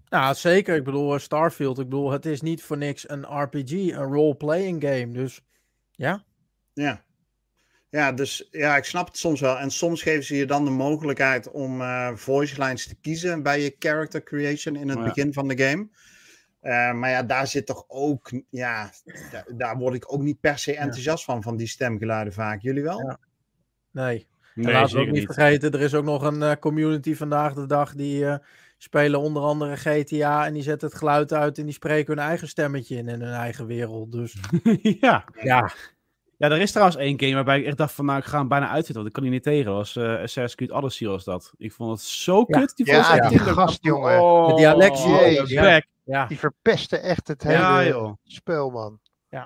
Ja, 0.09 0.35
zeker. 0.35 0.77
Ik 0.77 0.85
bedoel, 0.85 1.15
eh, 1.15 1.21
Starfield. 1.21 1.79
Ik 1.79 1.85
bedoel, 1.89 2.11
het 2.11 2.27
is 2.27 2.41
niet 2.41 2.63
voor 2.63 2.77
niks 2.77 3.09
een 3.09 3.25
RPG, 3.43 3.71
een 3.73 4.13
role-playing 4.13 4.83
game. 4.83 5.09
Dus 5.13 5.41
ja. 5.91 6.25
Ja. 6.73 7.05
Ja, 7.91 8.13
dus 8.13 8.49
ja, 8.51 8.77
ik 8.77 8.85
snap 8.85 9.07
het 9.07 9.17
soms 9.17 9.41
wel. 9.41 9.59
En 9.59 9.71
soms 9.71 10.03
geven 10.03 10.25
ze 10.25 10.37
je 10.37 10.47
dan 10.47 10.65
de 10.65 10.71
mogelijkheid 10.71 11.51
om 11.51 11.81
eh, 11.81 12.15
voice 12.15 12.63
lines 12.63 12.87
te 12.89 12.95
kiezen 12.95 13.43
bij 13.43 13.61
je 13.63 13.77
character 13.79 14.23
creation 14.23 14.77
in 14.77 14.89
het 14.89 14.99
Ja. 14.99 15.05
begin 15.05 15.33
van 15.33 15.49
de 15.49 15.63
game. 15.63 15.89
Eh, 16.61 16.93
maar 16.93 17.11
ja, 17.11 17.23
daar 17.23 17.47
zit 17.47 17.67
toch 17.67 17.85
ook, 17.89 18.31
ja, 18.51 18.91
da- 19.31 19.45
daar 19.57 19.77
word 19.77 19.95
ik 19.95 20.13
ook 20.13 20.23
niet 20.23 20.41
per 20.41 20.59
se 20.59 20.77
enthousiast 20.77 21.25
van, 21.25 21.43
van 21.43 21.57
die 21.57 21.67
stemgeluiden 21.69 22.33
vaak. 22.33 22.61
Jullie 22.63 22.83
wel? 22.83 23.01
Ja. 23.01 23.19
Nee. 23.91 24.27
Nee, 24.65 24.73
laten 24.73 24.97
we 24.97 25.03
ook 25.03 25.11
niet 25.11 25.25
vergeten, 25.25 25.73
er 25.73 25.81
is 25.81 25.95
ook 25.95 26.05
nog 26.05 26.23
een 26.23 26.43
eh, 26.43 26.53
community 26.61 27.15
vandaag 27.15 27.53
de 27.55 27.67
dag 27.67 27.95
die 27.95 28.27
eh, 28.27 28.37
spelen 28.79 29.21
onder 29.21 29.43
andere 29.43 29.77
GTA 29.77 30.47
en 30.47 30.53
die 30.53 30.63
zetten 30.63 30.89
het 30.89 30.97
geluid 30.99 31.33
uit 31.33 31.59
en 31.59 31.65
die 31.65 31.75
spreken 31.75 32.15
hun 32.17 32.25
eigen 32.27 32.49
stemmetje 32.49 32.97
in 32.97 33.09
in 33.09 33.21
hun 33.21 33.33
eigen 33.35 33.67
wereld. 33.67 34.13
Dus 34.13 34.37
ja. 35.01 35.25
ja, 35.43 35.71
ja, 36.37 36.49
er 36.51 36.61
is 36.61 36.71
trouwens 36.71 36.97
één 36.99 37.21
game 37.21 37.35
waarbij 37.35 37.59
ik 37.61 37.67
echt 37.67 37.77
dacht 37.77 37.93
van 37.95 38.05
nou, 38.05 38.19
ik 38.19 38.25
ga 38.25 38.39
hem 38.39 38.49
bijna 38.49 38.67
uitzetten, 38.69 38.95
want 38.95 39.07
ik 39.07 39.13
kan 39.13 39.23
hier 39.23 39.33
niet 39.33 39.43
tegen. 39.43 39.65
Dat 39.65 39.75
was 39.75 39.97
eh 39.97 40.05
Assassin's 40.13 40.55
Creed 40.55 40.71
Odyssey 40.71 41.09
was 41.09 41.25
dat. 41.25 41.53
Ik 41.57 41.73
vond 41.73 41.91
het 41.91 42.01
zo 42.01 42.45
Ja. 42.47 42.59
kut, 42.59 42.77
die 42.77 42.87
Ja, 42.87 42.95
voice 42.95 43.13
die 43.13 43.23
acting. 43.23 43.41
Dat 43.41 43.49
ik 43.49 43.55
gast, 43.55 43.85
jongen. 43.85 44.21
Oh, 44.21 44.47
Met 44.47 44.57
die 44.57 44.69
Alexi, 44.69 45.09
oh, 45.09 45.47
ja. 45.47 45.83
ja, 46.05 46.27
Die 46.27 46.39
verpesten 46.39 47.03
echt 47.03 47.29
het 47.29 47.43
hele 47.43 47.59
Ja, 47.59 47.85
joh. 47.87 48.13
spel, 48.25 48.71
man. 48.71 49.01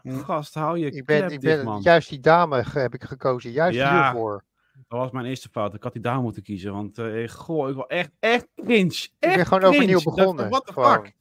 Gast, 0.05 0.55
hou 0.55 0.79
je 0.79 0.91
Ik 0.91 1.05
ben, 1.05 1.19
klep 1.19 1.31
ik 1.31 1.41
ben 1.41 1.65
man. 1.65 1.81
juist 1.83 2.09
die 2.09 2.21
dame 2.21 2.65
heb 2.73 2.95
ik 2.95 3.05
gekozen, 3.05 3.51
juist 3.51 3.79
Ja. 3.79 4.03
hiervoor. 4.11 4.45
Dat 4.89 4.99
was 4.99 5.11
mijn 5.11 5.26
eerste 5.26 5.49
fout. 5.49 5.74
Ik 5.74 5.83
had 5.83 5.93
die 5.93 6.03
daar 6.03 6.20
moeten 6.20 6.43
kiezen. 6.43 6.72
Want 6.72 6.99
eh, 6.99 7.28
goh, 7.28 7.68
ik 7.68 7.74
was 7.76 7.87
echt, 7.87 8.11
echt 8.20 8.47
cringe. 8.64 8.87
Echt 8.89 9.11
Ik 9.18 9.35
ben 9.35 9.47
gewoon 9.47 9.61
cringe. 9.61 9.76
overnieuw 9.76 10.03
begonnen. 10.03 10.49
What 10.49 10.66
the 10.66 10.72
Gewoon. 10.72 10.93
fuck? 11.05 11.12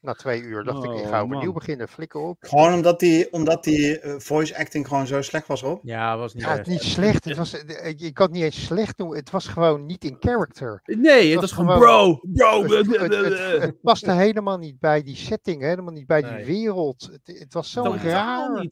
Na 0.00 0.12
twee 0.14 0.42
uur 0.42 0.64
dacht 0.64 0.84
ik, 0.84 0.90
ik 0.90 0.96
Oh, 0.96 1.08
ga 1.08 1.20
overnieuw 1.20 1.44
man. 1.44 1.54
beginnen, 1.54 1.88
flikker 1.88 2.20
op. 2.20 2.36
Gewoon 2.40 2.72
omdat 2.72 3.00
die, 3.00 3.32
omdat 3.32 3.64
die 3.64 4.00
eh, 4.00 4.18
voice 4.18 4.58
acting 4.58 4.88
gewoon 4.88 5.06
zo 5.06 5.22
slecht 5.22 5.46
was, 5.46 5.62
Rob? 5.62 5.78
ja, 5.82 6.16
was 6.18 6.34
niet 6.34 6.42
Ja, 6.42 6.56
het 6.56 6.66
niet 6.66 6.82
slecht. 6.82 7.24
Het 7.24 7.36
was, 7.36 7.64
eh, 7.64 7.88
ik 7.88 8.14
kan 8.14 8.24
het 8.26 8.34
niet 8.34 8.44
eens 8.44 8.64
slecht 8.64 8.98
noemen. 8.98 9.16
Het 9.16 9.30
was 9.30 9.46
gewoon 9.48 9.86
niet 9.86 10.04
in 10.04 10.16
character. 10.20 10.80
Nee, 10.84 11.24
het 11.30 11.40
was 11.40 11.40
was 11.40 11.52
gewoon 11.52 11.78
bro, 11.78 12.20
bro. 12.32 12.62
Het, 12.62 12.86
het, 12.86 13.14
het, 13.14 13.62
het 13.62 13.80
paste 13.82 14.12
helemaal 14.12 14.58
niet 14.58 14.78
bij 14.78 15.02
die 15.02 15.16
setting, 15.16 15.62
helemaal 15.62 15.92
niet 15.92 16.06
bij 16.06 16.22
die 16.22 16.30
Nee. 16.32 16.44
wereld. 16.44 17.08
Het, 17.12 17.38
het 17.38 17.52
was 17.54 17.70
zo'n 17.70 17.84
Totaal 17.84 17.98
raar. 18.10 18.68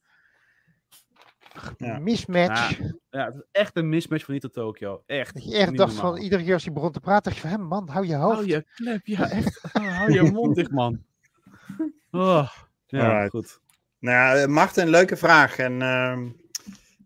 Ja. 1.78 1.98
mismatch. 1.98 2.78
Ja, 3.10 3.24
het 3.24 3.34
is 3.34 3.42
echt 3.52 3.76
een 3.76 3.88
mismatch 3.88 4.24
van 4.24 4.32
niet 4.34 4.42
tot 4.42 4.52
Tokyo. 4.52 5.02
Echt. 5.06 5.34
Dat 5.34 5.44
je 5.44 5.56
echt 5.56 5.68
niet 5.68 5.78
dacht 5.78 5.94
normaal. 5.94 6.12
van, 6.12 6.22
iedere 6.22 6.44
keer 6.44 6.52
als 6.52 6.64
hij 6.64 6.72
begon 6.72 6.92
te 6.92 7.00
praten, 7.00 7.22
dacht 7.22 7.36
je 7.36 7.48
van, 7.48 7.50
hé 7.50 7.66
man, 7.66 7.88
hou 7.88 8.06
je 8.06 8.14
hoofd. 8.14 8.34
Hou 8.34 8.46
je 8.46 8.64
klep, 8.74 9.06
ja, 9.06 9.30
echt. 9.30 9.60
hou 9.72 10.12
je 10.12 10.22
mond 10.22 10.54
dicht, 10.56 10.70
man. 10.70 11.02
Oh, 12.10 12.48
ja, 12.86 13.08
Alright. 13.08 13.30
goed. 13.30 13.60
Nou, 13.98 14.36
ja, 14.36 14.42
eh, 14.42 14.48
Marten, 14.48 14.82
een 14.82 14.90
leuke 14.90 15.16
vraag. 15.16 15.58
En 15.58 15.82
ehm, 15.82 16.28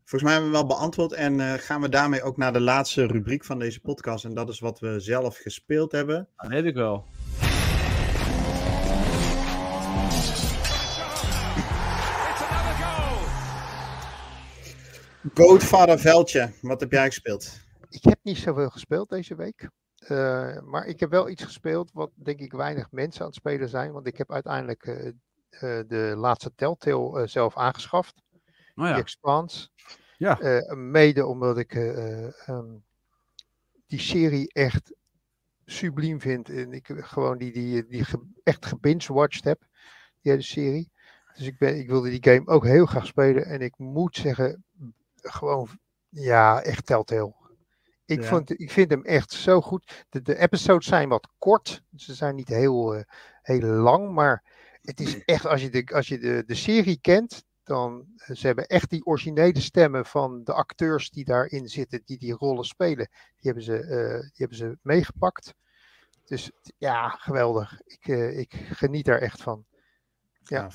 volgens 0.04 0.22
mij 0.22 0.32
hebben 0.32 0.50
we 0.50 0.56
wel 0.56 0.66
beantwoord. 0.66 1.12
En 1.12 1.40
eh, 1.40 1.52
gaan 1.52 1.80
we 1.80 1.88
daarmee 1.88 2.22
ook 2.22 2.36
naar 2.36 2.52
de 2.52 2.60
laatste 2.60 3.06
rubriek 3.06 3.44
van 3.44 3.58
deze 3.58 3.80
podcast. 3.80 4.24
En 4.24 4.34
dat 4.34 4.48
is 4.48 4.60
wat 4.60 4.80
we 4.80 5.00
zelf 5.00 5.36
gespeeld 5.36 5.92
hebben. 5.92 6.28
Dat 6.36 6.50
weet 6.50 6.64
ik 6.64 6.74
wel. 6.74 7.04
Goatfather 15.34 15.98
Veldje, 15.98 16.52
wat 16.62 16.80
heb 16.80 16.90
jij 16.92 17.06
gespeeld? 17.06 17.60
Ik 17.88 18.04
heb 18.04 18.18
niet 18.22 18.36
zoveel 18.38 18.70
gespeeld 18.70 19.08
deze 19.08 19.34
week. 19.34 19.68
Eh, 19.96 20.60
maar 20.60 20.86
ik 20.86 21.00
heb 21.00 21.10
wel 21.10 21.28
iets 21.28 21.44
gespeeld 21.44 21.90
wat 21.92 22.10
denk 22.14 22.40
ik 22.40 22.52
weinig 22.52 22.90
mensen 22.90 23.20
aan 23.20 23.26
het 23.26 23.36
spelen 23.36 23.68
zijn. 23.68 23.92
Want 23.92 24.06
ik 24.06 24.16
heb 24.18 24.32
uiteindelijk 24.32 24.84
eh, 24.86 25.06
eh, 25.08 25.14
de 25.88 26.14
laatste 26.16 26.52
Telltale 26.54 27.26
zelf 27.26 27.56
aangeschaft. 27.56 28.14
Oh 28.74 28.84
Die 28.84 28.84
ja. 28.84 28.96
Expanse. 28.96 29.68
Ja. 30.16 30.40
Eh, 30.40 30.72
mede 30.76 31.26
omdat 31.26 31.58
ik 31.58 31.74
eh, 31.74 32.24
eh, 32.26 32.32
ehm, 32.46 32.74
die 33.86 34.00
serie 34.00 34.52
echt 34.52 34.94
subliem 35.64 36.20
vind. 36.20 36.48
En 36.48 36.72
ik 36.72 36.86
gewoon 36.94 37.38
die, 37.38 37.52
die, 37.52 37.86
die 37.86 38.04
ge- 38.04 38.30
echt 38.42 38.66
gebinge-watched 38.66 39.44
heb. 39.44 39.60
Die 40.20 40.32
hele 40.32 40.44
serie. 40.44 40.90
Dus 41.34 41.46
ik, 41.46 41.58
ben, 41.58 41.78
ik 41.78 41.88
wilde 41.88 42.10
die 42.10 42.32
game 42.32 42.46
ook 42.46 42.64
heel 42.64 42.86
graag 42.86 43.06
spelen. 43.06 43.44
En 43.44 43.60
ik 43.60 43.78
moet 43.78 44.16
zeggen, 44.16 44.64
gewoon, 45.22 45.68
ja, 46.08 46.62
echt 46.62 46.86
Telltale. 46.86 47.34
Ik, 48.04 48.20
Ja. 48.22 48.26
vond, 48.28 48.60
ik 48.60 48.70
vind 48.70 48.90
hem 48.90 49.04
echt 49.04 49.32
zo 49.32 49.60
goed. 49.60 50.06
De, 50.08 50.22
de 50.22 50.38
episodes 50.38 50.86
zijn 50.86 51.08
wat 51.08 51.28
kort. 51.38 51.82
Ze 51.96 52.14
zijn 52.14 52.34
niet 52.34 52.48
heel, 52.48 52.94
eh, 52.94 53.02
heel 53.42 53.60
lang. 53.60 54.12
Maar 54.12 54.44
het 54.82 55.00
is 55.00 55.24
echt, 55.24 55.46
als 55.46 55.62
je 55.62 55.70
de, 55.70 55.84
als 55.94 56.08
je 56.08 56.18
de, 56.18 56.42
de 56.46 56.54
serie 56.54 56.98
kent, 57.00 57.44
dan 57.62 58.06
eh, 58.16 58.36
ze 58.36 58.46
hebben 58.46 58.66
echt 58.66 58.90
die 58.90 59.04
originele 59.06 59.60
stemmen 59.60 60.06
van 60.06 60.44
de 60.44 60.52
acteurs 60.52 61.10
die 61.10 61.24
daarin 61.24 61.68
zitten, 61.68 62.02
die 62.04 62.18
die 62.18 62.32
rollen 62.32 62.64
spelen. 62.64 63.08
Die 63.10 63.52
hebben 63.52 63.62
ze, 63.62 63.78
eh, 63.78 64.20
die 64.20 64.32
hebben 64.34 64.56
ze 64.56 64.78
meegepakt. 64.82 65.54
Dus 66.24 66.50
ja, 66.78 67.08
geweldig. 67.08 67.80
Ik, 67.84 68.06
ik 68.36 68.54
geniet 68.72 69.04
daar 69.04 69.18
echt 69.18 69.42
van. 69.42 69.64
Ja. 70.42 70.70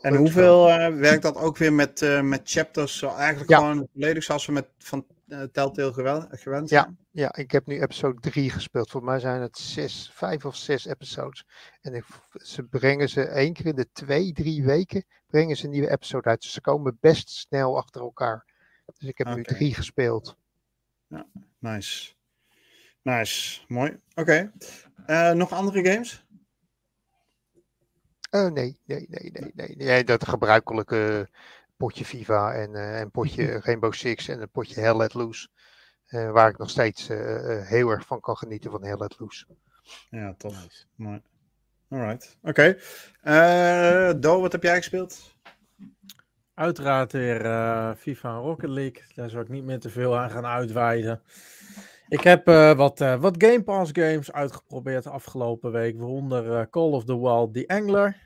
En 0.00 0.14
hoeveel 0.16 0.68
eh, 0.68 0.94
werkt 0.94 1.22
dat 1.22 1.36
ook 1.36 1.56
weer 1.56 1.72
met, 1.72 2.02
eh, 2.02 2.20
met 2.20 2.40
chapters? 2.44 3.02
Eigenlijk 3.02 3.50
Ja. 3.50 3.58
gewoon 3.58 3.88
volledig 3.92 4.22
zoals 4.22 4.46
we 4.46 4.52
met 4.52 4.68
van 4.78 5.06
eh, 5.28 5.42
Telltale 5.42 5.92
gewend 6.30 6.68
Ja. 6.68 6.82
zijn? 6.82 6.98
Ja, 7.10 7.34
ik 7.36 7.50
heb 7.50 7.66
nu 7.66 7.80
episode 7.80 8.20
3 8.20 8.50
gespeeld. 8.50 8.90
Volgens 8.90 9.12
mij 9.12 9.20
zijn 9.20 9.40
het 9.40 9.58
zes, 9.58 10.10
vijf 10.14 10.44
of 10.44 10.56
zes 10.56 10.86
episodes. 10.86 11.46
En 11.80 11.94
ik, 11.94 12.04
ze 12.32 12.62
brengen 12.62 13.08
ze 13.08 13.22
één 13.22 13.52
keer 13.52 13.66
in 13.66 13.74
de 13.76 13.88
twee, 13.92 14.32
drie 14.32 14.64
weken 14.64 15.04
brengen 15.26 15.56
ze 15.56 15.64
een 15.64 15.70
nieuwe 15.70 15.90
episode 15.90 16.28
uit. 16.28 16.40
Dus 16.42 16.52
ze 16.52 16.60
komen 16.60 16.98
best 17.00 17.30
snel 17.30 17.76
achter 17.76 18.00
elkaar. 18.00 18.44
Dus 18.98 19.08
ik 19.08 19.18
heb 19.18 19.34
nu 19.34 19.42
drie 19.42 19.74
gespeeld. 19.74 20.36
Nice. 21.58 22.12
Nice. 23.02 23.60
Mooi. 23.68 23.98
Oké. 24.14 24.52
Nog 25.34 25.52
andere 25.52 25.90
games? 25.90 26.24
Eh, 28.30 28.46
nee, 28.50 28.80
nee, 28.84 29.06
nee, 29.08 29.30
nee, 29.32 29.52
nee, 29.54 29.76
nee. 29.76 30.04
Dat 30.04 30.28
gebruikelijke 30.28 31.28
potje 31.76 32.04
FIFA 32.04 32.52
en 32.54 32.74
eh, 32.74 33.00
een 33.00 33.10
potje 33.10 33.58
Rainbow 33.64 33.92
Six 33.92 34.28
en 34.28 34.40
een 34.40 34.50
potje 34.50 34.80
Hell 34.80 34.96
Let 34.96 35.14
Loose. 35.14 35.48
eh, 36.06 36.30
waar 36.30 36.50
ik 36.50 36.58
nog 36.58 36.70
steeds 36.70 37.08
eh, 37.08 37.66
heel 37.66 37.90
erg 37.90 38.06
van 38.06 38.20
kan 38.20 38.36
genieten 38.36 38.70
van 38.70 38.84
Hell 38.84 38.96
Let 38.98 39.18
Loose. 39.18 39.46
Ja, 40.10 40.34
tof. 40.38 40.54
Mooi. 40.94 41.22
Alright. 41.88 42.38
Oké. 42.42 42.76
Eh, 43.22 44.12
Do, 44.16 44.40
wat 44.40 44.52
heb 44.52 44.62
jij 44.62 44.76
gespeeld? 44.76 45.34
Uiteraard 46.54 47.12
weer 47.12 47.44
eh, 47.44 47.90
FIFA 47.96 48.28
en 48.28 48.40
Rocket 48.40 48.70
League. 48.70 49.02
Daar 49.14 49.30
zal 49.30 49.40
ik 49.40 49.48
niet 49.48 49.64
meer 49.64 49.80
te 49.80 49.90
veel 49.90 50.18
aan 50.18 50.30
gaan 50.30 50.46
uitweiden. 50.46 51.22
Ik 52.10 52.20
heb 52.20 52.48
eh, 52.48 52.72
wat, 52.72 53.00
eh, 53.00 53.14
wat 53.20 53.34
Game 53.38 53.62
Pass 53.62 53.90
games 53.94 54.32
uitgeprobeerd 54.32 55.06
afgelopen 55.06 55.72
week. 55.72 55.96
Waaronder 55.98 56.58
eh, 56.58 56.66
Call 56.70 56.90
of 56.90 57.04
the 57.04 57.20
Wild 57.20 57.54
The 57.54 57.64
Angler. 57.66 58.16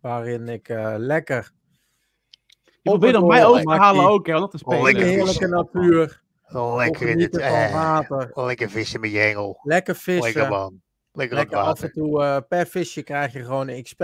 Waarin 0.00 0.48
ik 0.48 0.68
eh, 0.68 0.94
lekker 0.96 1.50
Je 2.64 2.90
probeert 2.90 3.16
om 3.16 3.26
mij 3.26 3.44
over 3.46 3.62
te 3.62 3.70
halen 3.70 4.08
ook, 4.08 4.26
hè, 4.26 4.32
dat 4.32 4.50
te 4.50 4.58
spelen. 4.58 4.78
in 4.78 4.84
de 4.84 4.92
Lekker 4.92 5.12
heerlijke 5.12 5.46
natuur. 5.48 6.22
Lekker 6.76 7.08
in 7.08 7.20
het, 7.20 7.36
eh, 7.38 7.72
water. 7.72 8.30
lekker 8.34 8.70
vissen 8.70 9.00
met 9.00 9.10
je 9.10 9.18
hengel. 9.18 9.60
Lekker 9.62 9.94
Lekker 9.94 9.94
vissen. 9.94 10.48
man. 10.48 10.80
Lekker, 11.12 11.36
Lekker 11.36 11.56
af 11.58 11.82
en 11.82 11.92
toe 11.92 12.44
per 12.48 12.66
visje 12.66 13.02
krijg 13.02 13.32
je 13.32 13.44
gewoon 13.44 13.68
een 13.68 13.82
XP. 13.82 14.02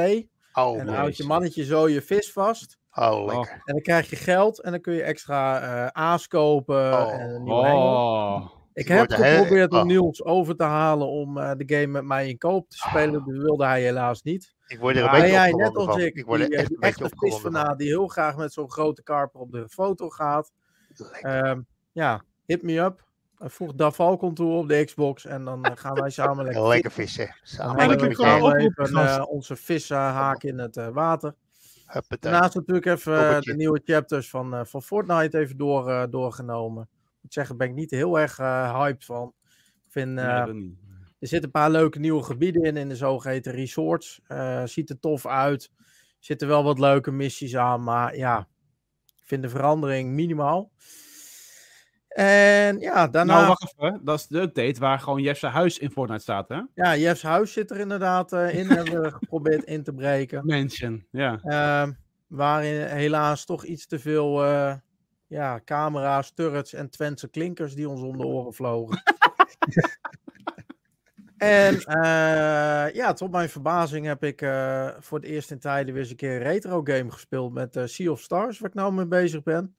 Oh, 0.53 0.79
en 0.79 0.87
dan 0.87 0.95
houdt 0.95 1.17
je 1.17 1.25
mannetje 1.25 1.65
zo 1.65 1.89
je 1.89 2.03
vis 2.03 2.33
vast. 2.33 2.79
oh, 2.93 3.25
lekker. 3.27 3.51
En 3.53 3.61
dan 3.75 3.83
krijg 3.83 4.11
je 4.11 4.17
geld 4.17 4.61
en 4.63 4.71
dan 4.71 4.81
kun 4.81 4.95
je 4.95 5.03
extra 5.03 5.61
eh 5.61 5.87
aas 5.87 6.29
kopen 6.29 6.77
Oh. 6.93 7.13
en 7.13 7.31
een 7.31 7.43
nieuwe. 7.43 7.61
Oh. 7.61 8.51
Ik 8.77 8.89
heb 8.89 9.11
geprobeerd 9.11 9.73
om 9.73 9.79
oh. 9.79 9.85
Niels 9.85 10.25
over 10.25 10.57
te 10.57 10.65
halen 10.65 11.07
om 11.07 11.39
eh, 11.39 11.51
de 11.57 11.75
game 11.75 11.87
met 11.87 12.05
mij 12.05 12.29
in 12.29 12.39
koop 12.39 12.69
te 12.69 12.77
spelen. 12.77 13.13
Dat 13.13 13.37
wilde 13.37 13.65
hij 13.65 13.83
helaas 13.83 14.23
niet. 14.23 14.55
Ik 14.67 14.79
word 14.79 14.97
er 14.97 15.03
een 15.03 15.11
Maar 15.11 15.21
beetje 15.21 15.35
jij, 15.35 15.53
net 15.53 15.77
als 15.77 15.97
ik, 15.97 16.15
Ik 16.15 16.25
word 16.27 16.41
er 16.41 16.47
die, 16.47 16.55
eh, 16.55 16.61
echt 16.61 16.69
die 16.69 16.77
een 16.77 16.83
echte 16.83 17.05
opgewonden 17.05 17.67
van. 17.67 17.77
die 17.77 17.89
heel 17.89 18.07
graag 18.07 18.37
met 18.37 18.53
zo'n 18.53 18.71
grote 18.71 19.03
karper 19.03 19.41
op 19.41 19.53
de 19.53 19.69
foto 19.69 20.09
gaat. 20.09 20.53
Ehm, 21.21 21.61
ja, 21.93 22.23
hit 22.47 22.63
me 22.63 22.79
up. 22.79 23.05
Eh, 23.39 23.49
Voeg 23.49 23.75
Davalcon 23.75 24.35
toe 24.35 24.53
op 24.53 24.69
de 24.69 24.85
Xbox 24.85 25.25
en 25.27 25.45
dan 25.45 25.65
eh, 25.65 25.73
gaan 25.75 25.95
wij 25.95 26.11
samen 26.11 26.45
lekker 26.45 26.69
Lekker 26.69 26.91
vissen. 26.91 27.37
Samen 27.43 27.89
lekker 27.89 28.09
oproepen, 28.09 28.87
even 28.87 29.07
eh, 29.07 29.25
onze 29.29 29.57
vissen 29.57 29.97
haken 29.97 30.49
in 30.49 30.59
het 30.59 30.77
eh, 30.77 30.89
water. 30.89 31.35
Huppatee. 31.87 32.31
Daarnaast 32.31 32.55
natuurlijk 32.55 32.87
even 32.87 33.29
eh, 33.29 33.41
de 33.41 33.55
nieuwe 33.55 33.81
chapters 33.85 34.31
van, 34.31 34.55
eh, 34.55 34.65
van 34.65 34.83
Fortnite 34.83 35.39
even 35.39 35.57
door, 35.57 35.91
eh, 35.91 36.05
doorgenomen. 36.11 36.89
Ik 37.27 37.33
moet 37.33 37.47
zeggen, 37.47 37.57
ben 37.57 37.69
ik 37.69 37.75
niet 37.75 37.91
heel 37.91 38.19
erg 38.19 38.39
eh, 38.39 38.81
hyped 38.81 39.05
van. 39.05 39.33
Ik 39.87 39.93
vind, 39.93 40.15
Nee, 40.15 40.25
eh, 40.27 40.47
niet. 40.47 40.75
er 41.19 41.29
zitten 41.29 41.45
een 41.45 41.51
paar 41.61 41.71
leuke 41.71 41.99
nieuwe 41.99 42.23
gebieden 42.23 42.63
in, 42.63 42.77
in 42.77 42.89
de 42.89 42.97
zogeheten 42.97 43.53
resorts. 43.53 44.21
Eh, 44.27 44.65
ziet 44.65 44.91
er 44.91 45.01
tof 45.01 45.27
uit. 45.27 45.71
Er 45.79 45.85
zitten 46.19 46.49
wel 46.49 46.65
wat 46.65 46.79
leuke 46.79 47.11
missies 47.11 47.57
aan, 47.57 47.83
maar 47.83 48.17
ja, 48.17 48.39
ik 49.05 49.23
vind 49.27 49.43
de 49.43 49.49
verandering 49.49 50.11
minimaal. 50.13 50.71
En 52.09 52.79
ja, 52.79 53.09
daarna, 53.09 53.35
Nou, 53.35 53.47
wacht 53.47 53.75
even. 53.77 54.01
Dat 54.05 54.19
is 54.19 54.27
de 54.27 54.41
update 54.41 54.81
waar 54.81 54.99
gewoon 54.99 55.23
Jeff's 55.23 55.43
huis 55.43 55.79
in 55.79 55.91
Fortnite 55.91 56.23
staat, 56.23 56.49
hè? 56.49 56.61
ja, 56.75 56.97
Jeff's 56.97 57.23
huis 57.23 57.53
zit 57.53 57.71
er 57.71 57.79
inderdaad 57.81 58.33
eh, 58.33 58.59
in, 58.59 58.67
hebben 58.71 59.03
we 59.03 59.11
geprobeerd 59.21 59.65
in 59.65 59.83
te 59.83 59.93
breken. 59.93 60.47
Mansion, 60.47 61.07
ja. 61.11 61.39
Ehm, 61.43 61.93
waarin 62.27 62.81
helaas 62.87 63.45
toch 63.45 63.65
iets 63.65 63.87
te 63.87 63.99
veel 63.99 64.45
ja, 65.27 65.61
camera's, 65.65 66.33
turrets 66.33 66.73
en 66.73 66.91
Twentse 66.91 67.29
klinkers 67.29 67.75
die 67.75 67.89
ons 67.89 68.03
om 68.03 68.17
de 68.19 68.25
oren 68.25 68.55
vlogen. 68.55 69.03
en 71.37 71.81
eh, 71.81 72.95
ja, 72.95 73.13
tot 73.13 73.31
mijn 73.31 73.49
verbazing 73.49 74.07
heb 74.07 74.25
ik 74.25 74.43
eh, 74.43 74.89
voor 75.01 75.19
het 75.19 75.29
eerst 75.29 75.51
in 75.51 75.59
tijden 75.59 75.93
weer 75.93 76.03
eens 76.03 76.11
een 76.11 76.17
keer 76.17 76.37
een 76.37 76.43
retro 76.43 76.81
game 76.85 77.11
gespeeld 77.11 77.53
met 77.53 77.77
eh, 77.77 77.85
Sea 77.87 78.11
of 78.11 78.21
Stars, 78.21 78.59
waar 78.59 78.69
ik 78.69 78.75
nou 78.75 78.93
mee 78.93 79.07
bezig 79.07 79.43
ben. 79.43 79.75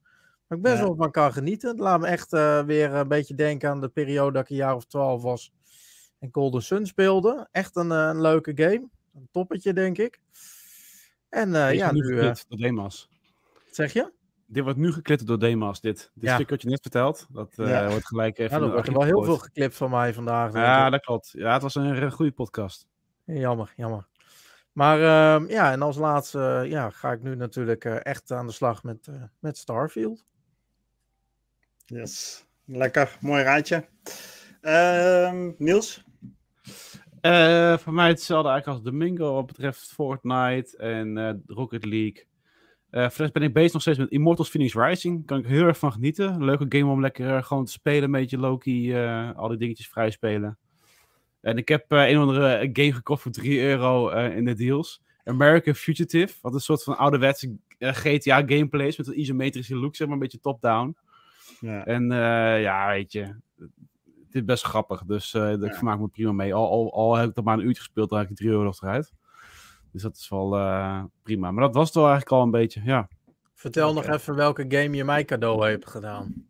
Waar 0.48 0.58
ik 0.58 0.64
best 0.64 0.78
Ja. 0.78 0.84
wel 0.84 0.95
van 0.95 1.12
kan 1.12 1.34
genieten. 1.34 1.70
Het 1.70 1.80
laat 1.80 2.00
me 2.00 2.08
echt 2.08 2.32
weer 2.66 2.93
een 2.93 3.08
beetje 3.08 3.36
denken 3.36 3.70
aan 3.70 3.82
de 3.82 3.89
periode 3.89 4.32
dat 4.32 4.43
ik 4.43 4.50
een 4.50 4.56
jaar 4.56 4.76
of 4.76 4.86
twaalf 4.86 5.22
was 5.22 5.52
en 6.20 6.30
Golden 6.32 6.64
Sun 6.64 6.86
speelde. 6.86 7.48
Echt 7.52 7.76
een, 7.76 7.89
een 7.89 8.22
leuke 8.22 8.52
game. 8.56 8.88
Een 9.16 9.28
toppetje, 9.32 9.74
denk 9.74 9.98
ik. 9.98 10.20
En 11.30 11.52
ja, 11.52 11.91
nu 11.91 12.02
Demas. 12.48 13.10
wat 13.66 13.76
zeg 13.76 13.93
je? 13.93 14.12
Dit 14.50 14.64
wordt 14.64 14.78
nu 14.80 14.91
geklipt 14.91 15.28
door 15.28 15.39
Demas, 15.39 15.82
dit. 15.82 16.12
Dit 16.14 16.24
Ja. 16.24 16.36
stuk 16.36 16.50
wat 16.50 16.62
je 16.62 16.70
net 16.70 16.82
vertelt, 16.82 17.28
dat 17.32 17.54
eh, 17.58 17.89
wordt 17.89 18.08
gelijk 18.08 18.38
even... 18.38 18.58
Ja, 18.60 18.66
er 18.66 18.72
wordt 18.72 18.88
er 18.88 18.93
wel 18.93 19.04
heel 19.04 19.24
veel 19.24 19.38
geklipt 19.38 19.76
van 19.76 19.89
mij 19.89 20.14
vandaag. 20.14 20.52
denk 20.52 20.66
Ja, 20.66 20.86
ik. 20.86 20.91
dat 20.91 21.02
klopt. 21.06 21.30
Ja, 21.32 21.54
het 21.54 21.62
was 21.62 21.76
een, 21.76 22.12
goede 22.12 22.32
podcast. 22.32 22.88
Jammer, 23.26 23.74
jammer. 23.76 24.08
Maar 24.72 25.02
ehm, 25.02 25.50
ja, 25.50 25.72
en 25.72 25.82
als 25.82 25.98
laatste 25.98 26.60
eh, 26.64 26.70
ja, 26.70 26.89
ga 26.89 27.12
ik 27.12 27.22
nu 27.22 27.36
natuurlijk 27.36 27.86
eh, 27.86 28.06
echt 28.06 28.32
aan 28.32 28.45
de 28.48 28.54
slag 28.54 28.84
met, 28.84 29.08
eh, 29.08 29.24
met 29.39 29.58
Starfield. 29.58 30.26
Yes. 31.86 32.45
Lekker. 32.66 33.18
Mooi 33.22 33.43
rijtje. 33.43 33.88
Ehm, 34.62 35.52
Niels? 35.58 36.04
Eh, 37.22 37.78
voor 37.78 37.93
mij 37.93 38.08
hetzelfde 38.08 38.50
eigenlijk 38.50 38.80
als 38.80 38.91
Domingo 38.91 39.34
wat 39.34 39.45
betreft 39.45 39.80
Fortnite 39.80 40.78
en 40.78 41.18
eh, 41.18 41.34
Rocket 41.48 41.86
League. 41.86 42.26
Voor 43.02 43.22
rest 43.22 43.34
ben 43.34 43.43
ik 43.43 43.54
bezig 43.54 43.74
nog 43.74 43.82
steeds 43.82 43.98
met 43.98 44.10
Immortals 44.10 44.50
Phoenix 44.50 44.74
Rising. 44.76 45.26
Kan 45.26 45.38
ik 45.39 45.45
heel 45.45 45.66
erg 45.66 45.78
van 45.78 45.91
genieten. 45.91 46.43
Leuke 46.43 46.66
game 46.70 46.91
om 46.91 47.02
lekker 47.02 47.36
eh, 47.36 47.43
gewoon 47.43 47.66
te 47.66 47.72
spelen. 47.72 48.04
Een 48.04 48.12
beetje 48.12 48.38
Loki, 48.38 48.93
eh, 48.93 49.36
al 49.36 49.48
die 49.48 49.58
dingetjes 49.58 49.88
vrij 49.88 50.10
spelen. 50.10 50.58
En 51.41 51.58
ik 51.58 51.68
heb 51.68 51.86
een 51.91 52.18
of 52.18 52.22
andere 52.28 52.70
game 52.74 52.93
gekocht 52.93 53.22
voor 53.22 53.32
3 53.32 53.62
euro 53.62 54.10
in 54.10 54.45
de 54.45 54.54
deals. 54.54 55.02
American 55.24 55.74
Fugitive. 55.74 56.36
Wat 56.41 56.54
een 56.54 56.60
soort 56.60 56.84
van 56.84 56.98
ouderwetse 56.98 57.56
GTA 57.80 58.36
gameplay 58.45 58.88
is. 58.88 58.98
Met 58.98 59.08
een 59.08 59.20
isometrische 59.20 59.76
look, 59.76 59.95
zeg 59.95 60.08
maar. 60.08 60.16
Een 60.16 60.22
beetje 60.22 60.39
top-down. 60.39 60.95
Ja. 61.60 61.86
En 61.86 62.08
ja, 62.62 62.88
weet 62.89 63.12
je. 63.12 63.22
Het 64.26 64.36
is 64.36 64.45
best 64.45 64.64
grappig. 64.64 65.04
Dus 65.04 65.34
eh 65.34 65.52
ik 65.52 65.64
Ja. 65.64 65.74
vermaak 65.74 66.00
me 66.00 66.08
prima 66.08 66.32
mee. 66.32 66.54
Al, 66.54 66.70
al, 66.70 66.93
al 66.93 67.16
heb 67.16 67.30
ik 67.30 67.38
er 67.38 67.43
maar 67.43 67.58
een 67.58 67.66
uurtje 67.66 67.82
gespeeld, 67.84 68.10
dan 68.10 68.20
heb 68.20 68.30
ik 68.30 68.36
3 68.36 68.50
euro 68.50 68.72
eruit. 68.82 69.12
Dus 69.98 70.06
dat 70.06 70.16
is 70.16 70.30
wel 70.30 70.58
eh, 70.58 71.04
prima. 71.24 71.52
Maar 71.52 71.64
dat 71.64 71.76
was 71.76 71.86
het 71.86 71.95
wel 71.95 72.08
eigenlijk 72.08 72.36
al 72.36 72.41
een 72.43 72.52
beetje. 72.52 72.82
Ja, 72.84 73.08
Vertel 73.58 73.93
nog 73.93 74.06
even 74.08 74.36
welke 74.36 74.66
game 74.68 74.95
je 74.95 75.04
mij 75.04 75.26
cadeau 75.26 75.70
hebt 75.70 75.89
gedaan. 75.89 76.48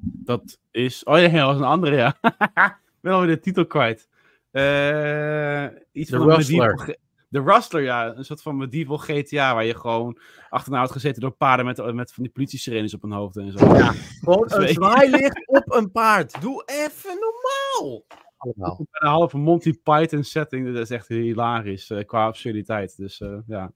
dat 0.00 0.58
is. 0.70 1.04
Oh 1.04 1.18
ja, 1.18 1.28
dat 1.28 1.46
was 1.46 1.56
een 1.56 1.62
andere, 1.62 1.96
ja. 1.96 2.18
ik 2.20 2.76
ben 3.00 3.12
alweer 3.12 3.34
de 3.34 3.40
titel 3.40 3.66
kwijt. 3.66 4.08
Eh 4.50 5.66
iets 5.92 6.10
The 6.10 6.16
van 6.16 6.30
Rustler. 6.30 6.68
medieval 6.68 6.94
De 7.28 7.42
Rustler, 7.42 7.82
ja. 7.82 8.14
Een 8.16 8.24
soort 8.24 8.42
van 8.42 8.56
medieval 8.56 8.96
GTA 8.96 9.54
waar 9.54 9.64
je 9.64 9.74
gewoon 9.74 10.18
achterna 10.48 10.78
wordt 10.78 10.92
gezeten 10.92 11.20
door 11.20 11.30
paarden 11.30 11.66
met, 11.66 11.94
met 11.94 12.12
van 12.12 12.22
die 12.22 12.32
politie-sirenes 12.32 12.94
op 12.94 13.02
hun 13.02 13.12
hoofd 13.12 13.36
en 13.36 13.52
zo. 13.52 13.74
Ja. 13.74 13.92
Gewoon 14.20 14.52
een 14.52 14.68
zwaailicht 14.68 15.48
op 15.48 15.72
een 15.72 15.90
paard. 15.90 16.40
Doe 16.40 16.62
even 16.66 17.18
normaal. 17.18 18.04
Allemaal. 18.46 18.86
Een 18.90 19.08
halve 19.08 19.38
Monty 19.38 19.72
Python 19.82 20.24
setting, 20.24 20.66
dat 20.66 20.82
is 20.82 20.90
echt 20.90 21.08
hilarisch 21.08 21.90
eh, 21.90 22.04
qua 22.04 22.26
absurditeit. 22.26 22.96
Dus 22.96 23.20
eh, 23.20 23.38
ja. 23.46 23.72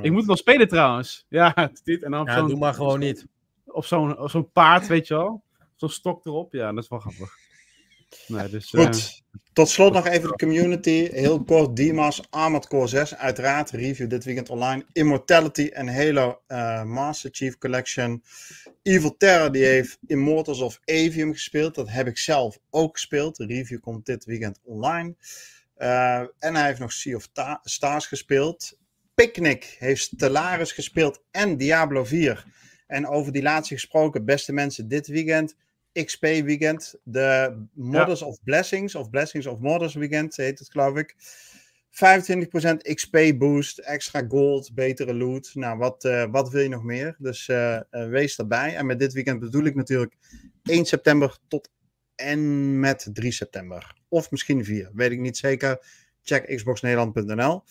Ik 0.00 0.10
moet 0.10 0.20
het 0.20 0.28
nog 0.28 0.38
spelen 0.38 0.68
trouwens. 0.68 1.26
Ja, 1.28 1.70
dit 1.84 2.02
en 2.02 2.10
dan 2.10 2.24
Ja, 2.24 2.42
doe 2.42 2.58
maar 2.58 2.74
gewoon 2.74 2.98
niet. 2.98 3.26
Op 3.64 3.84
zo'n 3.84 4.28
zo'n 4.28 4.50
paard, 4.50 4.86
weet 4.86 5.06
je 5.06 5.14
wel. 5.14 5.42
Zo'n 5.76 5.88
stok 5.88 6.26
erop. 6.26 6.52
Ja, 6.52 6.72
dat 6.72 6.82
is 6.82 6.88
wel 6.88 6.98
grappig. 6.98 7.36
Nee, 8.26 8.48
dus, 8.48 8.72
eh, 8.72 8.84
Goed. 8.84 9.22
Tot 9.52 9.68
slot 9.68 9.92
nog 9.92 10.06
even 10.06 10.28
de 10.28 10.36
community. 10.36 11.08
Heel 11.10 11.44
kort, 11.44 11.76
Dimas, 11.76 12.22
Armored 12.30 12.66
Core 12.66 12.86
6. 12.86 13.14
Uiteraard, 13.16 13.70
review 13.70 14.10
dit 14.10 14.24
weekend 14.24 14.48
online. 14.48 14.84
Immortality 14.92 15.70
en 15.72 15.88
Halo 15.94 16.40
eh, 16.46 16.82
Master 16.82 17.30
Chief 17.32 17.58
Collection. 17.58 18.22
Evil 18.82 19.16
Terror, 19.16 19.52
die 19.52 19.64
heeft 19.64 19.98
Immortals 20.06 20.60
of 20.60 20.80
Avium 20.84 21.32
gespeeld. 21.32 21.74
Dat 21.74 21.88
heb 21.90 22.06
ik 22.06 22.18
zelf 22.18 22.58
ook 22.70 22.92
gespeeld. 22.92 23.36
De 23.36 23.46
review 23.46 23.80
komt 23.80 24.06
dit 24.06 24.24
weekend 24.24 24.60
online. 24.64 25.14
Eh, 25.74 26.18
en 26.38 26.54
hij 26.54 26.66
heeft 26.66 26.78
nog 26.80 26.92
Sea 26.92 27.16
of 27.16 27.28
Ta- 27.32 27.60
Stars 27.64 28.06
gespeeld. 28.06 28.78
Picnic 29.14 29.76
heeft 29.78 30.02
Stellaris 30.02 30.72
gespeeld 30.72 31.22
en 31.30 31.56
Diablo 31.56 32.04
4. 32.04 32.44
En 32.86 33.06
over 33.06 33.32
die 33.32 33.42
laatste 33.42 33.74
gesproken, 33.74 34.24
beste 34.24 34.52
mensen, 34.52 34.88
dit 34.88 35.06
weekend 35.06 35.54
XP 35.92 36.22
Weekend. 36.22 36.94
De 37.02 37.58
Modders 37.72 38.22
of 38.22 38.42
Blessings, 38.44 38.94
of 38.94 39.10
Blessings 39.10 39.46
of 39.46 39.58
Modders 39.58 39.94
Weekend 39.94 40.36
heet 40.36 40.58
het, 40.58 40.70
geloof 40.70 40.96
ik. 40.96 41.16
25% 41.98 42.94
XP 42.94 43.18
boost, 43.38 43.78
extra 43.78 44.24
gold, 44.28 44.74
betere 44.74 45.14
loot. 45.14 45.50
Nou, 45.54 45.78
wat, 45.78 46.04
eh, 46.04 46.24
wat 46.30 46.50
wil 46.50 46.62
je 46.62 46.68
nog 46.68 46.82
meer? 46.82 47.16
Dus 47.18 47.48
eh, 47.48 47.76
eh, 47.76 47.82
wees 47.90 48.38
erbij. 48.38 48.76
En 48.76 48.86
met 48.86 48.98
dit 48.98 49.12
weekend 49.12 49.40
bedoel 49.40 49.64
ik 49.64 49.74
natuurlijk 49.74 50.14
1 50.62 50.84
september 50.84 51.38
tot 51.48 51.70
en 52.14 52.80
met 52.80 53.08
3 53.12 53.32
september. 53.32 53.94
Of 54.08 54.30
misschien 54.30 54.64
4, 54.64 54.90
weet 54.94 55.10
ik 55.10 55.18
niet 55.18 55.36
zeker. 55.36 55.86
Check 56.22 56.56
xboxnederland.nl. 56.56 57.62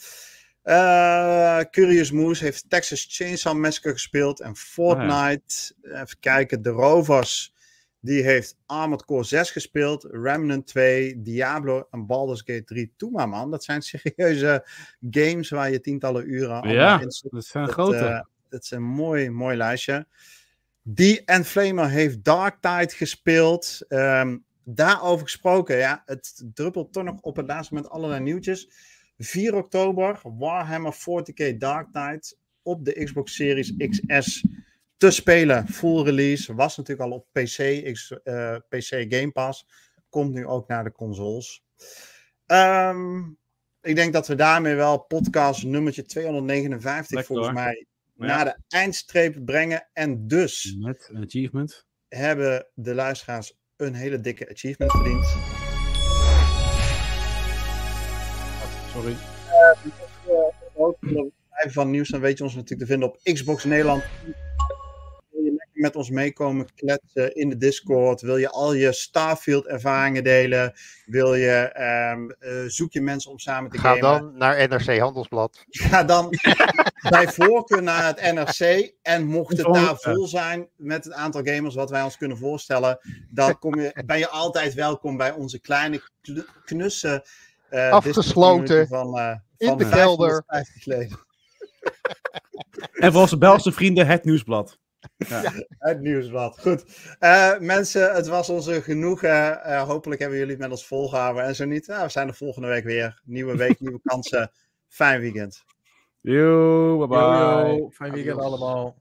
Curious 1.72 2.12
Moose 2.12 2.44
heeft 2.44 2.70
Texas 2.70 3.08
Chainsaw 3.10 3.58
Massacre 3.58 3.92
gespeeld. 3.92 4.40
En 4.40 4.56
Fortnite, 4.56 5.74
even 5.84 6.20
kijken, 6.20 6.62
de 6.62 6.70
Rovers 6.70 7.54
Die 8.00 8.24
heeft 8.24 8.58
Armored 8.66 9.06
Core 9.06 9.24
6 9.24 9.52
gespeeld, 9.52 10.08
Remnant 10.12 10.68
2, 10.68 11.22
Diablo 11.22 11.88
en 11.92 12.06
Baldur's 12.06 12.42
Gate 12.46 12.64
3. 12.64 12.94
Toe 12.98 13.12
maar 13.12 13.30
man, 13.30 13.52
dat 13.52 13.64
zijn 13.64 13.82
serieuze 13.92 14.68
games 15.10 15.50
waar 15.50 15.72
je 15.72 15.80
tientallen 15.82 16.30
uren 16.34 16.70
Ja, 16.70 17.00
in 17.00 17.04
dat 17.30 17.46
zijn 17.46 17.66
Dat, 17.66 17.74
grote. 17.74 17.98
eh, 17.98 18.22
dat 18.50 18.64
is 18.64 18.72
een 18.72 18.84
mooi, 18.84 19.30
mooi 19.30 19.58
lijstje. 19.58 20.08
Die 20.82 21.24
en 21.26 21.46
Flamer 21.46 21.90
heeft 21.90 22.24
Dark 22.24 22.62
Tide 22.62 22.96
gespeeld. 22.96 23.86
Ehm, 23.88 24.38
daarover 24.64 25.26
gesproken, 25.26 25.78
ja, 25.78 26.04
het 26.06 26.44
druppelt 26.54 26.94
toch 26.94 27.04
nog 27.04 27.20
op 27.22 27.36
het 27.36 27.48
laatste 27.48 27.74
moment 27.74 27.94
allerlei 27.94 28.22
nieuwtjes. 28.22 28.70
4 29.18 29.56
oktober, 29.56 30.20
Warhammer 30.24 30.94
40k 30.94 31.58
Dark 31.58 31.88
Tide 31.92 32.36
op 32.62 32.86
de 32.86 33.04
Xbox 33.04 33.36
Series 33.36 33.74
XS 33.78 34.44
te 34.98 35.12
spelen. 35.12 35.68
Full 35.68 36.04
release, 36.04 36.54
was 36.56 36.78
natuurlijk 36.78 37.10
al 37.10 37.16
op 37.18 37.28
PC, 37.32 37.58
eh, 37.60 38.56
PC 38.70 39.06
Game 39.14 39.32
Pass. 39.32 39.66
Komt 40.10 40.34
nu 40.34 40.46
ook 40.46 40.68
naar 40.68 40.84
de 40.84 40.92
consoles. 40.92 41.64
Ehm, 42.46 43.20
ik 43.82 43.96
denk 43.96 44.14
dat 44.14 44.28
we 44.28 44.36
daarmee 44.36 44.76
wel 44.76 44.98
podcast 45.00 45.64
nummertje 45.64 46.04
259 46.06 47.10
Lekker, 47.16 47.36
volgens 47.36 47.54
mij 47.56 47.86
Ja. 48.14 48.26
naar 48.26 48.46
de 48.46 48.58
eindstreep 48.68 49.46
brengen. 49.46 49.90
En 49.94 50.28
dus 50.28 50.76
Met 50.80 51.10
een 51.12 51.24
achievement. 51.24 51.86
hebben 52.08 52.68
de 52.74 52.94
luisteraars 52.96 53.58
een 53.76 53.94
hele 53.94 54.20
dikke 54.20 54.50
achievement 54.50 54.92
verdiend. 54.92 55.26
Sorry. 58.92 59.16
Blijven 61.50 61.72
van 61.72 61.90
nieuws, 61.90 62.10
dan 62.10 62.20
weet 62.22 62.38
je 62.38 62.44
ons 62.44 62.54
natuurlijk 62.56 62.82
te 62.82 62.86
vinden 62.88 63.10
op 63.10 63.20
Xbox 63.24 63.64
Nederland. 63.64 64.04
Met 65.78 65.96
ons 65.96 66.10
meekomen 66.10 66.68
kletsen 66.76 67.36
in 67.36 67.50
de 67.50 67.58
Discord? 67.58 68.22
Wil 68.22 68.38
je 68.38 68.50
al 68.50 68.74
je 68.74 68.94
Starfield 68.94 69.66
ervaringen 69.66 70.24
delen? 70.24 70.74
Wil 71.06 71.36
je, 71.36 71.52
ehm, 71.52 72.30
eh, 72.30 72.64
zoek 72.68 72.92
je 72.92 73.02
mensen 73.02 73.32
om 73.32 73.40
samen 73.40 73.72
te 73.72 73.78
Ga 73.78 73.94
gamen? 73.94 74.02
dan 74.02 74.38
naar 74.38 74.68
NRC 74.68 75.00
Handelsblad. 75.00 75.66
Ga 75.70 76.04
dan 76.04 76.30
bij 77.10 77.28
voorkeur 77.28 77.84
naar 77.84 78.06
het 78.06 78.34
NRC. 78.34 78.94
En 79.02 79.26
mocht 79.26 79.58
het 79.58 79.74
daar 79.74 79.98
vol 79.98 80.28
zijn 80.28 80.68
met 80.76 81.04
het 81.04 81.14
aantal 81.14 81.42
gamers 81.44 81.76
wat 81.76 81.90
wij 81.90 82.02
ons 82.02 82.18
kunnen 82.18 82.38
voorstellen, 82.38 83.00
dan 83.30 83.60
kom 83.60 83.80
je, 83.80 84.02
ben 84.06 84.20
je 84.20 84.30
altijd 84.30 84.74
welkom 84.74 85.18
bij 85.18 85.32
onze 85.32 85.60
kleine 85.60 86.02
kl- 86.22 86.42
knusse 86.66 87.26
eh, 87.70 87.90
Afgesloten, 87.90 88.88
van, 88.88 89.18
eh, 89.18 89.36
in 89.58 89.68
van 89.68 89.78
de 89.78 89.90
kelder. 89.90 90.44
550 90.48 90.86
leden. 90.86 91.26
En 92.94 93.12
voor 93.12 93.22
onze 93.22 93.38
Belgische 93.38 93.72
vrienden, 93.72 94.08
het 94.08 94.24
nieuwsblad. 94.24 94.80
Het 95.80 96.02
nieuwsblad. 96.02 96.60
Goed. 96.60 96.86
Eh, 97.20 97.60
mensen, 97.60 98.14
het 98.14 98.28
was 98.28 98.50
onze 98.50 98.82
genoegen. 98.82 99.64
Eh, 99.64 99.82
hopelijk 99.82 100.20
hebben 100.22 100.38
jullie 100.38 100.54
het 100.54 100.62
met 100.62 100.72
ons 100.72 100.88
volgehouden. 100.88 101.44
En 101.44 101.56
zo 101.56 101.66
niet, 101.66 101.88
nou, 101.88 102.04
we 102.04 102.10
zijn 102.10 102.28
er 102.28 102.34
volgende 102.34 102.68
week 102.68 102.84
weer. 102.84 103.22
Nieuwe 103.26 103.56
week, 103.56 103.80
nieuwe 103.80 104.00
kansen. 104.10 104.52
Fijn 104.88 105.22
weekend. 105.22 105.64
Yo, 106.22 106.98
bye 106.98 107.08
bye. 107.08 107.18
Yo, 107.18 107.68
yo. 107.78 107.90
Fijn 107.90 108.12
weekend 108.12 108.38
Adios. 108.38 108.52
allemaal. 108.52 108.98